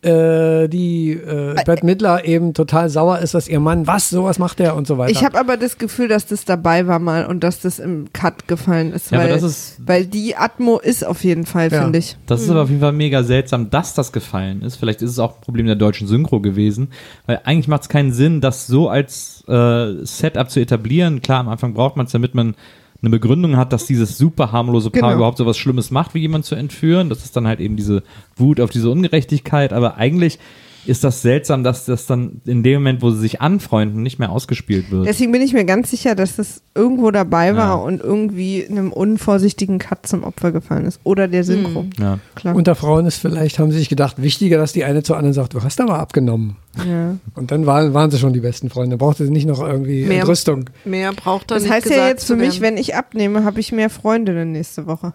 äh, 0.03 0.69
die 0.69 1.13
äh, 1.13 1.55
Bette 1.67 1.85
Midler 1.85 2.25
eben 2.25 2.55
total 2.55 2.89
sauer 2.89 3.19
ist, 3.19 3.35
dass 3.35 3.49
ihr 3.49 3.61
Mann, 3.61 3.87
was, 3.87 4.09
sowas 4.11 4.39
macht 4.39 4.59
er 4.61 4.75
und 4.77 4.87
so 4.87 4.97
weiter. 4.99 5.13
Ich 5.13 5.23
habe 5.25 5.39
aber 5.39 5.57
das 5.57 5.77
Gefühl, 5.79 6.09
dass 6.09 6.27
das 6.27 6.45
dabei 6.45 6.87
war 6.87 6.99
mal 6.99 7.27
und 7.27 7.45
dass 7.45 7.61
das 7.61 7.79
im 7.79 8.13
Cut 8.13 8.49
gefallen 8.49 8.93
ist, 8.93 9.11
Ja, 9.11 9.19
aber 9.19 9.27
weil, 9.29 9.35
das 9.35 9.43
ist- 9.43 9.77
weil 9.85 10.07
die 10.07 10.37
Atmo 10.37 10.79
ist 10.79 11.07
auf 11.07 11.23
jeden 11.25 11.45
Fall, 11.47 11.71
Ja. 11.71 11.83
finde 11.83 11.99
ich. 11.99 12.17
Das 12.27 12.41
ist 12.43 12.49
aber 12.51 12.63
auf 12.63 12.69
jeden 12.71 12.81
Fall 12.81 12.93
mega 12.93 13.23
seltsam, 13.23 13.69
dass 13.71 13.95
das 13.95 14.13
gefallen 14.13 14.63
ist. 14.63 14.77
Vielleicht 14.77 15.03
ist 15.03 15.11
es 15.11 15.19
auch 15.19 15.37
ein 15.37 15.41
Problem 15.43 15.67
der 15.67 15.77
deutschen 15.77 16.09
Synchro 16.09 16.41
gewesen, 16.41 16.89
weil 17.27 17.41
eigentlich 17.45 17.69
macht 17.69 17.83
es 17.83 17.89
keinen 17.89 18.13
Sinn, 18.13 18.41
das 18.41 18.67
so 18.67 18.89
als 18.89 19.45
äh, 19.49 20.05
Setup 20.05 20.51
zu 20.51 20.61
etablieren. 20.61 21.21
Klar, 21.23 21.41
am 21.41 21.49
Anfang 21.49 21.75
braucht 21.75 21.97
man 21.97 22.07
es, 22.07 22.13
damit 22.13 22.35
man 22.35 22.55
eine 23.03 23.11
Begründung 23.11 23.57
hat, 23.57 23.73
dass 23.73 23.87
dieses 23.87 24.19
super 24.19 24.53
harmlose 24.53 24.91
Paar 24.91 25.01
Genau. 25.11 25.15
überhaupt 25.17 25.39
so 25.39 25.47
was 25.47 25.57
Schlimmes 25.57 25.91
macht, 25.91 26.15
wie 26.15 26.21
jemand 26.21 26.45
zu 26.45 26.55
entführen. 26.55 27.09
Das 27.09 27.25
ist 27.25 27.37
dann 27.37 27.47
halt 27.47 27.61
eben 27.61 27.77
diese 27.77 28.03
Wut 28.37 28.61
auf 28.61 28.71
diese 28.71 28.91
Ungerechtigkeit. 28.91 29.73
Aber 29.73 29.97
eigentlich 29.97 30.39
ist 30.87 31.05
das 31.05 31.23
seltsam, 31.23 31.63
dass 31.63 31.85
das 31.85 32.07
dann 32.07 32.41
in 32.47 32.63
dem 32.63 32.81
Moment, 32.81 33.03
wo 33.03 33.11
sie 33.11 33.21
sich 33.21 33.41
anfreunden, 33.41 34.03
nicht 34.03 34.19
mehr 34.19 34.31
ausgespielt 34.31 34.91
wird. 34.91 35.07
Deswegen 35.07 35.31
bin 35.33 35.43
ich 35.43 35.53
mir 35.53 35.65
ganz 35.65 35.91
sicher, 35.91 36.15
dass 36.15 36.37
das 36.37 36.63
irgendwo 36.75 37.11
dabei 37.11 37.55
war 37.57 37.69
Ja. 37.69 37.75
und 37.75 38.01
irgendwie 38.01 38.67
einem 38.69 38.93
unvorsichtigen 38.93 39.79
Cut 39.79 40.07
zum 40.07 40.25
Opfer 40.25 40.53
gefallen 40.53 40.87
ist. 40.87 41.01
Oder 41.05 41.29
der 41.29 41.45
Synchro. 41.45 41.85
ja. 41.99 42.19
Klar. 42.35 42.57
Unter 42.57 42.75
Frauen 42.75 43.07
ist 43.07 43.19
vielleicht, 43.19 43.59
haben 43.59 43.71
sie 43.73 43.79
sich 43.79 43.89
gedacht, 43.89 44.23
wichtiger, 44.23 44.59
dass 44.59 44.73
die 44.73 44.85
eine 44.85 45.03
zur 45.03 45.17
anderen 45.17 45.35
sagt, 45.35 45.55
du 45.55 45.63
hast 45.63 45.81
aber 45.81 45.99
abgenommen. 45.99 46.57
ja. 46.87 47.17
Und 47.35 47.51
dann 47.51 47.67
waren, 47.67 47.93
waren 47.95 48.11
sie 48.11 48.19
schon 48.19 48.33
die 48.33 48.41
besten 48.41 48.71
Freunde. 48.71 48.97
Brauchte 48.97 49.25
sie 49.25 49.31
nicht 49.31 49.47
noch 49.47 49.61
irgendwie 49.61 50.05
Mehr- 50.07 50.21
Entrüstung. 50.21 50.71
Mehr 50.85 51.13
braucht 51.13 51.51
er 51.51 51.55
Das 51.57 51.65
nicht 51.65 51.73
heißt 51.73 51.91
ja 51.91 52.09
jetzt 52.09 52.25
für 52.27 52.37
mich, 52.37 52.61
wenn 52.61 52.77
ich 52.77 52.95
abnehme, 52.95 53.45
habe 53.45 53.61
ich 53.61 53.73
mehr 53.73 53.91
Freundinnen 53.91 54.53
nächste 54.53 54.87
Woche. 54.87 55.13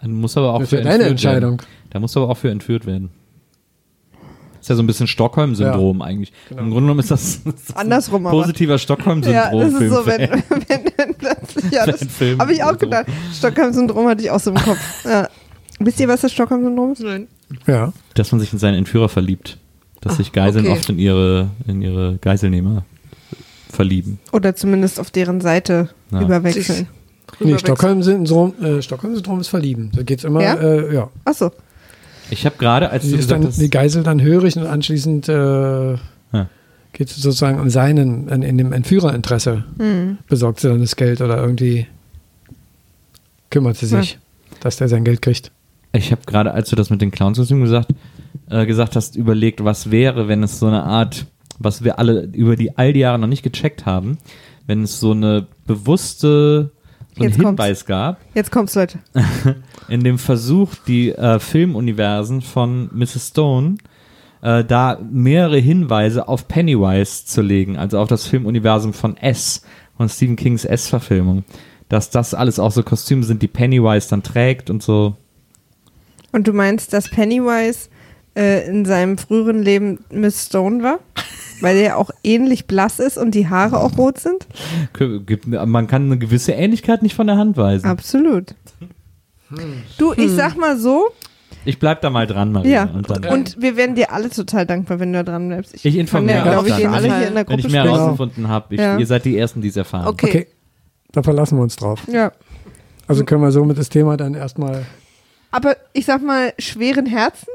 Dann 0.00 0.12
muss 0.12 0.36
aber 0.36 0.54
auch 0.54 0.60
Das 0.60 0.70
für 0.70 0.76
ist 0.78 0.84
deine 0.86 1.04
Entscheidung. 1.04 1.52
Werden. 1.58 1.66
Da 1.90 2.00
muss 2.00 2.16
aber 2.16 2.28
auch 2.28 2.36
für 2.36 2.50
entführt 2.50 2.84
werden. 2.86 3.10
Ist 4.64 4.70
ja 4.70 4.76
so 4.76 4.82
ein 4.82 4.86
bisschen 4.86 5.06
Stockholm-Syndrom 5.06 6.00
eigentlich. 6.00 6.32
Im 6.48 6.56
Grunde 6.56 6.74
genommen 6.80 7.00
ist 7.00 7.10
das, 7.10 7.34
ist 7.34 7.44
das 7.68 7.76
Andersrum 7.76 8.22
positiver 8.22 8.72
Ja, 8.72 8.78
Stockholm-Syndrom. 8.78 9.60
das 9.60 9.72
ist 9.74 9.90
so, 9.90 10.06
wenn, 10.06 10.20
wenn, 10.48 10.84
wenn 10.96 11.14
plötzlich, 11.16 11.70
ja, 11.70 11.84
das 11.84 12.00
habe 12.38 12.50
ich 12.54 12.64
auch 12.64 12.78
gedacht. 12.78 13.04
Stockholm-Syndrom 13.36 14.08
hatte 14.08 14.22
ich 14.22 14.30
auch 14.30 14.40
so 14.40 14.52
im 14.52 14.56
Kopf. 14.56 14.78
Ja. 15.04 15.28
Wisst 15.80 16.00
ihr, 16.00 16.08
was 16.08 16.22
das 16.22 16.32
Stockholm-Syndrom 16.32 16.92
ist? 16.92 17.02
Nein. 17.02 17.28
Ja. 17.66 17.92
Dass 18.14 18.32
man 18.32 18.40
sich 18.40 18.54
in 18.54 18.58
seinen 18.58 18.76
Entführer 18.76 19.10
verliebt. 19.10 19.58
Dass 20.00 20.14
Ah, 20.14 20.16
sich 20.16 20.32
Geiseln 20.32 20.64
okay. 20.64 20.72
oft 20.78 20.88
in 20.88 20.98
ihre, 20.98 21.50
in 21.66 21.82
ihre 21.82 22.16
Geiselnehmer 22.22 22.86
verlieben. 23.68 24.18
Oder 24.32 24.56
zumindest 24.56 24.98
auf 24.98 25.10
deren 25.10 25.42
Seite 25.42 25.90
Ja. 26.10 26.22
überwechseln. 26.22 26.88
Nee. 27.38 27.58
Stockholm-Syndrom 27.58 28.54
äh, 28.62 28.80
Stockholm 28.80 29.12
ist 29.40 29.48
verlieben. 29.48 29.90
Da 29.94 30.02
geht's 30.04 30.24
immer, 30.24 30.42
Ja? 30.42 30.54
Äh, 30.54 30.94
ja. 30.94 31.10
Achso. 31.26 31.50
Ich 32.30 32.46
habe 32.46 32.56
gerade, 32.56 32.90
als 32.90 33.04
Sie 33.04 33.10
du 33.10 33.16
ist 33.16 33.22
gesagt 33.26 33.42
dann 33.42 33.48
hast, 33.48 33.60
die 33.60 33.70
Geisel 33.70 34.02
dann 34.02 34.20
hörig 34.20 34.56
und 34.56 34.66
anschließend 34.66 35.28
äh, 35.28 35.92
Ja. 35.92 35.98
geht 36.92 37.08
es 37.10 37.16
sozusagen 37.16 37.60
um 37.60 37.70
seinen, 37.70 38.28
in, 38.28 38.42
in 38.42 38.58
dem 38.58 38.72
Entführerinteresse, 38.72 39.64
Hm. 39.78 40.18
besorgt 40.28 40.60
sie 40.60 40.68
dann 40.68 40.80
das 40.80 40.96
Geld 40.96 41.20
oder 41.20 41.36
irgendwie 41.38 41.86
kümmert 43.50 43.76
sie 43.76 43.86
sich, 43.86 44.18
dass 44.60 44.76
der 44.76 44.88
sein 44.88 45.04
Geld 45.04 45.22
kriegt. 45.22 45.52
ich 45.92 46.10
habe 46.10 46.22
gerade, 46.26 46.52
als 46.52 46.70
du 46.70 46.76
das 46.76 46.90
mit 46.90 47.00
den 47.02 47.10
Clowns-Kostümen 47.10 47.62
gesagt, 47.64 47.90
äh, 48.50 48.66
gesagt 48.66 48.96
hast, 48.96 49.16
überlegt, 49.16 49.62
was 49.64 49.90
wäre, 49.90 50.26
wenn 50.28 50.42
es 50.42 50.58
so 50.58 50.66
eine 50.66 50.82
Art, 50.82 51.26
was 51.58 51.84
wir 51.84 51.98
alle 52.00 52.24
über 52.32 52.56
die 52.56 52.76
all 52.76 52.92
die 52.92 53.00
Jahre 53.00 53.18
noch 53.18 53.28
nicht 53.28 53.42
gecheckt 53.44 53.86
haben, 53.86 54.18
wenn 54.66 54.82
es 54.82 54.98
so 54.98 55.12
eine 55.12 55.46
bewusste 55.66 56.72
so 57.16 57.22
einen 57.22 57.30
Jetzt 57.30 57.40
kommt's. 57.40 57.62
Hinweis 57.62 57.86
gab, 57.86 58.20
Jetzt 58.34 58.50
kommt's, 58.50 58.74
Leute. 58.74 58.98
in 59.88 60.02
dem 60.02 60.18
Versuch, 60.18 60.70
die 60.86 61.10
äh, 61.10 61.38
Filmuniversen 61.38 62.42
von 62.42 62.90
Mrs. 62.92 63.28
Stone 63.28 63.76
äh, 64.44 64.62
da 64.62 64.98
mehrere 65.10 65.58
Hinweise 65.58 66.28
auf 66.28 66.46
Pennywise 66.46 67.24
zu 67.24 67.40
legen, 67.40 67.78
also 67.78 67.98
auf 67.98 68.08
das 68.08 68.26
Filmuniversum 68.26 68.92
von 68.92 69.16
S, 69.16 69.62
von 69.96 70.08
Stephen 70.08 70.36
Kings 70.36 70.64
S-Verfilmung. 70.64 71.44
Dass 71.88 72.10
das 72.10 72.34
alles 72.34 72.58
auch 72.58 72.70
so 72.70 72.82
Kostüme 72.82 73.24
sind, 73.24 73.42
die 73.42 73.48
Pennywise 73.48 74.08
dann 74.10 74.22
trägt 74.22 74.68
und 74.70 74.82
so. 74.82 75.16
Und 76.32 76.46
du 76.46 76.52
meinst, 76.52 76.92
dass 76.92 77.08
Pennywise 77.08 77.88
äh, 78.36 78.66
in 78.68 78.84
seinem 78.84 79.18
früheren 79.18 79.62
Leben 79.62 80.00
Miss 80.10 80.46
Stone 80.46 80.82
war? 80.82 80.98
Weil 81.60 81.76
er 81.76 81.98
auch 81.98 82.10
ähnlich 82.24 82.66
blass 82.66 82.98
ist 82.98 83.16
und 83.16 83.34
die 83.34 83.48
Haare 83.48 83.78
auch 83.78 83.96
rot 83.96 84.18
sind? 84.18 84.46
Man 85.46 85.86
kann 85.86 86.06
eine 86.06 86.18
gewisse 86.18 86.52
Ähnlichkeit 86.52 87.02
nicht 87.02 87.14
von 87.14 87.26
der 87.28 87.36
Hand 87.36 87.56
weisen. 87.56 87.86
Absolut. 87.86 88.54
Du, 89.98 90.12
ich 90.14 90.32
sag 90.32 90.56
mal 90.56 90.76
so, 90.76 91.06
Ich 91.64 91.78
bleib 91.78 92.00
da 92.02 92.10
mal 92.10 92.26
dran, 92.26 92.50
Maria. 92.52 92.70
ja. 92.70 92.90
Und 92.92 93.08
dann, 93.08 93.24
Und 93.32 93.60
wir 93.62 93.76
wären 93.76 93.94
dir 93.94 94.12
alle 94.12 94.28
total 94.30 94.66
dankbar, 94.66 94.98
wenn 94.98 95.12
du 95.12 95.22
da 95.22 95.30
dran 95.30 95.48
bleibst. 95.48 95.74
Ich 95.84 95.96
informiere 95.96 96.38
kann 96.38 96.66
ja, 96.66 96.76
ich, 96.76 96.88
alle 96.88 97.02
wenn 97.04 97.16
hier 97.16 97.28
in 97.28 97.34
der 97.34 97.34
wenn 97.36 97.46
Gruppe 97.46 97.60
ich 97.60 97.72
mehr 97.72 97.84
herausgefunden 97.84 98.48
habe, 98.48 98.74
Ja. 98.74 98.98
ihr 98.98 99.06
seid 99.06 99.24
die 99.24 99.38
Ersten, 99.38 99.62
die 99.62 99.68
es 99.68 99.76
erfahren. 99.76 100.08
Okay. 100.08 100.26
Okay, 100.26 100.46
da 101.12 101.22
verlassen 101.22 101.56
wir 101.56 101.62
uns 101.62 101.76
drauf. 101.76 102.00
Ja. 102.10 102.32
Also 103.06 103.24
können 103.24 103.42
wir 103.42 103.52
somit 103.52 103.78
das 103.78 103.88
Thema 103.88 104.16
dann 104.16 104.34
erstmal. 104.34 104.84
Aber 105.54 105.76
ich 105.92 106.04
sag 106.04 106.20
mal, 106.22 106.52
schweren 106.58 107.06
Herzens. 107.06 107.46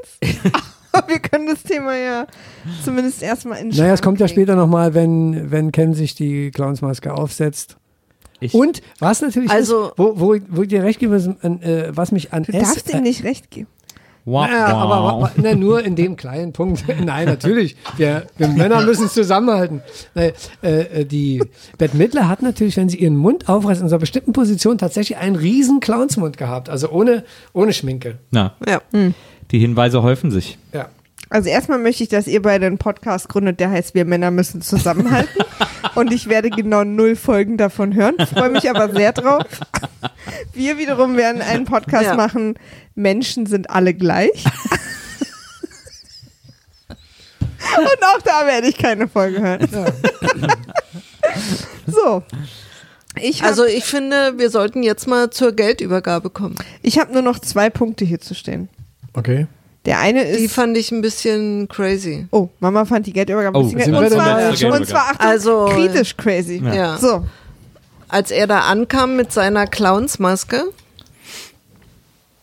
Aber 0.92 1.08
wir 1.08 1.18
können 1.18 1.46
das 1.46 1.62
Thema 1.62 1.94
ja 1.96 2.26
zumindest 2.84 3.22
erstmal 3.22 3.58
in 3.60 3.68
Naja, 3.68 3.92
es 3.92 4.00
kommt 4.02 4.20
ja 4.20 4.26
legen. 4.26 4.36
später 4.36 4.56
nochmal, 4.56 4.94
wenn, 4.94 5.50
wenn 5.50 5.70
Ken 5.70 5.92
sich 5.94 6.14
die 6.14 6.50
Clownsmaske 6.50 7.12
aufsetzt. 7.12 7.76
Ich, 8.40 8.54
Und 8.54 8.80
was 9.00 9.20
natürlich 9.20 9.50
Also- 9.50 9.88
ist, 9.88 9.98
wo, 9.98 10.18
wo, 10.18 10.34
ich- 10.34 10.42
wo 10.48 10.62
ich 10.62 10.68
dir 10.68 10.82
recht 10.82 10.98
gebe, 10.98 11.14
ist, 11.16 11.28
an, 11.42 11.60
äh, 11.60 11.90
was 11.94 12.10
mich 12.10 12.32
an 12.32 12.44
Du 12.44 12.52
S. 12.52 12.62
darfst 12.68 12.92
ihm 12.94 13.02
nicht 13.02 13.22
recht 13.22 13.50
geben. 13.50 13.68
Wow, 14.24 14.48
Ja, 14.50 14.66
aber, 14.68 15.32
na, 15.36 15.54
nur 15.54 15.82
in 15.84 15.96
dem 15.96 16.16
kleinen 16.16 16.52
Punkt. 16.52 16.84
Nein, 17.04 17.26
natürlich. 17.26 17.76
Wir, 17.96 18.26
wir 18.36 18.48
Männer 18.48 18.82
müssen 18.82 19.06
es 19.06 19.14
zusammenhalten. 19.14 19.82
Nein, 20.14 20.32
äh, 20.62 20.80
äh, 21.00 21.04
die 21.04 21.42
Bette 21.78 21.96
Midler 21.96 22.28
hat 22.28 22.42
natürlich, 22.42 22.76
wenn 22.76 22.88
sie 22.88 22.98
ihren 22.98 23.16
Mund 23.16 23.48
aufreißt, 23.48 23.80
in 23.82 23.88
so 23.88 23.94
einer 23.96 24.00
bestimmten 24.00 24.32
Position 24.32 24.78
tatsächlich 24.78 25.18
einen 25.18 25.36
riesen 25.36 25.80
Clownsmund 25.80 26.36
gehabt. 26.36 26.68
Also 26.68 26.90
ohne, 26.90 27.24
ohne 27.52 27.72
Schminke. 27.72 28.18
Na, 28.30 28.54
Ja. 28.68 28.80
die 29.50 29.58
Hinweise 29.58 30.02
häufen 30.02 30.30
sich. 30.30 30.58
Ja. 30.72 30.88
Also 31.30 31.48
erstmal 31.48 31.78
möchte 31.78 32.02
ich, 32.02 32.08
dass 32.08 32.26
ihr 32.26 32.42
beide 32.42 32.66
einen 32.66 32.78
Podcast 32.78 33.28
gründet, 33.28 33.60
der 33.60 33.70
heißt 33.70 33.94
Wir 33.94 34.04
Männer 34.04 34.30
müssen 34.32 34.60
zusammenhalten. 34.62 35.42
Und 35.94 36.12
ich 36.12 36.28
werde 36.28 36.50
genau 36.50 36.84
null 36.84 37.14
Folgen 37.16 37.56
davon 37.56 37.94
hören. 37.94 38.14
Freue 38.32 38.50
mich 38.50 38.68
aber 38.68 38.92
sehr 38.92 39.12
drauf. 39.12 39.44
Wir 40.52 40.76
wiederum 40.78 41.16
werden 41.16 41.40
einen 41.40 41.64
Podcast 41.64 42.04
Ja. 42.06 42.14
machen. 42.16 42.54
Menschen 42.94 43.46
sind 43.46 43.70
alle 43.70 43.94
gleich. 43.94 44.44
Und 46.88 48.04
auch 48.04 48.22
da 48.24 48.46
werde 48.46 48.68
ich 48.68 48.76
keine 48.76 49.06
Folge 49.08 49.40
hören. 49.40 49.68
so. 51.86 52.22
Ich 53.20 53.40
habe 53.42 53.50
Also 53.50 53.64
ich 53.64 53.84
finde, 53.84 54.38
wir 54.38 54.50
sollten 54.50 54.82
jetzt 54.82 55.06
mal 55.06 55.30
zur 55.30 55.52
Geldübergabe 55.52 56.30
kommen. 56.30 56.56
ich 56.82 56.98
hab 56.98 57.12
nur 57.12 57.22
noch 57.22 57.38
zwei 57.38 57.70
Punkte 57.70 58.04
hier 58.04 58.20
zu 58.20 58.34
stehen. 58.34 58.68
Okay. 59.14 59.46
Der 59.86 59.98
eine 59.98 60.24
Die 60.24 60.44
ist. 60.44 60.54
fand 60.54 60.76
ich 60.76 60.92
ein 60.92 61.00
bisschen 61.00 61.66
crazy. 61.68 62.26
Oh, 62.30 62.48
Mama 62.60 62.84
fand 62.84 63.06
die 63.06 63.12
Geldübergabe 63.14 63.56
Oh, 63.58 63.62
ein 63.62 63.72
bisschen 63.72 63.84
sind 63.84 63.94
und 63.94 64.10
zwar, 64.10 64.50
und 64.78 64.86
zwar 64.86 65.02
Achtung, 65.10 65.26
Also- 65.26 65.64
kritisch 65.66 66.16
crazy. 66.16 66.62
Ja. 66.64 66.74
Ja. 66.74 66.98
So, 66.98 67.24
Als 68.08 68.30
er 68.32 68.46
da 68.48 68.60
ankam 68.62 69.14
mit 69.16 69.32
seiner 69.32 69.66
Clownsmaske 69.68 70.64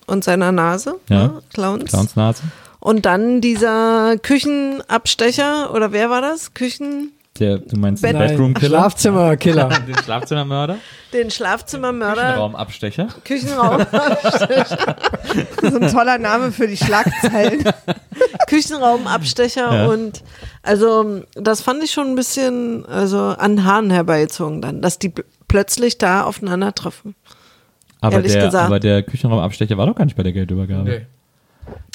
und 0.05 0.23
seiner 0.23 0.51
Nase, 0.51 0.95
Ja. 1.09 1.27
ne? 1.27 1.41
Clowns. 1.53 1.91
Clownsnase. 1.91 2.43
Und 2.79 3.05
dann 3.05 3.41
dieser 3.41 4.15
Küchenabstecher, 4.21 5.73
oder 5.73 5.91
wer 5.91 6.09
war 6.09 6.21
das? 6.21 6.53
Küchen, 6.53 7.11
Der, 7.39 7.57
du 7.59 7.77
meinst 7.77 8.03
den 8.03 8.15
Nein, 8.17 8.29
Bedroom-Killer? 8.31 8.79
Schlafzimmerkiller. 8.79 9.69
den 9.87 9.95
Schlafzimmermörder? 9.97 10.77
den 11.13 11.31
Schlafzimmermörder, 11.31 12.35
Raumabstecher? 12.35 13.07
Küchenraum, 13.23 13.79
so 15.61 15.79
ein 15.79 15.91
toller 15.91 16.17
Name 16.17 16.51
für 16.51 16.67
die 16.67 16.75
Schlagzeilen. 16.77 17.63
Küchenraumabstecher 18.47 19.73
Ja. 19.73 19.85
und 19.87 20.23
also 20.63 21.21
das 21.35 21.61
fand 21.61 21.83
ich 21.83 21.91
schon 21.91 22.07
ein 22.07 22.15
bisschen 22.15 22.85
also 22.85 23.19
an 23.19 23.63
Haaren 23.65 23.89
herbeizogen 23.89 24.61
dann, 24.61 24.81
dass 24.81 24.99
die 24.99 25.09
pl- 25.09 25.23
plötzlich 25.47 25.97
da 25.97 26.23
aufeinandertreffen. 26.23 27.15
Aber 28.01 28.21
der, 28.21 28.53
aber 28.53 28.79
der 28.79 29.01
Küchenraumabstecher 29.03 29.77
war 29.77 29.87
doch 29.87 29.95
gar 29.95 30.05
nicht 30.05 30.15
bei 30.17 30.23
der 30.23 30.33
Geldübergabe. 30.33 30.83
Nee. 30.89 31.05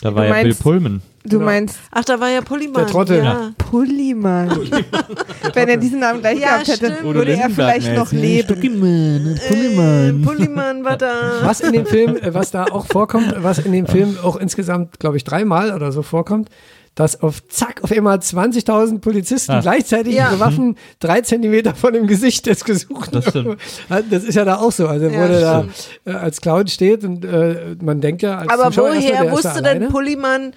Da 0.01 0.15
war 0.15 0.27
Du 0.27 0.35
ja 0.35 0.43
Bill 0.43 0.55
Pullman. 0.55 1.03
Du 1.25 1.39
Genau. 1.39 1.45
meinst 1.45 1.79
Ach, 1.93 2.05
da 2.05 2.19
war 2.19 2.29
ja 2.31 2.41
Pulliman. 2.41 2.75
Der 2.83 2.87
Trottel. 2.89 3.23
Ja. 3.25 3.53
Pulliman. 3.57 4.51
Wenn 5.55 5.69
er 5.69 5.77
diesen 5.77 6.01
Namen 6.01 6.21
gleich 6.21 6.41
Ja, 6.41 6.55
gehabt 6.55 6.67
hätte, 6.69 6.87
stimmt. 6.95 7.15
Würde 7.15 7.33
er 7.37 7.49
vielleicht 7.51 7.95
noch 7.95 8.11
mäßig. 8.11 8.49
leben. 8.63 9.37
Äh, 9.37 10.13
Pulliman 10.25 10.85
war 10.85 10.97
da. 10.97 11.13
Was 11.43 11.61
in 11.61 11.73
dem 11.73 11.87
Film, 11.87 12.17
äh, 12.17 12.35
was 12.35 12.51
da 12.51 12.65
auch 12.65 12.87
vorkommt, 12.87 13.35
was 13.39 13.59
in 13.61 13.71
dem 13.73 13.87
Film 13.87 14.17
auch 14.23 14.37
insgesamt, 14.37 14.99
glaube 14.99 15.17
ich, 15.17 15.25
dreimal 15.25 15.73
oder 15.73 15.93
so 15.93 16.03
vorkommt, 16.03 16.49
dass 16.95 17.23
auf 17.23 17.47
zack 17.49 17.83
auf 17.83 17.91
einmal 17.91 18.19
20.000 18.19 18.99
Polizisten 19.01 19.53
Ah. 19.53 19.61
gleichzeitig 19.61 20.15
Ja. 20.15 20.29
ihre 20.31 20.41
Waffen 20.41 20.77
drei 21.01 21.23
Zentimeter 21.23 21.75
von 21.75 21.93
dem 21.95 22.07
Gesicht 22.07 22.45
des 22.47 22.65
Gesuchten. 22.65 23.13
Das. 23.23 23.33
Das 24.11 24.25
ist 24.25 24.35
ja 24.35 24.45
da 24.45 24.57
auch 24.57 24.73
so. 24.73 24.87
Also 24.89 25.07
Ja, 25.07 25.13
wo 25.25 25.29
der 25.29 25.41
da 25.41 25.65
äh, 26.05 26.11
als 26.13 26.41
Clown 26.41 26.67
steht 26.69 27.03
und 27.05 27.25
äh, 27.25 27.77
man 27.83 28.01
denkt 28.01 28.21
ja 28.23 28.39
als 28.39 28.51
Aber 28.51 28.65
Zuschauer 28.65 28.95
erstmal, 28.95 29.13
woher 29.15 29.25
da 29.25 29.33
wusste 29.33 29.63
denn. 29.63 29.89
Pulliman 29.89 30.53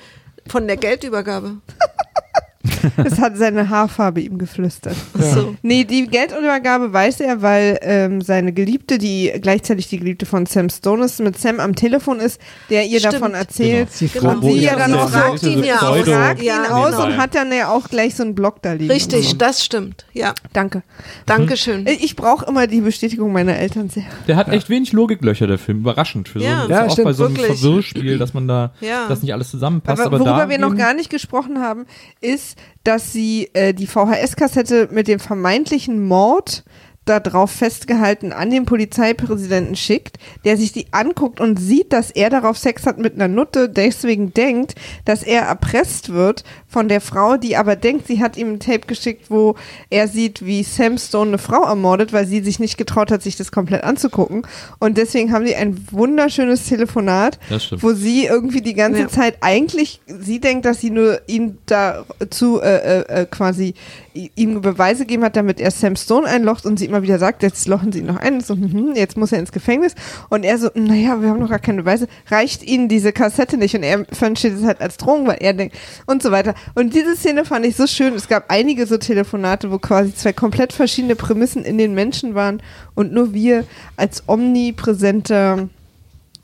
von 0.48 0.68
der 0.68 0.78
Geldübergabe? 0.78 1.52
Es 3.04 3.20
hat 3.20 3.38
seine 3.38 3.70
Haarfarbe 3.70 4.22
ihm 4.22 4.38
geflüstert. 4.38 4.96
So. 5.14 5.56
Nee, 5.62 5.84
die 5.84 6.08
Geldübergabe 6.08 6.92
weiß 6.94 7.20
er, 7.22 7.42
weil 7.42 7.78
ähm, 7.82 8.22
seine 8.22 8.54
Geliebte, 8.54 8.98
die 8.98 9.32
gleichzeitig 9.42 9.88
die 9.90 10.00
Geliebte 10.00 10.26
von 10.26 10.46
Sam 10.46 10.70
Stone 10.70 11.06
ist, 11.06 11.20
mit 11.20 11.38
Sam 11.38 11.60
am 11.60 11.76
Telefon 11.76 12.20
ist, 12.20 12.40
der 12.70 12.86
ihr 12.86 13.00
Stimmt. 13.00 13.16
davon 13.16 13.34
erzählt. 13.34 13.92
Sie 13.92 14.08
Genau. 14.08 14.30
fragt- 14.32 14.44
Und 14.44 14.52
sie 14.52 14.60
ja 14.60 14.76
dann 14.76 14.94
auch 14.94 15.08
so, 15.10 15.18
fragt 15.18 15.44
ihn 15.44 15.64
ja 15.64 15.76
auch, 15.82 15.98
fragt 16.06 16.40
ihn 16.42 16.46
Ja, 16.48 16.64
aus 16.70 16.92
genau. 16.92 17.06
und 17.06 17.18
hat 17.18 17.36
dann 17.36 17.52
ja 17.52 17.70
auch 17.70 17.90
gleich 17.90 18.16
so 18.16 18.24
einen 18.24 18.36
Blog 18.36 18.62
da 18.62 18.74
liegen. 18.74 18.92
Richtig, 18.92 19.38
das 19.38 19.64
stimmt. 19.64 20.06
Ja, 20.14 20.34
Danke. 20.54 20.84
Dankeschön. 21.26 21.86
Ich 21.88 22.16
brauche 22.16 22.46
immer 22.46 22.68
die 22.68 22.82
Bestätigung 22.82 23.32
meiner 23.32 23.58
Eltern 23.58 23.90
sehr. 23.90 24.04
Der 24.28 24.36
hat 24.36 24.50
echt 24.50 24.70
wenig 24.70 24.94
Logiklöcher, 24.94 25.48
der 25.48 25.58
Film. 25.58 25.80
Überraschend. 25.80 26.30
Für 26.30 26.40
Ja. 26.40 26.64
so, 26.64 26.70
Ja, 26.70 26.86
auch 26.86 26.92
stimmt, 26.92 27.06
bei 27.06 27.14
so 27.14 27.26
einem. 27.26 27.36
Verwirrspiel, 27.36 28.18
dass 28.18 28.34
man 28.34 28.48
da, 28.48 28.72
Ja. 28.82 29.08
dass 29.08 29.22
nicht 29.22 29.34
alles 29.34 29.50
zusammenpasst. 29.52 30.00
Aber 30.02 30.08
Aber, 30.16 30.20
worüber 30.26 30.38
da 30.44 30.50
wir 30.50 30.58
noch 30.60 30.76
gar 30.76 30.94
nicht 30.94 31.10
gesprochen 31.10 31.60
haben, 31.60 31.86
ist, 32.22 32.55
dass 32.84 33.12
sie 33.12 33.50
äh, 33.54 33.74
die 33.74 33.88
VHS-Kassette 33.88 34.90
mit 34.92 35.08
dem 35.08 35.20
vermeintlichen 35.20 36.06
Mord 36.06 36.64
da 37.06 37.20
drauf 37.20 37.52
festgehalten 37.52 38.34
an 38.34 38.50
den 38.50 38.66
Polizeipräsidenten 38.66 39.76
schickt, 39.76 40.18
der 40.44 40.58
sich 40.58 40.72
die 40.72 40.88
anguckt 40.92 41.40
und 41.40 41.60
sieht, 41.60 41.94
dass 41.94 42.12
er 42.12 42.30
darauf 42.30 42.58
Sex 42.58 42.86
hat 42.86 42.98
mit 42.98 43.14
einer 43.14 43.28
Nutte, 43.28 43.70
deswegen 43.70 44.34
denkt, 44.34 44.76
dass 45.06 45.24
er 45.24 45.44
erpresst 45.44 46.10
wird 46.10 46.44
von 46.76 46.90
der 46.90 47.00
Frau, 47.00 47.38
die 47.38 47.56
aber 47.56 47.78
denkt, 47.78 48.06
sie 48.06 48.20
hat 48.22 48.36
ihm 48.36 48.56
ein 48.56 48.60
Tape 48.60 48.82
geschickt, 48.86 49.28
wo 49.30 49.56
er 49.90 50.10
sieht, 50.10 50.46
wie 50.46 50.62
Sam 50.62 50.98
Stone 50.98 51.30
eine 51.30 51.38
Frau 51.38 51.64
ermordet, 51.64 52.12
weil 52.12 52.28
sie 52.28 52.42
sich 52.42 52.60
nicht 52.60 52.78
getraut 52.78 53.12
hat, 53.12 53.22
sich 53.24 53.38
das 53.38 53.50
komplett 53.54 53.86
anzugucken. 53.86 54.46
Und 54.80 54.98
deswegen 54.98 55.32
haben 55.32 55.46
die 55.46 55.56
ein 55.56 55.88
wunderschönes 55.90 56.68
Telefonat, 56.68 57.40
wo 57.80 57.94
sie 57.94 58.26
irgendwie 58.26 58.60
die 58.60 58.74
ganze 58.74 59.04
Ja. 59.04 59.08
Zeit 59.08 59.38
eigentlich, 59.40 60.02
sie 60.06 60.42
denkt, 60.42 60.66
dass 60.66 60.82
sie 60.82 60.90
nur 60.90 61.22
ihm 61.28 61.60
dazu 61.66 62.60
äh, 62.62 62.76
äh, 63.00 63.22
äh, 63.22 63.26
quasi 63.26 63.74
ihm 64.14 64.62
Beweise 64.62 65.04
gegeben 65.04 65.24
hat, 65.24 65.36
damit 65.36 65.60
er 65.60 65.72
Sam 65.72 65.96
Stone 65.96 66.28
einlocht 66.28 66.66
und 66.66 66.78
sie 66.78 66.86
immer 66.86 67.04
wieder 67.04 67.20
sagt, 67.20 67.44
jetzt 67.44 67.68
lochen 67.68 67.92
sie 67.92 68.00
ihn 68.00 68.06
noch 68.06 68.18
ein, 68.18 68.42
so, 68.42 68.54
hm, 68.54 68.94
jetzt 68.96 69.18
muss 69.18 69.32
er 69.32 69.40
ins 69.40 69.52
Gefängnis 69.52 69.94
und 70.30 70.44
er 70.44 70.58
so, 70.58 70.70
naja, 70.74 71.22
wir 71.22 71.30
haben 71.30 71.40
noch 71.40 71.50
gar 71.50 71.60
keine 71.60 71.84
Beweise, 71.84 72.08
reicht 72.30 72.64
ihnen 72.64 72.88
diese 72.88 73.12
Kassette 73.12 73.58
nicht 73.58 73.76
und 73.76 73.84
er 73.84 74.06
versteht 74.12 74.58
es 74.58 74.64
halt 74.64 74.82
als 74.82 74.98
Drohung, 74.98 75.28
weil 75.28 75.38
er 75.40 75.54
denkt 75.54 75.76
und 76.06 76.24
so 76.24 76.32
weiter. 76.32 76.54
Und 76.74 76.94
diese 76.94 77.16
Szene 77.16 77.46
fand 77.46 77.66
ich 77.66 77.76
so 77.76 77.88
schön, 77.88 78.14
es 78.14 78.28
gab 78.28 78.46
einige 78.50 78.88
so 78.88 78.98
Telefonate, 78.98 79.72
wo 79.72 79.78
quasi 79.78 80.14
zwei 80.14 80.34
komplett 80.34 80.74
verschiedene 80.74 81.16
Prämissen 81.16 81.64
in 81.64 81.78
den 81.78 81.94
Menschen 81.94 82.36
waren 82.36 82.62
und 82.96 83.14
nur 83.14 83.34
wir 83.34 83.66
als 83.96 84.28
omnipräsenter 84.28 85.70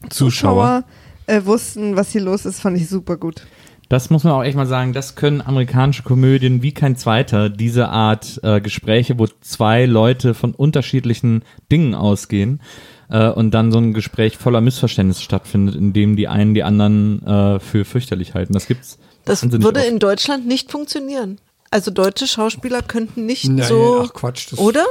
Zuschauer 0.10 0.84
äh, 1.28 1.42
wussten, 1.46 1.96
was 1.96 2.12
hier 2.12 2.22
los 2.22 2.46
ist, 2.46 2.60
fand 2.60 2.78
ich 2.78 2.90
super 2.90 3.18
gut. 3.18 3.46
Das 3.92 4.10
muss 4.10 4.24
man 4.24 4.32
auch 4.32 4.44
echt 4.44 4.56
mal 4.56 4.68
sagen, 4.68 4.94
das 4.94 5.16
können 5.16 5.42
amerikanische 5.42 6.04
Komödien 6.04 6.64
wie 6.64 6.72
kein 6.72 6.96
zweiter, 6.96 7.50
diese 7.50 7.90
Art 7.90 8.40
äh, 8.42 8.62
Gespräche, 8.62 9.20
wo 9.20 9.28
zwei 9.42 9.86
Leute 9.86 10.34
von 10.34 10.54
unterschiedlichen 10.54 11.44
Dingen 11.70 11.94
ausgehen 11.94 12.62
äh, 13.10 13.28
und 13.28 13.52
dann 13.52 13.74
so 13.74 13.80
ein 13.80 13.94
Gespräch 13.94 14.38
voller 14.38 14.62
Missverständnisse 14.62 15.22
stattfindet, 15.22 15.76
in 15.76 15.92
dem 15.92 16.16
die 16.16 16.30
einen 16.30 16.54
die 16.54 16.64
anderen 16.64 17.22
äh, 17.26 17.60
für 17.60 17.84
fürchterlich 17.84 18.34
halten. 18.34 18.54
Das 18.54 18.68
gibt's 18.68 18.98
Das 19.26 19.44
würde 19.52 19.80
oft. 19.80 19.88
in 19.88 20.00
Deutschland 20.00 20.48
nicht 20.48 20.72
funktionieren. 20.72 21.38
Also 21.74 21.90
deutsche 21.90 22.28
Schauspieler 22.28 22.82
könnten 22.82 23.26
nicht 23.26 23.48
Nein, 23.50 23.66
so. 23.66 24.02
ach 24.06 24.14
Quatsch. 24.14 24.52
Das, 24.52 24.60
oder? 24.60 24.84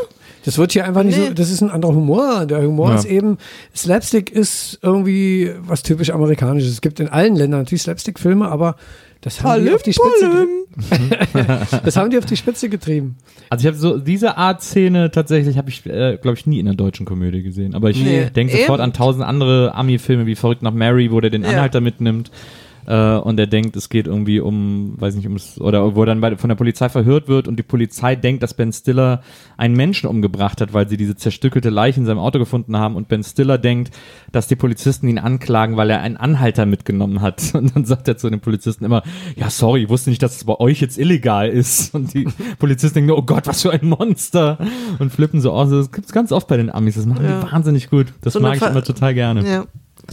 Das 0.47 0.57
wird 0.57 0.73
hier 0.73 0.87
einfach 0.87 1.03
nicht 1.03 1.19
Nee. 1.19 1.27
so, 1.29 1.35
das 1.35 1.51
ist 1.51 1.61
ein 1.61 1.71
anderer 1.71 1.95
Humor. 1.95 2.47
Der 2.47 2.63
Humor 2.63 2.91
Ja. 2.91 2.95
ist 2.97 3.05
eben, 3.05 3.37
Slapstick 3.77 4.31
ist 4.31 4.79
irgendwie 4.81 5.51
was 5.61 5.83
typisch 5.83 6.09
Amerikanisches. 6.11 6.73
Es 6.73 6.81
gibt 6.81 6.99
in 6.99 7.09
allen 7.09 7.37
Ländern 7.37 7.61
natürlich 7.61 7.83
Slapstick-Filme, 7.83 8.49
aber 8.49 8.77
das 9.21 9.43
haben 9.43 9.63
die 9.67 9.73
auf 9.75 9.83
die 9.83 9.93
Das 11.85 11.97
haben 11.97 12.09
die 12.11 12.17
auf 12.17 12.25
die 12.25 12.37
Spitze 12.39 12.71
getrieben. 12.71 13.17
Also 13.51 13.63
ich 13.63 13.67
habe 13.67 13.77
so 13.77 13.99
diese 13.99 14.37
Art 14.39 14.63
Szene 14.63 15.11
tatsächlich 15.11 15.59
habe 15.59 15.69
ich 15.69 15.85
äh, 15.85 16.17
glaube 16.21 16.39
ich 16.39 16.47
nie 16.47 16.61
in 16.61 16.69
einer 16.69 16.77
deutschen 16.77 17.05
Komödie 17.05 17.43
gesehen, 17.43 17.75
aber 17.75 17.91
ich 17.91 18.03
Nee. 18.03 18.31
denke 18.35 18.57
sofort 18.57 18.81
an 18.81 18.93
tausend 18.95 19.25
andere 19.25 19.75
Ami 19.75 19.99
Filme 19.99 20.25
wie 20.27 20.37
Verrückt 20.37 20.63
nach 20.63 20.73
Mary, 20.73 21.11
wo 21.13 21.21
der 21.21 21.29
den 21.31 21.43
Ja. 21.43 21.51
Anhalter 21.51 21.81
mitnimmt. 21.83 22.31
Äh, 22.91 23.19
und 23.19 23.39
er 23.39 23.47
denkt, 23.47 23.77
es 23.77 23.89
geht 23.89 24.09
irgendwie 24.09 24.41
um, 24.41 24.95
weiß 25.01 25.15
nicht, 25.15 25.27
ums, 25.27 25.61
oder 25.61 25.95
wo 25.95 26.03
er 26.03 26.07
dann 26.07 26.21
bei, 26.21 26.37
von 26.37 26.49
der 26.49 26.57
Polizei 26.57 26.89
verhört 26.89 27.29
wird 27.29 27.47
und 27.47 27.57
die 27.57 27.63
Polizei 27.63 28.17
denkt, 28.17 28.43
dass 28.43 28.55
Ben 28.55 28.73
Stiller 28.73 29.23
einen 29.57 29.77
Menschen 29.77 30.09
umgebracht 30.09 30.61
hat, 30.61 30.73
weil 30.73 30.89
sie 30.89 30.97
diese 30.97 31.15
zerstückelte 31.15 31.71
Leiche 31.71 32.01
in 32.01 32.07
seinem 32.07 32.19
Auto 32.19 32.41
gefunden 32.41 32.77
haben 32.77 32.97
und 32.97 33.07
Ben 33.07 33.23
Stiller 33.23 33.59
denkt, 33.59 33.97
dass 34.33 34.49
die 34.49 34.57
Polizisten 34.57 35.07
ihn 35.07 35.19
anklagen, 35.19 35.77
weil 35.77 35.89
er 35.89 36.01
einen 36.01 36.17
Anhalter 36.17 36.67
mitgenommen 36.67 37.21
hat. 37.21 37.55
Und 37.61 37.77
dann 37.77 37.85
sagt 37.85 38.09
er 38.09 38.17
zu 38.17 38.29
den 38.31 38.41
Polizisten 38.41 38.85
immer, 38.85 39.03
ja, 39.37 39.51
sorry, 39.51 39.85
ich 39.85 39.89
wusste 39.89 40.11
nicht, 40.11 40.23
dass 40.23 40.37
es 40.37 40.45
bei 40.45 40.59
euch 40.59 40.81
jetzt 40.81 40.99
illegal 40.99 41.49
ist. 41.49 41.95
Und 41.95 42.13
die 42.15 42.27
Polizisten 42.59 42.95
denken, 42.95 43.11
oh 43.13 43.23
Gott, 43.23 43.47
was 43.47 43.63
für 43.63 43.71
ein 43.71 43.87
Monster. 43.87 44.59
Und 44.99 45.13
flippen 45.13 45.41
so 45.41 45.53
aus. 45.53 45.71
Das 45.71 45.93
gibt's 45.93 46.13
ganz 46.13 46.33
oft 46.33 46.49
bei 46.49 46.57
den 46.57 46.71
Amis. 46.71 46.97
Das 46.97 47.07
machen 47.07 47.25
Ja. 47.25 47.41
die 47.43 47.53
wahnsinnig 47.53 47.91
gut. 47.91 48.13
Das 48.23 48.33
So 48.33 48.41
mag 48.41 48.57
ich 48.57 48.63
immer 48.63 48.83
total 48.83 49.15
gerne. 49.15 49.47
Ja. 49.47 49.67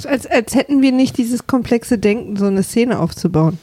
Als, 0.06 0.28
als 0.28 0.56
hätten 0.56 0.82
wir 0.82 0.92
nicht 0.92 1.18
dieses 1.18 1.48
komplexe 1.48 1.98
Denken, 1.98 2.36
so 2.36 2.46
eine 2.46 2.64
Szene 2.64 3.00
aufzubauen. 3.00 3.58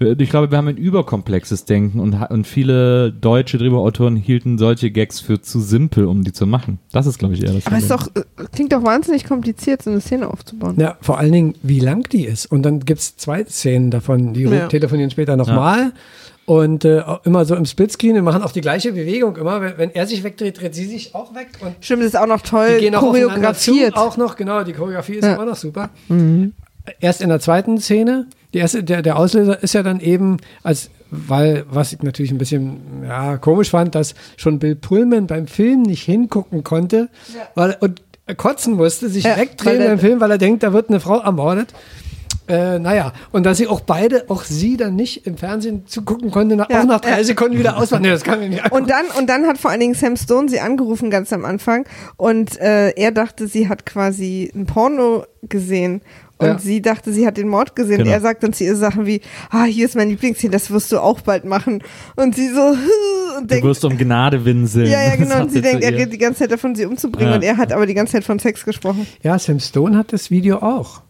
Ich 0.00 0.30
glaube, 0.30 0.48
wir 0.52 0.58
haben 0.58 0.68
ein 0.68 0.76
überkomplexes 0.76 1.64
Denken 1.64 1.98
und, 1.98 2.14
und 2.14 2.46
viele 2.46 3.12
deutsche 3.12 3.58
Drehbuchautoren 3.58 4.14
hielten 4.14 4.56
solche 4.56 4.92
Gags 4.92 5.18
für 5.18 5.42
zu 5.42 5.58
simpel, 5.58 6.04
um 6.04 6.22
die 6.22 6.32
zu 6.32 6.46
machen. 6.46 6.78
Das 6.92 7.06
ist, 7.06 7.18
glaube 7.18 7.34
ich, 7.34 7.42
eher 7.42 7.52
das 7.52 7.66
Aber 7.66 7.78
es 7.78 7.88
doch, 7.88 8.06
äh, 8.14 8.22
klingt 8.52 8.72
doch 8.72 8.84
wahnsinnig 8.84 9.24
kompliziert, 9.24 9.82
so 9.82 9.90
eine 9.90 10.00
Szene 10.00 10.28
aufzubauen. 10.30 10.76
Ja, 10.78 10.96
vor 11.00 11.18
allen 11.18 11.32
Dingen, 11.32 11.54
wie 11.64 11.80
lang 11.80 12.08
die 12.10 12.26
ist. 12.26 12.46
Und 12.46 12.62
dann 12.62 12.78
gibt's 12.78 13.16
zwei 13.16 13.42
Szenen 13.44 13.90
davon, 13.90 14.34
die 14.34 14.42
Ja. 14.42 14.68
telefonieren 14.68 15.10
später 15.10 15.36
nochmal. 15.36 15.92
Und 16.48 16.84
äh, 16.86 17.02
immer 17.24 17.44
so 17.44 17.54
im 17.54 17.66
Splitscreen 17.66 18.16
und 18.16 18.24
machen 18.24 18.42
auch 18.42 18.52
die 18.52 18.62
gleiche 18.62 18.92
Bewegung 18.92 19.36
immer. 19.36 19.60
Wenn, 19.60 19.76
wenn 19.76 19.90
er 19.94 20.06
sich 20.06 20.24
wegdreht, 20.24 20.58
dreht 20.60 20.74
sie 20.74 20.86
sich 20.86 21.14
auch 21.14 21.34
weg. 21.34 21.48
Und 21.60 21.74
Stimmt, 21.80 22.00
das 22.02 22.08
ist 22.08 22.16
auch 22.18 22.26
noch 22.26 22.40
die 22.40 22.48
toll 22.48 22.78
gehen 22.80 22.94
auch 22.94 23.02
aufeinander 23.02 23.52
zu, 23.54 23.72
choreografiert. 23.72 23.96
auch 23.96 24.16
noch, 24.16 24.34
genau, 24.36 24.64
die 24.64 24.72
Choreografie 24.72 25.16
ist 25.16 25.24
Ja. 25.26 25.34
immer 25.34 25.44
noch 25.44 25.56
super. 25.56 25.90
Erst 27.00 27.20
in 27.20 27.28
der 27.28 27.40
zweiten 27.40 27.78
Szene, 27.78 28.26
die 28.54 28.58
erste, 28.58 28.82
der, 28.82 29.02
der 29.02 29.18
Auslöser 29.18 29.62
ist 29.62 29.74
ja 29.74 29.82
dann 29.82 30.00
eben, 30.00 30.38
als, 30.62 30.88
weil, 31.10 31.66
was 31.70 31.92
ich 31.92 32.02
natürlich 32.02 32.30
ein 32.30 32.38
bisschen 32.38 32.80
ja, 33.06 33.36
komisch 33.36 33.68
fand, 33.68 33.94
dass 33.94 34.14
schon 34.38 34.58
Bill 34.58 34.74
Pullman 34.74 35.26
beim 35.26 35.46
Film 35.48 35.82
nicht 35.82 36.02
hingucken 36.04 36.64
konnte 36.64 37.10
weil, 37.56 37.76
und 37.80 38.00
kotzen 38.38 38.74
musste, 38.74 39.10
sich 39.10 39.24
Ja, 39.24 39.36
wegdrehen 39.36 39.84
beim 39.84 39.98
Film, 39.98 40.20
weil 40.20 40.30
er 40.30 40.38
denkt, 40.38 40.62
da 40.62 40.72
wird 40.72 40.88
eine 40.88 41.00
Frau 41.00 41.18
ermordet. 41.20 41.74
Äh, 42.48 42.78
naja, 42.78 43.12
und 43.32 43.44
dass 43.44 43.58
sie 43.58 43.66
auch 43.66 43.80
beide, 43.80 44.24
auch 44.28 44.42
sie 44.44 44.76
dann 44.76 44.96
nicht 44.96 45.26
im 45.26 45.36
Fernsehen 45.36 45.86
zugucken 45.86 46.30
konnte, 46.30 46.56
nach, 46.56 46.70
Ja, 46.70 46.80
auch 46.80 46.86
nach 46.86 47.00
drei 47.00 47.18
ja. 47.18 47.24
Sekunden 47.24 47.58
wieder 47.58 47.76
ausmachen. 47.76 48.02
Nee, 48.02 48.10
das 48.10 48.24
kann 48.24 48.42
ich 48.42 48.48
nicht 48.50 48.72
Und 48.72 48.88
dann, 48.90 49.04
und 49.18 49.28
dann 49.28 49.46
hat 49.46 49.58
vor 49.58 49.70
allen 49.70 49.80
Dingen 49.80 49.94
Sam 49.94 50.16
Stone 50.16 50.48
sie 50.48 50.60
angerufen 50.60 51.10
ganz 51.10 51.32
am 51.32 51.44
Anfang 51.44 51.84
und 52.16 52.58
äh, 52.60 52.90
er 52.90 53.12
dachte, 53.12 53.46
sie 53.48 53.68
hat 53.68 53.84
quasi 53.86 54.50
ein 54.54 54.66
Porno 54.66 55.24
gesehen. 55.42 56.00
Und 56.40 56.46
Ja. 56.46 56.58
sie 56.60 56.80
dachte, 56.80 57.12
sie 57.12 57.26
hat 57.26 57.36
den 57.36 57.48
Mord 57.48 57.74
gesehen. 57.74 57.98
Genau. 57.98 58.10
Er 58.12 58.20
sagt 58.20 58.44
dann 58.44 58.52
zu 58.52 58.62
ihr 58.62 58.76
Sachen 58.76 59.06
wie, 59.06 59.20
ah, 59.50 59.64
hier 59.64 59.84
ist 59.86 59.96
mein 59.96 60.08
Lieblingsszene, 60.08 60.52
das 60.52 60.70
wirst 60.70 60.92
du 60.92 61.00
auch 61.00 61.20
bald 61.20 61.44
machen. 61.44 61.82
Und 62.14 62.36
sie 62.36 62.48
so, 62.48 62.60
und 63.36 63.42
Du 63.42 63.46
denkt, 63.48 63.64
wirst 63.64 63.84
um 63.84 63.98
Gnade 63.98 64.44
winseln. 64.44 64.86
ja, 64.88 65.02
ja, 65.02 65.16
genau. 65.16 65.30
sagt 65.30 65.42
Und 65.42 65.50
sie 65.52 65.60
denkt, 65.62 65.82
er 65.82 65.90
redet 65.92 66.12
die 66.12 66.18
ganze 66.18 66.38
Zeit 66.40 66.52
davon, 66.52 66.76
sie 66.76 66.86
umzubringen. 66.86 67.30
Ja. 67.30 67.36
Und 67.38 67.42
er 67.42 67.56
hat 67.56 67.72
aber 67.72 67.86
die 67.86 67.94
ganze 67.94 68.12
Zeit 68.12 68.24
von 68.24 68.38
Sex 68.38 68.64
gesprochen. 68.64 69.04
Ja, 69.22 69.36
Sam 69.38 69.58
Stone 69.58 69.98
hat 69.98 70.12
das 70.12 70.30
Video 70.30 70.58
auch. 70.58 71.02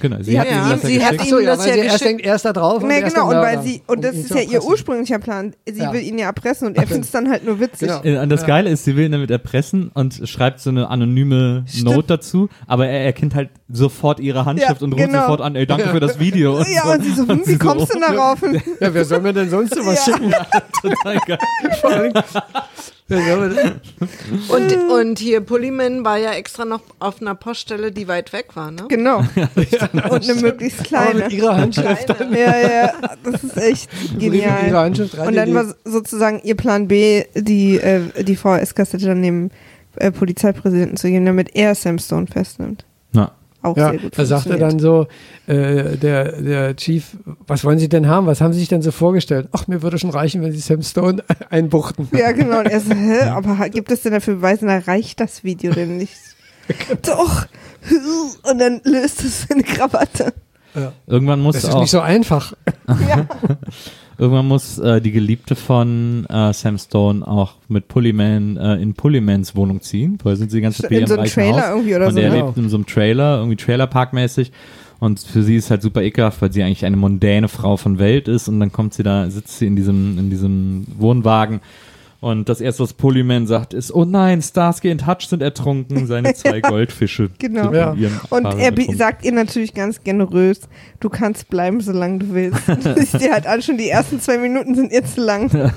Genau, 0.00 0.16
sie 0.22 0.32
Ja, 0.32 0.40
hat 0.40 0.46
ihm 0.48 0.52
ja, 0.56 0.70
ja 0.70 0.76
sie 0.78 1.04
hat 1.04 1.12
ihm 1.14 1.20
Achso, 1.20 1.38
ja, 1.38 1.46
das 1.46 1.58
weil 1.60 1.68
ja 1.68 1.74
sie 1.74 1.80
erst 1.88 2.04
denkt, 2.04 2.24
erst 2.24 2.44
da 2.44 2.52
drauf 2.52 2.82
und 2.82 2.88
Nee, 2.88 3.00
genau. 3.00 3.30
der 3.30 3.38
Und 3.40 3.44
weil 3.46 3.62
sie, 3.62 3.82
und 3.86 4.04
das 4.04 4.14
ihn 4.14 4.20
ist 4.22 4.30
ja 4.34 4.40
ihr 4.42 4.62
ursprünglicher 4.64 5.18
Plan. 5.18 5.54
Sie 5.68 5.80
Ja. 5.80 5.92
will 5.92 6.02
ihn 6.02 6.18
ja 6.18 6.26
erpressen 6.26 6.68
und 6.68 6.76
er 6.76 6.86
findet 6.86 7.04
es 7.04 7.10
dann 7.10 7.28
halt 7.30 7.44
nur 7.44 7.60
witzig. 7.60 7.88
Genau. 7.88 8.02
Äh, 8.04 8.22
Und 8.22 8.28
das 8.30 8.46
Geile 8.46 8.70
ist, 8.70 8.84
sie 8.84 8.96
will 8.96 9.06
ihn 9.06 9.12
damit 9.12 9.30
erpressen 9.30 9.90
und 9.94 10.20
schreibt 10.28 10.60
so 10.60 10.70
eine 10.70 10.88
anonyme 10.88 11.64
Stimmt. 11.66 11.84
Note 11.84 12.06
dazu, 12.08 12.48
aber 12.66 12.86
er 12.88 13.04
erkennt 13.04 13.34
halt 13.34 13.50
sofort 13.68 14.20
ihre 14.20 14.44
Handschrift 14.44 14.80
Ja, 14.80 14.84
und 14.84 14.92
ruft 14.94 15.04
genau. 15.04 15.20
sofort 15.22 15.40
an, 15.40 15.56
ey, 15.56 15.66
danke 15.66 15.88
für 15.88 16.00
das 16.00 16.18
Video. 16.18 16.56
Und 16.58 16.66
Ja, 16.74 16.92
und 16.92 17.02
sie 17.04 17.12
so, 17.12 17.26
hm, 17.26 17.40
wie 17.40 17.50
sie 17.52 17.58
kommst 17.58 17.92
du 17.94 17.98
oh, 17.98 18.00
darauf? 18.00 18.38
Ja, 18.80 18.92
wer 18.94 19.04
soll 19.04 19.20
mir 19.20 19.32
denn 19.32 19.50
sonst 19.50 19.74
sowas 19.74 20.06
Ja. 20.06 20.14
schicken? 20.14 20.32
Total 20.82 21.18
geil. 21.26 22.12
Und, 24.48 24.74
und 24.90 25.18
hier 25.18 25.40
Pulliman 25.40 26.04
war 26.04 26.18
ja 26.18 26.32
extra 26.32 26.66
noch 26.66 26.82
auf 26.98 27.22
einer 27.22 27.34
Poststelle, 27.34 27.90
die 27.90 28.06
weit 28.06 28.34
weg 28.34 28.54
war, 28.54 28.70
ne? 28.70 28.84
Genau. 28.88 29.18
und 30.10 30.30
eine 30.30 30.34
möglichst 30.34 30.80
Aber 30.80 30.88
kleine. 30.88 31.24
mit 31.24 31.32
ihrer 31.32 31.56
Handschrift. 31.56 32.08
Ja, 32.08 32.58
ja, 32.58 32.92
das 33.24 33.44
ist 33.44 33.56
echt 33.56 33.90
Brief 33.90 34.12
mit 34.12 34.22
ihrer 34.42 34.60
genial. 34.60 34.84
Handschrift 34.84 35.16
rein 35.16 35.28
Und 35.28 35.36
dann 35.36 35.54
war 35.54 35.74
sozusagen 35.84 36.40
ihr 36.44 36.54
Plan 36.54 36.86
B, 36.88 37.24
die, 37.34 37.78
äh, 37.78 38.22
die 38.22 38.36
VHS-Kassette 38.36 39.06
dann 39.06 39.22
dem 39.22 39.50
äh, 39.96 40.10
Polizeipräsidenten 40.10 40.98
zu 40.98 41.08
geben, 41.08 41.24
damit 41.24 41.54
er 41.56 41.74
Sam 41.74 41.98
Stone 41.98 42.26
festnimmt. 42.26 42.84
Auch 43.62 43.76
Ja, 43.76 43.90
sehr 43.90 43.98
gut. 43.98 44.18
da 44.18 44.24
sagt 44.24 44.46
er 44.46 44.56
dann 44.58 44.78
so, 44.78 45.08
äh, 45.46 45.96
der, 45.96 46.40
der 46.40 46.76
Chief, 46.76 47.16
was 47.46 47.64
wollen 47.64 47.78
Sie 47.78 47.88
denn 47.88 48.06
haben? 48.06 48.26
Was 48.26 48.40
haben 48.40 48.52
Sie 48.52 48.60
sich 48.60 48.68
denn 48.68 48.82
so 48.82 48.92
vorgestellt? 48.92 49.48
Ach, 49.52 49.66
mir 49.66 49.82
würde 49.82 49.98
schon 49.98 50.10
reichen, 50.10 50.42
wenn 50.42 50.52
Sie 50.52 50.60
Sam 50.60 50.82
Stone 50.82 51.24
einbuchten. 51.50 52.08
Ja, 52.12 52.30
genau. 52.32 52.60
Und 52.60 52.66
er 52.66 52.80
so, 52.80 52.92
hä, 52.94 53.20
aber 53.30 53.58
ha- 53.58 53.68
gibt 53.68 53.90
es 53.90 54.02
denn 54.02 54.12
dafür 54.12 54.36
Beweise? 54.36 54.64
Na, 54.66 54.78
reicht 54.78 55.18
das 55.20 55.42
Video 55.44 55.72
denn 55.72 55.96
nicht? 55.96 56.14
Doch. 57.02 57.46
Und 58.50 58.58
dann 58.58 58.80
löst 58.84 59.24
es 59.24 59.46
eine 59.50 59.62
Krawatte. 59.62 60.32
irgendwann 61.06 61.40
muss 61.40 61.54
Das 61.56 61.64
ist 61.64 61.70
auch, 61.74 61.80
nicht 61.80 61.90
so 61.90 62.00
einfach. 62.00 62.52
Ja. 63.08 63.26
Irgendwann 64.18 64.46
muss 64.46 64.78
äh, 64.78 65.00
die 65.00 65.12
Geliebte 65.12 65.54
von 65.54 66.26
äh, 66.28 66.52
Sam 66.52 66.76
Stone 66.76 67.26
auch 67.26 67.54
mit 67.68 67.88
Pullyman 67.88 68.56
äh, 68.56 68.74
in 68.76 68.94
Pullymans 68.94 69.54
Wohnung 69.54 69.80
ziehen. 69.80 70.18
Vorher 70.20 70.36
sind 70.36 70.50
sie 70.50 70.58
die 70.58 70.62
ganze 70.62 70.82
Zeit 70.82 70.90
bei 70.90 70.96
ihrem 70.96 71.06
so 71.06 71.14
reichen 71.14 71.34
Trailer 71.34 71.62
Haus. 71.62 71.70
irgendwie 71.70 71.94
oder 71.94 72.06
und 72.08 72.14
so. 72.14 72.20
er 72.20 72.30
ne? 72.30 72.36
lebt 72.36 72.56
in 72.58 72.68
so 72.68 72.76
einem 72.76 72.86
Trailer, 72.86 73.38
irgendwie 73.38 73.56
Trailerparkmäßig. 73.56 74.52
Und 75.00 75.20
für 75.20 75.44
sie 75.44 75.56
ist 75.56 75.70
halt 75.70 75.82
super 75.82 76.02
ekelhaft, 76.02 76.42
weil 76.42 76.52
sie 76.52 76.62
eigentlich 76.62 76.84
eine 76.84 76.96
mondäne 76.96 77.48
Frau 77.48 77.76
von 77.76 78.00
Welt 78.00 78.26
ist. 78.26 78.48
Und 78.48 78.58
dann 78.58 78.72
kommt 78.72 78.94
sie 78.94 79.04
da, 79.04 79.30
sitzt 79.30 79.58
sie 79.58 79.66
in 79.66 79.76
diesem, 79.76 80.18
in 80.18 80.28
diesem 80.28 80.86
Wohnwagen. 80.98 81.60
Und 82.20 82.48
das 82.48 82.60
erste, 82.60 82.82
was 82.82 82.94
Polyman 82.94 83.46
sagt, 83.46 83.74
ist, 83.74 83.94
oh 83.94 84.04
nein, 84.04 84.42
Starsky 84.42 84.90
und 84.90 85.06
Hutch 85.06 85.28
sind 85.28 85.40
ertrunken, 85.40 86.08
seine 86.08 86.34
zwei 86.34 86.60
Goldfische. 86.62 87.30
Genau. 87.38 87.72
Ja. 87.72 87.94
Und 88.30 88.44
er 88.44 88.58
ertrunken. 88.58 88.96
sagt 88.96 89.24
ihr 89.24 89.30
natürlich 89.30 89.72
ganz 89.72 90.02
generös, 90.02 90.62
du 90.98 91.10
kannst 91.10 91.48
bleiben, 91.48 91.80
solange 91.80 92.18
du 92.18 92.34
willst. 92.34 92.60
Das 92.66 92.98
ist 92.98 93.20
dir 93.20 93.32
halt 93.32 93.46
an, 93.46 93.62
schon 93.62 93.78
die 93.78 93.88
ersten 93.88 94.20
zwei 94.20 94.38
Minuten 94.38 94.74
sind 94.74 94.90
ihr 94.90 95.04
zu 95.04 95.20
lang. 95.20 95.48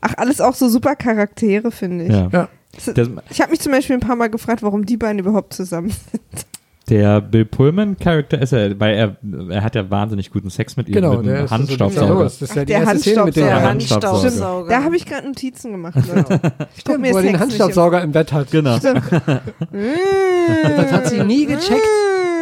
Ach, 0.00 0.14
alles 0.16 0.40
auch 0.40 0.54
so 0.54 0.68
super 0.68 0.96
Charaktere, 0.96 1.70
finde 1.70 2.04
ich. 2.04 2.12
Ja. 2.12 2.28
Ja. 2.32 2.48
Das, 2.94 3.10
Ich 3.30 3.40
habe 3.40 3.50
mich 3.50 3.60
zum 3.60 3.72
Beispiel 3.72 3.96
ein 3.96 4.00
paar 4.00 4.16
Mal 4.16 4.28
gefragt, 4.28 4.62
warum 4.62 4.86
die 4.86 4.96
beiden 4.96 5.18
überhaupt 5.18 5.52
zusammen 5.52 5.90
sind. 5.90 6.46
Der 6.88 7.20
Bill 7.20 7.44
Pullman-Charakter 7.46 8.40
ist 8.40 8.52
er, 8.52 8.78
weil 8.78 8.94
er, 8.94 9.16
er 9.50 9.62
hat 9.62 9.74
ja 9.74 9.90
wahnsinnig 9.90 10.30
guten 10.30 10.50
Sex 10.50 10.76
mit 10.76 10.88
ihr, 10.88 10.94
Genau, 10.94 11.16
mit 11.16 11.26
der 11.26 11.34
einem 11.34 11.44
ist 11.44 11.50
so 11.50 11.56
Handstaubsauger. 11.56 12.24
Das 12.24 12.42
ist 12.42 12.54
ja 12.54 12.62
Ach, 12.62 12.66
die 12.66 12.72
der 12.72 12.80
erste 12.80 12.98
Szene 12.98 13.24
mit 13.24 13.36
dem 13.36 13.44
Der 13.44 13.62
Handstaubsauger. 13.62 14.22
Handstaubsauger. 14.22 14.68
Da 14.70 14.82
habe 14.84 14.96
ich 14.96 15.06
gerade 15.06 15.26
Notizen 15.26 15.72
gemacht. 15.72 15.94
Leute. 15.94 16.40
Ich 16.76 16.84
guck 16.84 16.94
Stimmt, 16.94 17.00
mir 17.00 17.12
wo 17.12 17.16
er 17.16 17.22
Sex 17.22 17.32
den 17.32 17.40
Handstaubsauger 17.40 18.02
im 18.02 18.12
Bett 18.12 18.32
hat. 18.32 18.50
Genau. 18.50 18.78
Das 20.76 20.92
hat 20.92 21.06
sie 21.08 21.22
nie 21.24 21.46
gecheckt. 21.46 21.80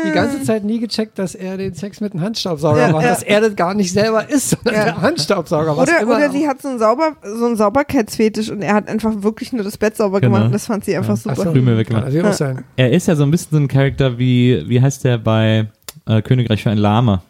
Die 0.07 0.13
ganze 0.13 0.43
Zeit 0.43 0.65
nie 0.65 0.79
gecheckt, 0.81 1.19
dass 1.19 1.35
er 1.35 1.57
den 1.57 1.75
Sex 1.75 2.01
mit 2.01 2.13
dem 2.13 2.21
Handstaubsauger 2.21 2.81
Ja, 2.81 2.93
macht, 2.93 3.05
ja. 3.05 3.11
dass 3.11 3.23
er 3.23 3.41
das 3.41 3.57
gar 3.57 3.75
nicht 3.75 3.93
selber 3.93 4.29
ist, 4.29 4.51
sondern 4.51 4.75
Ja. 4.75 4.85
der 4.85 5.01
Handstaubsauger. 5.03 5.77
Was 5.77 5.89
Oder, 5.89 6.01
immer 6.01 6.17
oder 6.17 6.31
sie 6.31 6.47
hat 6.49 6.61
so 6.63 6.69
einen, 6.69 6.79
Sauber, 6.79 7.17
so 7.23 7.47
einen 7.47 7.57
Sauberkeitsfetisch 7.57 8.51
und 8.51 8.63
er 8.63 8.75
hat 8.75 8.89
einfach 8.89 9.23
wirklich 9.23 9.53
nur 9.53 9.63
das 9.65 9.77
Bett 9.79 9.97
sauber 9.97 10.21
Genau. 10.21 10.33
gemacht 10.35 10.47
und 10.47 10.53
das 10.53 10.67
fand 10.67 10.85
sie 10.85 10.97
einfach 10.97 11.15
Ach 11.15 11.23
super. 11.23 11.37
so, 11.37 11.43
Krümel 11.53 11.75
kann 11.75 11.79
weggemacht. 11.79 12.05
natürlich 12.07 12.27
auch 12.27 12.33
sein. 12.33 12.65
Er 12.77 12.93
ist 12.93 13.07
ja 13.09 13.17
so 13.17 13.23
ein 13.25 13.31
bisschen 13.31 13.49
so 13.53 13.57
ein 13.59 13.69
Charakter 13.69 14.19
wie, 14.19 14.65
wie 14.69 14.81
heißt 14.81 15.05
der 15.05 15.19
bei 15.19 15.67
äh, 16.07 16.23
Königreich 16.23 16.63
für 16.63 16.71
ein 16.71 16.79
Lama? 16.79 17.23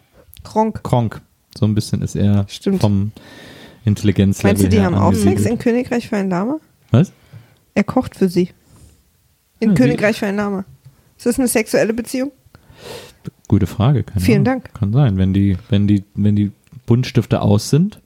Kronk. 0.44 0.82
Kronk. 0.82 1.20
So 1.58 1.66
ein 1.66 1.74
bisschen 1.74 2.02
ist 2.02 2.16
er 2.16 2.46
Stimmt. 2.48 2.80
vom 2.80 3.12
Intelligenzlevel 3.84 4.52
Meinst 4.52 4.64
du, 4.64 4.68
die 4.68 4.80
haben 4.82 4.94
auch 4.94 5.12
Sex 5.14 5.44
in 5.44 5.58
Königreich 5.58 6.08
für 6.08 6.16
ein 6.16 6.30
Lama? 6.30 6.58
Was? 6.90 7.12
Er 7.74 7.84
kocht 7.84 8.16
für 8.16 8.28
sie. 8.28 8.50
In 9.60 9.70
Ja, 9.70 9.74
Königreich 9.76 10.18
für 10.18 10.26
ein 10.26 10.36
Lama. 10.36 10.64
Ist 11.16 11.26
das 11.26 11.38
eine 11.38 11.48
sexuelle 11.48 11.92
Beziehung? 11.92 12.32
Gute 13.48 13.66
Frage. 13.66 14.02
Keine 14.02 14.20
Vielen 14.20 14.46
Ahnung. 14.48 14.62
Dank. 14.62 14.74
Kann 14.74 14.92
sein, 14.92 15.16
wenn 15.18 15.32
die, 15.34 15.56
wenn 15.68 15.86
die, 15.86 16.04
wenn 16.14 16.36
die 16.36 16.52
Buntstifte 16.86 17.40
aus 17.42 17.70
sind. 17.70 18.00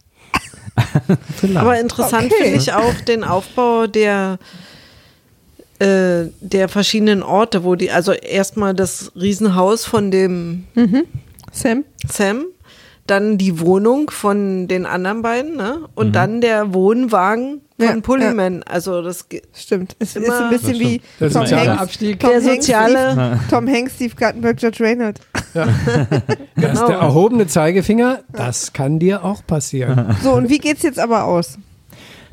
Aber 1.55 1.79
interessant 1.81 2.27
Okay. 2.33 2.43
finde 2.45 2.59
ich 2.59 2.73
auch 2.73 2.95
den 3.07 3.25
Aufbau 3.25 3.87
der, 3.87 4.39
äh, 5.79 6.25
der 6.41 6.69
verschiedenen 6.69 7.23
Orte, 7.23 7.65
wo 7.65 7.75
die, 7.77 7.91
also 7.91 8.13
erstmal 8.13 8.75
das 8.75 9.13
Riesenhaus 9.15 9.85
von 9.87 10.11
dem 10.11 10.65
Sam? 11.53 11.85
Sam, 12.09 12.45
dann 13.07 13.39
die 13.39 13.61
Wohnung 13.61 14.11
von 14.11 14.69
den 14.69 14.87
anderen 14.87 15.23
beiden, 15.23 15.57
ne? 15.57 15.81
Und 15.95 16.09
Mhm. 16.09 16.13
dann 16.13 16.41
der 16.41 16.75
Wohnwagen 16.75 17.61
von 17.79 17.87
Ja, 17.87 18.01
Pulliman. 18.01 18.63
Also 18.63 19.03
das 19.03 19.27
Stimmt. 19.55 19.97
Es 19.99 20.17
ist 20.17 20.25
Immer- 20.25 20.45
ein 20.47 20.51
bisschen 20.51 20.79
wie. 20.79 21.01
Der 21.21 21.27
ist 21.29 21.33
soziale 21.35 21.71
Hanks. 21.71 21.83
Abstieg. 21.83 22.21
Tom 22.21 22.31
der 22.31 22.41
Hanks, 22.43 22.55
soziale, 22.67 23.13
Steve, 23.13 23.41
Tom 23.51 23.69
Hanks, 23.69 23.95
Steve 23.97 24.15
Guttenberg, 24.19 24.57
George 24.57 24.79
Reynolds. 24.81 25.21
Das 25.55 25.69
ist 25.69 25.75
Genau. 26.57 26.87
der 26.89 26.99
erhobene 26.99 27.47
Zeigefinger. 27.47 28.21
Das 28.33 28.73
kann 28.73 28.99
dir 28.99 29.25
auch 29.25 29.47
passieren. 29.47 30.17
So, 30.23 30.33
und 30.33 30.49
wie 30.51 30.59
geht's 30.59 30.83
jetzt 30.83 30.99
aber 30.99 31.25
aus? 31.25 31.59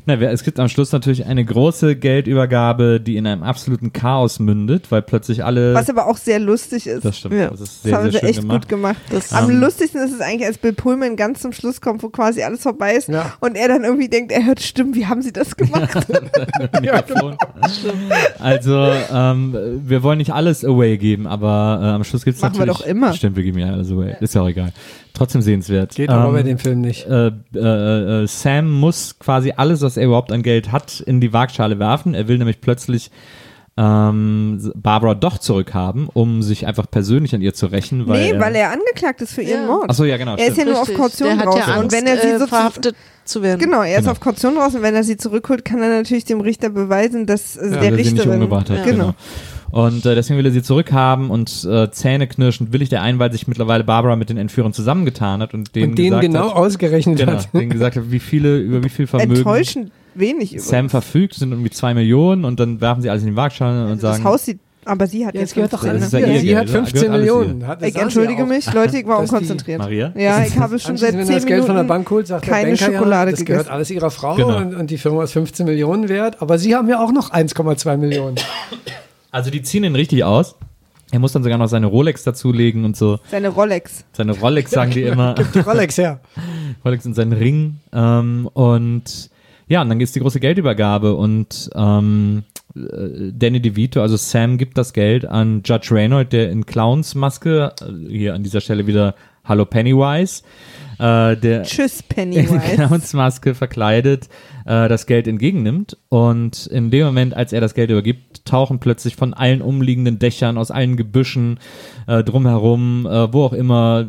Na, 0.06 0.20
wer- 0.20 0.32
es 0.32 0.42
gibt 0.44 0.60
am 0.60 0.68
Schluss 0.68 0.92
natürlich 0.92 1.24
eine 1.24 1.42
große 1.44 1.96
Geldübergabe, 1.96 3.00
die 3.00 3.16
in 3.16 3.26
einem 3.26 3.42
absoluten 3.42 3.92
Chaos 3.94 4.38
mündet, 4.38 4.90
weil 4.90 5.00
plötzlich 5.00 5.42
alle. 5.44 5.72
Was 5.72 5.88
aber 5.88 6.06
auch 6.06 6.18
sehr 6.18 6.38
lustig 6.38 6.86
ist. 6.86 7.04
das 7.06 7.16
stimmt. 7.18 7.34
Ja. 7.36 7.48
Das 7.48 7.60
ist 7.60 7.68
Das 7.76 7.82
sehr, 7.82 7.94
haben 7.96 8.02
sehr 8.02 8.12
sie 8.12 8.18
schön 8.18 8.28
echt 8.28 8.40
gemacht. 8.42 8.60
gut 8.62 8.68
gemacht. 8.68 8.96
Das- 9.10 9.32
Am 9.32 9.50
Ähm, 9.50 9.60
lustigsten 9.60 10.02
ist 10.02 10.12
es 10.12 10.20
eigentlich, 10.20 10.46
als 10.46 10.58
Bill 10.58 10.74
Pullman 10.74 11.16
ganz 11.16 11.40
zum 11.40 11.52
Schluss 11.52 11.80
kommt, 11.80 12.02
wo 12.02 12.10
quasi 12.10 12.42
alles 12.42 12.60
vorbei 12.62 12.94
ist 12.96 13.08
Ja. 13.08 13.32
und 13.40 13.56
er 13.56 13.68
dann 13.68 13.82
irgendwie 13.84 14.08
denkt, 14.08 14.30
er 14.30 14.44
hört 14.44 14.60
Stimmen, 14.60 14.94
wie 14.94 15.06
haben 15.06 15.22
sie 15.22 15.32
das 15.32 15.56
gemacht? 15.56 15.96
Mikrofon. 16.82 17.36
Also, 18.38 18.92
ähm, 19.12 19.56
wir 19.86 20.02
wollen 20.02 20.18
nicht 20.18 20.32
alles 20.34 20.64
away 20.64 20.98
geben, 20.98 21.26
aber 21.26 21.80
äh, 21.82 21.86
am 21.86 22.04
Schluss 22.04 22.24
gibt 22.24 22.36
es 22.36 22.42
Machen 22.42 22.58
wir 22.58 22.66
natürlich. 22.66 22.78
doch 22.82 22.86
immer. 22.86 23.12
Stimmt, 23.14 23.36
wir 23.36 23.42
geben 23.42 23.58
ja 23.58 23.72
alles 23.72 23.90
away. 23.90 24.16
Ist 24.20 24.34
ja 24.34 24.42
auch 24.42 24.48
egal. 24.48 24.72
Trotzdem 25.14 25.42
sehenswert. 25.42 25.94
Geht 25.94 26.10
aber 26.10 26.26
Ähm, 26.26 26.32
bei 26.34 26.42
dem 26.42 26.58
Film 26.58 26.80
nicht. 26.80 27.06
äh, 27.06 27.28
äh, 27.54 28.22
äh, 28.22 28.26
Sam 28.26 28.70
muss 28.70 29.18
quasi 29.20 29.52
alles, 29.56 29.80
was 29.80 29.96
er 29.96 30.06
überhaupt 30.06 30.32
an 30.32 30.42
Geld 30.42 30.72
hat, 30.72 31.00
in 31.00 31.20
die 31.20 31.32
Waagschale 31.32 31.78
werfen. 31.78 32.14
Er 32.14 32.26
will 32.28 32.36
nämlich 32.38 32.60
plötzlich 32.60 33.10
ähm, 33.76 34.72
Barbara 34.76 35.14
doch 35.14 35.38
zurückhaben, 35.38 36.08
um 36.12 36.42
sich 36.42 36.66
einfach 36.66 36.88
persönlich 36.90 37.34
an 37.34 37.42
ihr 37.42 37.54
zu 37.54 37.66
rächen. 37.66 38.06
Weil 38.06 38.32
nee, 38.34 38.40
weil 38.40 38.54
er 38.54 38.70
angeklagt 38.70 39.20
ist 39.22 39.32
für 39.34 39.42
ihren 39.42 39.62
Ja. 39.62 39.66
Mord. 39.66 39.90
Achso, 39.90 40.04
ja, 40.04 40.16
genau. 40.16 40.36
er 40.36 40.46
ist 40.46 40.46
ja 40.48 40.52
stimmt. 40.62 40.68
nur 40.70 40.80
auf 40.80 40.88
Richtig. 40.88 41.02
Kaution 41.02 41.28
der 41.30 41.38
hat 41.38 41.46
draußen. 41.46 41.60
ja 41.60 41.66
Angst, 41.66 41.82
und 41.84 41.92
wenn 41.92 42.06
er 42.06 42.16
sie 42.18 42.28
äh, 42.28 42.38
so 42.38 42.46
verhaftet 42.46 42.94
zu 43.24 43.42
werden. 43.42 43.58
Genau, 43.60 43.82
er 43.82 43.94
ist 43.94 43.98
Genau. 44.00 44.10
auf 44.12 44.20
Kaution 44.20 44.58
raus 44.58 44.74
und 44.74 44.82
wenn 44.82 44.94
er 44.94 45.02
sie 45.02 45.16
zurückholt, 45.16 45.64
kann 45.64 45.82
er 45.82 45.88
natürlich 45.88 46.24
dem 46.24 46.40
Richter 46.40 46.68
beweisen, 46.70 47.26
dass 47.26 47.56
äh, 47.56 47.64
Ja, 47.64 47.70
der 47.70 47.76
er 47.76 47.82
sie 47.82 47.90
nicht 48.02 48.12
Richterin. 48.12 48.32
umgebracht 48.34 48.70
hat. 48.70 48.78
Ja. 48.78 48.84
Genau. 48.84 49.14
Und 49.74 50.06
äh, 50.06 50.14
deswegen 50.14 50.38
will 50.38 50.46
er 50.46 50.52
sie 50.52 50.62
zurückhaben 50.62 51.30
und 51.30 51.64
äh, 51.68 51.90
zähneknirschend 51.90 52.72
willigt 52.72 52.92
er 52.92 53.02
ein, 53.02 53.18
weil 53.18 53.32
sich 53.32 53.48
mittlerweile 53.48 53.82
Barbara 53.82 54.14
mit 54.14 54.28
den 54.30 54.36
Entführern 54.36 54.72
zusammengetan 54.72 55.42
hat 55.42 55.52
und 55.52 55.74
denen 55.74 55.90
Und 55.90 55.98
den 55.98 56.04
gesagt 56.10 56.22
genau 56.22 56.50
hat, 56.50 56.56
ausgerechnet 56.56 57.18
genau, 57.18 57.32
hat. 57.32 57.52
denen 57.52 57.70
gesagt 57.70 57.96
hat, 57.96 58.04
wie 58.10 58.20
viele, 58.20 58.58
über 58.58 58.84
wie 58.84 58.88
viel 58.88 59.08
Vermögen 59.08 59.34
Enttäuschend 59.34 59.90
wenig 60.14 60.50
übrigens. 60.52 60.68
Sam 60.68 60.88
verfügt, 60.90 61.34
sind 61.34 61.50
irgendwie 61.50 61.70
zwei 61.70 61.92
Millionen 61.92 62.44
und 62.44 62.60
dann 62.60 62.80
werfen 62.80 63.02
sie 63.02 63.10
alles 63.10 63.24
in 63.24 63.30
die 63.30 63.36
Waagschale 63.36 63.86
und 63.90 64.00
das 64.00 64.00
sagen, 64.18 64.22
Haus 64.22 64.44
sieht, 64.44 64.60
aber 64.84 65.08
sie 65.08 65.26
hat 65.26 65.34
Ja, 65.34 65.40
jetzt 65.40 65.54
gehört 65.56 65.72
doch 65.72 65.80
15, 65.80 66.00
alles 66.02 66.12
ja 66.12 66.38
Sie 66.38 66.46
Geld, 66.46 66.56
hat 66.58 66.64
das 66.66 66.70
15 66.70 66.92
gehört 67.00 67.10
alles 67.10 67.20
Millionen. 67.20 67.66
Hat- 67.66 67.82
das 67.82 67.88
Ich 67.88 67.96
entschuldige 67.96 68.44
mich, 68.44 68.72
Leute, 68.72 68.96
ich 68.98 69.06
war 69.08 69.18
unkonzentriert. 69.18 69.78
Maria? 69.80 70.12
Ja, 70.16 70.44
ich 70.44 70.56
habe 70.56 70.78
schon 70.78 70.96
seit 70.96 71.14
wenn 71.14 71.24
10 71.26 71.30
er 71.30 71.34
das 71.40 71.46
Geld 71.46 71.64
von 71.64 71.74
der 71.74 71.82
Minuten 71.82 71.88
Bank 71.88 72.10
holt, 72.12 72.28
sagt 72.28 72.46
keine 72.46 72.76
der 72.76 72.76
Banker 72.76 72.96
Schokolade 72.98 73.30
ja, 73.30 73.30
das 73.32 73.40
gegessen. 73.40 73.46
gehört 73.58 73.70
alles 73.74 73.90
ihrer 73.90 74.10
Frau 74.12 74.36
Genau. 74.36 74.56
und, 74.58 74.74
und 74.76 74.90
die 74.90 74.98
Firma 74.98 75.24
ist 75.24 75.32
15 75.32 75.66
Millionen 75.66 76.08
wert, 76.08 76.36
aber 76.40 76.58
sie 76.58 76.76
haben 76.76 76.88
ja 76.88 77.00
auch 77.02 77.10
noch 77.10 77.32
1,2 77.32 77.96
Millionen. 77.96 78.36
Also 79.34 79.50
die 79.50 79.62
ziehen 79.62 79.82
ihn 79.82 79.96
richtig 79.96 80.22
aus. 80.22 80.54
Er 81.10 81.18
muss 81.18 81.32
dann 81.32 81.42
sogar 81.42 81.58
noch 81.58 81.66
seine 81.66 81.86
Rolex 81.86 82.22
dazulegen 82.22 82.84
und 82.84 82.96
so. 82.96 83.18
Seine 83.28 83.48
Rolex. 83.48 84.04
Seine 84.12 84.30
Rolex 84.30 84.70
sagen 84.70 84.92
die 84.92 85.02
immer. 85.02 85.34
Die 85.34 85.58
Rolex, 85.58 85.96
ja. 85.96 86.20
Rolex 86.84 87.04
und 87.04 87.14
seinen 87.14 87.32
Ring. 87.32 87.80
Ähm, 87.92 88.48
und 88.52 89.30
ja, 89.66 89.82
und 89.82 89.88
dann 89.88 90.00
ist 90.00 90.14
die 90.14 90.20
große 90.20 90.38
Geldübergabe 90.38 91.14
und 91.16 91.68
ähm, 91.74 92.44
äh, 92.44 92.63
Danny 92.74 93.60
DeVito, 93.60 94.02
also 94.02 94.16
Sam, 94.16 94.58
gibt 94.58 94.76
das 94.76 94.92
Geld 94.92 95.24
an 95.24 95.62
Judge 95.64 95.94
Reynold, 95.94 96.32
der 96.32 96.50
in 96.50 96.66
Clownsmaske, 96.66 97.72
äh, 97.80 98.08
hier 98.10 98.34
an 98.34 98.42
dieser 98.42 98.60
Stelle 98.60 98.86
wieder 98.86 99.14
Hallo 99.44 99.64
Pennywise, 99.64 100.42
äh, 100.98 101.36
der 101.36 101.62
Tschüss, 101.62 102.00
in 102.08 102.08
Pennywise. 102.08 102.58
Clownsmaske 102.58 103.54
verkleidet 103.54 104.28
äh, 104.64 104.88
das 104.88 105.06
Geld 105.06 105.28
entgegennimmt. 105.28 105.98
Und 106.08 106.66
in 106.66 106.90
dem 106.90 107.06
Moment, 107.06 107.34
als 107.34 107.52
er 107.52 107.60
das 107.60 107.74
Geld 107.74 107.90
übergibt, 107.90 108.44
tauchen 108.44 108.80
plötzlich 108.80 109.14
von 109.14 109.34
allen 109.34 109.62
umliegenden 109.62 110.18
Dächern, 110.18 110.58
aus 110.58 110.70
allen 110.70 110.96
Gebüschen 110.96 111.60
äh, 112.08 112.24
drumherum, 112.24 113.06
äh, 113.06 113.32
wo 113.32 113.44
auch 113.44 113.52
immer, 113.52 114.08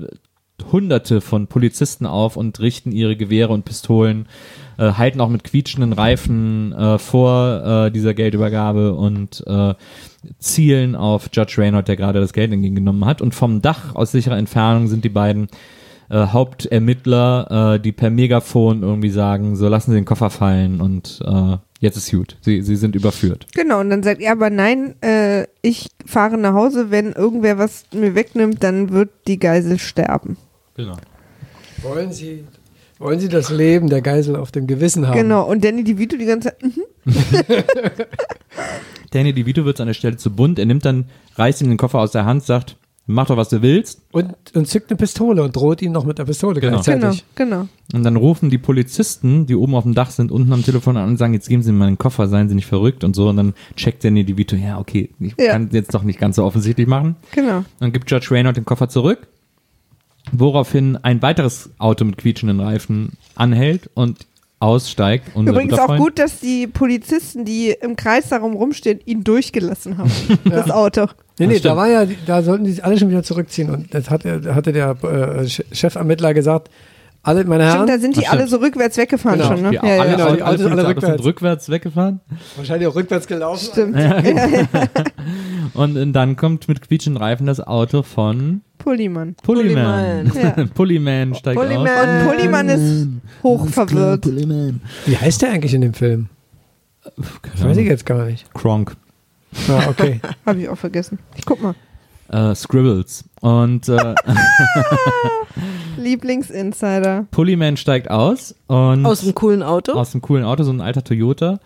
Hunderte 0.72 1.22
von 1.22 1.48
Polizisten 1.48 2.06
auf 2.06 2.38
und 2.38 2.60
richten 2.60 2.92
ihre 2.92 3.18
Gewehre 3.18 3.52
und 3.52 3.66
Pistolen, 3.66 4.28
äh, 4.78 4.92
halten 4.92 5.22
auch 5.22 5.30
mit 5.30 5.44
quietschenden 5.44 5.94
Reifen 5.94 6.74
äh, 6.74 6.98
vor 6.98 7.86
äh, 7.86 7.92
dieser 7.92 8.14
Geldübergabe 8.14 8.94
und 8.94 9.44
äh, 9.48 9.74
zielen 10.40 10.96
auf 10.96 11.30
Judge 11.32 11.56
Reynold, 11.58 11.88
der 11.88 11.96
gerade 11.96 12.20
das 12.20 12.34
Geld 12.34 12.52
entgegengenommen 12.52 13.06
hat. 13.06 13.22
Und 13.22 13.36
vom 13.36 13.62
Dach 13.62 13.96
aus 13.96 14.12
sicherer 14.12 14.38
Entfernung 14.38 14.88
sind 14.88 15.04
die 15.04 15.10
beiden 15.10 15.48
äh, 16.10 16.28
Hauptermittler, 16.28 17.76
äh, 17.76 17.80
die 17.80 17.92
per 17.92 18.10
Megafon 18.10 18.84
irgendwie 18.84 19.10
sagen, 19.10 19.56
so 19.56 19.68
lassen 19.68 19.92
Sie 19.92 19.98
den 19.98 20.06
Koffer 20.06 20.30
fallen 20.30 20.82
und 20.82 21.20
äh, 21.26 21.58
jetzt 21.80 21.98
ist 21.98 22.12
gut. 22.12 22.38
Sie, 22.42 22.62
sie 22.62 22.76
sind 22.76 22.96
überführt. 22.96 23.48
Genau, 23.54 23.80
und 23.80 23.90
dann 23.90 24.04
sagt 24.04 24.22
er 24.22 24.34
aber 24.34 24.50
nein, 24.50 24.96
äh, 25.02 25.48
ich 25.62 25.90
fahre 26.06 26.38
nach 26.38 26.54
Hause, 26.54 26.92
wenn 26.92 27.14
irgendwer 27.14 27.58
was 27.58 27.86
mir 27.94 28.16
wegnimmt, 28.16 28.64
dann 28.64 28.92
wird 28.92 29.10
die 29.28 29.40
Geisel 29.40 29.80
sterben. 29.80 30.38
Genau. 30.76 30.98
Wollen 31.82 32.12
Sie, 32.12 32.44
wollen 33.00 33.20
Sie 33.20 33.30
das 33.30 33.50
Leben 33.50 33.90
der 33.90 34.02
Geisel 34.02 34.36
auf 34.36 34.52
dem 34.52 34.68
Gewissen 34.68 35.08
haben? 35.08 35.18
Genau, 35.18 35.44
und 35.50 35.64
Danny 35.64 35.84
DeVito 35.84 36.18
die 36.18 36.26
ganze 36.26 36.50
Zeit, 36.50 36.64
mhm. 36.64 36.84
Danny 39.12 39.34
DeVito 39.34 39.66
wird 39.66 39.80
an 39.82 39.88
der 39.88 39.94
Stelle 39.94 40.18
zu 40.18 40.32
bunt. 40.32 40.60
Er 40.60 40.66
nimmt 40.66 40.86
dann, 40.86 41.06
reißt 41.36 41.62
ihm 41.62 41.70
den 41.70 41.78
Koffer 41.78 42.00
aus 42.00 42.12
der 42.12 42.26
Hand, 42.26 42.44
sagt, 42.44 42.78
mach 43.08 43.28
doch, 43.28 43.38
was 43.38 43.50
du 43.50 43.62
willst. 43.62 44.02
Und, 44.12 44.34
und 44.54 44.68
zückt 44.68 44.90
eine 44.90 44.98
Pistole 44.98 45.44
und 45.44 45.56
droht 45.56 45.82
ihm 45.82 45.92
noch 45.92 46.06
mit 46.06 46.18
der 46.18 46.26
Pistole 46.26 46.60
Genau. 46.60 46.82
genau, 46.82 47.00
gleichzeitig. 47.00 47.26
genau. 47.36 47.68
Und 47.94 48.04
dann 48.04 48.16
rufen 48.16 48.50
die 48.50 48.58
Polizisten, 48.58 49.46
die 49.46 49.56
oben 49.56 49.76
auf 49.76 49.84
dem 49.84 49.94
Dach 49.94 50.10
sind, 50.10 50.32
unten 50.32 50.52
am 50.52 50.64
Telefon 50.64 50.98
an 50.98 51.10
und 51.10 51.18
sagen, 51.18 51.34
jetzt 51.34 51.48
geben 51.48 51.62
Sie 51.62 51.72
mir 51.72 51.78
meinen 51.80 51.98
Koffer, 51.98 52.28
seien 52.28 52.50
Sie 52.50 52.56
nicht 52.56 52.66
verrückt 52.66 53.04
und 53.04 53.16
so. 53.16 53.30
Und 53.30 53.38
dann 53.38 53.54
checkt 53.76 54.04
Danny 54.04 54.24
DeVito, 54.26 54.56
ja, 54.56 54.80
okay, 54.80 55.12
ich 55.20 55.36
Ja. 55.40 55.52
kann 55.52 55.70
jetzt 55.72 55.94
doch 55.94 56.04
nicht 56.04 56.20
ganz 56.20 56.36
so 56.38 56.44
offensichtlich 56.44 56.88
machen. 56.88 57.16
Genau. 57.34 57.64
Dann 57.80 57.92
gibt 57.94 58.10
Judge 58.10 58.32
Reynold 58.32 58.58
den 58.58 58.66
Koffer 58.66 58.90
zurück, 58.90 59.28
woraufhin 60.32 60.98
ein 61.02 61.22
weiteres 61.22 61.70
Auto 61.78 62.06
mit 62.06 62.18
quietschenden 62.18 62.60
Reifen 62.60 63.14
anhält 63.36 63.90
und 63.94 64.26
aussteigt. 64.60 65.32
Unser 65.36 65.52
Übrigens 65.52 65.78
auch 65.78 65.98
gut, 65.98 66.18
dass 66.18 66.40
die 66.40 66.66
Polizisten, 66.68 67.46
die 67.46 67.76
im 67.82 67.96
Kreis 67.96 68.30
darum 68.30 68.54
rumstehen, 68.56 69.00
ihn 69.06 69.24
durchgelassen 69.24 69.98
haben. 69.98 70.12
Das 70.46 70.72
Auto. 70.72 71.08
Nee, 71.38 71.48
nee, 71.48 71.60
da 71.60 71.76
war 71.76 71.90
ja, 71.90 72.06
da 72.26 72.42
sollten 72.42 72.64
die 72.64 72.72
sich 72.72 72.84
alle 72.86 72.98
schon 72.98 73.10
wieder 73.10 73.22
zurückziehen. 73.24 73.70
Und 73.70 73.94
das 73.94 74.10
hat, 74.10 74.24
er- 74.24 74.56
hatte 74.56 74.72
der 74.72 74.92
äh, 75.04 75.46
Che- 75.46 75.66
Chefermittler 75.74 76.34
gesagt, 76.34 76.70
alle, 77.22 77.44
meine 77.44 77.64
Herren, 77.66 77.78
Stimmt, 77.88 77.90
da 77.90 78.00
sind 78.00 78.16
die 78.18 78.28
Ach, 78.28 78.34
alle 78.34 78.48
so 78.48 78.58
rückwärts 78.58 78.98
weggefahren 78.98 79.40
Genau. 79.40 79.52
schon, 79.52 79.62
ne? 79.64 79.70
Die, 79.72 79.76
Ja, 79.76 79.82
alle, 79.82 79.96
ja, 79.98 80.04
genau, 80.04 80.16
die 80.16 80.42
alle, 80.42 80.46
Autos 80.46 80.46
alle 80.46 80.58
Polizeiautos 80.70 80.86
sind 80.86 80.86
rückwärts. 80.86 81.26
rückwärts 81.26 81.70
weggefahren. 81.70 82.20
wahrscheinlich 82.56 82.88
auch 82.88 82.96
rückwärts 82.96 83.28
gelaufen. 83.28 83.68
Stimmt. 83.72 83.98
Und 85.74 85.98
äh, 85.98 86.08
dann 86.12 86.36
kommt 86.36 86.68
mit 86.68 86.82
quietschenden 86.88 87.22
Reifen 87.22 87.48
das 87.48 87.60
Auto 87.60 88.04
von 88.04 88.62
Pulliman. 88.78 89.36
Pulliman. 89.44 90.32
Ja. 90.36 90.66
Pulliman 90.74 91.34
steigt 91.36 91.58
Pulliman. 91.60 91.88
aus. 91.88 92.08
Und 92.08 92.28
Pulliman 92.28 92.70
ist 92.70 93.08
hoch 93.44 93.68
verwirrt. 93.68 94.26
Wie 95.06 95.18
heißt 95.18 95.42
der 95.42 95.52
eigentlich 95.52 95.74
in 95.74 95.82
dem 95.82 95.94
Film? 95.94 96.30
Das 97.54 97.64
weiß 97.64 97.78
ich 97.78 97.88
jetzt 97.88 98.06
gar 98.06 98.26
nicht. 98.26 98.52
Kronk. 98.54 98.96
Ah, 99.70 99.88
okay. 99.90 100.20
Habe 100.46 100.60
ich 100.62 100.70
auch 100.70 100.78
vergessen. 100.78 101.20
Ich 101.36 101.46
guck 101.46 101.62
mal. 101.62 101.76
Äh, 102.30 102.56
Scribbles. 102.56 103.24
Und 103.42 103.88
äh, 103.88 104.16
Lieblingsinsider. 105.98 107.28
Pulliman 107.32 107.78
steigt 107.78 108.10
aus 108.10 108.56
und 108.68 109.06
Aus 109.06 109.24
einem 109.24 109.36
coolen 109.36 109.64
Auto. 109.64 109.94
aus 109.94 110.12
dem 110.12 110.22
coolen 110.22 110.44
Auto, 110.44 110.64
so 110.64 110.72
ein 110.72 110.82
alter 110.82 111.04
Toyota, 111.04 111.60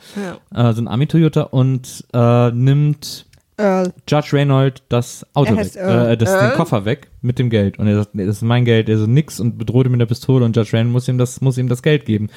ja. 0.53 0.69
äh, 0.69 0.73
so 0.73 0.81
ein 0.81 0.87
Ami-Toyota 0.87 1.43
und 1.43 2.05
äh, 2.13 2.51
nimmt 2.51 3.25
Earl. 3.59 3.93
Judge 4.07 4.29
Reynold 4.33 4.83
das 4.89 5.25
Auto 5.33 5.55
weg, 5.55 5.75
äh, 5.75 6.15
das, 6.17 6.39
den? 6.39 6.51
Koffer 6.53 6.85
weg 6.85 7.09
mit 7.21 7.37
dem 7.39 7.49
Geld. 7.49 7.77
Und 7.77 7.87
er 7.87 7.95
sagt, 7.97 8.15
nee, 8.15 8.25
das 8.25 8.37
ist 8.37 8.41
mein 8.43 8.65
Geld, 8.65 8.89
er 8.89 8.97
so 8.97 9.05
nix 9.07 9.39
und 9.39 9.57
bedroht 9.57 9.85
ihn 9.85 9.91
mit 9.91 10.01
der 10.01 10.05
Pistole 10.07 10.45
und 10.45 10.55
Judge 10.55 10.73
Reynold 10.73 10.91
muss 10.93 11.07
ihm 11.07 11.17
das, 11.17 11.41
muss 11.41 11.57
ihm 11.57 11.67
das 11.69 11.83
Geld 11.83 12.05
geben. 12.05 12.29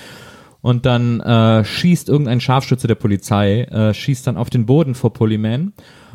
Und 0.60 0.86
dann 0.86 1.20
äh, 1.20 1.64
schießt 1.64 2.08
irgendein 2.08 2.40
Scharfschütze 2.40 2.86
der 2.86 2.94
Polizei, 2.94 3.62
äh, 3.62 3.94
schießt 3.94 4.26
dann 4.26 4.36
auf 4.36 4.48
den 4.50 4.64
Boden 4.66 4.94
vor 4.94 5.12
Pulliman 5.12 5.72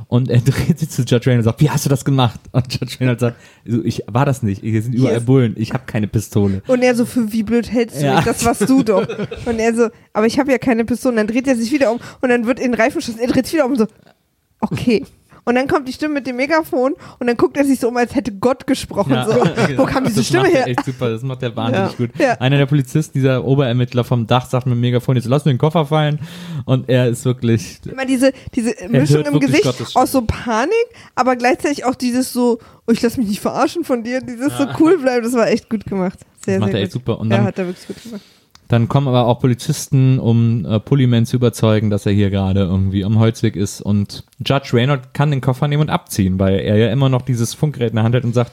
und 0.08 0.30
er 0.30 0.40
dreht 0.42 0.80
sich 0.80 0.90
zu 0.90 1.02
Judge 1.02 1.26
Reynold 1.30 1.40
und 1.40 1.44
sagt, 1.44 1.60
wie 1.60 1.70
hast 1.70 1.86
du 1.86 1.90
das 1.90 2.06
gemacht? 2.06 2.40
Und 2.54 2.72
Judge 2.74 2.96
Reynold 3.02 3.20
sagt, 3.20 3.36
so, 3.66 3.84
ich 3.84 4.04
war 4.08 4.26
das 4.26 4.44
nicht, 4.44 4.62
hier 4.62 4.82
sind 4.82 4.94
überall 4.94 5.18
ist- 5.18 5.26
Bullen, 5.26 5.56
ich 5.58 5.74
habe 5.74 5.84
keine 5.86 6.08
Pistole. 6.08 6.62
Und 6.68 6.82
er 6.82 6.96
so, 6.96 7.04
für 7.04 7.34
wie 7.34 7.44
blöd 7.44 7.70
hältst 7.70 8.00
du 8.02 8.06
Ja. 8.06 8.16
mich? 8.16 8.24
Das 8.24 8.46
warst 8.46 8.70
du 8.70 8.84
doch. 8.84 9.06
Und 9.46 9.60
er 9.60 9.74
so, 9.76 9.90
aber 10.14 10.28
ich 10.28 10.40
habe 10.40 10.50
ja 10.50 10.58
keine 10.60 10.86
Pistole. 10.86 11.12
Und 11.12 11.18
dann 11.18 11.28
dreht 11.28 11.46
er 11.46 11.58
sich 11.58 11.70
wieder 11.74 11.92
um 11.92 12.00
und 12.22 12.30
dann 12.30 12.46
wird 12.48 12.60
in 12.62 12.72
den 12.72 12.80
Reifen 12.80 13.00
geschossen. 13.00 13.20
Er 13.20 13.28
dreht 13.28 13.48
sich 13.48 13.56
wieder 13.56 13.66
um 13.66 13.72
und 13.74 13.80
so, 13.80 13.88
okay. 14.62 15.06
Und 15.48 15.56
dann 15.56 15.70
kommt 15.70 15.88
die 15.88 15.94
Stimme 15.94 16.16
mit 16.16 16.28
dem 16.28 16.36
Megafon 16.36 16.94
und 17.20 17.28
dann 17.28 17.38
guckt 17.38 17.56
er 17.56 17.64
sich 17.64 17.80
so 17.80 17.88
um, 17.88 17.96
als 17.96 18.14
hätte 18.14 18.34
Gott 18.34 18.68
gesprochen. 18.68 19.16
So, 19.26 19.32
wo 19.78 19.86
kam 19.86 20.04
diese 20.04 20.18
das 20.18 20.28
Stimme 20.28 20.44
macht 20.44 20.52
her? 20.54 20.62
Er 20.64 20.68
echt 20.68 20.84
super, 20.84 21.10
das 21.10 21.22
macht 21.22 21.42
er 21.42 21.56
wahnsinnig 21.56 21.92
Ja. 21.92 21.98
gut. 21.98 22.10
Ja. 22.20 22.34
Einer 22.42 22.58
der 22.58 22.66
Polizisten, 22.66 23.18
dieser 23.18 23.46
Oberermittler 23.46 24.04
vom 24.04 24.28
Dach, 24.28 24.46
sagt 24.46 24.66
mit 24.66 24.74
dem 24.76 24.82
Megafon, 24.82 25.16
jetzt 25.16 25.26
lass 25.30 25.46
mir 25.46 25.54
den 25.54 25.58
Koffer 25.58 25.86
fallen. 25.86 26.20
Und 26.66 26.90
er 26.90 27.08
ist 27.08 27.24
wirklich, 27.24 27.80
Immer 27.90 28.06
diese, 28.06 28.34
diese 28.54 28.74
Mischung 28.90 29.24
im 29.24 29.40
Gesicht 29.40 29.64
Gottes 29.64 29.96
aus 29.96 30.12
so 30.12 30.22
Panik, 30.24 30.74
aber 31.16 31.38
gleichzeitig 31.38 31.86
auch 31.86 31.96
dieses 31.96 32.34
so, 32.34 32.60
oh, 32.86 32.92
ich 32.92 33.02
lass 33.02 33.16
mich 33.16 33.30
nicht 33.30 33.40
verarschen 33.40 33.86
von 33.86 34.04
dir, 34.04 34.20
dieses 34.20 34.58
so 34.58 34.68
cool 34.82 34.98
bleiben, 34.98 35.24
das 35.24 35.32
war 35.32 35.48
echt 35.48 35.70
gut 35.70 35.86
gemacht. 35.86 36.20
Sehr, 36.44 36.56
das 36.56 36.60
macht 36.60 36.72
sehr 36.72 36.80
er 36.82 36.82
gut. 36.82 36.84
echt 36.88 36.92
super. 36.92 37.20
Und 37.22 37.32
ja, 37.32 37.38
dann, 37.38 37.46
hat 37.46 37.58
er 37.58 37.68
wirklich 37.68 37.88
gut 37.88 38.04
gemacht. 38.04 38.22
Dann 38.68 38.88
kommen 38.90 39.08
aber 39.08 39.26
auch 39.28 39.40
Polizisten, 39.40 40.20
um 40.20 40.66
äh, 40.66 40.80
Pulliman 40.80 41.26
zu 41.26 41.38
überzeugen, 41.38 41.90
dass 41.90 42.06
er 42.06 42.12
hier 42.12 42.30
gerade 42.30 42.62
irgendwie 42.62 43.06
am 43.06 43.18
Holzweg 43.20 43.56
ist. 43.56 43.82
Und 43.82 44.24
Judge 44.46 44.72
Reynold 44.74 45.14
kann 45.14 45.32
den 45.32 45.42
Koffer 45.42 45.68
nehmen 45.68 45.84
und 45.84 45.90
abziehen, 45.90 46.38
weil 46.40 46.60
er 46.60 46.76
ja 46.76 46.92
immer 46.92 47.08
noch 47.10 47.22
dieses 47.22 47.54
Funkgerät 47.54 47.90
in 47.92 47.96
der 47.96 48.04
Hand 48.04 48.16
hat 48.16 48.24
und 48.24 48.34
sagt, 48.34 48.52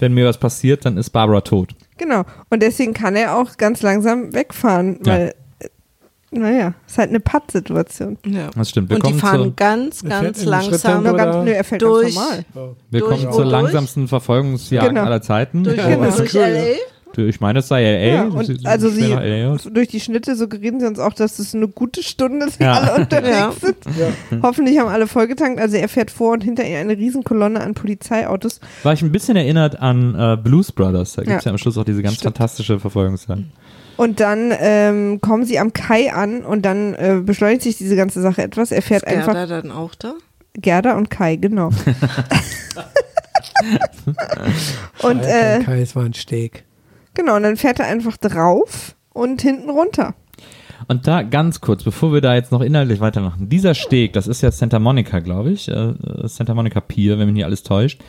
wenn 0.00 0.12
mir 0.12 0.26
was 0.26 0.38
passiert, 0.38 0.84
dann 0.84 0.96
ist 0.96 1.10
Barbara 1.10 1.40
tot. 1.40 1.74
Genau. 1.96 2.24
Und 2.50 2.62
deswegen 2.62 2.92
kann 2.94 3.16
er 3.16 3.38
auch 3.38 3.56
ganz 3.56 3.80
langsam 3.80 4.34
wegfahren, 4.34 4.98
Ja. 5.06 5.12
weil, 5.12 5.34
äh, 5.60 5.68
naja, 6.32 6.74
ist 6.86 6.98
halt 6.98 7.10
eine 7.10 7.20
Pattsituation. 7.20 8.18
ja. 8.26 8.50
Das 8.56 8.70
stimmt. 8.70 8.90
Wir 8.90 8.96
Und 8.96 9.06
die 9.06 9.12
fahren 9.14 9.42
zur, 9.44 9.52
ganz, 9.56 10.02
ganz 10.04 10.44
langsam 10.44 11.04
Nur 11.04 11.16
ganz, 11.16 11.36
nö, 11.44 11.52
er 11.52 11.62
fällt 11.64 11.80
durch- 11.82 12.14
ganz 12.16 12.44
normal. 12.54 12.74
wir 12.90 13.00
durch 13.00 13.10
kommen 13.12 13.32
zur 13.32 13.42
durch? 13.44 13.52
langsamsten 13.52 14.08
Verfolgungsjagd 14.08 14.88
Genau. 14.88 15.02
aller 15.04 15.22
Zeiten. 15.22 15.62
durch, 15.64 15.76
Ja, 15.78 15.86
aber 15.86 16.08
durch 16.10 16.34
cool, 16.34 16.40
LA. 16.40 16.74
Ich 17.18 17.40
meine, 17.40 17.58
das 17.58 17.68
sei 17.68 17.82
LA. 17.82 18.14
Ja, 18.14 18.24
das 18.24 18.34
und 18.34 18.44
sieht 18.46 18.66
also 18.66 18.88
sie, 18.88 19.06
LA 19.12 19.56
durch 19.72 19.88
die 19.88 20.00
Schnitte 20.00 20.36
suggerieren 20.36 20.80
sie 20.80 20.86
uns 20.86 20.98
auch, 20.98 21.12
dass 21.12 21.38
es 21.38 21.54
eine 21.54 21.68
gute 21.68 22.02
Stunde 22.02 22.48
sie 22.50 22.62
Ja. 22.64 22.72
alle 22.74 22.94
unterwegs 23.02 23.36
Ja. 23.36 23.52
sind. 23.60 24.42
Hoffentlich 24.42 24.78
haben 24.78 24.88
alle 24.88 25.06
vollgetankt. 25.06 25.60
Also 25.60 25.76
er 25.76 25.88
fährt 25.88 26.10
vor 26.10 26.32
und 26.32 26.42
hinter 26.44 26.64
ihm 26.64 26.76
eine 26.76 26.96
Riesenkolonne 26.96 27.60
an 27.60 27.74
Polizeiautos. 27.74 28.60
War 28.82 28.92
ich 28.92 29.02
ein 29.02 29.12
bisschen 29.12 29.36
erinnert 29.36 29.80
an 29.80 30.14
äh, 30.14 30.36
Blues 30.42 30.72
Brothers. 30.72 31.14
Da 31.14 31.22
gibt 31.22 31.36
es 31.38 31.44
ja. 31.44 31.50
Ja. 31.50 31.52
am 31.52 31.58
Schluss 31.58 31.78
auch 31.78 31.84
diese 31.84 32.02
ganz 32.02 32.16
Stimmt. 32.16 32.36
fantastische 32.36 32.80
Verfolgungsjagd. 32.80 33.42
Und 33.96 34.18
dann 34.18 34.52
ähm, 34.58 35.20
kommen 35.20 35.44
sie 35.44 35.60
am 35.60 35.72
Kai 35.72 36.12
an 36.12 36.44
und 36.44 36.62
dann 36.62 36.94
äh, 36.94 37.20
beschleunigt 37.24 37.62
sich 37.62 37.78
diese 37.78 37.94
ganze 37.94 38.20
Sache 38.22 38.42
etwas. 38.42 38.72
Er 38.72 38.82
fährt 38.82 39.04
Ist 39.04 39.12
einfach 39.12 39.34
Gerda 39.34 39.60
dann 39.62 39.70
auch 39.70 39.94
da? 39.94 40.14
Gerda 40.56 40.96
und 40.96 41.10
Kai, 41.10 41.36
genau. 41.36 41.70
und 45.02 45.20
äh, 45.22 45.60
Kai, 45.64 45.80
es 45.80 45.94
war 45.96 46.04
ein 46.04 46.14
Steak. 46.14 46.64
Genau, 47.14 47.36
und 47.36 47.42
dann 47.42 47.56
fährt 47.56 47.80
er 47.80 47.86
einfach 47.86 48.16
drauf 48.16 48.94
und 49.12 49.42
hinten 49.42 49.70
runter. 49.70 50.14
Und 50.88 51.06
da 51.06 51.22
ganz 51.22 51.60
kurz, 51.60 51.82
bevor 51.82 52.12
wir 52.12 52.20
da 52.20 52.34
jetzt 52.34 52.52
noch 52.52 52.60
inhaltlich 52.60 53.00
weitermachen. 53.00 53.48
Dieser 53.48 53.74
Steg, 53.74 54.12
das 54.12 54.26
ist 54.26 54.42
ja 54.42 54.50
Santa 54.50 54.78
Monica, 54.78 55.20
glaube 55.20 55.50
ich. 55.52 55.68
Äh, 55.68 55.94
Santa 56.24 56.54
Monica 56.54 56.80
Pier, 56.80 57.18
wenn 57.18 57.26
mich 57.26 57.34
nicht 57.34 57.44
alles 57.44 57.62
täuscht. 57.62 58.02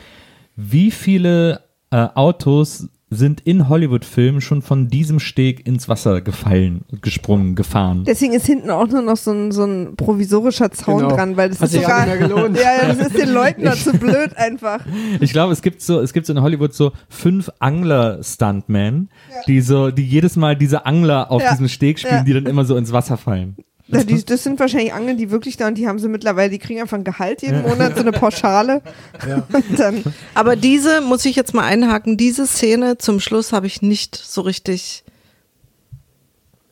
Wie 0.56 0.90
viele 0.90 1.62
äh, 1.90 2.08
Autos 2.14 2.88
sind 3.08 3.40
in 3.42 3.68
Hollywood-Filmen 3.68 4.40
schon 4.40 4.62
von 4.62 4.88
diesem 4.88 5.20
Steg 5.20 5.64
ins 5.66 5.88
Wasser 5.88 6.20
gefallen, 6.22 6.82
gesprungen, 7.02 7.54
gefahren? 7.54 8.02
Deswegen 8.04 8.32
ist 8.32 8.46
hinten 8.46 8.68
auch 8.70 8.88
nur 8.88 9.02
noch 9.02 9.16
so 9.16 9.30
ein, 9.30 9.52
so 9.52 9.64
ein 9.64 9.94
provisorischer 9.96 10.72
Zaun 10.72 11.02
Genau. 11.02 11.14
dran, 11.14 11.36
weil 11.36 11.50
das 11.50 11.60
Hat 11.60 11.66
ist 11.66 11.72
sich 11.72 11.82
sogar. 11.82 12.02
auch 12.02 12.06
nicht 12.06 12.18
mehr 12.18 12.28
gelohnt. 12.28 12.56
Ja, 12.60 12.82
ja, 12.82 12.92
das 12.94 13.06
ist 13.06 13.16
den 13.18 13.28
Leuten 13.32 13.62
da 13.64 13.74
zu 13.74 13.92
blöd 13.92 14.30
einfach. 14.36 14.80
Ich 15.20 15.30
glaube, 15.32 15.52
es 15.52 15.62
gibt 15.62 15.82
so, 15.82 16.00
es 16.00 16.12
gibt 16.12 16.26
so 16.26 16.32
in 16.32 16.42
Hollywood 16.42 16.74
so 16.74 16.92
fünf 17.08 17.48
Angler-Stuntmen, 17.60 19.08
die 19.46 19.60
so, 19.60 19.90
die 19.90 20.04
jedes 20.04 20.36
Mal 20.36 20.56
diese 20.56 20.86
Angler 20.86 21.30
auf 21.30 21.42
Ja. 21.42 21.50
diesem 21.52 21.68
Steg 21.68 21.98
spielen, 21.98 22.14
Ja. 22.18 22.24
die 22.24 22.32
dann 22.32 22.46
immer 22.46 22.64
so 22.64 22.76
ins 22.76 22.92
Wasser 22.92 23.16
fallen. 23.16 23.56
Ja, 23.88 24.02
die, 24.02 24.24
das 24.24 24.42
sind 24.42 24.58
wahrscheinlich 24.58 24.92
Angeln, 24.92 25.16
die 25.16 25.30
wirklich 25.30 25.56
da 25.56 25.68
und 25.68 25.76
die 25.78 25.86
haben 25.86 25.98
sie 26.00 26.08
mittlerweile, 26.08 26.50
die 26.50 26.58
kriegen 26.58 26.80
einfach 26.80 26.96
ein 26.98 27.04
Gehalt 27.04 27.42
jeden 27.42 27.62
Monat, 27.62 27.94
so 27.94 28.00
eine 28.00 28.10
Pauschale. 28.10 28.82
Und 29.52 29.78
dann, 29.78 30.02
Aber 30.34 30.56
diese, 30.56 31.00
muss 31.00 31.24
ich 31.24 31.36
jetzt 31.36 31.54
mal 31.54 31.62
einhaken, 31.64 32.16
diese 32.16 32.48
Szene 32.48 32.98
zum 32.98 33.20
Schluss 33.20 33.52
habe 33.52 33.68
ich 33.68 33.82
nicht 33.82 34.16
so 34.16 34.40
richtig 34.40 35.04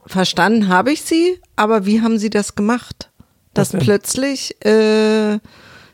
verstanden, 0.06 0.68
habe 0.68 0.92
ich 0.92 1.02
sie, 1.02 1.38
aber 1.56 1.86
wie 1.86 2.00
haben 2.02 2.18
sie 2.18 2.30
das 2.30 2.54
gemacht? 2.56 3.10
Dass 3.54 3.70
plötzlich 3.70 4.56
äh, 4.64 5.38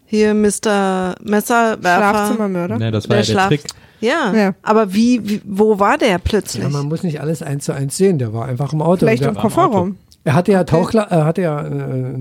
hier 0.07 0.35
Mr. 0.35 1.15
Messerwerfer, 1.23 1.79
Schlafzimmermörder. 2.11 2.79
Ne, 2.79 2.91
das 2.91 3.09
war 3.09 3.17
der 3.17 3.25
ja 3.25 3.27
der 3.27 3.33
Schlaf 3.33 3.49
Trick. 3.49 3.63
ja, 4.01 4.35
Ja. 4.35 4.55
aber 4.63 4.95
wie, 4.95 5.21
wie, 5.29 5.43
wo 5.45 5.79
war 5.79 5.99
der 5.99 6.19
plötzlich? 6.19 6.63
Ja, 6.63 6.71
man 6.71 6.87
muss 6.87 7.03
nicht 7.03 7.21
alles 7.21 7.43
eins 7.43 7.67
zu 7.67 7.73
eins 7.73 7.97
sehen. 7.99 8.19
Der 8.19 8.33
war 8.33 8.47
einfach 8.47 8.73
im 8.73 8.81
Auto. 8.81 9.01
Vielleicht 9.01 9.23
der, 9.23 9.29
im 9.29 9.35
Kofferraum. 9.37 9.99
Er 10.23 10.35
hatte 10.35 10.53
ja, 10.53 10.65
Tauchla 10.65 11.05
er 11.05 11.25
hatte 11.25 11.43
ja 11.43 11.63
äh, 11.67 12.15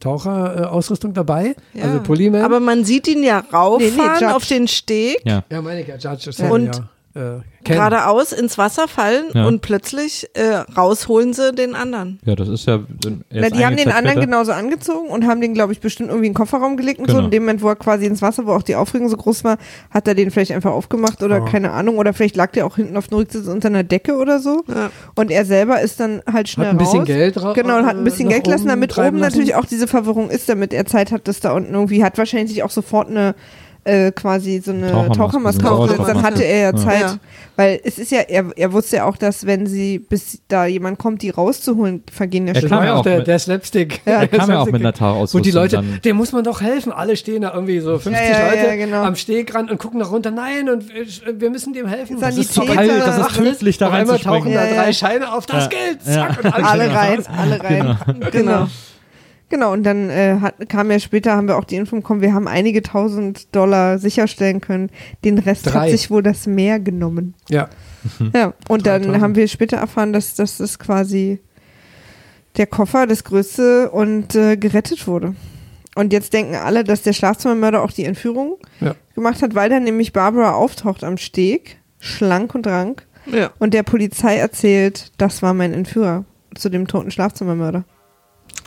Taucherausrüstung 0.00 1.14
dabei, 1.14 1.54
Ja. 1.72 1.84
also 1.84 2.00
Polyman. 2.00 2.42
Aber 2.42 2.58
man 2.60 2.84
sieht 2.84 3.06
ihn 3.08 3.22
ja 3.22 3.38
rauffahren 3.52 4.20
Nee, 4.20 4.26
nee, 4.26 4.32
auf 4.32 4.46
den 4.46 4.66
Steg, 4.68 5.18
Ja. 5.24 5.44
ja, 5.50 5.62
meine 5.62 5.82
ich 5.82 5.88
ja, 5.88 5.96
Judge. 5.96 6.30
Und 6.44 6.50
Und 6.50 6.76
ja, 6.76 6.82
äh, 7.14 7.20
Ken. 7.20 7.74
geradeaus 7.76 8.32
ins 8.32 8.58
Wasser 8.58 8.88
fallen 8.88 9.26
Ja. 9.34 9.46
und 9.46 9.60
plötzlich 9.62 10.28
äh, 10.34 10.64
rausholen 10.76 11.32
sie 11.32 11.52
den 11.52 11.74
anderen. 11.74 12.18
Ja, 12.24 12.34
das 12.34 12.48
ist 12.48 12.66
ja. 12.66 12.74
er 12.74 13.12
Na, 13.30 13.46
ist 13.46 13.56
die 13.56 13.64
haben 13.64 13.76
den 13.76 13.88
anderen 13.88 14.16
später. 14.16 14.20
genauso 14.26 14.52
angezogen 14.52 15.08
und 15.08 15.26
haben 15.26 15.40
den, 15.40 15.54
glaube 15.54 15.72
ich, 15.72 15.80
bestimmt 15.80 16.08
irgendwie 16.10 16.26
in 16.26 16.32
den 16.32 16.36
Kofferraum 16.36 16.76
gelegt 16.76 16.98
und 17.00 17.06
so. 17.08 17.14
Genau. 17.14 17.24
In 17.26 17.30
dem 17.30 17.42
Moment, 17.44 17.62
wo 17.62 17.68
er 17.68 17.76
quasi 17.76 18.06
ins 18.06 18.20
Wasser, 18.20 18.46
wo 18.46 18.52
auch 18.52 18.62
die 18.62 18.74
Aufregung 18.74 19.08
so 19.08 19.16
groß 19.16 19.44
war, 19.44 19.58
hat 19.90 20.08
er 20.08 20.14
den 20.14 20.30
vielleicht 20.30 20.52
einfach 20.52 20.72
aufgemacht 20.72 21.22
oder 21.22 21.40
Oh. 21.42 21.44
keine 21.44 21.70
Ahnung. 21.70 21.98
Oder 21.98 22.12
vielleicht 22.14 22.36
lag 22.36 22.50
der 22.52 22.66
auch 22.66 22.76
hinten 22.76 22.96
auf 22.96 23.08
dem 23.08 23.18
Rücksitz 23.18 23.46
unter 23.46 23.68
einer 23.68 23.84
Decke 23.84 24.16
oder 24.16 24.40
so. 24.40 24.64
Ja. 24.68 24.90
Und 25.14 25.30
er 25.30 25.44
selber 25.44 25.80
ist 25.80 26.00
dann 26.00 26.20
halt 26.30 26.48
schnell 26.48 26.66
Hat 26.66 26.74
ein 26.74 26.78
bisschen 26.78 26.98
raus. 27.00 27.06
Geld 27.06 27.34
Genau, 27.54 27.78
und 27.78 27.86
hat 27.86 27.96
ein 27.96 28.04
bisschen 28.04 28.26
nach 28.26 28.32
Geld 28.32 28.44
gelassen, 28.44 28.68
damit 28.68 28.92
oben 28.98 29.18
lassen. 29.18 29.18
natürlich 29.20 29.54
auch 29.54 29.66
diese 29.66 29.86
Verwirrung 29.86 30.30
ist, 30.30 30.48
damit 30.48 30.72
er 30.72 30.84
Zeit 30.86 31.12
hat, 31.12 31.28
das 31.28 31.40
da 31.40 31.52
unten 31.52 31.72
irgendwie 31.74 32.02
hat. 32.04 32.18
Wahrscheinlich 32.18 32.50
sich 32.50 32.62
auch 32.62 32.70
sofort 32.70 33.08
eine 33.08 33.34
äh, 33.84 34.10
quasi 34.12 34.60
so 34.64 34.72
eine 34.72 34.90
Tauchermaske, 35.12 35.70
aufgesetzt. 35.70 36.08
Dann 36.08 36.22
hatte 36.22 36.42
er 36.44 36.70
ja. 36.72 36.76
Zeit. 36.76 37.00
Ja. 37.00 37.16
Weil 37.56 37.80
es 37.84 37.98
ist 37.98 38.10
ja, 38.10 38.20
er, 38.20 38.46
er 38.56 38.72
wusste 38.72 38.96
ja 38.96 39.04
auch, 39.04 39.16
dass 39.16 39.46
wenn 39.46 39.66
sie, 39.68 40.00
bis 40.00 40.40
da 40.48 40.66
jemand 40.66 40.98
kommt, 40.98 41.22
die 41.22 41.30
rauszuholen, 41.30 42.02
vergehen 42.12 42.48
ja 42.48 42.50
Er 42.50 42.54
Das 42.54 42.62
schon. 42.62 42.70
kam 42.70 42.78
war 42.80 42.86
ja 42.86 42.94
auch 42.94 43.02
der, 43.02 43.18
mit- 43.18 43.26
der 43.28 43.38
Slapstick. 43.38 44.00
Ja, 44.06 44.22
Er 44.22 44.28
kam 44.28 44.50
ja 44.50 44.58
auch 44.60 44.66
mit 44.66 44.74
einer 44.76 44.88
Wo 44.92 44.98
Taucherausrüstung. 44.98 45.42
die 45.42 45.50
Leute, 45.52 45.84
dem 46.04 46.16
muss 46.16 46.32
man 46.32 46.42
doch 46.42 46.60
helfen. 46.62 46.90
Alle 46.92 47.16
stehen 47.16 47.42
da 47.42 47.54
irgendwie 47.54 47.78
so 47.78 47.98
50 47.98 48.12
Ja, 48.12 48.38
ja, 48.40 48.50
Leute 48.50 48.66
ja, 48.66 48.74
genau. 48.76 49.02
am 49.04 49.14
Stegrand 49.14 49.70
und 49.70 49.78
gucken 49.78 50.00
nach 50.00 50.10
runter. 50.10 50.32
Nein, 50.32 50.68
und 50.68 50.88
wir, 50.88 51.40
wir 51.40 51.50
müssen 51.50 51.72
dem 51.74 51.86
helfen. 51.86 52.18
Das 52.20 52.36
ist 52.36 52.52
zu 52.54 52.62
Sanitäter- 52.62 52.74
kalt, 52.88 53.06
das 53.06 53.18
ist 53.18 53.36
tödlich, 53.36 53.78
da 53.78 53.90
einmal 53.90 54.18
tauchen 54.18 54.52
reinzuspringen. 54.52 54.54
da 54.54 54.64
Ja, 54.64 54.74
ja. 54.76 54.82
drei 54.82 54.92
Scheine 54.92 55.32
auf 55.32 55.46
das 55.46 55.64
Ja. 55.64 55.68
Geld. 55.70 55.98
Ja. 56.06 56.12
Zack, 56.14 56.44
und 56.44 56.54
alle, 56.54 56.66
Alle 56.66 56.94
rein, 56.94 57.26
alle 57.38 57.62
rein. 57.62 57.98
Genau. 58.06 58.30
Genau, 58.30 58.66
und 59.52 59.84
dann 59.84 60.10
äh, 60.10 60.38
hat, 60.40 60.68
kam 60.68 60.90
ja 60.90 60.98
später, 60.98 61.36
haben 61.36 61.46
wir 61.48 61.56
auch 61.56 61.64
die 61.64 61.76
Info 61.76 61.94
bekommen, 61.96 62.20
wir 62.20 62.34
haben 62.34 62.48
einige 62.48 62.82
tausend 62.82 63.54
Dollar 63.54 63.98
sicherstellen 63.98 64.60
können. 64.60 64.90
Den 65.24 65.38
Rest 65.38 65.66
Drei. 65.66 65.72
hat 65.80 65.90
sich 65.90 66.10
wohl 66.10 66.22
das 66.22 66.46
Meer 66.46 66.80
genommen. 66.80 67.34
Ja. 67.48 67.68
Ja, 68.34 68.52
und 68.68 68.86
dann 68.86 69.02
3000. 69.02 69.22
haben 69.22 69.34
wir 69.36 69.48
später 69.48 69.76
erfahren, 69.76 70.12
dass, 70.12 70.34
dass 70.34 70.58
das 70.58 70.78
quasi 70.78 71.38
der 72.56 72.66
Koffer 72.66 73.06
das 73.06 73.24
größte 73.24 73.90
und 73.90 74.34
äh, 74.34 74.56
gerettet 74.56 75.06
wurde. 75.06 75.34
Und 75.94 76.12
jetzt 76.12 76.32
denken 76.32 76.56
alle, 76.56 76.82
dass 76.84 77.02
der 77.02 77.12
Schlafzimmermörder 77.12 77.82
auch 77.82 77.92
die 77.92 78.04
Entführung 78.04 78.56
Ja. 78.80 78.94
gemacht 79.14 79.40
hat, 79.42 79.54
weil 79.54 79.70
dann 79.70 79.84
nämlich 79.84 80.12
Barbara 80.12 80.52
auftaucht 80.54 81.04
am 81.04 81.16
Steg, 81.16 81.78
schlank 82.00 82.54
und 82.54 82.66
rank, 82.66 83.06
Ja. 83.26 83.50
und 83.58 83.72
der 83.74 83.84
Polizei 83.84 84.36
erzählt, 84.36 85.12
das 85.18 85.40
war 85.42 85.54
mein 85.54 85.72
Entführer 85.72 86.24
zu 86.56 86.68
dem 86.68 86.86
toten 86.88 87.10
Schlafzimmermörder. 87.10 87.84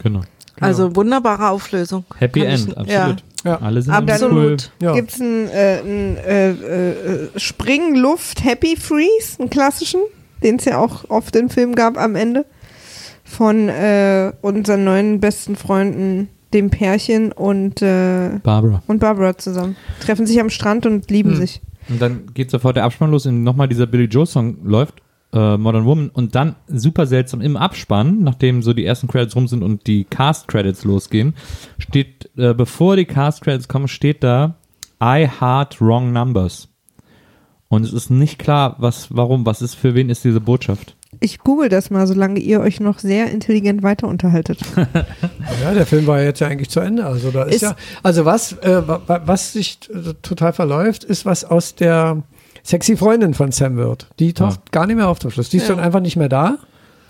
Genau. 0.04 0.22
Also 0.60 0.96
wunderbare 0.96 1.50
Auflösung. 1.50 2.04
Happy 2.18 2.42
Kann 2.42 2.50
ich- 2.52 2.62
End, 2.68 2.78
absolut. 2.78 3.24
Ja. 3.46 3.62
Alle 3.62 3.82
sind 3.82 3.94
irgendwie 3.94 4.14
cool. 4.14 4.54
Absolut. 4.54 4.72
Ja. 4.82 4.94
Gibt's 4.94 5.22
einen 5.22 5.48
äh, 5.50 5.80
ein, 5.82 6.18
äh, 6.18 6.52
äh, 6.52 7.30
Spring-Luft-Happy 7.38 8.76
Freeze, 8.76 9.40
einen 9.40 9.50
klassischen, 9.50 10.02
den 10.44 10.56
es 10.58 10.66
ja 10.66 10.80
auch 10.80 11.10
oft 11.10 11.36
im 11.36 11.50
Film 11.50 11.76
gab 11.76 11.98
am 11.98 12.16
Ende, 12.16 12.46
von 13.24 13.70
äh, 13.70 14.32
unseren 14.42 14.84
neuen 14.84 15.20
besten 15.20 15.56
Freunden, 15.56 16.30
dem 16.54 16.70
Pärchen 16.70 17.32
und, 17.32 17.82
äh, 17.82 18.40
Barbara. 18.42 18.82
und 18.88 19.00
Barbara 19.00 19.38
zusammen. 19.38 19.76
Treffen 20.00 20.26
sich 20.26 20.40
am 20.40 20.50
Strand 20.50 20.86
und 20.86 21.12
lieben 21.12 21.32
Hm. 21.32 21.38
sich. 21.38 21.62
Und 21.90 22.02
dann 22.02 22.34
geht 22.34 22.50
sofort 22.52 22.76
der 22.78 22.84
Abspann 22.86 23.12
los 23.12 23.26
und 23.26 23.44
nochmal 23.44 23.68
dieser 23.68 23.86
Billy 23.86 24.06
Joe 24.06 24.26
Song 24.26 24.58
läuft, 24.66 24.96
äh, 25.34 25.58
Modern 25.58 25.86
Woman. 25.86 26.10
Und 26.10 26.36
dann 26.36 26.56
super 26.68 27.06
seltsam 27.08 27.42
im 27.42 27.58
Abspann, 27.58 28.24
nachdem 28.24 28.62
so 28.64 28.74
die 28.74 28.86
ersten 28.86 29.08
Credits 29.08 29.36
rum 29.36 29.48
sind 29.48 29.64
und 29.64 29.88
die 29.88 30.04
Cast 30.06 30.48
Credits 30.48 30.84
losgehen, 30.86 31.34
steht, 31.78 32.30
äh, 32.38 32.54
bevor 32.54 32.96
die 32.96 33.06
Cast 33.06 33.42
Credits 33.42 33.68
kommen, 33.68 33.88
steht 33.88 34.24
da 34.24 34.56
I 35.04 35.28
heart 35.40 35.80
wrong 35.82 36.12
numbers. 36.14 36.70
Und 37.70 37.84
es 37.84 37.92
ist 37.92 38.10
nicht 38.10 38.40
klar, 38.40 38.76
was, 38.80 39.08
warum, 39.16 39.46
was 39.46 39.62
ist, 39.62 39.76
für 39.76 39.94
wen 39.94 40.10
ist 40.10 40.24
diese 40.24 40.40
Botschaft. 40.40 40.96
Ich 41.20 41.40
google 41.40 41.68
das 41.70 41.90
mal, 41.90 42.06
solange 42.08 42.40
ihr 42.40 42.60
euch 42.62 42.80
noch 42.80 43.00
sehr 43.00 43.30
intelligent 43.32 43.84
weiter 43.84 44.08
unterhaltet. 44.08 44.60
Ja, 45.64 45.74
der 45.74 45.86
Film 45.86 46.06
war 46.08 46.22
jetzt 46.22 46.40
ja 46.40 46.48
eigentlich 46.48 46.70
zu 46.70 46.80
Ende. 46.82 47.06
Also 47.06 47.32
da 47.32 47.44
ist, 47.44 47.56
Ist- 47.56 47.62
ja, 47.64 47.76
also 48.04 48.26
was, 48.26 48.54
äh, 48.60 48.88
wa- 48.88 49.02
wa- 49.08 49.22
was 49.26 49.54
sich 49.54 49.80
total 50.22 50.54
verläuft, 50.54 51.04
ist 51.04 51.26
was 51.26 51.44
aus 51.46 51.74
der 51.76 52.22
sexy 52.68 52.98
Freundin 52.98 53.34
von 53.34 53.52
Sam 53.52 53.78
wird. 53.78 54.08
Die 54.20 54.34
taucht 54.34 54.72
gar 54.72 54.86
nicht 54.88 54.96
mehr 54.98 55.08
auf 55.08 55.20
zum 55.20 55.32
Schluss. 55.32 55.50
Die 55.50 55.58
ist 55.58 55.70
Ja. 55.70 55.76
dann 55.76 55.84
einfach 55.84 56.00
nicht 56.02 56.18
mehr 56.18 56.30
da. 56.30 56.58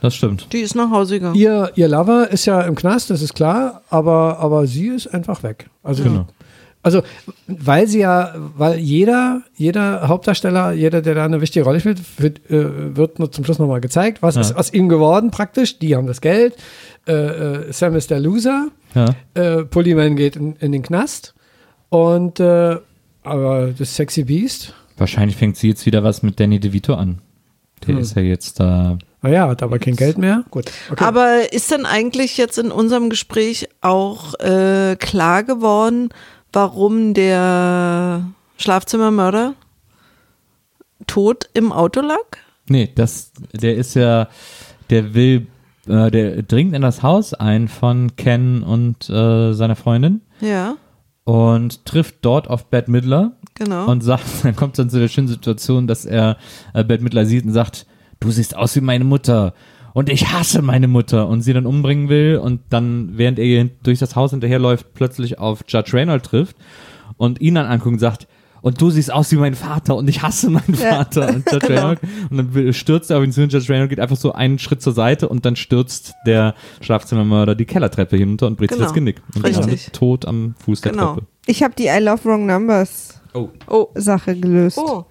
Das 0.02 0.14
stimmt. 0.16 0.54
Die 0.54 0.60
ist 0.60 0.76
nach 0.76 0.92
Hause 0.92 1.16
gegangen. 1.16 1.36
Ihr, 1.36 1.72
ihr 1.76 1.88
Lover 1.88 2.30
ist 2.30 2.46
ja 2.46 2.62
im 2.62 2.76
Knast, 2.76 3.10
das 3.10 3.22
ist 3.24 3.34
klar, 3.34 3.82
aber, 3.90 4.38
aber 4.40 4.68
sie 4.68 4.90
ist 4.90 5.08
einfach 5.08 5.42
weg. 5.42 5.70
Also, 5.82 6.04
Genau. 6.04 6.28
also 6.84 7.02
weil 7.48 7.88
sie 7.88 8.00
ja, 8.02 8.36
weil 8.56 8.78
jeder, 8.78 9.42
jeder 9.56 10.08
Hauptdarsteller, 10.08 10.74
jeder, 10.74 11.02
der 11.02 11.16
da 11.16 11.26
eine 11.26 11.42
wichtige 11.42 11.66
Rolle 11.66 11.80
spielt, 11.80 12.00
wird, 12.22 12.48
äh, 12.52 12.96
wird 12.96 13.18
nur 13.18 13.32
zum 13.32 13.44
Schluss 13.44 13.58
nochmal 13.58 13.82
gezeigt. 13.82 14.22
Was 14.22 14.36
Ja. 14.36 14.42
ist 14.42 14.56
aus 14.56 14.72
ihm 14.72 14.88
geworden 14.88 15.32
praktisch? 15.32 15.80
Die 15.80 15.96
haben 15.96 16.06
das 16.06 16.22
Geld. 16.22 16.56
Äh, 17.08 17.14
äh, 17.14 17.74
Sam 17.74 17.96
ist 17.96 18.12
der 18.12 18.20
Loser. 18.20 18.68
Ja. 18.94 19.16
Äh, 19.34 19.64
Polyman 19.66 20.16
geht 20.16 20.36
in, 20.36 20.56
in 20.58 20.72
den 20.74 20.84
Knast. 20.84 21.34
Und 21.90 22.40
äh, 22.40 22.78
aber 23.24 23.70
das 23.78 23.96
Sexy 23.96 24.24
Beast, 24.26 24.74
Wahrscheinlich 24.98 25.38
fängt 25.38 25.58
sie 25.58 25.68
jetzt 25.70 25.86
wieder 25.86 26.04
was 26.04 26.24
mit 26.24 26.40
Danny 26.40 26.60
DeVito 26.60 26.94
an. 26.96 27.20
Der 27.86 27.96
Hm. 27.96 28.02
ist 28.02 28.16
ja 28.16 28.22
jetzt 28.24 28.60
da. 28.60 28.98
naja, 29.22 29.48
hat 29.48 29.62
aber 29.64 29.78
kein 29.80 29.96
Geld 29.96 30.18
mehr. 30.18 30.44
Gut. 30.50 30.72
Okay. 30.92 31.04
Aber 31.04 31.54
ist 31.54 31.70
denn 31.72 31.86
eigentlich 31.86 32.38
jetzt 32.38 32.58
in 32.58 32.72
unserem 32.72 33.10
Gespräch 33.10 33.70
auch 33.82 34.34
äh, 34.40 34.96
klar 35.00 35.44
geworden, 35.44 36.10
warum 36.52 37.14
der 37.14 38.26
Schlafzimmermörder 38.58 39.54
tot 41.06 41.50
im 41.54 41.72
Auto 41.72 42.02
lag? 42.02 42.18
Nee, 42.68 42.90
das, 42.94 43.32
der 43.54 43.76
ist 43.76 43.94
ja, 43.96 44.28
der 44.90 45.14
will, 45.14 45.48
äh, 45.88 46.12
der 46.12 46.42
dringt 46.44 46.74
in 46.74 46.82
das 46.82 47.04
Haus 47.04 47.34
ein 47.34 47.68
von 47.68 48.16
Ken 48.16 48.64
und 48.64 49.10
äh, 49.10 49.54
seiner 49.54 49.76
Freundin 49.76 50.22
Ja, 50.42 50.76
und 51.24 51.86
trifft 51.86 52.18
dort 52.22 52.50
auf 52.50 52.66
Bette 52.66 52.90
Midler 52.92 53.34
genau. 53.58 53.90
und 53.90 54.02
sagt, 54.04 54.24
dann 54.44 54.56
kommt 54.56 54.78
dann 54.80 54.90
zu 54.90 55.00
der 55.00 55.08
schönen 55.08 55.28
Situation, 55.28 55.88
dass 55.88 56.06
er 56.06 56.38
äh, 56.74 56.84
Bette 56.84 57.04
Midler 57.04 57.26
sieht 57.26 57.46
und 57.46 57.52
sagt, 57.52 57.86
du 58.20 58.32
siehst 58.32 58.56
aus 58.56 58.76
wie 58.76 58.82
meine 58.82 59.04
Mutter 59.04 59.54
und 59.94 60.10
ich 60.10 60.32
hasse 60.32 60.62
meine 60.62 60.88
Mutter 60.88 61.28
und 61.28 61.42
sie 61.42 61.54
dann 61.54 61.66
umbringen 61.66 62.10
will 62.10 62.38
und 62.38 62.62
dann, 62.70 63.18
während 63.18 63.40
er 63.40 63.66
durch 63.84 64.00
das 64.00 64.16
Haus 64.16 64.32
hinterherläuft, 64.32 64.94
plötzlich 64.94 65.40
auf 65.40 65.64
Judge 65.68 65.94
Reynolds 65.94 66.30
trifft 66.30 66.56
und 67.18 67.42
ihn 67.42 67.56
dann 67.56 67.66
anguckt 67.66 67.94
und 67.94 68.00
sagt, 68.00 68.28
und 68.62 68.82
du 68.82 68.90
siehst 68.90 69.14
aus 69.14 69.32
wie 69.32 69.38
mein 69.38 69.54
Vater 69.54 69.96
und 69.96 70.10
ich 70.10 70.24
hasse 70.24 70.50
meinen 70.50 70.76
Vater 70.76 71.30
und 71.30 71.46
Judge 71.52 71.70
Reynolds 71.70 72.02
und 72.30 72.38
dann 72.38 72.74
stürzt 72.74 73.10
er 73.12 73.20
auf 73.20 73.24
ihn 73.24 73.32
zu 73.32 73.42
und 73.44 73.54
Judge 73.54 73.70
Reynolds 73.72 73.90
geht 73.90 74.00
einfach 74.00 74.18
so 74.18 74.34
einen 74.34 74.60
Schritt 74.60 74.82
zur 74.82 74.94
Seite 74.94 75.30
und 75.30 75.46
dann 75.46 75.56
stürzt 75.56 76.14
der 76.26 76.54
Schlafzimmermörder 76.82 77.56
die 77.56 77.66
Kellertreppe 77.66 78.18
hinunter 78.18 78.48
und 78.48 78.58
bricht 78.58 78.72
sich 78.72 78.78
Genau. 78.78 78.88
das 78.90 78.94
Genick 78.94 79.22
und 79.36 79.46
Richtig. 79.46 79.60
landet 79.62 79.94
tot 79.94 80.26
am 80.26 80.56
Fuß 80.64 80.82
der 80.82 80.92
Genau. 80.92 81.14
Treppe. 81.14 81.28
Ich 81.48 81.64
habe 81.64 81.74
die 81.78 81.88
I 81.88 82.00
Love 82.00 82.24
Wrong 82.26 82.46
Numbers 82.46 83.16
Oh. 83.34 83.50
oh, 83.70 83.88
Sache 83.96 84.36
gelöst. 84.36 84.78
oh. 84.78 85.06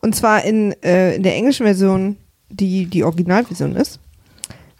Und 0.00 0.14
zwar 0.16 0.44
in, 0.44 0.72
äh, 0.82 1.16
in 1.16 1.22
der 1.22 1.34
englischen 1.34 1.64
Version, 1.66 2.16
die 2.50 2.86
die 2.86 3.04
Originalversion 3.04 3.76
ist. 3.76 4.00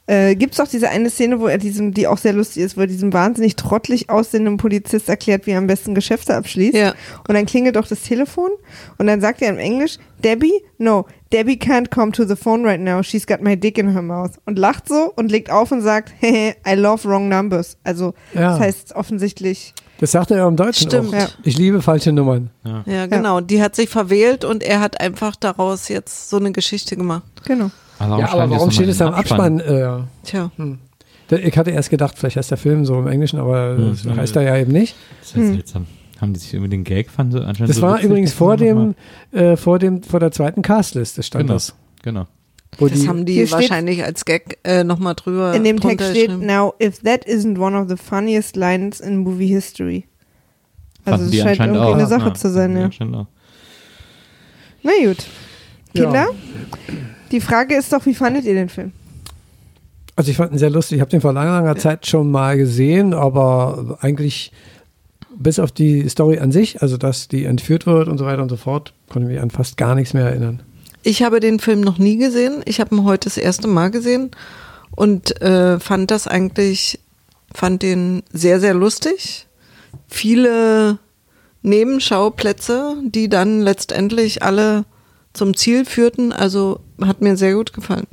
Äh, 0.06 0.36
Gibt 0.36 0.54
es 0.54 0.60
auch 0.60 0.66
diese 0.66 0.88
eine 0.88 1.10
Szene, 1.10 1.38
wo 1.38 1.48
er 1.48 1.58
diesem, 1.58 1.92
die 1.92 2.06
auch 2.06 2.16
sehr 2.16 2.32
lustig 2.32 2.62
ist, 2.62 2.76
wo 2.78 2.80
er 2.80 2.86
diesem 2.86 3.12
wahnsinnig 3.12 3.56
trottelig 3.56 4.08
aussehenden 4.08 4.56
Polizist 4.56 5.08
erklärt, 5.08 5.46
wie 5.46 5.50
er 5.50 5.58
am 5.58 5.66
besten 5.66 5.94
Geschäfte 5.94 6.34
abschließt. 6.34 6.74
Ja. 6.74 6.94
Und 7.28 7.34
dann 7.34 7.44
klingelt 7.44 7.76
doch 7.76 7.86
das 7.86 8.00
Telefon 8.02 8.50
und 8.96 9.06
dann 9.06 9.20
sagt 9.20 9.42
er 9.42 9.50
im 9.50 9.58
Englisch, 9.58 9.98
Debbie, 10.24 10.62
no, 10.78 11.04
Debbie 11.32 11.58
can't 11.58 11.90
come 11.90 12.10
to 12.12 12.24
the 12.24 12.36
phone 12.36 12.64
right 12.64 12.80
now, 12.80 13.02
she's 13.02 13.26
got 13.26 13.42
my 13.42 13.54
dick 13.54 13.76
in 13.76 13.92
her 13.92 14.00
mouth. 14.02 14.32
Und 14.46 14.58
lacht 14.58 14.88
so 14.88 15.12
und 15.14 15.30
legt 15.30 15.50
auf 15.50 15.70
und 15.72 15.82
sagt, 15.82 16.12
hehe, 16.20 16.54
I 16.66 16.72
love 16.74 17.06
wrong 17.06 17.28
numbers. 17.28 17.76
Also 17.84 18.14
Ja. 18.32 18.52
das 18.52 18.60
heißt 18.60 18.94
offensichtlich, 18.96 19.74
das 20.00 20.12
sagt 20.12 20.30
er 20.30 20.38
ja 20.38 20.48
im 20.48 20.56
Deutschen 20.56 20.88
Stimmt. 20.88 21.08
auch. 21.08 21.12
Ja. 21.18 21.28
Ich 21.42 21.58
liebe 21.58 21.82
falsche 21.82 22.12
Nummern. 22.12 22.50
Ja, 22.86 23.06
genau. 23.06 23.40
Die 23.40 23.60
hat 23.62 23.74
sich 23.76 23.88
verwählt 23.88 24.44
und 24.44 24.62
er 24.62 24.80
hat 24.80 25.00
einfach 25.00 25.36
daraus 25.36 25.88
jetzt 25.88 26.30
so 26.30 26.36
eine 26.36 26.52
Geschichte 26.52 26.96
gemacht. 26.96 27.22
genau. 27.44 27.70
Aber 28.00 28.10
warum 28.10 28.20
ja, 28.20 28.28
aber 28.32 28.42
das 28.42 28.50
warum 28.52 28.70
steht 28.70 28.88
es 28.88 29.02
am 29.02 29.12
Abspann? 29.12 29.58
Äh, 29.58 29.98
Tja. 30.24 30.50
Der- 31.30 31.44
Ich 31.44 31.58
hatte 31.58 31.72
erst 31.72 31.90
gedacht, 31.90 32.14
vielleicht 32.16 32.36
heißt 32.36 32.50
der 32.50 32.58
Film 32.58 32.84
so 32.84 32.96
im 33.00 33.08
Englischen, 33.08 33.40
aber 33.40 33.76
Hm. 33.76 33.98
das 34.04 34.16
heißt 34.16 34.36
er 34.36 34.42
ja 34.42 34.56
eben 34.56 34.70
nicht. 34.72 34.94
Das 35.20 35.30
ist 35.30 35.36
ja 35.36 35.42
seltsam. 35.54 35.86
Haben 36.20 36.32
die 36.32 36.38
sich 36.40 36.54
über 36.54 36.68
den 36.68 36.84
Gag 36.84 37.10
fand 37.10 37.32
so 37.32 37.38
anscheinend 37.40 37.70
Das 37.70 37.76
so 37.76 37.82
war 37.82 38.00
übrigens 38.00 38.32
vor 38.32 38.56
dem, 38.56 38.94
äh, 39.32 39.56
vor 39.56 39.78
dem, 39.80 40.02
vor 40.04 40.20
der 40.20 40.30
zweiten 40.32 40.62
Castliste 40.62 41.22
stand 41.24 41.42
Genau. 41.46 41.54
das. 41.54 41.74
Genau. 42.02 42.26
Wo 42.76 42.86
Das 42.86 43.00
die, 43.00 43.08
haben 43.08 43.24
die 43.24 43.50
wahrscheinlich 43.50 44.04
als 44.04 44.24
Gag 44.24 44.58
äh, 44.64 44.84
nochmal 44.84 45.14
drüber. 45.14 45.54
In 45.54 45.64
dem 45.64 45.80
Text 45.80 46.10
steht, 46.10 46.30
now, 46.30 46.74
if 46.80 47.00
that 47.00 47.26
isn't 47.26 47.58
one 47.58 47.76
of 47.76 47.88
the 47.88 47.96
funniest 47.96 48.56
lines 48.56 49.00
in 49.00 49.18
movie 49.18 49.48
history. 49.48 50.04
Also 51.04 51.24
es 51.24 51.36
scheint 51.36 51.58
irgendwie 51.60 51.80
auch. 51.80 51.94
eine 51.94 52.06
Sache 52.06 52.28
Ja, 52.28 52.34
zu 52.34 52.50
sein, 52.50 52.76
ja. 52.76 52.86
auch. 52.86 53.26
Na 54.82 54.92
gut. 55.04 55.24
Ja. 55.94 56.04
Kinder, 56.04 56.26
die 57.32 57.40
Frage 57.40 57.74
ist 57.76 57.92
doch, 57.92 58.04
wie 58.06 58.14
fandet 58.14 58.44
ihr 58.44 58.54
den 58.54 58.68
Film? 58.68 58.92
Also 60.16 60.30
ich 60.30 60.36
fand 60.36 60.52
ihn 60.52 60.58
sehr 60.58 60.70
lustig. 60.70 60.96
Ich 60.96 61.00
habe 61.00 61.10
den 61.10 61.20
vor 61.20 61.32
langer, 61.32 61.52
langer 61.52 61.76
Zeit 61.76 62.06
schon 62.06 62.30
mal 62.30 62.56
gesehen, 62.56 63.14
aber 63.14 63.98
eigentlich 64.00 64.52
bis 65.36 65.58
auf 65.58 65.70
die 65.72 66.08
Story 66.08 66.38
an 66.38 66.50
sich, 66.52 66.82
also 66.82 66.96
dass 66.96 67.28
die 67.28 67.44
entführt 67.44 67.86
wird 67.86 68.08
und 68.08 68.18
so 68.18 68.26
weiter 68.26 68.42
und 68.42 68.48
so 68.48 68.56
fort, 68.56 68.92
konnte 69.08 69.28
ich 69.28 69.34
mich 69.34 69.42
an 69.42 69.50
fast 69.50 69.76
gar 69.76 69.94
nichts 69.94 70.14
mehr 70.14 70.26
erinnern. 70.26 70.60
Ich 71.02 71.22
habe 71.22 71.40
den 71.40 71.60
Film 71.60 71.80
noch 71.80 71.98
nie 71.98 72.16
gesehen. 72.16 72.62
Ich 72.64 72.80
habe 72.80 72.94
ihn 72.94 73.04
heute 73.04 73.28
das 73.28 73.36
erste 73.36 73.68
Mal 73.68 73.90
gesehen 73.90 74.30
und 74.94 75.40
äh, 75.40 75.78
fand 75.78 76.10
das 76.10 76.26
eigentlich, 76.26 76.98
fand 77.54 77.82
den 77.82 78.22
sehr, 78.32 78.60
sehr 78.60 78.74
lustig. 78.74 79.46
Viele 80.08 80.98
Nebenschauplätze, 81.62 82.96
die 83.04 83.28
dann 83.28 83.60
letztendlich 83.60 84.42
alle 84.42 84.84
zum 85.32 85.56
Ziel 85.56 85.84
führten. 85.84 86.32
Also 86.32 86.80
hat 87.00 87.20
mir 87.20 87.36
sehr 87.36 87.54
gut 87.54 87.72
gefallen. 87.72 88.06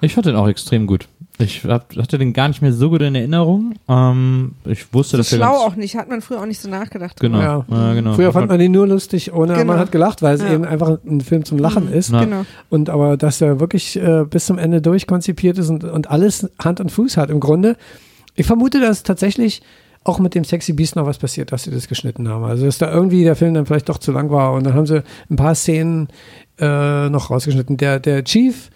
Ich 0.00 0.14
fand 0.14 0.26
den 0.26 0.36
auch 0.36 0.48
extrem 0.48 0.86
gut. 0.86 1.08
Ich 1.40 1.64
hab, 1.64 1.96
hatte 1.96 2.18
den 2.18 2.32
gar 2.32 2.48
nicht 2.48 2.62
mehr 2.62 2.72
so 2.72 2.90
gut 2.90 3.02
in 3.02 3.14
Erinnerung. 3.14 3.74
Ähm, 3.88 4.52
ich 4.64 4.92
wusste, 4.92 5.12
So 5.12 5.16
dass 5.18 5.32
er 5.32 5.38
schlau 5.38 5.52
auch 5.66 5.76
nicht, 5.76 5.96
hat 5.96 6.08
man 6.08 6.20
früher 6.20 6.40
auch 6.40 6.46
nicht 6.46 6.60
so 6.60 6.68
nachgedacht. 6.68 7.18
Genau, 7.20 7.40
Ja. 7.40 7.64
ja, 7.68 7.94
genau. 7.94 8.14
Früher 8.14 8.32
fand 8.32 8.48
man 8.48 8.58
den 8.58 8.72
nur 8.72 8.86
lustig, 8.86 9.32
ohne 9.32 9.54
Genau. 9.54 9.64
man 9.66 9.78
hat 9.78 9.92
gelacht, 9.92 10.22
weil 10.22 10.34
es 10.36 10.42
Ja. 10.42 10.52
eben 10.52 10.64
einfach 10.64 10.98
ein 11.06 11.20
Film 11.20 11.44
zum 11.44 11.58
Lachen 11.58 11.90
ist. 11.92 12.10
Ja. 12.12 12.24
Genau. 12.24 12.44
Und 12.68 12.90
aber 12.90 13.16
dass 13.16 13.40
er 13.40 13.60
wirklich 13.60 13.96
äh, 13.96 14.24
bis 14.28 14.46
zum 14.46 14.58
Ende 14.58 14.80
durchkonzipiert 14.82 15.58
ist 15.58 15.68
und, 15.70 15.84
und 15.84 16.10
alles 16.10 16.50
Hand 16.62 16.80
und 16.80 16.90
Fuß 16.92 17.16
hat 17.16 17.30
im 17.30 17.40
Grunde. 17.40 17.76
Ich 18.34 18.46
vermute, 18.46 18.80
dass 18.80 19.02
tatsächlich 19.02 19.62
auch 20.02 20.18
mit 20.18 20.34
dem 20.34 20.44
Sexy 20.44 20.72
Beast 20.72 20.96
noch 20.96 21.04
was 21.04 21.18
passiert, 21.18 21.52
dass 21.52 21.64
sie 21.64 21.70
das 21.70 21.86
geschnitten 21.86 22.26
haben. 22.28 22.44
Also 22.44 22.64
dass 22.64 22.78
da 22.78 22.90
irgendwie 22.90 23.22
der 23.22 23.36
Film 23.36 23.52
dann 23.52 23.66
vielleicht 23.66 23.88
doch 23.90 23.98
zu 23.98 24.12
lang 24.12 24.30
war 24.30 24.54
und 24.54 24.64
dann 24.64 24.72
haben 24.74 24.86
sie 24.86 25.02
ein 25.30 25.36
paar 25.36 25.54
Szenen 25.54 26.08
äh, 26.58 27.08
noch 27.10 27.30
rausgeschnitten. 27.30 27.76
Der, 27.76 28.00
der 28.00 28.24
Chief, 28.24 28.70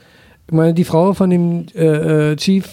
ich 0.46 0.52
meine, 0.52 0.74
die 0.74 0.84
Frau 0.84 1.14
von 1.14 1.30
dem 1.30 1.66
äh, 1.74 2.32
äh, 2.32 2.36
Chief 2.36 2.64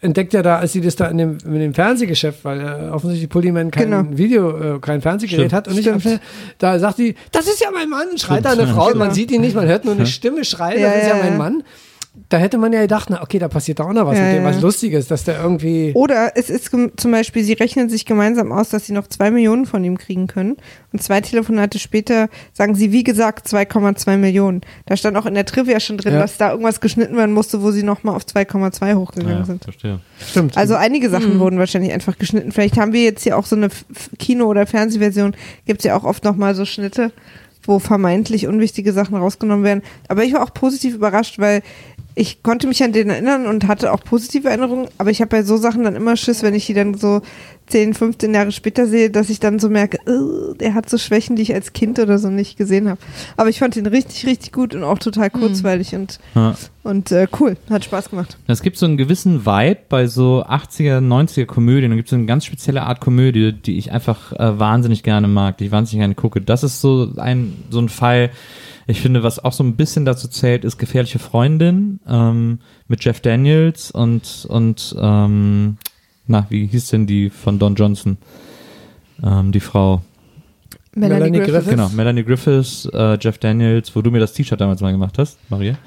entdeckt 0.00 0.32
ja 0.32 0.42
da, 0.42 0.58
als 0.58 0.72
sie 0.72 0.80
das 0.80 0.96
da 0.96 1.06
in 1.06 1.18
dem, 1.18 1.38
in 1.44 1.58
dem 1.58 1.74
Fernsehgeschäft, 1.74 2.44
weil 2.44 2.60
äh, 2.60 2.88
offensichtlich 2.90 3.28
Polyman 3.28 3.70
kein 3.70 3.90
Genau. 3.90 4.04
Video, 4.16 4.76
äh, 4.76 4.78
kein 4.80 5.00
Fernsehgerät 5.02 5.40
Stimmt. 5.46 5.52
hat 5.52 5.68
und 5.68 5.74
nicht 5.74 5.82
Stimmt. 5.84 5.96
am 5.96 6.00
Fernseher, 6.00 6.20
da 6.58 6.78
sagt 6.78 6.98
die, 6.98 7.14
das 7.32 7.46
ist 7.46 7.60
ja 7.60 7.70
mein 7.72 7.88
Mann, 7.88 8.16
schreit 8.16 8.44
da 8.44 8.50
eine 8.50 8.62
Stimmt. 8.62 8.76
Frau, 8.76 8.86
Genau. 8.88 8.98
man 8.98 9.10
sieht 9.14 9.30
ihn 9.30 9.40
nicht, 9.40 9.54
man 9.54 9.66
hört 9.66 9.84
nur 9.84 9.94
eine 9.94 10.06
Stimme 10.06 10.44
schreien, 10.44 10.80
Ja, 10.80 10.88
das 10.92 11.02
ist 11.02 11.08
ja, 11.08 11.16
ja, 11.16 11.22
mein 11.22 11.32
ja. 11.32 11.38
Da 12.28 12.38
hätte 12.38 12.58
man 12.58 12.72
ja 12.72 12.80
gedacht, 12.82 13.08
na 13.10 13.22
okay, 13.22 13.38
da 13.38 13.48
passiert 13.48 13.80
da 13.80 13.84
auch 13.84 13.92
noch 13.92 14.06
was 14.06 14.16
Ja, 14.18 14.24
mit 14.24 14.34
dem, 14.34 14.42
ja. 14.44 14.48
was 14.50 14.60
Lustiges, 14.60 15.08
dass 15.08 15.24
der 15.24 15.40
irgendwie. 15.42 15.92
Oder 15.94 16.32
es 16.36 16.50
ist 16.50 16.70
zum 16.70 17.10
Beispiel, 17.10 17.42
sie 17.42 17.54
rechnen 17.54 17.88
sich 17.88 18.04
gemeinsam 18.04 18.52
aus, 18.52 18.68
dass 18.68 18.86
sie 18.86 18.92
noch 18.92 19.06
zwei 19.08 19.30
Millionen 19.30 19.66
von 19.66 19.82
ihm 19.82 19.98
kriegen 19.98 20.26
können. 20.26 20.56
Und 20.92 21.02
zwei 21.02 21.20
Telefonate 21.20 21.78
später 21.78 22.28
sagen 22.52 22.74
sie, 22.74 22.92
wie 22.92 23.02
gesagt, 23.04 23.46
2,2 23.48 24.16
Millionen. 24.16 24.60
Da 24.86 24.96
stand 24.96 25.16
auch 25.16 25.26
in 25.26 25.34
der 25.34 25.44
Trivia 25.46 25.80
schon 25.80 25.98
drin, 25.98 26.14
Ja. 26.14 26.20
dass 26.20 26.36
da 26.36 26.50
irgendwas 26.50 26.80
geschnitten 26.80 27.16
werden 27.16 27.32
musste, 27.32 27.62
wo 27.62 27.70
sie 27.70 27.82
nochmal 27.82 28.14
auf 28.16 28.24
2,2 28.24 28.94
hochgegangen 28.94 29.38
ja, 29.38 29.44
sind. 29.44 29.64
verstehe. 29.64 30.00
Stimmt. 30.28 30.56
Also 30.56 30.74
einige 30.74 31.10
Sachen 31.10 31.38
wurden 31.38 31.58
wahrscheinlich 31.58 31.92
einfach 31.92 32.18
geschnitten. 32.18 32.52
Vielleicht 32.52 32.76
haben 32.78 32.92
wir 32.92 33.02
jetzt 33.02 33.22
hier 33.22 33.36
auch 33.38 33.46
so 33.46 33.56
eine 33.56 33.68
Kino- 34.18 34.46
oder 34.46 34.66
Fernsehversion, 34.66 35.34
gibt 35.66 35.80
es 35.80 35.84
ja 35.84 35.96
auch 35.96 36.04
oft 36.04 36.24
nochmal 36.24 36.54
so 36.54 36.64
Schnitte, 36.64 37.12
wo 37.64 37.78
vermeintlich 37.78 38.46
unwichtige 38.46 38.92
Sachen 38.92 39.16
rausgenommen 39.16 39.64
werden. 39.64 39.82
Aber 40.08 40.24
ich 40.24 40.32
war 40.32 40.42
auch 40.42 40.54
positiv 40.54 40.94
überrascht, 40.94 41.38
weil 41.38 41.62
ich 42.14 42.42
konnte 42.42 42.66
mich 42.66 42.82
an 42.82 42.92
den 42.92 43.08
erinnern 43.10 43.46
und 43.46 43.66
hatte 43.68 43.92
auch 43.92 44.02
positive 44.02 44.48
Erinnerungen, 44.48 44.88
aber 44.98 45.10
ich 45.10 45.20
habe 45.20 45.28
bei 45.30 45.42
so 45.42 45.56
Sachen 45.56 45.84
dann 45.84 45.94
immer 45.96 46.16
Schiss, 46.16 46.42
wenn 46.42 46.54
ich 46.54 46.66
die 46.66 46.74
dann 46.74 46.94
so 46.94 47.22
10, 47.68 47.94
15 47.94 48.34
Jahre 48.34 48.50
später 48.50 48.86
sehe, 48.88 49.10
dass 49.10 49.30
ich 49.30 49.38
dann 49.38 49.60
so 49.60 49.68
merke, 49.68 49.98
"Äh, 50.06 50.56
der 50.58 50.74
hat 50.74 50.90
so 50.90 50.98
Schwächen, 50.98 51.36
die 51.36 51.42
ich 51.42 51.54
als 51.54 51.72
Kind 51.72 51.98
oder 52.00 52.18
so 52.18 52.28
nicht 52.28 52.56
gesehen 52.58 52.88
habe. 52.88 53.00
Aber 53.36 53.48
ich 53.48 53.60
fand 53.60 53.76
ihn 53.76 53.86
richtig, 53.86 54.26
richtig 54.26 54.52
gut 54.52 54.74
und 54.74 54.82
auch 54.82 54.98
total 54.98 55.30
kurzweilig 55.30 55.94
und, 55.94 56.18
Ja. 56.34 56.56
und 56.82 57.12
äh, 57.12 57.28
cool. 57.38 57.56
Hat 57.70 57.84
Spaß 57.84 58.10
gemacht. 58.10 58.36
Es 58.48 58.62
gibt 58.62 58.76
so 58.76 58.86
einen 58.86 58.96
gewissen 58.96 59.46
Vibe 59.46 59.78
bei 59.88 60.08
so 60.08 60.44
80er, 60.44 61.00
90er 61.00 61.46
Komödien. 61.46 61.90
Da 61.92 61.96
gibt 61.96 62.08
es 62.08 62.10
so 62.10 62.16
eine 62.16 62.26
ganz 62.26 62.44
spezielle 62.44 62.82
Art 62.82 63.00
Komödie, 63.00 63.52
die 63.52 63.78
ich 63.78 63.92
einfach 63.92 64.32
äh, 64.32 64.58
wahnsinnig 64.58 65.04
gerne 65.04 65.28
mag, 65.28 65.58
die 65.58 65.66
ich 65.66 65.70
wahnsinnig 65.70 66.00
gerne 66.02 66.14
gucke. 66.16 66.40
Das 66.40 66.64
ist 66.64 66.80
so 66.80 67.12
ein, 67.18 67.52
so 67.70 67.78
ein 67.78 67.88
Fall, 67.88 68.30
ich 68.90 69.00
finde, 69.00 69.22
was 69.22 69.42
auch 69.42 69.52
so 69.52 69.64
ein 69.64 69.76
bisschen 69.76 70.04
dazu 70.04 70.28
zählt, 70.28 70.64
ist 70.64 70.78
Gefährliche 70.78 71.18
Freundin 71.18 72.00
ähm, 72.08 72.58
mit 72.88 73.04
Jeff 73.04 73.20
Daniels 73.20 73.90
und, 73.90 74.46
und 74.48 74.96
ähm, 75.00 75.78
na, 76.26 76.46
wie 76.48 76.66
hieß 76.66 76.88
denn 76.88 77.06
die 77.06 77.30
von 77.30 77.58
Don 77.58 77.74
Johnson? 77.74 78.18
Ähm, 79.22 79.52
die 79.52 79.60
Frau. 79.60 80.02
Melanie 80.94 81.38
Griffith. 81.38 81.54
Griffith. 81.54 81.70
Genau, 81.70 81.88
Melanie 81.90 82.24
Griffiths, 82.24 82.88
äh, 82.92 83.16
Jeff 83.20 83.38
Daniels, 83.38 83.94
wo 83.94 84.02
du 84.02 84.10
mir 84.10 84.18
das 84.18 84.32
T-Shirt 84.32 84.60
damals 84.60 84.80
mal 84.80 84.92
gemacht 84.92 85.18
hast, 85.18 85.38
Maria. 85.48 85.78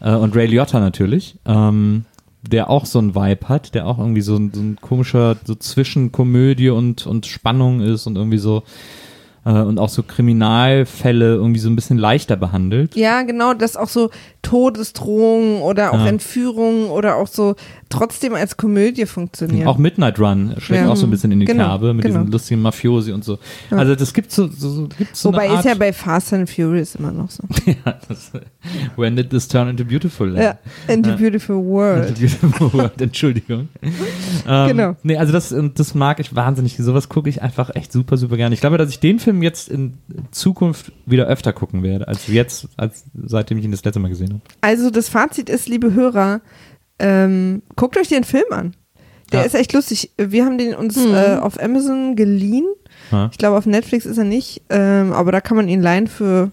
Äh, 0.00 0.14
und 0.14 0.34
Ray 0.34 0.46
Liotta 0.46 0.80
natürlich, 0.80 1.36
ähm, 1.44 2.06
der 2.42 2.70
auch 2.70 2.86
so 2.86 2.98
ein 2.98 3.14
Vibe 3.14 3.48
hat, 3.48 3.74
der 3.74 3.86
auch 3.86 3.98
irgendwie 3.98 4.22
so 4.22 4.36
ein, 4.36 4.52
so 4.54 4.60
ein 4.60 4.76
komischer, 4.80 5.36
so 5.44 5.54
zwischen 5.54 6.12
Komödie 6.12 6.70
und, 6.70 7.06
und 7.06 7.26
Spannung 7.26 7.80
ist 7.80 8.06
und 8.06 8.16
irgendwie 8.16 8.38
so, 8.38 8.62
und 9.44 9.78
auch 9.78 9.88
so 9.88 10.02
Kriminalfälle 10.04 11.34
irgendwie 11.34 11.58
so 11.58 11.68
ein 11.68 11.74
bisschen 11.74 11.98
leichter 11.98 12.36
behandelt. 12.36 12.94
Ja, 12.94 13.22
genau, 13.22 13.54
dass 13.54 13.76
auch 13.76 13.88
so 13.88 14.10
Todesdrohungen 14.42 15.62
oder 15.62 15.92
auch 15.92 15.98
Ja. 16.00 16.06
Entführungen 16.06 16.86
oder 16.90 17.16
auch 17.16 17.26
so 17.28 17.54
trotzdem 17.88 18.34
als 18.34 18.56
Komödie 18.56 19.06
funktionieren. 19.06 19.66
Auch 19.68 19.78
Midnight 19.78 20.18
Run 20.18 20.54
schlägt 20.58 20.84
Ja. 20.84 20.90
auch 20.90 20.96
so 20.96 21.06
ein 21.06 21.10
bisschen 21.10 21.30
in 21.32 21.40
die 21.40 21.46
Genau, 21.46 21.64
Kerbe 21.66 21.94
mit 21.94 22.04
genau. 22.04 22.20
diesen 22.20 22.32
lustigen 22.32 22.62
Mafiosi 22.62 23.12
und 23.12 23.22
so. 23.24 23.38
Also 23.70 23.94
das 23.94 24.12
gibt 24.14 24.32
so, 24.32 24.48
so, 24.48 24.68
so, 24.70 24.88
gibt 24.88 25.14
so 25.16 25.28
Wobei 25.28 25.54
ist 25.54 25.64
ja 25.64 25.74
bei 25.74 25.92
Fast 25.92 26.32
and 26.32 26.48
Furious 26.50 26.94
immer 26.94 27.12
noch 27.12 27.30
so. 27.30 27.42
ja, 27.66 27.94
das, 28.08 28.32
When 28.96 29.14
did 29.16 29.30
this 29.30 29.46
turn 29.48 29.68
into 29.68 29.84
beautiful? 29.84 30.34
ja, 30.36 30.58
in 30.88 31.04
the 31.04 31.10
Ja. 31.10 31.16
beautiful 31.16 31.56
world. 31.56 32.18
Beautiful 32.18 32.72
World, 32.72 33.00
Entschuldigung. 33.00 33.68
Ähm, 34.46 34.68
Genau. 34.68 34.96
Nee, 35.02 35.16
also 35.18 35.32
das, 35.32 35.54
das 35.74 35.94
mag 35.94 36.18
ich 36.18 36.34
wahnsinnig. 36.34 36.76
Sowas 36.78 37.08
gucke 37.08 37.28
ich 37.28 37.42
einfach 37.42 37.74
echt 37.74 37.92
super, 37.92 38.16
super 38.16 38.36
gerne. 38.36 38.54
Ich 38.54 38.60
glaube, 38.60 38.78
dass 38.78 38.88
ich 38.88 39.00
den 39.00 39.18
Film 39.18 39.42
jetzt 39.42 39.68
in 39.68 39.94
Zukunft 40.30 40.92
wieder 41.06 41.26
öfter 41.26 41.52
gucken 41.52 41.82
werde, 41.82 42.08
als 42.08 42.26
jetzt, 42.26 42.68
als 42.76 43.04
seitdem 43.24 43.58
ich 43.58 43.64
ihn 43.64 43.70
das 43.70 43.84
letzte 43.84 44.00
Mal 44.00 44.08
gesehen 44.08 44.30
habe. 44.30 44.31
Also 44.60 44.90
das 44.90 45.08
Fazit 45.08 45.48
ist, 45.48 45.68
liebe 45.68 45.92
Hörer, 45.94 46.40
ähm, 46.98 47.62
guckt 47.76 47.96
euch 47.98 48.08
den 48.08 48.24
Film 48.24 48.44
an. 48.50 48.74
Der 49.32 49.40
Ja. 49.40 49.46
ist 49.46 49.54
echt 49.54 49.72
lustig. 49.72 50.10
Wir 50.18 50.44
haben 50.44 50.58
den 50.58 50.74
uns 50.74 50.96
Mhm. 50.96 51.14
äh, 51.14 51.36
auf 51.36 51.60
Amazon 51.60 52.16
geliehen. 52.16 52.66
Ja. 53.10 53.28
Ich 53.32 53.38
glaube, 53.38 53.56
auf 53.56 53.66
Netflix 53.66 54.04
ist 54.06 54.18
er 54.18 54.24
nicht, 54.24 54.62
ähm, 54.70 55.12
aber 55.12 55.32
da 55.32 55.40
kann 55.40 55.56
man 55.56 55.68
ihn 55.68 55.80
leihen 55.80 56.06
für 56.06 56.50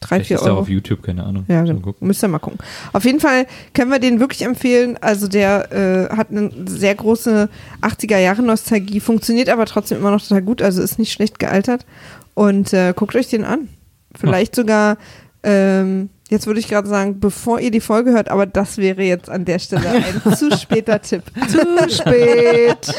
drei, 0.00 0.16
Vielleicht 0.16 0.28
vier 0.28 0.36
ist 0.36 0.42
er 0.42 0.50
Euro. 0.52 0.60
auf 0.60 0.68
YouTube, 0.68 1.02
keine 1.02 1.24
Ahnung. 1.24 1.44
Ja, 1.48 1.62
genau. 1.62 1.94
Müsst 2.00 2.22
ihr 2.22 2.28
mal 2.28 2.38
gucken. 2.38 2.58
Auf 2.92 3.04
jeden 3.04 3.18
Fall 3.20 3.46
können 3.74 3.90
wir 3.90 3.98
den 3.98 4.20
wirklich 4.20 4.42
empfehlen. 4.42 4.96
Also 5.00 5.26
der 5.26 5.72
äh, 6.10 6.16
hat 6.16 6.30
eine 6.30 6.50
sehr 6.66 6.94
große 6.94 7.48
80er 7.82 8.18
Jahre 8.18 8.42
Nostalgie, 8.42 9.00
funktioniert 9.00 9.48
aber 9.48 9.66
trotzdem 9.66 9.98
immer 9.98 10.10
noch 10.12 10.22
total 10.22 10.42
gut, 10.42 10.62
also 10.62 10.82
ist 10.82 10.98
nicht 10.98 11.12
schlecht 11.12 11.38
gealtert. 11.38 11.86
Und 12.34 12.72
äh, 12.72 12.92
guckt 12.94 13.16
euch 13.16 13.28
den 13.28 13.44
an. 13.44 13.68
Vielleicht 14.14 14.54
sogar, 14.54 14.96
ähm, 15.42 16.10
jetzt 16.30 16.46
würde 16.46 16.60
ich 16.60 16.68
gerade 16.68 16.88
sagen, 16.88 17.20
bevor 17.20 17.60
ihr 17.60 17.70
die 17.70 17.80
Folge 17.80 18.12
hört, 18.12 18.28
aber 18.30 18.46
das 18.46 18.78
wäre 18.78 19.02
jetzt 19.02 19.30
an 19.30 19.44
der 19.44 19.58
Stelle 19.58 19.88
ein 19.88 20.34
zu 20.36 20.56
später 20.56 21.00
Tipp. 21.00 21.22
Zu 21.48 21.90
spät. 21.90 22.94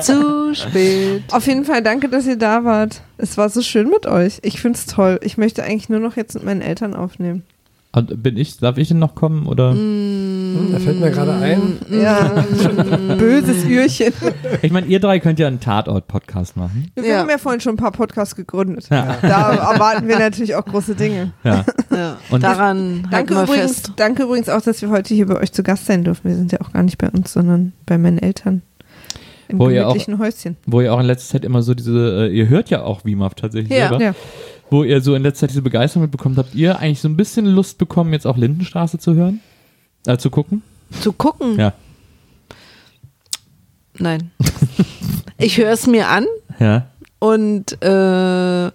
Zu 0.00 0.54
spät. 0.54 1.22
Auf 1.30 1.46
jeden 1.46 1.64
Fall 1.64 1.82
danke, 1.82 2.08
dass 2.08 2.26
ihr 2.26 2.36
da 2.36 2.64
wart. 2.64 3.02
Es 3.18 3.36
war 3.36 3.48
so 3.48 3.62
schön 3.62 3.88
mit 3.88 4.06
euch. 4.06 4.38
Ich 4.42 4.60
finde 4.60 4.78
es 4.78 4.86
toll. 4.86 5.20
Ich 5.22 5.38
möchte 5.38 5.62
eigentlich 5.62 5.88
nur 5.88 6.00
noch 6.00 6.16
jetzt 6.16 6.34
mit 6.34 6.44
meinen 6.44 6.62
Eltern 6.62 6.94
aufnehmen. 6.94 7.44
Und 7.94 8.22
bin 8.22 8.38
ich, 8.38 8.56
darf 8.56 8.78
ich 8.78 8.88
denn 8.88 8.98
noch 8.98 9.14
kommen? 9.14 9.46
Oder? 9.46 9.72
Hm, 9.72 10.70
da 10.72 10.78
fällt 10.78 10.98
mir 10.98 11.10
gerade 11.10 11.32
ein. 11.34 11.76
Ja, 11.90 12.42
böses 13.18 13.64
Ührchen. 13.66 14.14
Ich 14.62 14.72
meine, 14.72 14.86
ihr 14.86 14.98
drei 14.98 15.18
könnt 15.20 15.38
ja 15.38 15.46
einen 15.46 15.60
Tatort-Podcast 15.60 16.56
machen. 16.56 16.90
Wir 16.94 17.06
Ja. 17.06 17.18
haben 17.18 17.28
ja 17.28 17.36
vorhin 17.36 17.60
schon 17.60 17.74
ein 17.74 17.76
paar 17.78 17.92
Podcasts 17.92 18.34
gegründet. 18.34 18.86
Ja. 18.90 19.18
Da 19.20 19.72
erwarten 19.74 20.08
wir 20.08 20.18
natürlich 20.18 20.54
auch 20.54 20.64
große 20.64 20.94
Dinge. 20.94 21.32
Ja. 21.44 21.64
Ja. 21.90 22.16
Und- 22.30 22.42
Daran 22.42 23.06
Danke 23.10 23.34
wir 23.34 23.42
übrigens, 23.42 23.72
fest. 23.80 23.92
danke 23.96 24.22
übrigens 24.22 24.48
auch, 24.48 24.62
dass 24.62 24.80
wir 24.80 24.88
heute 24.88 25.12
hier 25.14 25.26
bei 25.26 25.38
euch 25.38 25.52
zu 25.52 25.62
Gast 25.62 25.84
sein 25.84 26.02
dürfen. 26.04 26.30
Wir 26.30 26.36
sind 26.36 26.50
ja 26.50 26.62
auch 26.62 26.72
gar 26.72 26.82
nicht 26.82 26.96
bei 26.96 27.10
uns, 27.10 27.32
sondern 27.34 27.72
bei 27.84 27.98
meinen 27.98 28.18
Eltern. 28.18 28.62
Im 29.48 29.58
Wo 29.58 29.68
ihr 29.68 29.86
auch- 29.86 29.92
gemütlichen 29.92 30.18
Häuschen. 30.18 30.56
Wo 30.64 30.80
ihr 30.80 30.94
auch 30.94 31.00
in 31.00 31.04
letzter 31.06 31.32
Zeit 31.32 31.44
immer 31.44 31.60
so 31.62 31.74
diese, 31.74 32.28
äh, 32.30 32.34
ihr 32.34 32.48
hört 32.48 32.70
ja 32.70 32.82
auch 32.84 33.04
WIMAF 33.04 33.34
tatsächlich 33.34 33.76
Ja. 33.78 33.90
selber. 33.90 34.02
Ja. 34.02 34.14
Wo 34.72 34.84
ihr 34.84 35.02
so 35.02 35.14
in 35.14 35.22
letzter 35.22 35.40
Zeit 35.40 35.50
diese 35.50 35.60
Begeisterung 35.62 36.04
mitbekommt, 36.04 36.38
habt 36.38 36.54
ihr 36.54 36.78
eigentlich 36.78 37.00
so 37.02 37.08
ein 37.08 37.16
bisschen 37.16 37.44
Lust 37.44 37.76
bekommen, 37.76 38.12
jetzt 38.14 38.26
auch 38.26 38.38
Lindenstraße 38.38 38.98
zu 38.98 39.14
hören? 39.14 39.40
Äh, 40.06 40.16
zu 40.16 40.30
gucken? 40.30 40.62
Zu 41.02 41.12
gucken? 41.12 41.58
Ja. 41.58 41.74
Nein. 43.98 44.30
ich 45.38 45.58
höre 45.58 45.72
es 45.72 45.86
mir 45.86 46.08
an 46.08 46.24
Ja. 46.58 46.86
und 47.18 47.82
äh, 47.82 48.70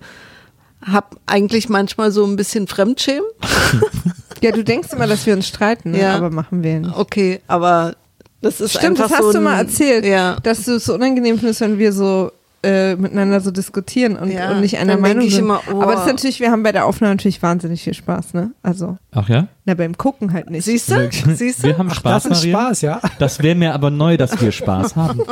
habe 0.86 1.18
eigentlich 1.26 1.68
manchmal 1.70 2.12
so 2.12 2.26
ein 2.26 2.36
bisschen 2.36 2.68
Fremdschämen. 2.68 3.28
Ja, 4.40 4.52
du 4.52 4.64
denkst 4.64 4.90
immer, 4.94 5.08
dass 5.08 5.26
wir 5.26 5.34
uns 5.34 5.48
streiten, 5.48 5.92
ne? 5.92 6.00
Ja. 6.00 6.16
aber 6.16 6.30
machen 6.30 6.62
wir 6.62 6.80
nicht. 6.80 6.96
Okay, 6.96 7.42
aber 7.48 7.96
das 8.40 8.62
ist 8.62 8.78
Stimmt, 8.78 9.00
das 9.00 9.10
hast 9.12 9.24
so 9.24 9.32
du 9.32 9.38
ein, 9.40 9.44
mal 9.46 9.58
erzählt, 9.58 10.06
Ja. 10.06 10.38
dass 10.44 10.66
du 10.66 10.76
es 10.76 10.86
so 10.86 10.94
unangenehm 10.94 11.40
findest, 11.40 11.62
wenn 11.62 11.80
wir 11.80 11.92
so 11.92 12.32
äh, 12.68 12.96
miteinander 12.96 13.40
so 13.40 13.52
diskutieren 13.52 14.18
und, 14.18 14.30
Ja, 14.32 14.52
und 14.52 14.62
nicht 14.62 14.78
einer 14.78 14.94
dann 14.94 15.02
Meinung 15.02 15.24
ich 15.26 15.36
sind. 15.36 15.46
immer, 15.46 15.62
oh. 15.74 15.82
Aber 15.82 15.94
das 15.94 16.02
ist 16.02 16.08
natürlich, 16.08 16.40
wir 16.40 16.52
haben 16.52 16.64
bei 16.64 16.72
der 16.72 16.86
Aufnahme 16.86 17.14
natürlich 17.16 17.42
wahnsinnig 17.42 17.82
viel 17.84 17.94
Spaß, 17.94 18.34
ne? 18.34 18.52
Also, 18.62 18.98
Ach 19.12 19.30
ja? 19.30 19.48
na, 19.66 19.74
beim 19.74 19.98
Gucken 19.98 20.34
halt 20.34 20.50
nicht. 20.50 20.66
Siehst 20.66 20.92
du? 20.92 21.10
Siehst 21.34 21.64
du? 21.64 21.68
Wir 21.68 21.78
haben 21.78 21.90
Spaß, 21.90 22.24
Das 22.24 22.38
ist 22.40 22.46
Maria. 22.46 22.60
Spaß, 22.60 22.82
ja. 22.82 23.02
Das 23.20 23.42
wäre 23.42 23.56
mir 23.56 23.74
aber 23.74 23.90
neu, 23.90 24.18
dass 24.18 24.40
wir 24.42 24.52
Spaß 24.52 24.96
haben. 24.96 25.22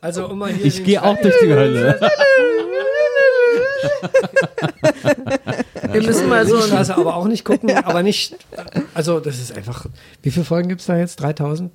Also 0.00 0.28
um 0.28 0.38
mal 0.38 0.50
hier 0.52 0.64
Ich 0.64 0.84
gehe 0.84 1.02
auch 1.02 1.16
durch 1.20 1.34
die 1.42 1.48
Hölle. 1.52 2.00
Wir 5.92 6.02
müssen 6.02 6.28
mal 6.28 6.46
so 6.46 6.56
ein, 6.56 6.62
Straße 6.62 6.96
aber 6.96 7.16
auch 7.16 7.26
nicht 7.26 7.44
gucken, 7.44 7.70
aber 7.84 8.02
nicht, 8.02 8.36
also 8.94 9.20
das 9.20 9.38
ist 9.38 9.56
einfach, 9.56 9.86
wie 10.22 10.30
viele 10.30 10.44
Folgen 10.44 10.68
gibt 10.68 10.80
es 10.80 10.86
da 10.86 10.96
jetzt? 10.96 11.20
3000? 11.20 11.70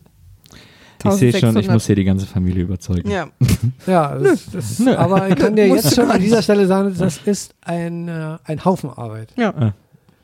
Ich 1.06 1.12
sehe 1.12 1.32
schon, 1.32 1.38
ich 1.58 1.68
1600. 1.70 1.74
muss 1.74 1.86
hier 1.88 1.96
die 1.96 2.04
ganze 2.04 2.26
Familie 2.26 2.64
überzeugen. 2.64 3.10
ja. 3.10 3.28
Ja, 3.88 4.16
das, 4.18 4.46
das, 4.52 4.88
aber 4.88 5.30
ich 5.30 5.36
kann 5.36 5.56
dir 5.56 5.68
jetzt 5.76 5.94
schon 5.96 6.10
an 6.10 6.20
dieser 6.22 6.42
Stelle 6.42 6.66
sagen, 6.68 6.96
das 6.98 7.20
ist 7.26 7.54
ein, 7.62 8.08
äh, 8.08 8.38
ein 8.46 8.64
Haufen 8.66 8.90
Arbeit. 8.90 9.30
Ja. 9.36 9.74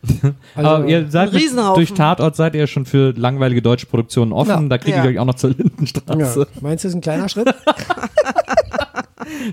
Also, 0.56 0.70
aber 0.70 0.86
ihr 0.88 1.12
seid 1.12 1.32
Ein 1.32 1.36
Riesenhaufen. 1.36 1.76
durch 1.76 1.94
Tatort 1.94 2.34
seid 2.38 2.56
ihr 2.56 2.68
schon 2.68 2.86
für 2.86 3.12
langweilige 3.18 3.62
deutsche 3.62 3.86
Produktionen 3.86 4.32
offen. 4.32 4.50
Ja. 4.64 4.68
Da 4.70 4.78
kriege 4.78 4.96
Ja. 4.96 5.04
ich 5.04 5.10
euch 5.10 5.20
auch 5.20 5.26
noch 5.26 5.36
zur 5.36 5.50
Lindenstraße. 5.50 6.40
ja. 6.40 6.62
Meinst 6.62 6.86
du, 6.86 6.88
das 6.88 6.94
ist 6.94 6.96
ein 6.96 7.02
kleiner 7.02 7.28
Schritt? 7.28 7.54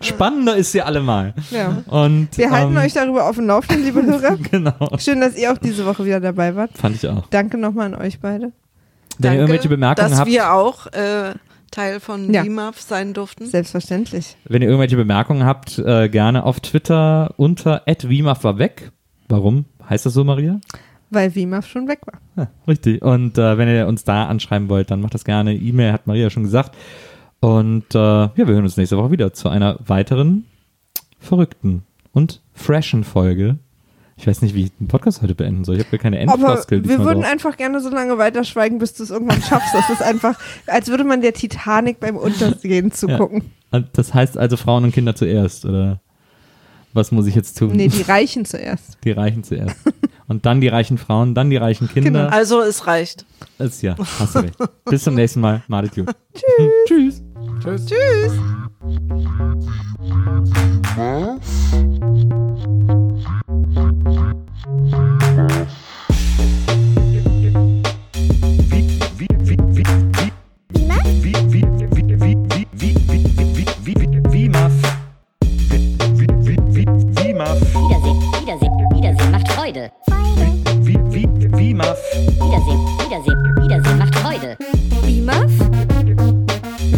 Spannender 0.01 0.57
ist 0.57 0.71
sie 0.73 0.83
allemal. 0.83 1.35
ja. 1.51 1.83
Und 1.89 2.29
Wir 2.39 2.51
halten 2.51 2.77
ähm, 2.77 2.83
euch 2.85 2.93
darüber 2.93 3.29
auf 3.29 3.35
dem 3.37 3.47
Laufenden, 3.49 3.85
liebe 3.85 4.03
Hörer. 4.05 4.37
Genau. 4.51 4.73
Schön, 4.99 5.21
dass 5.21 5.37
ihr 5.37 5.53
auch 5.53 5.59
diese 5.59 5.85
Woche 5.85 6.05
wieder 6.05 6.21
dabei 6.21 6.55
wart. 6.55 6.71
Fand 6.75 6.95
ich 6.97 7.09
auch. 7.09 7.27
Danke 7.31 7.59
nochmal 7.59 7.93
an 7.93 8.01
euch 8.01 8.21
beide. 8.21 8.53
Wenn 9.19 9.33
ihr 9.33 9.39
irgendwelche 9.41 9.69
Bemerkungen 9.69 10.11
dass 10.11 10.19
habt, 10.21 10.31
wir 10.31 10.53
auch 10.53 10.87
äh, 10.89 11.35
Teil 11.71 12.01
von 12.01 12.33
Ja. 12.33 12.43
BIMAF 12.43 12.81
sein 12.81 13.13
durften. 13.15 13.47
Selbstverständlich. 13.47 14.37
wenn 14.45 14.63
ihr 14.63 14.69
irgendwelche 14.69 14.97
Bemerkungen 14.97 15.45
habt, 15.45 15.79
äh, 15.79 16.09
gerne 16.09 16.45
auf 16.45 16.61
Twitter 16.61 17.35
unter 17.37 17.83
@wimaf 17.87 18.45
war 18.45 18.59
weg. 18.59 18.93
Warum 19.29 19.65
heißt 19.89 20.07
das 20.07 20.15
so, 20.15 20.25
Maria? 20.25 20.61
Weil 21.11 21.35
WIMAF 21.35 21.67
schon 21.67 21.87
weg 21.89 22.01
war. 22.07 22.21
Ja, 22.37 22.51
richtig. 22.67 23.03
Und 23.03 23.39
äh, 23.39 23.59
wenn 23.59 23.69
ihr 23.69 23.87
uns 23.87 24.05
da 24.05 24.27
anschreiben 24.27 24.69
wollt, 24.69 24.91
dann 24.91 25.01
macht 25.01 25.15
das 25.15 25.25
gerne. 25.25 25.55
E-Mail 25.55 25.93
hat 25.93 26.07
Maria 26.07 26.31
schon 26.31 26.43
gesagt. 26.45 26.77
Und 27.41 27.95
äh, 27.95 27.99
ja, 27.99 28.33
wir 28.37 28.47
hören 28.47 28.65
uns 28.65 28.77
nächste 28.77 28.97
Woche 28.97 29.11
wieder 29.11 29.33
zu 29.33 29.49
einer 29.49 29.79
weiteren 29.87 30.45
verrückten 31.19 31.83
und 32.13 32.41
freshen 32.55 33.05
Folge. 33.05 33.59
Ich 34.19 34.27
weiß 34.27 34.41
nicht, 34.43 34.55
wie 34.55 34.65
ich 34.65 34.73
den 34.79 34.89
Podcast 34.89 35.21
heute 35.23 35.35
beenden 35.35 35.65
soll. 35.65 35.77
Ich 35.77 35.85
habe 35.85 35.91
gar 35.99 36.03
keine 36.03 36.17
Aber 36.23 36.33
Endfloskel 36.33 36.79
wir 36.83 36.89
diesmal 36.89 37.07
würden 37.07 37.23
drauf. 37.23 37.33
einfach 37.33 37.57
gerne 37.57 37.81
so 37.81 37.91
lange 37.91 38.17
weiterschweigen, 38.17 38.79
bis 38.79 38.95
du 38.95 39.03
es 39.03 39.11
irgendwann 39.11 39.43
schaffst. 39.43 39.75
Das 39.75 39.91
ist 39.91 40.03
einfach, 40.03 40.39
als 40.67 40.89
würde 40.89 41.05
man 41.05 41.21
der 41.21 41.35
Titanic 41.35 42.01
beim 42.01 42.17
Untergehen 42.17 42.91
zugucken. 42.93 43.51
Und 43.73 43.89
Das 43.93 44.15
heißt 44.15 44.39
also 44.39 44.57
Frauen 44.57 44.85
und 44.85 44.93
Kinder 44.93 45.15
zuerst, 45.15 45.67
oder 45.67 46.01
was 46.95 47.13
muss 47.13 47.27
ich 47.27 47.35
jetzt 47.35 47.59
tun? 47.59 47.73
Nee, 47.73 47.89
die 47.89 48.03
Reichen 48.03 48.47
zuerst. 48.47 48.97
die 49.05 49.11
Reichen 49.11 49.45
zuerst. 49.45 49.77
Und 50.29 50.47
dann 50.47 50.61
die 50.63 50.69
reichen 50.69 50.97
Frauen, 50.97 51.35
dann 51.35 51.51
die 51.51 51.57
reichen 51.59 51.87
Kinder. 51.89 52.11
Genau. 52.11 52.29
Also 52.35 52.63
es 52.63 52.87
reicht. 52.87 53.27
Ist, 53.59 53.83
ja, 53.83 53.97
hast 54.19 54.35
du 54.35 54.39
recht. 54.41 54.57
Bis 54.87 55.05
zum 55.05 55.15
nächsten 55.15 55.41
Mal. 55.41 55.63
Malet 55.69 55.95
gut. 55.95 56.07
Tschüss. 56.89 57.23
Tschüss. 57.63 57.87
Tschüss. 57.87 58.33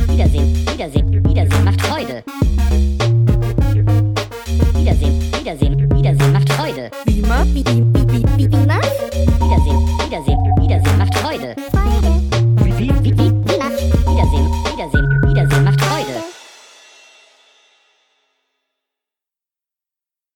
Wiedersehen, 0.08 0.54
Wiedersehen, 0.66 1.24
Wiedersehen 1.24 1.64
macht 1.64 1.80
Freude. 1.82 2.24
Wiedersehen, 4.74 5.17
Wiedersehen. 6.78 6.90
Wie 7.06 7.18
immer? 7.18 7.44
Wie, 7.46 7.64
wie, 7.64 7.82
wie, 7.92 8.08
wie, 8.08 8.24
wie, 8.24 8.38
wie, 8.38 8.50
wie, 8.50 8.58
wie, 8.58 8.68
wie, 8.68 9.26
wie, 9.26 9.64
wie, 9.64 9.87